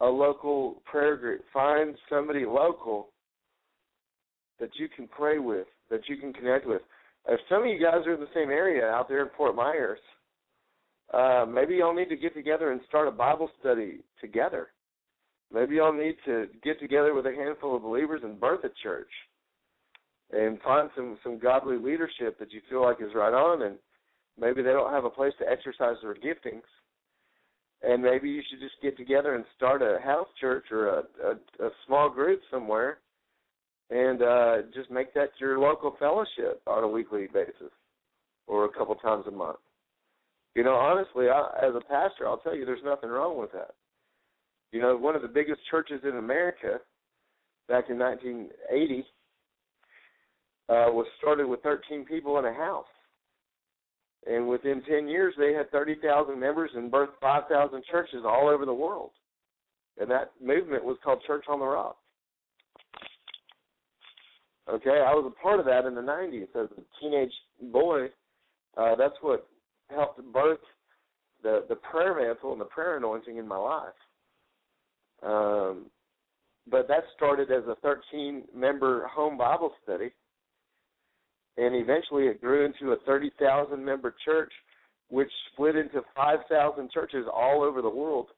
a 0.00 0.06
local 0.06 0.82
prayer 0.84 1.16
group, 1.16 1.42
find 1.52 1.96
somebody 2.08 2.44
local 2.44 3.08
that 4.60 4.70
you 4.74 4.88
can 4.88 5.08
pray 5.08 5.38
with, 5.38 5.66
that 5.90 6.08
you 6.08 6.16
can 6.16 6.32
connect 6.32 6.66
with. 6.66 6.82
If 7.28 7.40
some 7.48 7.62
of 7.62 7.68
you 7.68 7.78
guys 7.78 8.06
are 8.06 8.14
in 8.14 8.20
the 8.20 8.26
same 8.34 8.50
area 8.50 8.86
out 8.86 9.08
there 9.08 9.22
in 9.22 9.30
Fort 9.36 9.54
Myers, 9.54 9.98
uh, 11.12 11.46
maybe 11.48 11.76
y'all 11.76 11.94
need 11.94 12.08
to 12.08 12.16
get 12.16 12.34
together 12.34 12.72
and 12.72 12.80
start 12.88 13.08
a 13.08 13.10
Bible 13.12 13.50
study 13.60 14.00
together. 14.20 14.68
Maybe 15.52 15.76
y'all 15.76 15.92
need 15.92 16.16
to 16.26 16.46
get 16.62 16.78
together 16.78 17.14
with 17.14 17.26
a 17.26 17.34
handful 17.34 17.74
of 17.76 17.82
believers 17.82 18.20
and 18.22 18.38
birth 18.38 18.64
a 18.64 18.70
church, 18.82 19.10
and 20.30 20.60
find 20.60 20.90
some 20.94 21.16
some 21.22 21.38
godly 21.38 21.78
leadership 21.78 22.38
that 22.38 22.52
you 22.52 22.60
feel 22.68 22.82
like 22.82 23.00
is 23.00 23.14
right 23.14 23.32
on, 23.32 23.62
and 23.62 23.76
maybe 24.38 24.60
they 24.62 24.72
don't 24.72 24.92
have 24.92 25.06
a 25.06 25.10
place 25.10 25.32
to 25.38 25.48
exercise 25.48 25.96
their 26.02 26.14
giftings, 26.14 26.68
and 27.82 28.02
maybe 28.02 28.28
you 28.28 28.42
should 28.48 28.60
just 28.60 28.74
get 28.82 28.96
together 28.98 29.36
and 29.36 29.44
start 29.56 29.80
a 29.80 29.98
house 30.04 30.28
church 30.38 30.66
or 30.70 30.88
a 30.88 31.02
a, 31.24 31.66
a 31.66 31.70
small 31.86 32.10
group 32.10 32.40
somewhere, 32.50 32.98
and 33.90 34.22
uh, 34.22 34.56
just 34.74 34.90
make 34.90 35.14
that 35.14 35.30
your 35.40 35.58
local 35.58 35.96
fellowship 35.98 36.60
on 36.66 36.84
a 36.84 36.88
weekly 36.88 37.26
basis 37.32 37.72
or 38.46 38.64
a 38.64 38.72
couple 38.72 38.94
times 38.96 39.24
a 39.26 39.30
month 39.30 39.58
You 40.54 40.64
know, 40.64 40.74
honestly, 40.74 41.28
I, 41.28 41.66
as 41.66 41.74
a 41.74 41.80
pastor, 41.80 42.26
I'll 42.26 42.38
tell 42.38 42.54
you, 42.54 42.64
there's 42.64 42.84
nothing 42.84 43.10
wrong 43.10 43.38
with 43.38 43.52
that. 43.52 43.74
You 44.72 44.82
know, 44.82 44.96
one 44.96 45.16
of 45.16 45.22
the 45.22 45.28
biggest 45.28 45.60
churches 45.70 46.00
in 46.04 46.16
America 46.16 46.80
back 47.68 47.84
in 47.88 47.98
1980 47.98 49.04
uh, 50.68 50.92
was 50.92 51.06
started 51.18 51.46
with 51.46 51.62
13 51.62 52.04
people 52.04 52.38
in 52.38 52.44
a 52.44 52.52
house. 52.52 52.84
And 54.26 54.48
within 54.48 54.82
10 54.82 55.08
years, 55.08 55.32
they 55.38 55.54
had 55.54 55.70
30,000 55.70 56.38
members 56.38 56.70
and 56.74 56.92
birthed 56.92 57.18
5,000 57.20 57.82
churches 57.90 58.20
all 58.26 58.48
over 58.48 58.66
the 58.66 58.74
world. 58.74 59.10
And 59.98 60.10
that 60.10 60.32
movement 60.42 60.84
was 60.84 60.98
called 61.02 61.22
Church 61.26 61.44
on 61.48 61.60
the 61.60 61.64
Rock. 61.64 61.96
Okay, 64.68 65.02
I 65.06 65.14
was 65.14 65.32
a 65.32 65.42
part 65.42 65.60
of 65.60 65.66
that 65.66 65.86
in 65.86 65.94
the 65.94 66.00
90s 66.02 66.48
as 66.54 66.68
a 66.76 67.00
teenage 67.00 67.32
boy. 67.72 68.06
Uh, 68.76 68.94
that's 68.96 69.14
what 69.22 69.48
helped 69.90 70.20
birth 70.32 70.58
the 71.42 71.64
the 71.68 71.76
prayer 71.76 72.14
mantle 72.14 72.52
and 72.52 72.60
the 72.60 72.66
prayer 72.66 72.96
anointing 72.96 73.36
in 73.36 73.46
my 73.46 73.56
life. 73.56 73.92
Um, 75.22 75.86
but 76.70 76.86
that 76.88 77.04
started 77.16 77.50
as 77.50 77.64
a 77.64 77.76
13 77.82 78.44
member 78.54 79.06
home 79.08 79.38
Bible 79.38 79.72
study, 79.82 80.10
and 81.56 81.74
eventually 81.74 82.24
it 82.24 82.40
grew 82.40 82.66
into 82.66 82.92
a 82.92 82.96
30,000 83.06 83.82
member 83.82 84.14
church, 84.24 84.52
which 85.08 85.30
split 85.52 85.76
into 85.76 86.02
5,000 86.14 86.90
churches 86.90 87.26
all 87.32 87.62
over 87.62 87.80
the 87.80 87.88
world, 87.88 88.28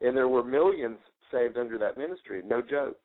and 0.00 0.16
there 0.16 0.28
were 0.28 0.44
millions 0.44 0.98
saved 1.32 1.56
under 1.56 1.78
that 1.78 1.96
ministry. 1.96 2.42
No 2.44 2.60
joke. 2.60 2.96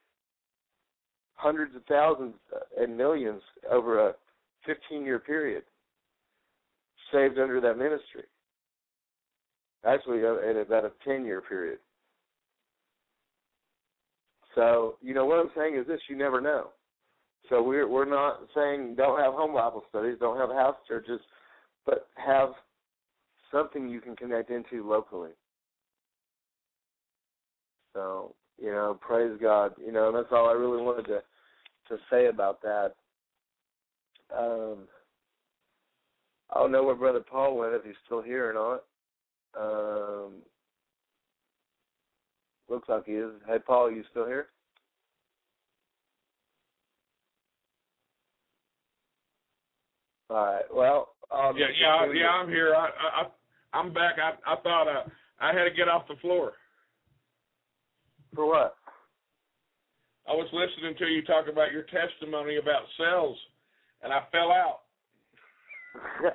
Hundreds 1.36 1.76
of 1.76 1.84
thousands 1.86 2.36
and 2.78 2.96
millions 2.96 3.42
over 3.70 4.10
a 4.10 4.14
15 4.66 5.06
year 5.06 5.20
period 5.20 5.64
saved 7.12 7.38
under 7.38 7.60
that 7.62 7.78
ministry. 7.78 8.24
Actually, 9.86 10.24
uh, 10.24 10.40
in 10.50 10.58
about 10.58 10.86
a 10.86 10.92
10 11.06 11.26
year 11.26 11.42
period. 11.42 11.80
So, 14.56 14.96
you 15.02 15.14
know, 15.14 15.26
what 15.26 15.40
I'm 15.40 15.52
saying 15.56 15.76
is 15.76 15.88
this 15.88 16.00
you 16.10 16.16
never 16.16 16.40
know. 16.40 16.70
So 17.50 17.62
we're 17.62 17.88
we're 17.88 18.10
not 18.10 18.40
saying 18.56 18.96
don't 18.96 19.20
have 19.20 19.34
home 19.34 19.54
Bible 19.54 19.84
studies, 19.90 20.18
don't 20.20 20.38
have 20.38 20.50
house 20.50 20.78
churches, 20.88 21.20
but 21.86 22.08
have 22.16 22.50
something 23.52 23.90
you 23.90 24.00
can 24.00 24.16
connect 24.16 24.50
into 24.50 24.88
locally. 24.88 25.32
So, 27.94 28.34
you 28.62 28.72
know, 28.72 28.98
praise 29.02 29.38
God. 29.42 29.74
You 29.84 29.92
know, 29.92 30.08
and 30.08 30.18
that's 30.18 30.32
all 30.32 30.50
I 30.50 30.54
really 30.54 30.82
wanted 30.82 31.06
to 31.08 31.22
to 31.90 31.98
say 32.10 32.28
about 32.28 32.62
that. 32.62 32.94
Um 34.38 34.88
I 36.54 36.60
don't 36.60 36.72
know 36.72 36.84
where 36.84 36.96
Brother 36.96 37.20
Paul 37.20 37.58
went, 37.58 37.74
if 37.74 37.84
he's 37.84 37.96
still 38.06 38.22
here 38.22 38.50
or 38.50 38.54
not. 38.54 38.84
Um, 39.60 40.34
looks 42.70 42.90
like 42.90 43.06
he 43.06 43.14
is. 43.14 43.32
Hey, 43.48 43.58
Paul, 43.66 43.88
are 43.88 43.92
you 43.92 44.04
still 44.12 44.28
here? 44.28 44.48
All 50.30 50.46
right. 50.46 50.64
Well, 50.74 51.10
um, 51.32 51.58
yeah, 51.58 51.68
yeah, 51.80 52.12
yeah. 52.14 52.30
I'm 52.30 52.50
here. 52.50 52.76
I, 52.76 52.90
I, 53.22 53.78
I'm 53.78 53.94
back. 53.94 54.16
I, 54.20 54.52
I 54.52 54.56
thought 54.62 54.88
uh, 54.88 55.04
I 55.40 55.54
had 55.54 55.64
to 55.64 55.72
get 55.72 55.88
off 55.88 56.08
the 56.08 56.16
floor. 56.22 56.54
For 58.36 58.48
what? 58.48 58.76
I 60.28 60.32
was 60.32 60.48
listening 60.54 60.96
to 60.98 61.06
you 61.06 61.22
talk 61.24 61.48
about 61.52 61.72
your 61.72 61.84
testimony 61.84 62.58
about 62.58 62.84
cells, 62.98 63.38
and 64.02 64.14
I 64.14 64.22
fell 64.32 64.52
out. 64.52 64.80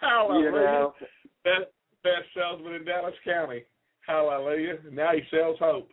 Hallelujah. 0.00 0.44
You 0.44 0.52
know, 0.52 0.92
best, 1.44 1.70
best 2.02 2.26
salesman 2.34 2.74
in 2.74 2.84
Dallas 2.84 3.14
County. 3.24 3.64
Hallelujah. 4.06 4.78
Now 4.92 5.10
he 5.12 5.22
sells 5.30 5.58
hope. 5.58 5.90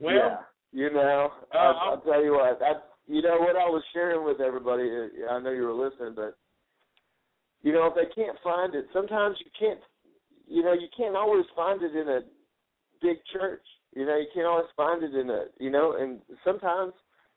Well, 0.00 0.14
yeah, 0.14 0.36
you 0.72 0.92
know, 0.92 1.30
uh, 1.54 1.56
I'll, 1.56 1.90
I'll 1.90 2.00
tell 2.00 2.24
you 2.24 2.32
what. 2.32 2.58
That 2.60 2.88
you 3.06 3.20
know 3.20 3.36
what 3.38 3.56
I 3.56 3.68
was 3.68 3.82
sharing 3.92 4.24
with 4.24 4.40
everybody. 4.40 4.88
I 5.30 5.38
know 5.40 5.50
you 5.50 5.64
were 5.64 5.74
listening, 5.74 6.14
but 6.16 6.36
you 7.62 7.72
know 7.72 7.86
if 7.86 7.94
they 7.94 8.12
can't 8.14 8.38
find 8.42 8.74
it, 8.74 8.86
sometimes 8.92 9.36
you 9.40 9.50
can't. 9.58 9.80
You 10.52 10.62
know, 10.62 10.72
you 10.72 10.88
can't 10.96 11.16
always 11.16 11.46
find 11.56 11.82
it 11.82 11.96
in 11.96 12.08
a 12.08 12.20
big 13.00 13.16
church. 13.32 13.62
You 13.94 14.06
know, 14.06 14.16
you 14.16 14.26
can't 14.34 14.46
always 14.46 14.66
find 14.76 15.02
it 15.02 15.14
in 15.14 15.30
a. 15.30 15.44
You 15.58 15.70
know, 15.70 15.96
and 15.98 16.20
sometimes 16.44 16.92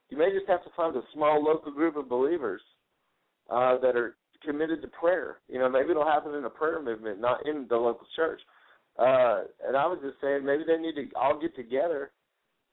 you 0.10 0.18
may 0.18 0.32
just 0.32 0.48
have 0.48 0.64
to 0.64 0.70
find 0.76 0.96
a 0.96 1.02
small 1.14 1.44
local 1.44 1.72
group 1.72 1.96
of 1.96 2.10
believers 2.10 2.62
uh, 3.50 3.78
that 3.80 3.96
are 3.96 4.18
committed 4.46 4.82
to 4.82 4.88
prayer. 4.90 5.38
You 5.48 5.60
know, 5.60 5.70
maybe 5.70 5.92
it'll 5.92 6.06
happen 6.06 6.36
in 6.36 6.46
a 6.46 6.50
prayer 6.50 6.82
movement, 6.82 7.20
not 7.20 7.48
in 7.48 7.66
the 7.70 7.78
local 7.78 8.08
church. 8.16 8.42
Uh, 8.98 9.44
and 9.68 9.76
I 9.76 9.86
was 9.88 10.00
just 10.02 10.16
saying 10.22 10.46
maybe 10.46 10.64
they 10.66 10.78
need 10.78 10.96
to 10.96 11.08
all 11.20 11.40
get 11.40 11.56
together 11.56 12.12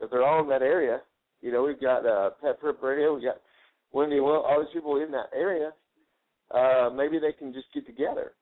if 0.01 0.11
they're 0.11 0.27
all 0.27 0.43
in 0.43 0.49
that 0.49 0.63
area. 0.63 1.01
You 1.41 1.53
know, 1.53 1.63
we've 1.63 1.81
got 1.81 2.07
uh, 2.07 2.31
Pet 2.41 2.61
Prep 2.61 2.83
Radio, 2.83 3.15
we've 3.15 3.25
got 3.25 3.41
Wendy, 3.93 4.21
well, 4.21 4.45
all 4.49 4.61
these 4.61 4.73
people 4.73 5.03
in 5.03 5.11
that 5.13 5.31
area. 5.35 5.73
Uh, 6.53 6.91
maybe 6.95 7.19
they 7.19 7.33
can 7.33 7.53
just 7.53 7.67
get 7.75 7.87
together, 7.87 8.33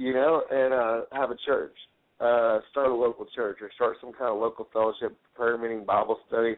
you 0.00 0.14
know, 0.14 0.42
and 0.50 0.72
uh, 0.72 1.00
have 1.12 1.30
a 1.30 1.36
church, 1.44 1.76
uh, 2.20 2.60
start 2.70 2.90
a 2.90 2.94
local 2.94 3.26
church, 3.36 3.58
or 3.60 3.70
start 3.74 3.98
some 4.00 4.12
kind 4.12 4.32
of 4.32 4.40
local 4.40 4.66
fellowship, 4.72 5.14
prayer 5.34 5.58
meeting, 5.58 5.84
Bible 5.84 6.18
study. 6.26 6.54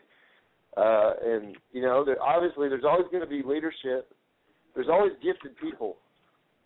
Uh, 0.77 1.10
and 1.24 1.56
you 1.73 1.82
know, 1.82 2.05
there, 2.05 2.23
obviously, 2.23 2.69
there's 2.69 2.85
always 2.85 3.06
going 3.10 3.20
to 3.20 3.28
be 3.28 3.43
leadership. 3.44 4.14
There's 4.77 4.86
always 4.89 5.12
gifted 5.24 5.59
people, 5.60 5.97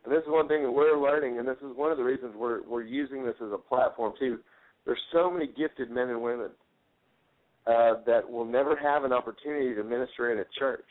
and 0.05 0.13
this 0.13 0.21
is 0.21 0.29
one 0.29 0.49
thing 0.49 0.65
that 0.65 0.71
we're 0.71 1.01
learning, 1.01 1.39
and 1.39 1.49
this 1.49 1.57
is 1.59 1.75
one 1.75 1.91
of 1.91 1.97
the 1.97 2.05
reasons 2.05 2.35
we're 2.37 2.63
we're 2.69 2.83
using 2.83 3.25
this 3.25 3.37
as 3.43 3.53
a 3.55 3.59
platform 3.59 4.13
too. 4.19 4.39
There's 4.85 5.01
so 5.15 5.31
many 5.31 5.47
gifted 5.47 5.91
men 5.91 6.11
and 6.11 6.21
women 6.21 6.51
uh, 7.67 7.95
that 8.07 8.31
will 8.31 8.45
never 8.45 8.77
have 8.77 9.05
an 9.05 9.15
opportunity 9.15 9.75
to 9.75 9.83
minister 9.83 10.31
in 10.31 10.41
a 10.41 10.45
church. 10.59 10.85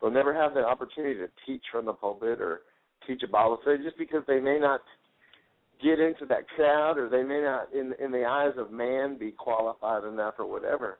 They'll 0.00 0.10
never 0.10 0.32
have 0.32 0.54
the 0.54 0.64
opportunity 0.64 1.16
to 1.16 1.28
teach 1.46 1.62
from 1.70 1.84
the 1.84 1.92
pulpit 1.92 2.40
or 2.40 2.62
teach 3.08 3.22
a 3.24 3.28
Bible 3.28 3.58
study 3.62 3.82
just 3.82 3.98
because 3.98 4.22
they 4.28 4.38
may 4.38 4.60
not 4.60 4.82
get 5.82 5.98
into 5.98 6.26
that 6.26 6.48
crowd 6.50 6.98
or 6.98 7.08
they 7.08 7.22
may 7.22 7.40
not 7.40 7.72
in 7.72 7.94
in 8.04 8.12
the 8.12 8.24
eyes 8.24 8.52
of 8.56 8.70
man 8.70 9.18
be 9.18 9.32
qualified 9.32 10.04
enough 10.04 10.34
or 10.38 10.46
whatever. 10.46 10.98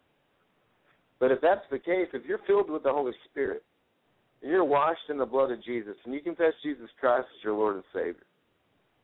But 1.21 1.31
if 1.31 1.41
that's 1.41 1.65
the 1.71 1.79
case, 1.79 2.09
if 2.13 2.25
you're 2.27 2.41
filled 2.47 2.71
with 2.71 2.85
the 2.85 2.93
Holy 2.93 3.13
Spirit, 3.31 3.63
and 4.43 4.51
you're 4.51 4.65
washed 4.65 5.11
in 5.11 5.19
the 5.19 5.27
blood 5.27 5.51
of 5.51 5.63
Jesus, 5.65 5.97
and 6.05 6.15
you 6.15 6.21
confess 6.21 6.53
Jesus 6.63 6.89
Christ 7.01 7.27
as 7.39 7.45
your 7.45 7.55
Lord 7.55 7.75
and 7.75 7.85
Savior, 7.93 8.27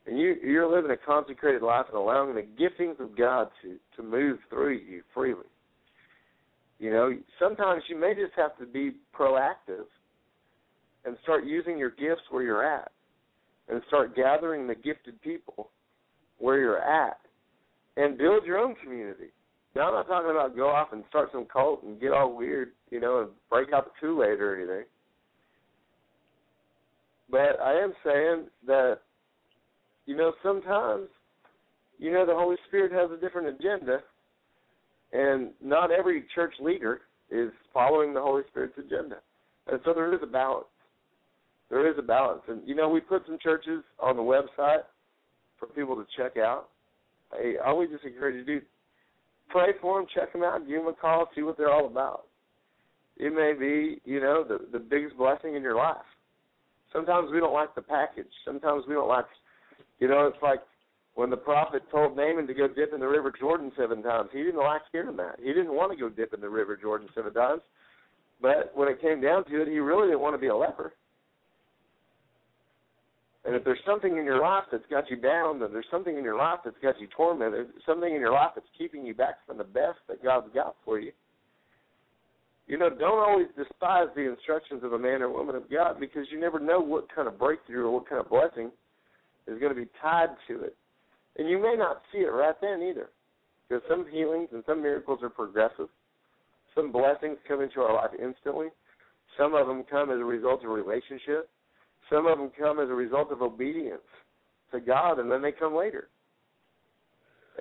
and 0.06 0.18
you 0.18 0.36
you're 0.42 0.70
living 0.70 0.90
a 0.90 0.96
consecrated 0.96 1.62
life 1.62 1.86
and 1.88 1.96
allowing 1.96 2.34
the 2.34 2.42
giftings 2.42 3.00
of 3.00 3.16
God 3.16 3.48
to 3.62 3.76
to 3.96 4.02
move 4.02 4.38
through 4.48 4.78
you 4.78 5.02
freely. 5.12 5.46
You 6.78 6.90
know, 6.90 7.16
sometimes 7.38 7.82
you 7.88 7.98
may 7.98 8.14
just 8.14 8.32
have 8.36 8.56
to 8.58 8.66
be 8.66 8.92
proactive 9.18 9.86
and 11.04 11.16
start 11.22 11.44
using 11.44 11.78
your 11.78 11.90
gifts 11.90 12.22
where 12.30 12.42
you're 12.42 12.64
at, 12.64 12.90
and 13.68 13.80
start 13.88 14.14
gathering 14.14 14.66
the 14.66 14.74
gifted 14.74 15.20
people 15.22 15.70
where 16.38 16.58
you're 16.58 16.82
at, 16.82 17.18
and 17.96 18.18
build 18.18 18.44
your 18.44 18.58
own 18.58 18.74
community. 18.82 19.28
Now, 19.74 19.88
I'm 19.88 19.94
not 19.94 20.06
talking 20.06 20.30
about 20.30 20.56
go 20.56 20.68
off 20.68 20.88
and 20.92 21.04
start 21.08 21.30
some 21.32 21.46
cult 21.46 21.82
and 21.82 22.00
get 22.00 22.12
all 22.12 22.36
weird, 22.36 22.72
you 22.90 23.00
know, 23.00 23.20
and 23.20 23.28
break 23.50 23.72
out 23.72 23.86
the 23.86 23.90
Kool 24.00 24.22
or 24.22 24.56
anything. 24.56 24.84
But 27.30 27.60
I 27.60 27.72
am 27.80 27.92
saying 28.04 28.46
that, 28.66 28.98
you 30.06 30.16
know, 30.16 30.32
sometimes, 30.42 31.08
you 31.98 32.12
know, 32.12 32.26
the 32.26 32.34
Holy 32.34 32.56
Spirit 32.68 32.92
has 32.92 33.10
a 33.10 33.20
different 33.20 33.48
agenda, 33.48 33.98
and 35.12 35.50
not 35.62 35.90
every 35.90 36.24
church 36.34 36.54
leader 36.60 37.00
is 37.30 37.50
following 37.72 38.12
the 38.12 38.20
Holy 38.20 38.42
Spirit's 38.50 38.78
agenda. 38.78 39.16
And 39.66 39.80
so 39.84 39.94
there 39.94 40.12
is 40.12 40.20
a 40.22 40.26
balance. 40.26 40.66
There 41.70 41.90
is 41.90 41.96
a 41.98 42.02
balance. 42.02 42.42
And, 42.48 42.66
you 42.66 42.74
know, 42.74 42.88
we 42.88 43.00
put 43.00 43.22
some 43.26 43.38
churches 43.42 43.82
on 43.98 44.16
the 44.16 44.22
website 44.22 44.82
for 45.58 45.66
people 45.68 45.96
to 45.96 46.04
check 46.16 46.36
out. 46.36 46.68
I, 47.32 47.72
would 47.72 47.90
just 47.90 48.04
encourage 48.04 48.36
you 48.36 48.44
to 48.44 48.60
do 48.60 48.66
pray 49.48 49.70
for 49.80 49.98
them, 49.98 50.08
check 50.14 50.32
them 50.32 50.42
out, 50.42 50.66
give 50.66 50.78
them 50.78 50.88
a 50.88 50.92
call, 50.92 51.28
see 51.34 51.42
what 51.42 51.56
they're 51.56 51.72
all 51.72 51.86
about. 51.86 52.24
It 53.16 53.32
may 53.32 53.52
be, 53.58 54.00
you 54.04 54.20
know, 54.20 54.44
the 54.44 54.58
the 54.72 54.78
biggest 54.78 55.16
blessing 55.16 55.54
in 55.54 55.62
your 55.62 55.76
life. 55.76 55.96
Sometimes 56.92 57.30
we 57.32 57.40
don't 57.40 57.52
like 57.52 57.74
the 57.74 57.82
package. 57.82 58.30
Sometimes 58.44 58.84
we 58.88 58.94
don't 58.94 59.08
like, 59.08 59.26
you 60.00 60.08
know, 60.08 60.26
it's 60.26 60.42
like 60.42 60.60
when 61.14 61.30
the 61.30 61.36
prophet 61.36 61.82
told 61.90 62.16
Naaman 62.16 62.46
to 62.48 62.54
go 62.54 62.66
dip 62.66 62.92
in 62.92 63.00
the 63.00 63.06
River 63.06 63.32
Jordan 63.38 63.70
seven 63.76 64.02
times. 64.02 64.30
He 64.32 64.42
didn't 64.42 64.60
like 64.60 64.82
hearing 64.90 65.16
that. 65.16 65.36
He 65.38 65.52
didn't 65.52 65.74
want 65.74 65.92
to 65.92 65.98
go 65.98 66.08
dip 66.08 66.34
in 66.34 66.40
the 66.40 66.48
River 66.48 66.76
Jordan 66.76 67.08
seven 67.14 67.32
times. 67.32 67.62
But 68.42 68.72
when 68.74 68.88
it 68.88 69.00
came 69.00 69.20
down 69.20 69.44
to 69.44 69.62
it, 69.62 69.68
he 69.68 69.78
really 69.78 70.08
didn't 70.08 70.20
want 70.20 70.34
to 70.34 70.40
be 70.40 70.48
a 70.48 70.56
leper. 70.56 70.92
And 73.44 73.54
if 73.54 73.62
there's 73.62 73.80
something 73.84 74.16
in 74.16 74.24
your 74.24 74.40
life 74.40 74.64
that's 74.72 74.86
got 74.90 75.10
you 75.10 75.18
bound, 75.18 75.62
and 75.62 75.74
there's 75.74 75.84
something 75.90 76.16
in 76.16 76.24
your 76.24 76.38
life 76.38 76.60
that's 76.64 76.78
got 76.82 76.98
you 76.98 77.06
tormented, 77.14 77.66
something 77.84 78.14
in 78.14 78.20
your 78.20 78.32
life 78.32 78.52
that's 78.54 78.66
keeping 78.76 79.04
you 79.04 79.14
back 79.14 79.46
from 79.46 79.58
the 79.58 79.64
best 79.64 79.98
that 80.08 80.22
God's 80.22 80.48
got 80.54 80.76
for 80.84 80.98
you, 80.98 81.12
You 82.66 82.78
know, 82.78 82.88
don't 82.88 83.18
always 83.18 83.48
despise 83.56 84.08
the 84.16 84.30
instructions 84.30 84.82
of 84.82 84.94
a 84.94 84.98
man 84.98 85.20
or 85.20 85.30
woman 85.30 85.56
of 85.56 85.70
God 85.70 86.00
because 86.00 86.26
you 86.30 86.40
never 86.40 86.58
know 86.58 86.80
what 86.80 87.14
kind 87.14 87.28
of 87.28 87.38
breakthrough 87.38 87.84
or 87.86 87.90
what 87.90 88.08
kind 88.08 88.20
of 88.20 88.30
blessing 88.30 88.70
is 89.46 89.60
going 89.60 89.74
to 89.74 89.80
be 89.80 89.88
tied 90.00 90.30
to 90.48 90.62
it. 90.62 90.74
And 91.36 91.48
you 91.48 91.60
may 91.60 91.74
not 91.76 92.00
see 92.10 92.20
it 92.20 92.32
right 92.32 92.54
then 92.62 92.82
either. 92.82 93.10
Because 93.68 93.82
some 93.88 94.06
healings 94.10 94.48
and 94.52 94.62
some 94.66 94.82
miracles 94.82 95.18
are 95.22 95.28
progressive. 95.28 95.88
Some 96.74 96.92
blessings 96.92 97.36
come 97.46 97.60
into 97.60 97.80
our 97.80 97.94
life 97.94 98.10
instantly. 98.20 98.68
Some 99.38 99.54
of 99.54 99.66
them 99.66 99.84
come 99.90 100.10
as 100.10 100.18
a 100.18 100.24
result 100.24 100.64
of 100.64 100.70
relationship. 100.70 101.50
Some 102.10 102.26
of 102.26 102.38
them 102.38 102.50
come 102.58 102.80
as 102.80 102.88
a 102.88 102.94
result 102.94 103.32
of 103.32 103.42
obedience 103.42 104.02
to 104.72 104.80
God, 104.80 105.18
and 105.18 105.30
then 105.30 105.42
they 105.42 105.52
come 105.52 105.74
later. 105.74 106.08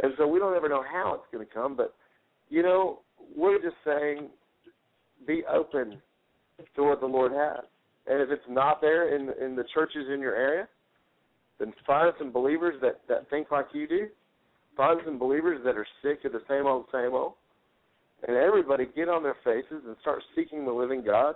And 0.02 0.14
so 0.18 0.28
we 0.28 0.40
don't 0.40 0.56
ever 0.56 0.70
know 0.70 0.84
how 0.84 1.14
it's 1.14 1.32
going 1.32 1.46
to 1.46 1.54
come, 1.54 1.76
but 1.76 1.94
you 2.50 2.64
know, 2.64 3.00
we're 3.36 3.62
just 3.62 3.76
saying 3.86 4.30
be 5.26 5.44
open 5.52 6.02
to 6.76 6.84
what 6.84 7.00
the 7.00 7.06
Lord 7.06 7.32
has. 7.32 7.64
And 8.08 8.22
if 8.22 8.30
it's 8.30 8.44
not 8.50 8.82
there 8.82 9.16
in 9.16 9.30
in 9.42 9.56
the 9.56 9.64
churches 9.74 10.08
in 10.14 10.20
your 10.20 10.36
area, 10.36 10.68
then 11.60 11.74
find 11.86 12.12
some 12.18 12.32
believers 12.32 12.76
that 12.82 13.02
that 13.08 13.30
think 13.30 13.52
like 13.52 13.68
you 13.74 13.88
do. 13.88 14.08
Find 14.76 15.00
some 15.06 15.20
believers 15.20 15.62
that 15.64 15.78
are 15.78 15.88
sick 16.02 16.26
of 16.26 16.32
the 16.32 16.42
same 16.50 16.66
old, 16.66 16.86
same 16.92 17.14
old. 17.14 17.34
And 18.28 18.36
everybody 18.36 18.88
get 18.96 19.10
on 19.10 19.22
their 19.22 19.36
faces 19.44 19.84
and 19.86 19.96
start 20.02 20.24
seeking 20.36 20.66
the 20.66 20.72
living 20.72 21.04
God 21.04 21.36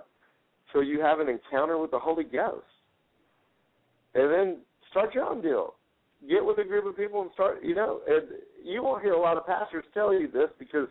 so 0.72 0.80
you 0.80 1.00
have 1.00 1.20
an 1.20 1.28
encounter 1.28 1.78
with 1.78 1.90
the 1.90 1.98
Holy 1.98 2.24
Ghost. 2.24 2.64
And 4.14 4.32
then 4.32 4.56
start 4.90 5.14
your 5.14 5.24
own 5.24 5.42
deal. 5.42 5.74
Get 6.28 6.44
with 6.44 6.58
a 6.58 6.64
group 6.64 6.86
of 6.86 6.96
people 6.96 7.22
and 7.22 7.30
start, 7.34 7.62
you 7.62 7.74
know, 7.74 8.00
and 8.08 8.26
you 8.64 8.82
won't 8.82 9.02
hear 9.02 9.12
a 9.12 9.20
lot 9.20 9.36
of 9.36 9.46
pastors 9.46 9.84
tell 9.94 10.12
you 10.12 10.28
this 10.30 10.48
because 10.58 10.88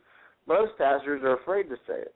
most 0.47 0.77
pastors 0.77 1.21
are 1.23 1.37
afraid 1.37 1.63
to 1.63 1.75
say 1.87 1.99
it. 1.99 2.15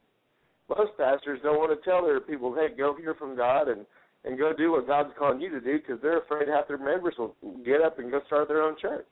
Most 0.70 0.92
pastors 0.98 1.40
don't 1.44 1.58
want 1.58 1.78
to 1.78 1.90
tell 1.90 2.06
their 2.06 2.22
people, 2.22 2.56
hey, 2.56 2.68
go 2.76 2.96
hear 2.96 3.14
from 3.16 3.36
God 3.36 3.68
and 3.68 3.86
and 4.24 4.38
go 4.38 4.54
do 4.54 4.72
what 4.72 4.86
God's 4.88 5.10
calling 5.18 5.42
you 5.42 5.50
to 5.50 5.60
do 5.60 5.80
because 5.80 6.00
they're 6.02 6.20
afraid 6.20 6.48
half 6.48 6.68
their 6.68 6.78
members 6.78 7.16
will 7.18 7.36
get 7.66 7.82
up 7.82 7.98
and 7.98 8.12
go 8.12 8.22
start 8.28 8.48
their 8.48 8.62
own 8.62 8.76
church. 8.80 9.08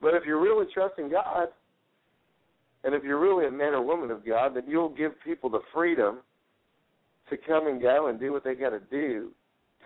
But 0.00 0.14
if 0.14 0.24
you're 0.26 0.42
really 0.42 0.66
trusting 0.72 1.10
God, 1.10 1.48
and 2.84 2.94
if 2.94 3.02
you're 3.02 3.18
really 3.18 3.46
a 3.46 3.50
man 3.50 3.72
or 3.72 3.82
woman 3.82 4.10
of 4.10 4.26
God, 4.26 4.54
then 4.54 4.64
you'll 4.68 4.90
give 4.90 5.12
people 5.24 5.48
the 5.48 5.62
freedom 5.72 6.18
to 7.30 7.36
come 7.36 7.66
and 7.66 7.80
go 7.80 8.08
and 8.08 8.20
do 8.20 8.32
what 8.32 8.44
they 8.44 8.54
got 8.54 8.70
to 8.70 8.80
do 8.90 9.30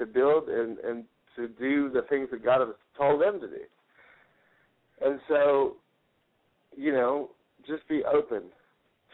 to 0.01 0.07
build 0.07 0.49
and 0.49 0.79
and 0.79 1.05
to 1.37 1.49
do 1.49 1.91
the 1.91 2.03
things 2.09 2.29
that 2.33 2.45
God 2.45 2.61
has 2.61 2.75
told 2.99 3.23
them 3.23 3.41
to 3.41 3.47
do. 3.47 3.63
And 5.01 5.21
so, 5.29 5.77
you 6.77 6.93
know, 6.93 7.31
just 7.67 7.87
be 7.89 8.03
open 8.05 8.43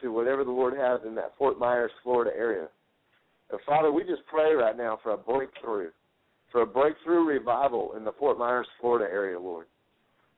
to 0.03 0.13
whatever 0.13 0.45
the 0.45 0.51
Lord 0.51 0.75
has 0.77 1.01
in 1.07 1.15
that 1.17 1.33
Fort 1.39 1.59
Myers, 1.59 1.91
Florida 2.03 2.31
area. 2.37 2.69
And 3.51 3.61
Father, 3.67 3.93
we 3.93 4.03
just 4.03 4.27
pray 4.29 4.55
right 4.55 4.77
now 4.77 4.99
for 5.03 5.13
a 5.13 5.17
breakthrough, 5.17 5.91
for 6.51 6.63
a 6.63 6.67
breakthrough 6.67 7.25
revival 7.25 7.93
in 7.97 8.05
the 8.05 8.13
Fort 8.19 8.39
Myers, 8.39 8.67
Florida 8.81 9.07
area, 9.11 9.39
Lord. 9.39 9.67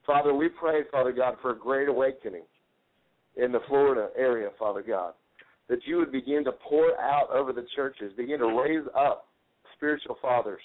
Father, 0.06 0.34
we 0.34 0.48
pray, 0.48 0.80
Father 0.90 1.12
God, 1.12 1.36
for 1.40 1.52
a 1.52 1.58
great 1.58 1.88
awakening 1.88 2.44
in 3.36 3.52
the 3.52 3.60
Florida 3.68 4.08
area, 4.16 4.48
Father 4.58 4.82
God, 4.82 5.12
that 5.68 5.80
you 5.84 5.96
would 5.96 6.12
begin 6.12 6.44
to 6.44 6.52
pour 6.52 6.98
out 7.00 7.30
over 7.30 7.52
the 7.52 7.66
churches, 7.74 8.12
begin 8.16 8.38
to 8.40 8.60
raise 8.60 8.86
up 8.98 9.27
spiritual 9.78 10.18
fathers, 10.20 10.60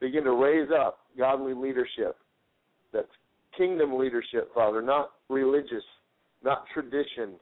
begin 0.00 0.24
to 0.24 0.32
raise 0.32 0.68
up 0.76 0.98
godly 1.16 1.54
leadership. 1.54 2.16
That's 2.92 3.06
kingdom 3.56 3.98
leadership, 3.98 4.50
Father, 4.54 4.82
not 4.82 5.12
religious, 5.28 5.84
not 6.42 6.64
tradition, 6.72 7.34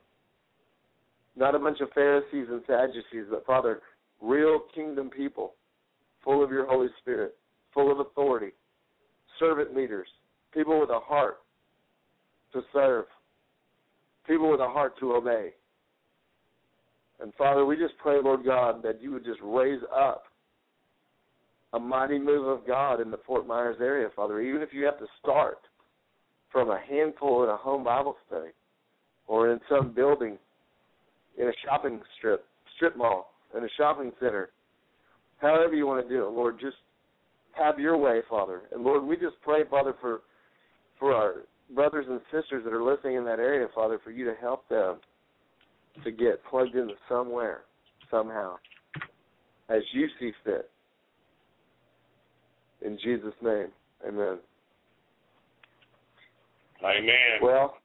not 1.37 1.55
a 1.55 1.59
bunch 1.59 1.81
of 1.81 1.91
Pharisees 1.95 2.47
and 2.51 2.63
Sadducees, 2.67 3.27
but 3.31 3.47
Father, 3.47 3.81
real 4.21 4.61
kingdom 4.75 5.11
people, 5.11 5.55
full 6.23 6.43
of 6.43 6.51
your 6.51 6.67
Holy 6.67 6.89
Spirit, 7.01 7.37
full 7.73 7.91
of 7.91 8.01
authority, 8.01 8.53
servant 9.39 9.75
leaders, 9.75 10.09
people 10.53 10.81
with 10.81 10.91
a 10.91 11.01
heart 11.01 11.39
to 12.53 12.63
serve, 12.73 13.07
people 14.27 14.51
with 14.51 14.61
a 14.61 14.69
heart 14.69 14.99
to 15.01 15.15
obey. 15.15 15.51
And 17.21 17.33
Father, 17.35 17.65
we 17.65 17.77
just 17.77 17.97
pray, 17.99 18.19
Lord 18.23 18.45
God, 18.45 18.83
that 18.83 19.03
you 19.03 19.13
would 19.13 19.25
just 19.25 19.41
raise 19.43 19.81
up 19.95 20.25
a 21.75 21.79
mighty 21.79 22.19
move 22.19 22.47
of 22.47 22.67
God 22.67 23.01
in 23.01 23.11
the 23.11 23.19
Fort 23.27 23.47
Myers 23.47 23.79
area, 23.81 24.09
Father, 24.15 24.41
even 24.41 24.63
if 24.63 24.69
you 24.73 24.85
have 24.85 24.99
to 25.01 25.07
start 25.21 25.59
from 26.53 26.71
a 26.71 26.79
handful 26.89 27.43
in 27.43 27.51
a 27.51 27.57
home 27.57 27.83
Bible 27.83 28.15
study 28.27 28.51
or 29.27 29.51
in 29.51 29.59
some 29.69 29.93
building 29.93 30.39
in 31.37 31.49
a 31.49 31.53
shopping 31.65 32.01
strip, 32.17 32.45
strip 32.77 32.97
mall, 32.97 33.33
in 33.57 33.65
a 33.65 33.69
shopping 33.77 34.13
center. 34.21 34.51
However 35.39 35.75
you 35.75 35.87
want 35.87 36.07
to 36.07 36.15
do 36.15 36.25
it, 36.25 36.31
Lord, 36.31 36.61
just 36.61 36.77
have 37.59 37.81
your 37.81 37.97
way, 37.97 38.21
Father. 38.31 38.63
And 38.73 38.85
Lord, 38.85 39.03
we 39.05 39.17
just 39.17 39.37
pray, 39.43 39.63
Father, 39.69 39.95
for 40.01 40.21
for 41.01 41.13
our 41.13 41.35
brothers 41.75 42.07
and 42.09 42.21
sisters 42.31 42.63
that 42.65 42.73
are 42.73 42.85
listening 42.85 43.17
in 43.17 43.25
that 43.25 43.41
area, 43.41 43.67
Father, 43.75 43.99
for 44.05 44.13
you 44.13 44.25
to 44.25 44.35
help 44.41 44.69
them 44.69 44.99
to 46.05 46.11
get 46.13 46.41
plugged 46.49 46.77
into 46.77 46.95
somewhere, 47.09 47.63
somehow, 48.13 48.57
as 49.69 49.83
you 49.93 50.07
see 50.21 50.33
fit. 50.45 50.71
In 52.85 52.99
Jesus' 53.03 53.33
name, 53.43 53.69
amen. 54.07 54.39
Amen. 56.85 57.41
Well, 57.43 57.79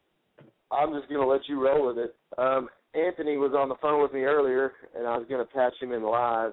I'm 0.71 0.93
just 0.93 1.07
going 1.07 1.21
to 1.21 1.27
let 1.27 1.47
you 1.47 1.65
roll 1.65 1.87
with 1.87 1.97
it. 1.97 2.15
Um, 2.37 2.67
Anthony 2.93 3.37
was 3.37 3.53
on 3.57 3.69
the 3.69 3.75
phone 3.81 4.01
with 4.01 4.13
me 4.13 4.21
earlier, 4.21 4.73
and 4.97 5.07
I 5.07 5.17
was 5.17 5.25
going 5.29 5.45
to 5.45 5.53
patch 5.53 5.73
him 5.79 5.93
in 5.93 6.03
live, 6.03 6.51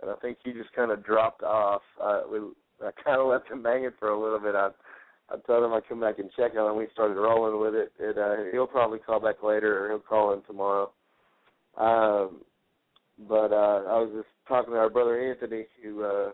and 0.00 0.10
I 0.10 0.14
think 0.16 0.38
he 0.42 0.52
just 0.52 0.72
kind 0.72 0.90
of 0.90 1.04
dropped 1.04 1.42
off. 1.42 1.82
Uh, 2.02 2.22
we, 2.30 2.38
I 2.84 2.90
kind 3.04 3.20
of 3.20 3.26
left 3.26 3.50
him 3.50 3.62
hanging 3.62 3.90
for 3.98 4.08
a 4.08 4.20
little 4.20 4.38
bit. 4.38 4.54
I, 4.54 4.70
I 5.28 5.36
told 5.46 5.64
him 5.64 5.72
I'd 5.72 5.88
come 5.88 6.00
back 6.00 6.18
and 6.18 6.30
check 6.36 6.52
on 6.56 6.70
him. 6.70 6.76
We 6.78 6.86
started 6.92 7.14
rolling 7.14 7.60
with 7.60 7.74
it, 7.74 7.92
and 8.00 8.18
uh, 8.18 8.50
he'll 8.52 8.66
probably 8.66 9.00
call 9.00 9.20
back 9.20 9.42
later, 9.42 9.84
or 9.84 9.88
he'll 9.90 9.98
call 9.98 10.32
in 10.32 10.42
tomorrow. 10.42 10.90
Um, 11.76 12.38
but 13.28 13.52
uh, 13.52 13.84
I 13.86 13.98
was 14.00 14.10
just 14.14 14.28
talking 14.48 14.72
to 14.72 14.78
our 14.78 14.88
brother 14.88 15.20
Anthony, 15.20 15.66
who 15.82 16.04
uh, 16.04 16.30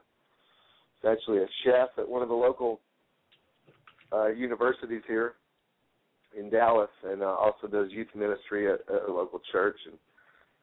actually 1.07 1.39
a 1.39 1.47
chef 1.65 1.91
at 1.99 2.09
one 2.09 2.23
of 2.23 2.29
the 2.29 2.35
local 2.35 2.81
uh, 4.13 4.29
universities 4.29 5.03
here 5.07 5.35
in 6.39 6.51
Dallas, 6.51 6.91
and 7.05 7.23
uh, 7.23 7.27
also 7.27 7.67
does 7.67 7.91
youth 7.91 8.09
ministry 8.15 8.71
at, 8.71 8.81
at 8.95 9.09
a 9.09 9.13
local 9.13 9.41
church, 9.53 9.77
and 9.87 9.97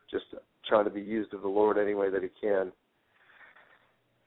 just 0.09 0.25
trying 0.67 0.85
to 0.85 0.91
be 0.91 1.01
used 1.01 1.33
of 1.33 1.41
the 1.41 1.47
Lord 1.47 1.77
any 1.77 1.95
way 1.95 2.09
that 2.09 2.21
he 2.21 2.29
can. 2.39 2.71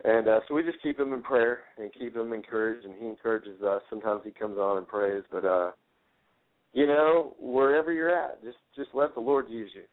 And 0.04 0.28
uh, 0.28 0.40
so 0.46 0.54
we 0.54 0.62
just 0.62 0.82
keep 0.82 0.98
him 1.00 1.12
in 1.12 1.22
prayer 1.22 1.60
and 1.78 1.90
keep 1.98 2.14
him 2.16 2.32
encouraged, 2.32 2.84
and 2.84 2.94
he 3.00 3.06
encourages 3.06 3.62
us. 3.62 3.82
Sometimes 3.88 4.22
he 4.24 4.30
comes 4.30 4.58
on 4.58 4.78
and 4.78 4.86
prays, 4.86 5.22
but 5.30 5.44
uh, 5.44 5.70
you 6.72 6.86
know, 6.86 7.34
wherever 7.40 7.92
you're 7.92 8.14
at, 8.14 8.42
just 8.44 8.58
just 8.74 8.90
let 8.92 9.14
the 9.14 9.20
Lord 9.20 9.46
use 9.48 9.70
you, 9.74 9.84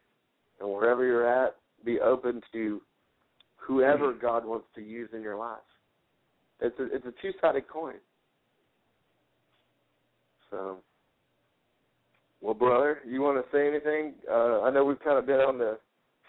and 0.60 0.68
wherever 0.68 1.04
you're 1.04 1.26
at, 1.26 1.56
be 1.84 2.00
open 2.00 2.42
to 2.52 2.82
whoever 3.56 4.12
God 4.12 4.44
wants 4.44 4.66
to 4.74 4.82
use 4.82 5.08
in 5.14 5.22
your 5.22 5.36
life. 5.36 5.58
It's 6.64 6.78
a 6.78 6.84
it's 6.94 7.04
a 7.04 7.12
two 7.20 7.32
sided 7.40 7.68
coin. 7.68 7.96
So, 10.50 10.78
well, 12.40 12.54
brother, 12.54 13.00
you 13.06 13.20
want 13.20 13.36
to 13.36 13.56
say 13.56 13.68
anything? 13.68 14.14
Uh, 14.30 14.62
I 14.62 14.70
know 14.70 14.84
we've 14.84 15.02
kind 15.02 15.18
of 15.18 15.26
been 15.26 15.40
on 15.40 15.58
the 15.58 15.78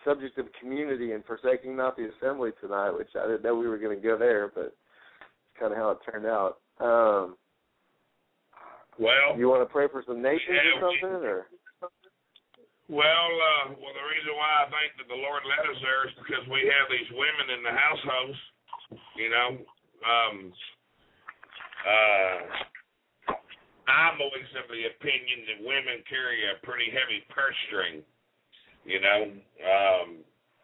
subject 0.04 0.38
of 0.38 0.48
community 0.60 1.14
and 1.14 1.24
forsaking 1.24 1.76
not 1.76 1.96
the 1.96 2.12
assembly 2.18 2.52
tonight, 2.60 2.92
which 2.92 3.10
I 3.16 3.28
didn't 3.28 3.44
know 3.44 3.56
we 3.56 3.68
were 3.68 3.78
going 3.78 3.96
to 3.96 4.04
go 4.04 4.18
there, 4.18 4.52
but 4.54 4.76
it's 4.76 5.60
kind 5.60 5.72
of 5.72 5.78
how 5.80 5.92
it 5.92 6.00
turned 6.04 6.26
out. 6.26 6.60
Um, 6.84 7.40
well, 9.00 9.40
you 9.40 9.48
want 9.48 9.64
to 9.64 9.72
pray 9.72 9.88
for 9.88 10.04
some 10.06 10.22
nations 10.22 10.52
yeah, 10.52 10.84
or 10.84 10.92
something, 10.92 11.24
or? 11.24 11.48
Well, 12.92 13.30
uh, 13.34 13.74
well, 13.80 13.96
the 13.96 14.08
reason 14.14 14.36
why 14.36 14.52
I 14.62 14.70
think 14.70 15.00
that 15.00 15.08
the 15.08 15.18
Lord 15.18 15.42
led 15.48 15.64
us 15.64 15.80
there 15.80 16.06
is 16.06 16.14
because 16.22 16.44
we 16.52 16.68
have 16.68 16.86
these 16.92 17.10
women 17.16 17.56
in 17.56 17.62
the 17.64 17.74
households. 17.74 18.40
You 19.18 19.30
know, 19.34 19.66
um, 20.06 20.54
uh, 21.86 22.38
I'm 23.86 24.18
always 24.18 24.50
of 24.58 24.66
the 24.70 24.90
opinion 24.90 25.46
that 25.50 25.60
women 25.62 26.02
carry 26.10 26.42
a 26.50 26.62
pretty 26.66 26.90
heavy 26.90 27.22
purse 27.30 27.58
string. 27.70 28.02
You 28.86 29.02
know, 29.02 29.22
um, 29.66 30.08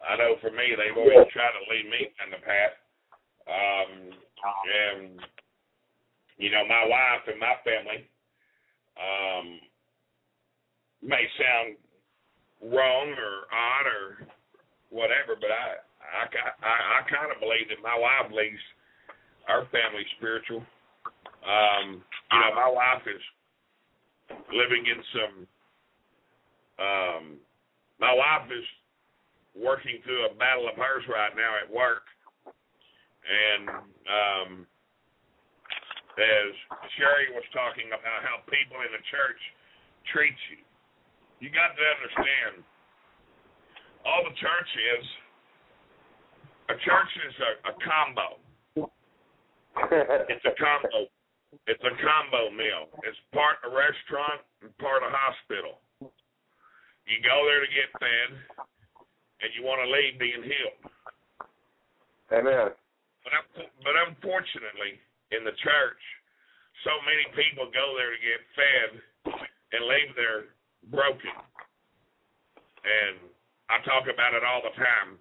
I 0.02 0.18
know 0.18 0.38
for 0.42 0.50
me, 0.50 0.74
they've 0.74 0.98
always 0.98 1.30
tried 1.34 1.54
to 1.54 1.64
lead 1.70 1.90
me 1.90 2.02
on 2.22 2.30
the 2.34 2.42
path. 2.42 2.76
Um, 3.46 3.92
and 4.42 5.22
you 6.38 6.50
know, 6.50 6.66
my 6.66 6.86
wife 6.90 7.26
and 7.30 7.38
my 7.38 7.54
family 7.62 8.10
um, 8.98 9.46
may 11.02 11.26
sound 11.38 11.78
wrong 12.74 13.14
or 13.14 13.46
odd 13.50 13.86
or 13.86 14.06
whatever, 14.90 15.38
but 15.38 15.54
I 15.54 15.82
I 16.02 16.24
I, 16.66 16.74
I 16.98 17.10
kind 17.10 17.30
of 17.30 17.42
believe 17.42 17.70
that 17.70 17.82
my 17.82 17.98
wife 17.98 18.34
leads 18.34 18.62
our 19.48 19.66
family 19.72 20.06
spiritual. 20.18 20.64
Um, 21.42 22.04
you 22.32 22.40
know, 22.40 22.54
my 22.54 22.70
wife 22.70 23.06
is 23.08 23.22
living 24.54 24.86
in 24.86 25.00
some 25.14 25.48
um, 26.82 27.24
my 28.02 28.10
wife 28.10 28.50
is 28.50 28.66
working 29.54 30.02
through 30.02 30.26
a 30.26 30.34
battle 30.42 30.66
of 30.66 30.74
hers 30.74 31.06
right 31.06 31.30
now 31.38 31.54
at 31.62 31.70
work, 31.70 32.10
and 33.22 33.70
um, 34.10 34.50
as 36.18 36.52
Sherry 36.98 37.30
was 37.38 37.46
talking 37.54 37.94
about 37.94 38.26
how 38.26 38.42
people 38.50 38.82
in 38.82 38.90
the 38.90 39.04
church 39.14 39.42
treat 40.10 40.34
you, 40.50 40.60
you 41.38 41.54
got 41.54 41.78
to 41.78 41.86
understand. 42.02 42.66
All 44.02 44.26
the 44.26 44.34
church 44.42 44.72
is, 44.98 45.06
a 46.74 46.76
church 46.82 47.12
is 47.30 47.36
a, 47.38 47.52
a 47.70 47.74
combo. 47.86 48.42
It's 50.30 50.45
a 50.45 50.56
combo. 50.56 51.07
It's 51.68 51.84
a 51.84 51.95
combo 51.99 52.52
meal. 52.52 52.91
It's 53.03 53.19
part 53.35 53.60
a 53.64 53.69
restaurant 53.72 54.39
and 54.64 54.72
part 54.80 55.03
a 55.03 55.11
hospital. 55.11 55.80
You 55.99 57.18
go 57.23 57.43
there 57.48 57.60
to 57.60 57.72
get 57.72 57.91
fed, 57.99 58.30
and 59.43 59.49
you 59.57 59.68
want 59.68 59.84
to 59.84 59.88
leave 59.89 60.15
being 60.15 60.43
healed. 60.43 60.81
Amen. 62.31 62.72
But 63.23 63.34
but 63.84 63.95
unfortunately, 64.07 64.99
in 65.35 65.43
the 65.43 65.56
church, 65.60 66.03
so 66.88 66.93
many 67.03 67.27
people 67.35 67.68
go 67.69 67.93
there 67.99 68.15
to 68.15 68.22
get 68.22 68.39
fed 68.56 68.89
and 69.76 69.81
leave 69.85 70.15
there 70.15 70.56
broken. 70.89 71.35
And 72.81 73.22
I 73.69 73.84
talk 73.85 74.10
about 74.10 74.34
it 74.34 74.41
all 74.41 74.64
the 74.65 74.73
time 74.73 75.19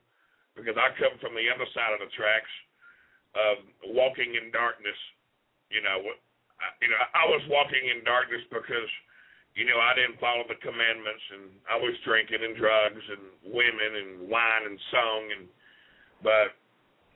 because 0.57 0.79
I 0.79 0.95
come 0.97 1.19
from 1.21 1.37
the 1.37 1.47
other 1.53 1.69
side 1.75 1.93
of 1.93 2.01
the 2.01 2.11
tracks 2.17 2.51
of 3.35 3.63
walking 3.95 4.35
in 4.35 4.51
darkness. 4.51 4.97
You 5.71 5.83
know, 5.83 6.03
you 6.83 6.89
know, 6.91 7.01
I 7.15 7.25
was 7.31 7.43
walking 7.47 7.83
in 7.91 8.03
darkness 8.03 8.43
because 8.51 8.91
you 9.55 9.67
know 9.67 9.79
I 9.79 9.95
didn't 9.95 10.19
follow 10.23 10.47
the 10.47 10.59
commandments 10.63 11.25
and 11.35 11.45
I 11.67 11.77
was 11.79 11.95
drinking 12.07 12.43
and 12.43 12.55
drugs 12.55 13.03
and 13.03 13.25
women 13.51 13.91
and 13.99 14.11
wine 14.31 14.65
and 14.67 14.79
song 14.95 15.23
and 15.35 15.45
but 16.23 16.55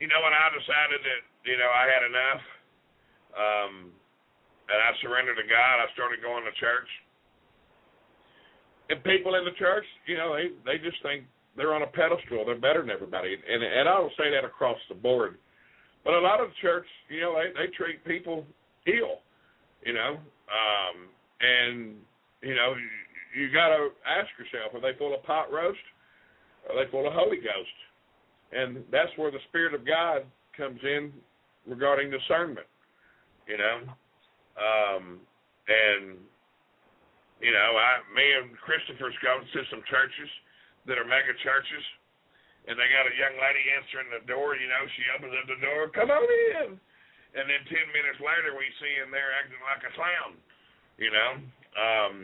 you 0.03 0.11
know 0.11 0.19
when 0.19 0.35
I 0.35 0.51
decided 0.51 0.99
that 0.99 1.21
you 1.47 1.55
know 1.55 1.71
I 1.71 1.83
had 1.87 2.03
enough 2.03 2.43
um 3.39 3.73
and 4.67 4.79
I 4.83 4.91
surrendered 4.99 5.39
to 5.39 5.47
God 5.47 5.79
I 5.79 5.87
started 5.95 6.19
going 6.19 6.43
to 6.43 6.51
church 6.59 6.91
and 8.89 9.03
people 9.03 9.35
in 9.35 9.45
the 9.45 9.55
church, 9.57 9.85
you 10.05 10.17
know, 10.17 10.35
they 10.35 10.53
they 10.65 10.77
just 10.77 11.01
think 11.01 11.25
they're 11.57 11.73
on 11.73 11.81
a 11.81 11.87
pedestal. 11.87 12.45
They're 12.45 12.59
better 12.59 12.81
than 12.81 12.91
everybody, 12.91 13.33
and 13.33 13.63
and 13.63 13.89
I 13.89 13.93
don't 13.97 14.13
say 14.17 14.29
that 14.29 14.45
across 14.45 14.77
the 14.89 14.95
board, 14.95 15.37
but 16.05 16.13
a 16.13 16.19
lot 16.21 16.39
of 16.39 16.49
the 16.49 16.55
church, 16.61 16.85
you 17.09 17.19
know, 17.19 17.35
they 17.35 17.51
they 17.51 17.73
treat 17.73 18.05
people 18.05 18.45
ill, 18.85 19.25
you 19.83 19.93
know, 19.93 20.21
um, 20.47 21.09
and 21.41 21.95
you 22.41 22.53
know, 22.53 22.75
you, 22.77 23.41
you 23.41 23.51
got 23.51 23.69
to 23.69 23.89
ask 24.05 24.29
yourself: 24.37 24.71
Are 24.73 24.81
they 24.81 24.97
full 24.97 25.13
of 25.13 25.23
pot 25.23 25.51
roast? 25.51 25.81
Are 26.69 26.77
they 26.77 26.89
full 26.91 27.07
of 27.07 27.13
Holy 27.13 27.37
Ghost? 27.37 27.77
And 28.53 28.85
that's 28.91 29.11
where 29.17 29.31
the 29.31 29.41
Spirit 29.49 29.73
of 29.73 29.85
God 29.85 30.23
comes 30.55 30.79
in 30.83 31.11
regarding 31.67 32.11
discernment, 32.11 32.67
you 33.47 33.57
know, 33.57 33.81
um, 34.55 35.19
and 35.67 36.17
you 37.41 37.51
know, 37.51 37.75
I, 37.75 37.99
me 38.15 38.23
and 38.23 38.55
Christopher's 38.61 39.17
gone 39.19 39.43
to 39.43 39.61
some 39.69 39.83
churches 39.89 40.29
that 40.87 40.97
are 40.97 41.03
mega 41.03 41.35
churches, 41.43 41.83
and 42.65 42.73
they 42.73 42.89
got 42.89 43.05
a 43.05 43.15
young 43.15 43.35
lady 43.37 43.63
answering 43.77 44.09
the 44.09 44.23
door. 44.25 44.57
You 44.57 44.65
know, 44.65 44.83
she 44.97 45.03
opens 45.13 45.33
up 45.37 45.47
the 45.49 45.61
door, 45.61 45.89
come 45.93 46.09
on 46.09 46.25
in, 46.25 46.77
and 47.37 47.45
then 47.45 47.61
ten 47.69 47.85
minutes 47.93 48.21
later, 48.21 48.57
we 48.57 48.65
see 48.81 48.93
him 48.97 49.13
there 49.13 49.33
acting 49.37 49.61
like 49.61 49.85
a 49.85 49.93
clown. 49.93 50.33
You 50.97 51.11
know, 51.11 51.31
um, 51.75 52.15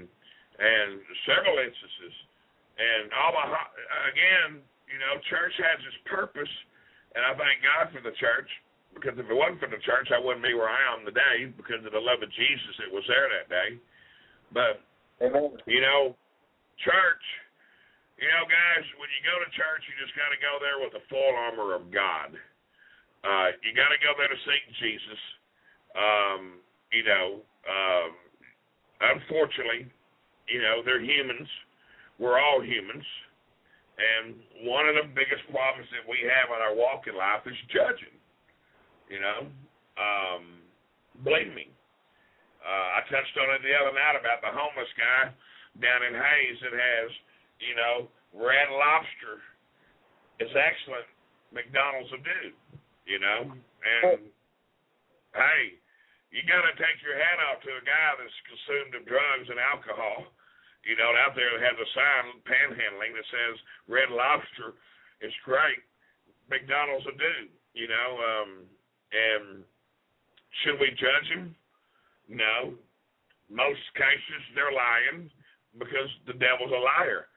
and 0.57 1.03
several 1.27 1.59
instances, 1.59 2.15
and 2.80 3.11
all 3.11 3.35
the 3.35 3.45
again, 4.09 4.63
you 4.88 4.99
know, 4.99 5.19
church 5.27 5.55
has 5.59 5.80
its 5.84 5.99
purpose, 6.07 6.53
and 7.15 7.27
I 7.27 7.35
thank 7.35 7.59
God 7.59 7.91
for 7.91 7.99
the 7.99 8.15
church 8.15 8.47
because 8.95 9.15
if 9.15 9.27
it 9.27 9.35
wasn't 9.35 9.59
for 9.59 9.72
the 9.72 9.80
church, 9.84 10.11
I 10.11 10.19
wouldn't 10.19 10.43
be 10.43 10.55
where 10.55 10.72
I 10.72 10.80
am 10.95 11.07
today 11.07 11.51
because 11.55 11.84
of 11.84 11.91
the 11.95 12.03
love 12.03 12.19
of 12.19 12.31
Jesus 12.35 12.73
that 12.80 12.91
was 12.91 13.03
there 13.07 13.27
that 13.31 13.47
day. 13.47 13.69
But 14.51 14.84
Amen. 15.23 15.55
you 15.68 15.80
know, 15.80 16.15
church, 16.84 17.26
you 18.22 18.30
know, 18.30 18.45
guys, 18.45 18.85
when 19.02 19.10
you 19.10 19.22
go 19.26 19.41
to 19.41 19.49
church, 19.57 19.81
you 19.89 19.98
just 19.98 20.14
got 20.14 20.30
to 20.30 20.38
go 20.38 20.61
there 20.61 20.77
with 20.77 20.93
the 20.93 21.02
full 21.10 21.34
armor 21.34 21.73
of 21.73 21.89
God. 21.89 22.38
Uh, 23.26 23.49
you 23.65 23.73
got 23.73 23.89
to 23.89 23.98
go 23.98 24.14
there 24.14 24.30
to 24.30 24.39
seek 24.45 24.64
Jesus. 24.77 25.22
Um, 25.98 26.61
you 26.93 27.02
know, 27.02 27.41
um, 27.65 28.10
unfortunately, 29.18 29.89
you 30.45 30.61
know, 30.61 30.85
they're 30.85 31.02
humans. 31.02 31.49
We're 32.22 32.38
all 32.38 32.61
humans. 32.61 33.03
And 33.98 34.38
one 34.69 34.85
of 34.85 34.98
the 34.98 35.10
biggest 35.14 35.45
problems 35.49 35.89
that 35.89 36.06
we 36.06 36.22
have 36.26 36.53
in 36.53 36.61
our 36.61 36.77
walk 36.77 37.10
in 37.10 37.18
life 37.18 37.45
is 37.49 37.57
judging, 37.73 38.14
you 39.10 39.22
know, 39.22 39.49
um, 39.98 40.61
blaming. 41.26 41.69
Uh, 42.61 42.98
I 42.98 43.06
touched 43.10 43.35
on 43.41 43.49
it 43.57 43.65
the 43.65 43.73
other 43.73 43.93
night 43.93 44.18
about 44.18 44.41
the 44.45 44.53
homeless 44.53 44.89
guy 44.93 45.34
down 45.81 46.02
in 46.06 46.14
Hayes 46.14 46.57
that 46.61 46.73
has, 46.73 47.10
you 47.61 47.77
know, 47.77 48.09
red 48.33 48.69
lobster. 48.73 49.39
It's 50.41 50.53
excellent 50.57 51.05
McDonald's 51.53 52.09
will 52.09 52.25
do, 52.25 52.41
you 53.05 53.21
know. 53.21 53.53
And 53.53 54.25
hey, 55.38 55.77
you 56.31 56.41
got 56.47 56.63
to 56.65 56.73
take 56.79 56.97
your 57.03 57.15
hat 57.15 57.38
off 57.51 57.61
to 57.61 57.71
a 57.75 57.83
guy 57.83 58.09
that's 58.17 58.39
consumed 58.47 58.97
of 58.97 59.03
drugs 59.05 59.47
and 59.51 59.59
alcohol. 59.59 60.31
You 60.81 60.97
know, 60.97 61.13
out 61.21 61.38
there 61.38 61.53
that 61.53 61.61
has 61.61 61.77
a 61.77 61.89
sign 61.93 62.41
panhandling 62.41 63.13
that 63.13 63.27
says 63.29 63.55
Red 63.85 64.09
Lobster 64.09 64.73
is 65.21 65.33
great. 65.45 65.77
McDonald's 66.49 67.05
will 67.05 67.21
do, 67.21 67.38
you 67.77 67.85
know. 67.85 68.09
Um, 68.17 68.49
and 69.13 69.61
should 70.63 70.81
we 70.81 70.89
judge 70.97 71.27
him? 71.29 71.53
No. 72.25 72.73
Most 73.51 73.83
cases 73.93 74.41
they're 74.55 74.73
lying 74.73 75.29
because 75.77 76.09
the 76.25 76.33
devil's 76.39 76.73
a 76.73 76.81
liar. 76.81 77.29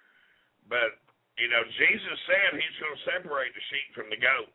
But, 0.69 0.99
you 1.37 1.49
know, 1.49 1.63
Jesus 1.77 2.17
said 2.29 2.57
he's 2.57 2.79
going 2.81 2.97
to 2.97 3.05
separate 3.11 3.53
the 3.53 3.65
sheep 3.69 3.89
from 3.93 4.09
the 4.09 4.21
goat. 4.21 4.51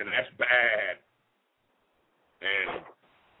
And 0.00 0.10
that's 0.10 0.30
bad. 0.40 0.98
And 2.42 2.82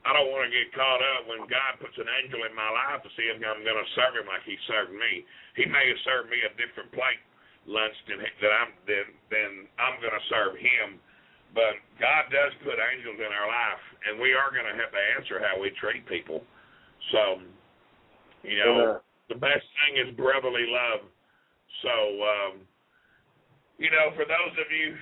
I 0.04 0.12
don't 0.12 0.28
want 0.28 0.46
to 0.48 0.52
get 0.52 0.68
caught 0.76 1.00
up 1.16 1.26
when 1.26 1.48
God 1.48 1.80
puts 1.80 1.96
an 1.96 2.08
angel 2.22 2.44
in 2.44 2.52
my 2.52 2.68
life 2.68 3.00
to 3.02 3.10
see 3.16 3.26
if 3.32 3.40
I'm 3.40 3.64
going 3.64 3.80
to 3.80 3.90
serve 3.96 4.14
him 4.20 4.28
like 4.28 4.44
he 4.44 4.60
served 4.68 4.92
me. 4.92 5.24
He 5.56 5.64
may 5.64 5.88
have 5.88 6.02
served 6.04 6.28
me 6.28 6.44
a 6.44 6.52
different 6.60 6.92
plate 6.92 7.20
lunch 7.64 7.96
than 8.04 8.20
that 8.20 8.52
I'm 8.52 8.76
than, 8.84 9.06
than 9.32 9.50
I'm 9.80 9.96
going 10.04 10.12
to 10.12 10.26
serve 10.28 10.60
him. 10.60 11.00
But 11.56 11.80
God 11.96 12.28
does 12.28 12.52
put 12.66 12.76
angels 12.76 13.16
in 13.16 13.30
our 13.32 13.48
life, 13.48 13.84
and 14.04 14.20
we 14.20 14.36
are 14.36 14.50
going 14.52 14.68
to 14.68 14.76
have 14.76 14.92
to 14.92 15.02
answer 15.16 15.40
how 15.40 15.56
we 15.56 15.70
treat 15.78 16.04
people. 16.04 16.42
So, 17.14 17.40
you 18.42 18.58
know, 18.58 19.00
the 19.28 19.38
best 19.38 19.64
thing 19.80 20.00
is 20.00 20.14
brotherly 20.16 20.66
love. 20.68 21.06
So, 21.82 21.94
um, 22.22 22.54
you 23.78 23.90
know, 23.90 24.12
for 24.14 24.24
those 24.24 24.54
of 24.54 24.68
you 24.70 24.94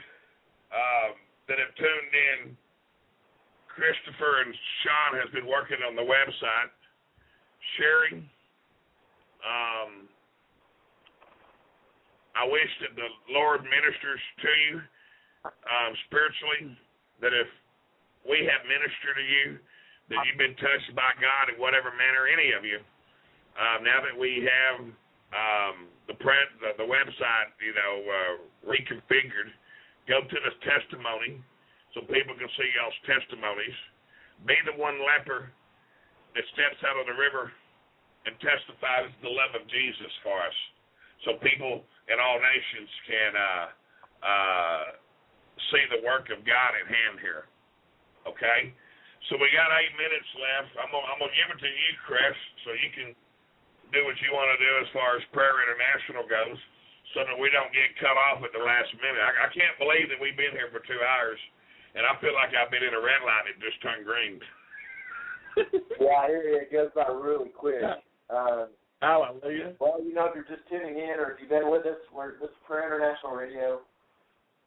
uh, 0.72 1.08
that 1.48 1.58
have 1.58 1.74
tuned 1.76 2.12
in, 2.14 2.56
Christopher 3.68 4.44
and 4.44 4.52
Shaun 4.84 5.12
has 5.20 5.30
been 5.32 5.48
working 5.48 5.80
on 5.80 5.96
the 5.96 6.04
website, 6.04 6.72
sharing. 7.76 8.28
Um, 9.40 10.08
I 12.36 12.44
wish 12.48 12.68
that 12.84 12.92
the 12.96 13.08
Lord 13.32 13.64
ministers 13.64 14.22
to 14.44 14.50
you 14.68 14.74
um, 15.44 15.92
spiritually, 16.08 16.76
that 17.20 17.32
if 17.32 17.48
we 18.28 18.44
have 18.44 18.62
ministered 18.68 19.16
to 19.18 19.26
you, 19.26 19.46
that 20.12 20.20
you've 20.28 20.40
been 20.40 20.56
touched 20.60 20.92
by 20.92 21.12
God 21.16 21.52
in 21.52 21.56
whatever 21.56 21.90
manner, 21.96 22.28
any 22.28 22.52
of 22.52 22.64
you. 22.64 22.80
Um, 23.52 23.84
now 23.84 24.00
that 24.00 24.16
we 24.16 24.48
have 24.48 24.76
um, 25.32 25.76
the, 26.08 26.16
pre- 26.16 26.52
the 26.60 26.76
the 26.80 26.88
website, 26.88 27.52
you 27.60 27.72
know, 27.76 27.94
uh, 28.04 28.34
reconfigured, 28.64 29.52
go 30.08 30.24
to 30.24 30.38
the 30.40 30.54
testimony 30.64 31.40
so 31.92 32.00
people 32.08 32.32
can 32.32 32.48
see 32.56 32.68
y'all's 32.76 32.96
testimonies. 33.04 33.78
Be 34.48 34.56
the 34.64 34.76
one 34.80 34.98
leper 35.04 35.52
that 36.34 36.44
steps 36.56 36.80
out 36.88 36.96
of 36.96 37.06
the 37.06 37.16
river 37.16 37.52
and 38.24 38.32
testifies 38.40 39.12
the 39.20 39.28
love 39.28 39.52
of 39.52 39.64
Jesus 39.68 40.12
for 40.24 40.36
us, 40.40 40.58
so 41.26 41.36
people 41.44 41.84
in 42.08 42.16
all 42.16 42.38
nations 42.40 42.90
can 43.04 43.32
uh, 43.36 43.66
uh, 44.24 44.84
see 45.70 45.84
the 45.92 46.00
work 46.06 46.32
of 46.32 46.40
God 46.46 46.70
at 46.72 46.86
hand 46.88 47.20
here. 47.20 47.50
Okay, 48.24 48.70
so 49.28 49.36
we 49.36 49.50
got 49.50 49.68
eight 49.82 49.94
minutes 49.98 50.30
left. 50.38 50.72
I'm 50.78 50.90
gonna, 50.94 51.06
I'm 51.10 51.18
gonna 51.18 51.34
give 51.34 51.50
it 51.50 51.60
to 51.60 51.70
you, 51.70 51.92
Chris, 52.06 52.38
so 52.64 52.70
you 52.78 52.90
can 52.94 53.08
do 53.92 54.04
what 54.08 54.16
you 54.24 54.32
want 54.32 54.48
to 54.56 54.60
do 54.60 54.72
as 54.80 54.88
far 54.96 55.16
as 55.16 55.22
Prayer 55.30 55.52
International 55.64 56.24
goes, 56.24 56.58
so 57.14 57.24
that 57.28 57.36
we 57.36 57.52
don't 57.52 57.70
get 57.70 57.92
cut 58.00 58.16
off 58.16 58.42
at 58.42 58.52
the 58.56 58.64
last 58.64 58.90
minute. 58.98 59.20
I, 59.20 59.46
I 59.46 59.48
can't 59.52 59.76
believe 59.76 60.08
that 60.08 60.20
we've 60.20 60.36
been 60.36 60.56
here 60.56 60.72
for 60.72 60.80
two 60.84 61.00
hours, 61.00 61.38
and 61.94 62.08
I 62.08 62.16
feel 62.20 62.32
like 62.32 62.56
I've 62.56 62.72
been 62.72 62.84
in 62.84 62.96
a 62.96 63.02
red 63.02 63.20
light 63.24 63.44
that 63.48 63.60
just 63.60 63.80
turned 63.84 64.08
green. 64.08 64.40
yeah, 66.00 66.24
it, 66.32 66.66
it 66.66 66.72
goes 66.72 66.88
by 66.96 67.04
really 67.12 67.52
quick. 67.52 67.84
Uh, 68.32 68.72
Hallelujah. 69.02 69.74
Well, 69.82 69.98
you 69.98 70.14
know, 70.14 70.30
if 70.30 70.38
you're 70.38 70.46
just 70.46 70.62
tuning 70.70 70.94
in 70.94 71.18
or 71.18 71.34
if 71.34 71.42
you've 71.42 71.50
been 71.50 71.66
with 71.68 71.82
us, 71.86 71.98
we're 72.14 72.38
this 72.38 72.50
is 72.54 72.60
Prayer 72.64 72.86
International 72.86 73.34
Radio. 73.34 73.80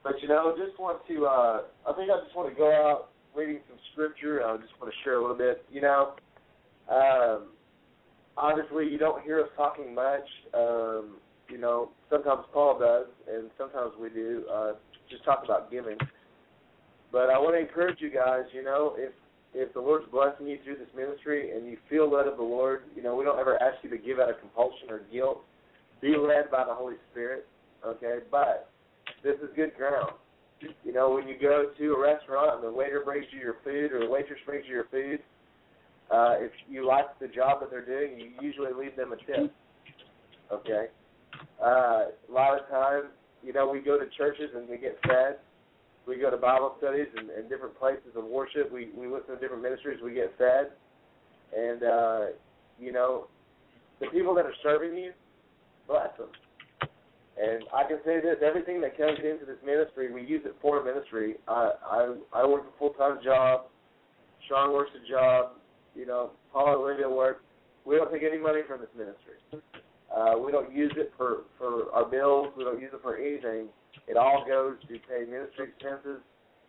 But 0.03 0.21
you 0.21 0.27
know, 0.27 0.55
just 0.55 0.79
want 0.79 1.01
to 1.07 1.25
uh, 1.25 1.61
I 1.89 1.93
think 1.93 2.11
I 2.11 2.21
just 2.23 2.35
want 2.35 2.49
to 2.49 2.55
go 2.55 2.69
out 2.71 3.09
reading 3.35 3.59
some 3.67 3.77
scripture. 3.93 4.45
I 4.45 4.55
just 4.57 4.73
want 4.79 4.93
to 4.93 4.97
share 5.03 5.17
a 5.17 5.21
little 5.21 5.37
bit. 5.37 5.65
You 5.71 5.81
know, 5.81 6.13
um, 6.89 7.49
obviously 8.37 8.87
you 8.87 8.97
don't 8.97 9.23
hear 9.23 9.41
us 9.41 9.49
talking 9.57 9.93
much. 9.93 10.27
Um, 10.53 11.17
you 11.49 11.57
know, 11.57 11.89
sometimes 12.09 12.41
Paul 12.53 12.79
does, 12.79 13.07
and 13.31 13.49
sometimes 13.57 13.91
we 13.99 14.09
do. 14.09 14.43
Uh, 14.51 14.73
just 15.09 15.23
talk 15.23 15.41
about 15.45 15.71
giving. 15.71 15.97
But 17.11 17.29
I 17.29 17.39
want 17.39 17.55
to 17.55 17.59
encourage 17.59 18.01
you 18.01 18.11
guys. 18.11 18.43
You 18.53 18.63
know, 18.63 18.95
if 18.97 19.11
if 19.53 19.73
the 19.73 19.79
Lord's 19.79 20.05
blessing 20.11 20.47
you 20.47 20.59
through 20.63 20.75
this 20.75 20.93
ministry 20.95 21.51
and 21.51 21.65
you 21.65 21.77
feel 21.89 22.11
led 22.11 22.27
of 22.27 22.37
the 22.37 22.43
Lord, 22.43 22.83
you 22.95 23.01
know, 23.01 23.15
we 23.15 23.23
don't 23.23 23.39
ever 23.39 23.61
ask 23.61 23.77
you 23.83 23.89
to 23.89 23.97
give 23.97 24.19
out 24.19 24.29
of 24.29 24.39
compulsion 24.39 24.89
or 24.89 25.01
guilt. 25.11 25.41
Be 26.01 26.15
led 26.15 26.51
by 26.51 26.63
the 26.65 26.73
Holy 26.73 26.95
Spirit, 27.11 27.47
okay? 27.85 28.19
But 28.29 28.69
this 29.23 29.35
is 29.41 29.49
good 29.55 29.71
ground. 29.75 30.11
You 30.83 30.93
know, 30.93 31.11
when 31.11 31.27
you 31.27 31.35
go 31.39 31.71
to 31.77 31.93
a 31.93 31.99
restaurant 31.99 32.55
and 32.55 32.63
the 32.63 32.71
waiter 32.71 33.01
brings 33.03 33.25
you 33.31 33.39
your 33.39 33.57
food 33.63 33.91
or 33.91 33.99
the 33.99 34.09
waitress 34.09 34.39
brings 34.45 34.65
you 34.67 34.75
your 34.75 34.87
food, 34.91 35.19
uh, 36.11 36.35
if 36.37 36.51
you 36.69 36.85
like 36.85 37.05
the 37.19 37.27
job 37.27 37.59
that 37.61 37.69
they're 37.69 37.85
doing, 37.85 38.19
you 38.19 38.31
usually 38.41 38.73
leave 38.73 38.95
them 38.95 39.11
a 39.11 39.17
tip, 39.17 39.53
okay? 40.51 40.85
Uh, 41.63 42.11
a 42.29 42.31
lot 42.31 42.59
of 42.59 42.67
times, 42.69 43.05
you 43.43 43.53
know, 43.53 43.69
we 43.69 43.79
go 43.79 43.97
to 43.97 44.05
churches 44.17 44.49
and 44.55 44.67
we 44.69 44.77
get 44.77 44.97
fed 45.07 45.37
we 46.07 46.15
go 46.15 46.31
to 46.31 46.37
Bible 46.37 46.73
studies 46.77 47.07
and, 47.17 47.29
and 47.29 47.49
different 47.49 47.77
places 47.77 48.15
of 48.15 48.23
worship. 48.23 48.71
We 48.71 48.89
we 48.95 49.07
listen 49.07 49.35
to 49.35 49.39
different 49.39 49.61
ministries. 49.61 49.99
We 50.03 50.13
get 50.13 50.33
fed, 50.37 50.71
and 51.55 51.83
uh, 51.83 52.19
you 52.79 52.93
know, 52.93 53.27
the 53.99 54.07
people 54.07 54.33
that 54.35 54.45
are 54.45 54.55
serving 54.63 54.97
you, 54.97 55.11
bless 55.87 56.15
them. 56.17 56.29
And 57.37 57.63
I 57.75 57.83
can 57.87 57.99
say 58.05 58.21
this: 58.21 58.37
everything 58.43 58.79
that 58.81 58.97
comes 58.97 59.19
into 59.19 59.45
this 59.45 59.59
ministry, 59.65 60.11
we 60.11 60.23
use 60.23 60.41
it 60.45 60.55
for 60.61 60.83
ministry. 60.83 61.35
I 61.47 61.71
I, 61.85 62.15
I 62.33 62.45
work 62.47 62.63
a 62.73 62.79
full 62.79 62.91
time 62.91 63.19
job. 63.23 63.65
Shaun 64.47 64.73
works 64.73 64.91
a 64.95 65.11
job. 65.11 65.51
You 65.93 66.05
know, 66.05 66.31
Paul 66.53 66.67
and 66.67 66.77
Olivia 66.77 67.09
work. 67.09 67.43
We 67.85 67.95
don't 67.95 68.11
take 68.11 68.23
any 68.23 68.39
money 68.39 68.61
from 68.67 68.79
this 68.79 68.89
ministry. 68.97 69.61
Uh, 70.15 70.37
we 70.37 70.51
don't 70.51 70.73
use 70.73 70.93
it 70.95 71.11
for 71.17 71.43
for 71.57 71.91
our 71.93 72.05
bills. 72.05 72.47
We 72.57 72.63
don't 72.63 72.79
use 72.79 72.91
it 72.93 73.01
for 73.01 73.17
anything. 73.17 73.67
It 74.07 74.17
all 74.17 74.45
goes 74.47 74.75
to 74.87 74.93
pay 75.07 75.29
ministry 75.29 75.67
expenses. 75.69 76.21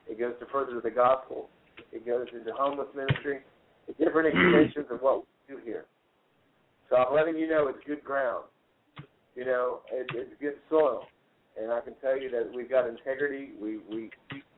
It 0.08 0.18
goes 0.18 0.34
to 0.40 0.46
further 0.46 0.80
the 0.80 0.90
gospel. 0.90 1.48
It 1.92 2.06
goes 2.06 2.26
into 2.32 2.52
homeless 2.52 2.88
ministry. 2.94 3.40
The 3.86 4.04
Different 4.04 4.28
extensions 4.34 4.86
of 4.90 5.00
what 5.00 5.22
we 5.22 5.54
do 5.54 5.60
here. 5.64 5.84
So 6.90 6.96
I'm 6.96 7.14
letting 7.14 7.36
you 7.36 7.48
know 7.48 7.68
it's 7.68 7.78
good 7.86 8.02
ground. 8.02 8.44
You 9.36 9.44
know, 9.44 9.80
it, 9.92 10.06
it's 10.14 10.32
good 10.40 10.56
soil. 10.68 11.04
And 11.60 11.72
I 11.72 11.80
can 11.80 11.94
tell 12.00 12.18
you 12.18 12.30
that 12.30 12.50
we've 12.54 12.70
got 12.70 12.88
integrity. 12.88 13.50
We 13.60 13.78
we 13.90 14.10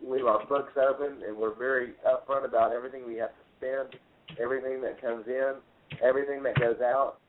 leave 0.07 0.27
our 0.27 0.45
books 0.47 0.73
open, 0.77 1.23
and 1.27 1.37
we're 1.37 1.55
very 1.55 1.93
upfront 2.07 2.45
about 2.45 2.73
everything 2.73 3.07
we 3.07 3.17
have 3.17 3.31
to 3.31 3.45
spend, 3.59 4.01
everything 4.41 4.81
that 4.83 5.01
comes 5.01 5.27
in, 5.27 5.55
everything 6.03 6.43
that 6.43 6.59
goes 6.59 6.81
out. 6.83 7.20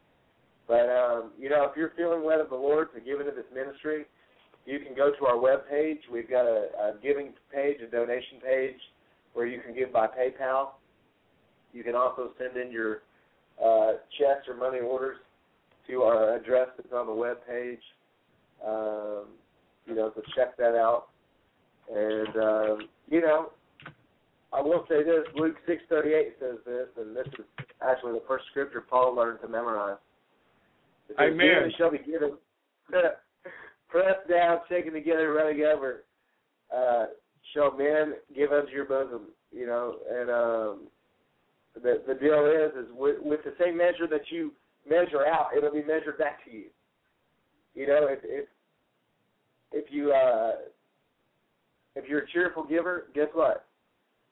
But 0.72 0.88
um, 0.88 1.32
you 1.38 1.50
know, 1.50 1.66
if 1.70 1.76
you're 1.76 1.92
feeling 1.98 2.24
led 2.24 2.40
of 2.40 2.50
the 2.50 2.56
Lord 2.56 2.94
to 2.96 3.02
give 3.02 3.20
into 3.20 3.34
this 3.34 3.44
ministry, 3.54 4.06
you 4.66 4.80
can 4.80 4.96
go 4.96 5.12
to 5.12 5.26
our 5.26 5.38
web 5.38 5.68
page. 5.70 5.98
We've 6.10 6.30
got 6.30 6.46
a, 6.46 6.70
a 6.80 6.94
giving 7.04 7.34
page, 7.54 7.80
a 7.86 7.92
donation 7.92 8.40
page, 8.42 8.80
where 9.34 9.46
you 9.46 9.60
can 9.60 9.76
give 9.76 9.92
by 9.92 10.08
PayPal. 10.08 10.70
You 11.74 11.84
can 11.84 11.94
also 11.94 12.32
send 12.40 12.56
in 12.56 12.72
your 12.72 13.02
uh, 13.62 14.00
checks 14.18 14.48
or 14.48 14.56
money 14.56 14.80
orders 14.80 15.18
to 15.90 16.04
our 16.04 16.38
address 16.38 16.70
that's 16.78 16.94
on 16.94 17.06
the 17.06 17.14
web 17.14 17.40
page. 17.46 17.82
Um, 18.66 19.26
you 19.86 19.94
know, 19.94 20.14
so 20.16 20.22
check 20.38 20.56
that 20.56 20.76
out. 20.76 21.08
And 21.94 22.38
um, 22.38 22.88
you 23.10 23.20
know, 23.20 23.52
I 24.54 24.62
will 24.62 24.86
say 24.88 25.04
this: 25.04 25.26
Luke 25.36 25.58
six 25.68 25.82
thirty 25.90 26.14
eight 26.14 26.36
says 26.40 26.60
this, 26.66 26.88
and 26.96 27.14
this 27.14 27.28
is 27.38 27.46
actually 27.82 28.14
the 28.14 28.24
first 28.26 28.46
scripture 28.52 28.80
Paul 28.80 29.14
learned 29.14 29.42
to 29.42 29.50
memorize. 29.50 29.98
Amen. 31.20 31.48
"Given 31.48 31.72
shall 31.78 31.92
be 31.92 32.00
given. 32.00 32.38
pressed 33.90 34.30
down, 34.30 34.60
shaken 34.70 34.94
together, 34.94 35.34
running 35.34 35.64
over, 35.64 36.06
uh, 36.76 37.08
shall 37.54 37.76
men 37.76 38.14
give 38.36 38.52
unto 38.52 38.72
your 38.72 38.86
bosom. 38.86 39.28
You 39.52 39.66
know, 39.66 39.98
and 40.10 40.30
um, 40.30 40.88
the 41.76 42.02
the 42.08 42.14
deal 42.16 42.46
is, 42.46 42.86
is 42.86 42.92
with, 42.96 43.18
with 43.22 43.44
the 43.44 43.54
same 43.60 43.78
measure 43.78 44.08
that 44.10 44.30
you 44.30 44.54
measure 44.90 45.26
out, 45.26 45.50
it'll 45.56 45.72
be 45.72 45.84
measured 45.84 46.18
back 46.18 46.44
to 46.46 46.52
you. 46.52 46.66
You 47.76 47.88
know, 47.88 48.08
if 48.10 48.20
if 48.24 48.48
if 49.74 49.86
you 49.92 50.12
uh, 50.14 50.54
if 51.96 52.08
you're 52.08 52.24
a 52.24 52.32
cheerful 52.32 52.64
giver, 52.64 53.08
guess 53.14 53.28
what? 53.34 53.66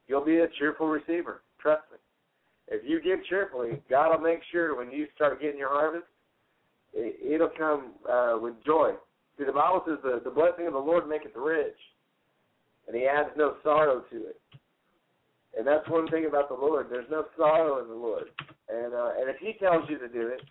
You'll 0.07 0.25
be 0.25 0.39
a 0.39 0.47
cheerful 0.57 0.87
receiver. 0.87 1.41
Trust 1.61 1.83
me. 1.91 1.97
If 2.69 2.83
you 2.87 3.01
give 3.01 3.25
cheerfully, 3.25 3.81
God 3.89 4.09
will 4.09 4.23
make 4.23 4.39
sure 4.51 4.75
when 4.77 4.91
you 4.91 5.07
start 5.15 5.41
getting 5.41 5.57
your 5.57 5.69
harvest, 5.69 6.05
it, 6.93 7.35
it'll 7.35 7.51
come 7.57 7.93
uh, 8.09 8.37
with 8.41 8.53
joy. 8.65 8.91
See, 9.37 9.45
the 9.45 9.51
Bible 9.51 9.83
says 9.87 9.97
the, 10.03 10.21
the 10.23 10.31
blessing 10.31 10.67
of 10.67 10.73
the 10.73 10.79
Lord 10.79 11.07
maketh 11.07 11.35
rich, 11.35 11.77
and 12.87 12.95
he 12.95 13.05
adds 13.05 13.29
no 13.37 13.55
sorrow 13.63 14.03
to 14.11 14.17
it. 14.17 14.39
And 15.57 15.65
that's 15.65 15.87
one 15.89 16.07
thing 16.09 16.25
about 16.25 16.49
the 16.49 16.55
Lord. 16.55 16.87
There's 16.89 17.09
no 17.09 17.25
sorrow 17.37 17.81
in 17.81 17.89
the 17.89 17.95
Lord. 17.95 18.25
And 18.69 18.93
uh, 18.93 19.11
and 19.19 19.29
if 19.29 19.37
he 19.39 19.53
tells 19.59 19.89
you 19.89 19.97
to 19.97 20.07
do 20.07 20.27
it, 20.27 20.41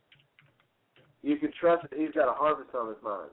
you 1.23 1.37
can 1.37 1.51
trust 1.61 1.89
that 1.89 1.99
he's 1.99 2.13
got 2.15 2.29
a 2.29 2.35
harvest 2.35 2.75
on 2.75 2.89
his 2.89 3.03
mind. 3.03 3.31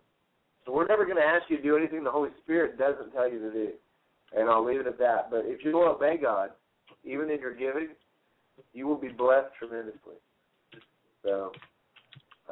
So 0.66 0.74
we're 0.74 0.88
never 0.88 1.06
going 1.06 1.18
to 1.18 1.24
ask 1.24 1.44
you 1.50 1.58
to 1.58 1.64
do 1.64 1.78
anything 1.78 2.04
the 2.04 2.12
Holy 2.12 2.32
Spirit 2.44 2.78
doesn't 2.78 3.12
tell 3.12 3.32
you 3.32 3.40
to 3.40 3.52
do. 3.52 3.70
And 4.36 4.50
I'll 4.50 4.66
leave 4.66 4.82
it 4.82 4.88
at 4.88 4.98
that. 5.00 5.30
But 5.30 5.44
if 5.46 5.64
you 5.64 5.74
will 5.74 5.90
obey 5.90 6.18
God, 6.22 6.50
even 7.04 7.30
in 7.30 7.40
your 7.40 7.54
giving, 7.54 7.90
you 8.74 8.88
will 8.88 8.98
be 8.98 9.10
blessed 9.10 9.54
tremendously. 9.58 10.16
So, 11.24 11.52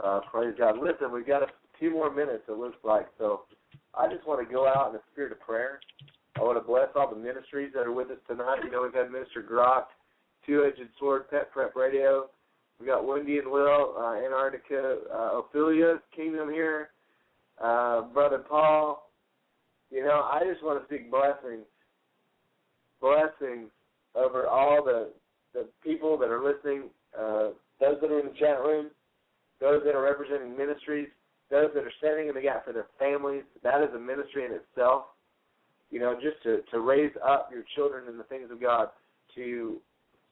uh, 0.02 0.22
praise 0.32 0.56
God. 0.58 0.78
Listen, 0.78 1.12
we've 1.12 1.28
got 1.28 1.44
a 1.44 1.48
few 1.80 1.92
more 1.92 2.14
minutes, 2.14 2.44
it 2.48 2.58
looks 2.58 2.78
like. 2.84 3.08
So 3.18 3.42
I 3.94 4.12
just 4.14 4.28
want 4.28 4.48
to 4.48 4.54
go 4.54 4.68
out 4.68 4.88
in 4.88 4.94
the 4.94 5.02
spirit 5.12 5.32
of 5.32 5.40
prayer. 5.42 5.80
I 6.38 6.42
want 6.42 6.58
to 6.58 6.66
bless 6.66 6.88
all 6.96 7.10
the 7.10 7.20
ministries 7.20 7.72
that 7.76 7.86
are 7.86 7.92
with 7.92 8.10
us 8.10 8.18
tonight. 8.28 8.60
You 8.64 8.72
know, 8.72 8.82
we've 8.84 8.94
had 8.94 9.12
Minister 9.12 9.44
Grock, 9.44 9.86
Two 10.46 10.66
Edged 10.66 10.90
Sword, 11.00 11.30
Pet 11.30 11.52
Prep 11.52 11.76
Radio. 11.76 12.30
We 12.80 12.88
got 12.88 13.06
Wendy 13.06 13.38
and 13.38 13.50
Will, 13.50 13.96
uh, 13.98 14.16
Antarctica, 14.16 14.98
uh, 15.14 15.40
Ophelia 15.40 16.02
Kingdom 16.16 16.50
here, 16.50 16.90
uh, 17.64 18.02
Brother 18.02 18.40
Paul. 18.40 19.12
You 19.92 20.04
know, 20.04 20.28
I 20.32 20.42
just 20.52 20.64
want 20.64 20.82
to 20.82 20.86
speak 20.86 21.12
blessings, 21.12 21.66
blessings 23.00 23.70
over 24.16 24.48
all 24.48 24.84
the 24.84 25.10
the 25.54 25.68
people 25.84 26.18
that 26.18 26.30
are 26.30 26.44
listening, 26.44 26.90
uh, 27.16 27.50
those 27.80 27.98
that 28.02 28.12
are 28.12 28.20
in 28.20 28.26
the 28.26 28.40
chat 28.40 28.60
room, 28.60 28.90
those 29.64 29.82
that 29.86 29.96
are 29.96 30.04
representing 30.04 30.58
ministries, 30.58 31.08
those 31.50 31.72
that 31.74 31.88
are 31.88 31.96
standing 32.00 32.28
in 32.28 32.36
the 32.36 32.42
gap 32.42 32.66
for 32.66 32.74
their 32.74 32.92
families. 33.00 33.44
That 33.64 33.82
is 33.82 33.90
a 33.96 34.00
ministry 34.00 34.44
in 34.44 34.52
itself. 34.52 35.06
You 35.90 36.00
know, 36.04 36.16
just 36.20 36.44
to 36.44 36.60
to 36.72 36.82
raise 36.82 37.16
up 37.24 37.50
your 37.54 37.64
children 37.76 38.10
in 38.12 38.18
the 38.18 38.26
things 38.26 38.52
of 38.52 38.60
God, 38.60 38.90
to 39.36 39.80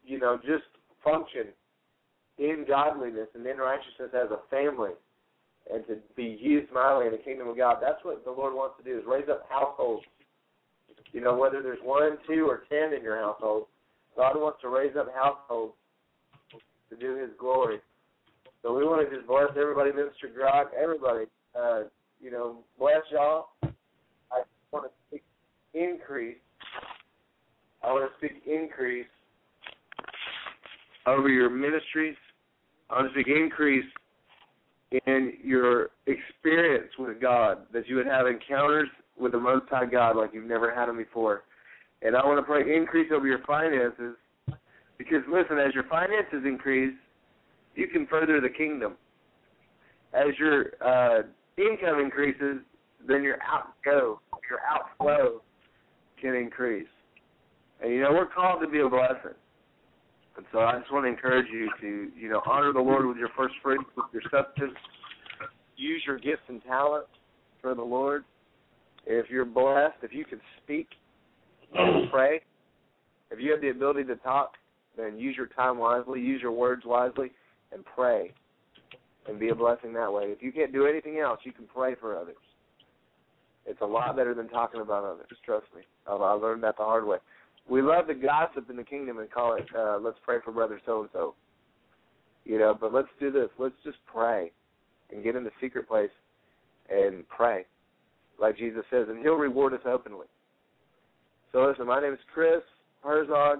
you 0.03 0.19
know 0.19 0.35
just 0.35 0.67
function 1.01 1.47
in 2.37 2.65
godliness 2.67 3.29
and 3.33 3.45
in 3.47 3.57
righteousness 3.57 4.11
as 4.13 4.29
a 4.31 4.43
family. 4.49 4.91
and 5.71 5.85
to 5.87 5.97
be 6.15 6.37
used 6.41 6.71
mightily 6.73 7.05
in 7.05 7.11
the 7.11 7.17
kingdom 7.19 7.47
of 7.47 7.55
God. 7.55 7.77
That's 7.81 8.03
what 8.03 8.25
the 8.25 8.31
Lord 8.31 8.53
wants 8.53 8.75
to 8.77 8.83
do 8.83 8.97
is 8.97 9.05
raise 9.07 9.29
up 9.29 9.45
households. 9.49 10.03
You 11.11 11.21
know, 11.21 11.37
whether 11.37 11.61
there's 11.61 11.79
one, 11.83 12.17
two, 12.27 12.47
or 12.47 12.63
ten 12.69 12.93
in 12.97 13.03
your 13.03 13.17
household, 13.17 13.67
God 14.15 14.35
wants 14.35 14.59
to 14.61 14.69
raise 14.69 14.95
up 14.97 15.07
households 15.13 15.73
to 16.89 16.95
do 16.95 17.15
His 17.15 17.29
glory. 17.39 17.79
So 18.61 18.75
we 18.75 18.83
want 18.83 19.09
to 19.09 19.15
just 19.15 19.27
bless 19.27 19.49
everybody, 19.59 19.91
Minister 19.91 20.29
Grog, 20.33 20.67
everybody. 20.79 21.25
Uh, 21.59 21.83
you 22.21 22.29
know, 22.29 22.57
bless 22.77 23.01
y'all. 23.11 23.47
I 23.63 24.43
want 24.71 24.85
to 24.85 24.91
speak 25.07 25.23
increase. 25.73 26.37
I 27.83 27.91
want 27.91 28.09
to 28.09 28.17
speak 28.17 28.43
increase 28.45 29.07
over 31.07 31.27
your 31.27 31.49
ministries. 31.49 32.15
I 32.89 33.01
want 33.01 33.13
to 33.13 33.19
speak 33.19 33.33
increase 33.35 33.85
in 35.07 35.33
your 35.43 35.89
experience 36.05 36.91
with 36.99 37.19
God, 37.19 37.59
that 37.73 37.87
you 37.87 37.95
would 37.95 38.05
have 38.05 38.27
encounters 38.27 38.89
with 39.17 39.31
the 39.31 39.39
Most 39.39 39.65
High 39.69 39.85
God 39.85 40.17
like 40.17 40.31
you've 40.33 40.45
never 40.45 40.73
had 40.73 40.87
them 40.87 40.97
before. 40.97 41.43
And 42.01 42.15
I 42.15 42.25
want 42.25 42.37
to 42.39 42.43
pray 42.43 42.75
increase 42.75 43.11
over 43.13 43.25
your 43.25 43.39
finances 43.47 44.15
because, 44.97 45.21
listen, 45.31 45.57
as 45.57 45.73
your 45.73 45.85
finances 45.85 46.43
increase, 46.45 46.93
you 47.75 47.87
can 47.87 48.07
further 48.07 48.41
the 48.41 48.49
kingdom. 48.49 48.95
As 50.13 50.37
your 50.37 50.71
uh, 50.85 51.23
income 51.57 51.99
increases, 51.99 52.57
then 53.07 53.23
your 53.23 53.37
outgo, 53.43 54.19
your 54.49 54.59
outflow 54.69 55.41
can 56.21 56.35
increase. 56.35 56.87
And 57.81 57.91
you 57.91 58.01
know, 58.01 58.11
we're 58.11 58.27
called 58.27 58.61
to 58.61 58.67
be 58.67 58.79
a 58.79 58.89
blessing. 58.89 59.37
And 60.37 60.45
so 60.51 60.59
I 60.59 60.79
just 60.79 60.91
want 60.91 61.05
to 61.05 61.09
encourage 61.09 61.47
you 61.51 61.69
to, 61.81 62.09
you 62.17 62.29
know, 62.29 62.41
honor 62.45 62.71
the 62.71 62.79
Lord 62.79 63.05
with 63.05 63.17
your 63.17 63.29
first 63.35 63.55
fruits, 63.61 63.83
with 63.95 64.05
your 64.13 64.21
substance. 64.31 64.73
Use 65.75 66.03
your 66.05 66.19
gifts 66.19 66.43
and 66.47 66.63
talents 66.63 67.09
for 67.61 67.75
the 67.75 67.81
Lord. 67.81 68.23
If 69.05 69.29
you're 69.29 69.45
blessed, 69.45 69.97
if 70.03 70.13
you 70.13 70.25
can 70.25 70.39
speak 70.63 70.87
pray, 72.11 72.41
if 73.31 73.39
you 73.39 73.51
have 73.51 73.61
the 73.61 73.69
ability 73.69 74.03
to 74.05 74.15
talk, 74.17 74.53
then 74.97 75.17
use 75.17 75.35
your 75.37 75.47
time 75.47 75.77
wisely, 75.77 76.19
use 76.19 76.41
your 76.41 76.51
words 76.51 76.83
wisely, 76.85 77.31
and 77.71 77.83
pray 77.85 78.33
and 79.27 79.39
be 79.39 79.49
a 79.49 79.55
blessing 79.55 79.93
that 79.93 80.11
way. 80.11 80.23
If 80.25 80.41
you 80.41 80.51
can't 80.51 80.73
do 80.73 80.85
anything 80.85 81.19
else, 81.19 81.39
you 81.43 81.51
can 81.51 81.65
pray 81.65 81.95
for 81.95 82.17
others. 82.17 82.35
It's 83.65 83.81
a 83.81 83.85
lot 83.85 84.15
better 84.15 84.33
than 84.33 84.47
talking 84.49 84.81
about 84.81 85.03
others. 85.03 85.27
Trust 85.45 85.67
me. 85.75 85.83
I 86.07 86.13
learned 86.13 86.63
that 86.63 86.77
the 86.77 86.83
hard 86.83 87.05
way. 87.05 87.17
We 87.69 87.81
love 87.81 88.07
to 88.07 88.15
gossip 88.15 88.69
in 88.69 88.75
the 88.75 88.83
kingdom 88.83 89.19
and 89.19 89.29
call 89.29 89.55
it, 89.55 89.65
uh, 89.77 89.99
let's 90.01 90.17
pray 90.25 90.37
for 90.43 90.51
brother 90.51 90.81
so 90.85 91.01
and 91.01 91.09
so. 91.13 91.35
You 92.43 92.57
know, 92.57 92.75
but 92.79 92.91
let's 92.91 93.07
do 93.19 93.31
this. 93.31 93.49
Let's 93.59 93.75
just 93.83 93.97
pray 94.11 94.51
and 95.11 95.23
get 95.23 95.35
in 95.35 95.43
the 95.43 95.51
secret 95.61 95.87
place 95.87 96.09
and 96.89 97.27
pray, 97.29 97.65
like 98.39 98.57
Jesus 98.57 98.83
says, 98.89 99.05
and 99.09 99.19
He'll 99.19 99.35
reward 99.35 99.73
us 99.73 99.81
openly. 99.85 100.25
So 101.51 101.63
listen, 101.63 101.85
my 101.85 102.01
name 102.01 102.13
is 102.13 102.19
Chris 102.33 102.61
Herzog, 103.03 103.59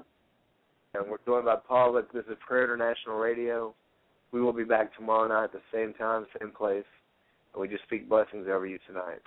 and 0.96 1.10
we're 1.10 1.18
joined 1.26 1.46
by 1.46 1.58
Paul. 1.68 1.94
This 1.94 2.26
is 2.26 2.38
Prayer 2.46 2.64
International 2.64 3.18
Radio. 3.18 3.76
We 4.32 4.42
will 4.42 4.54
be 4.54 4.64
back 4.64 4.96
tomorrow 4.96 5.28
night 5.28 5.46
at 5.46 5.52
the 5.52 5.62
same 5.74 5.94
time, 5.94 6.26
same 6.40 6.52
place, 6.52 6.86
and 7.54 7.62
we 7.62 7.68
just 7.68 7.84
speak 7.84 8.08
blessings 8.08 8.48
over 8.48 8.66
you 8.66 8.80
tonight. 8.88 9.22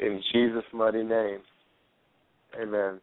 In 0.00 0.22
Jesus' 0.32 0.64
mighty 0.72 1.02
name, 1.02 1.40
amen. 2.60 3.00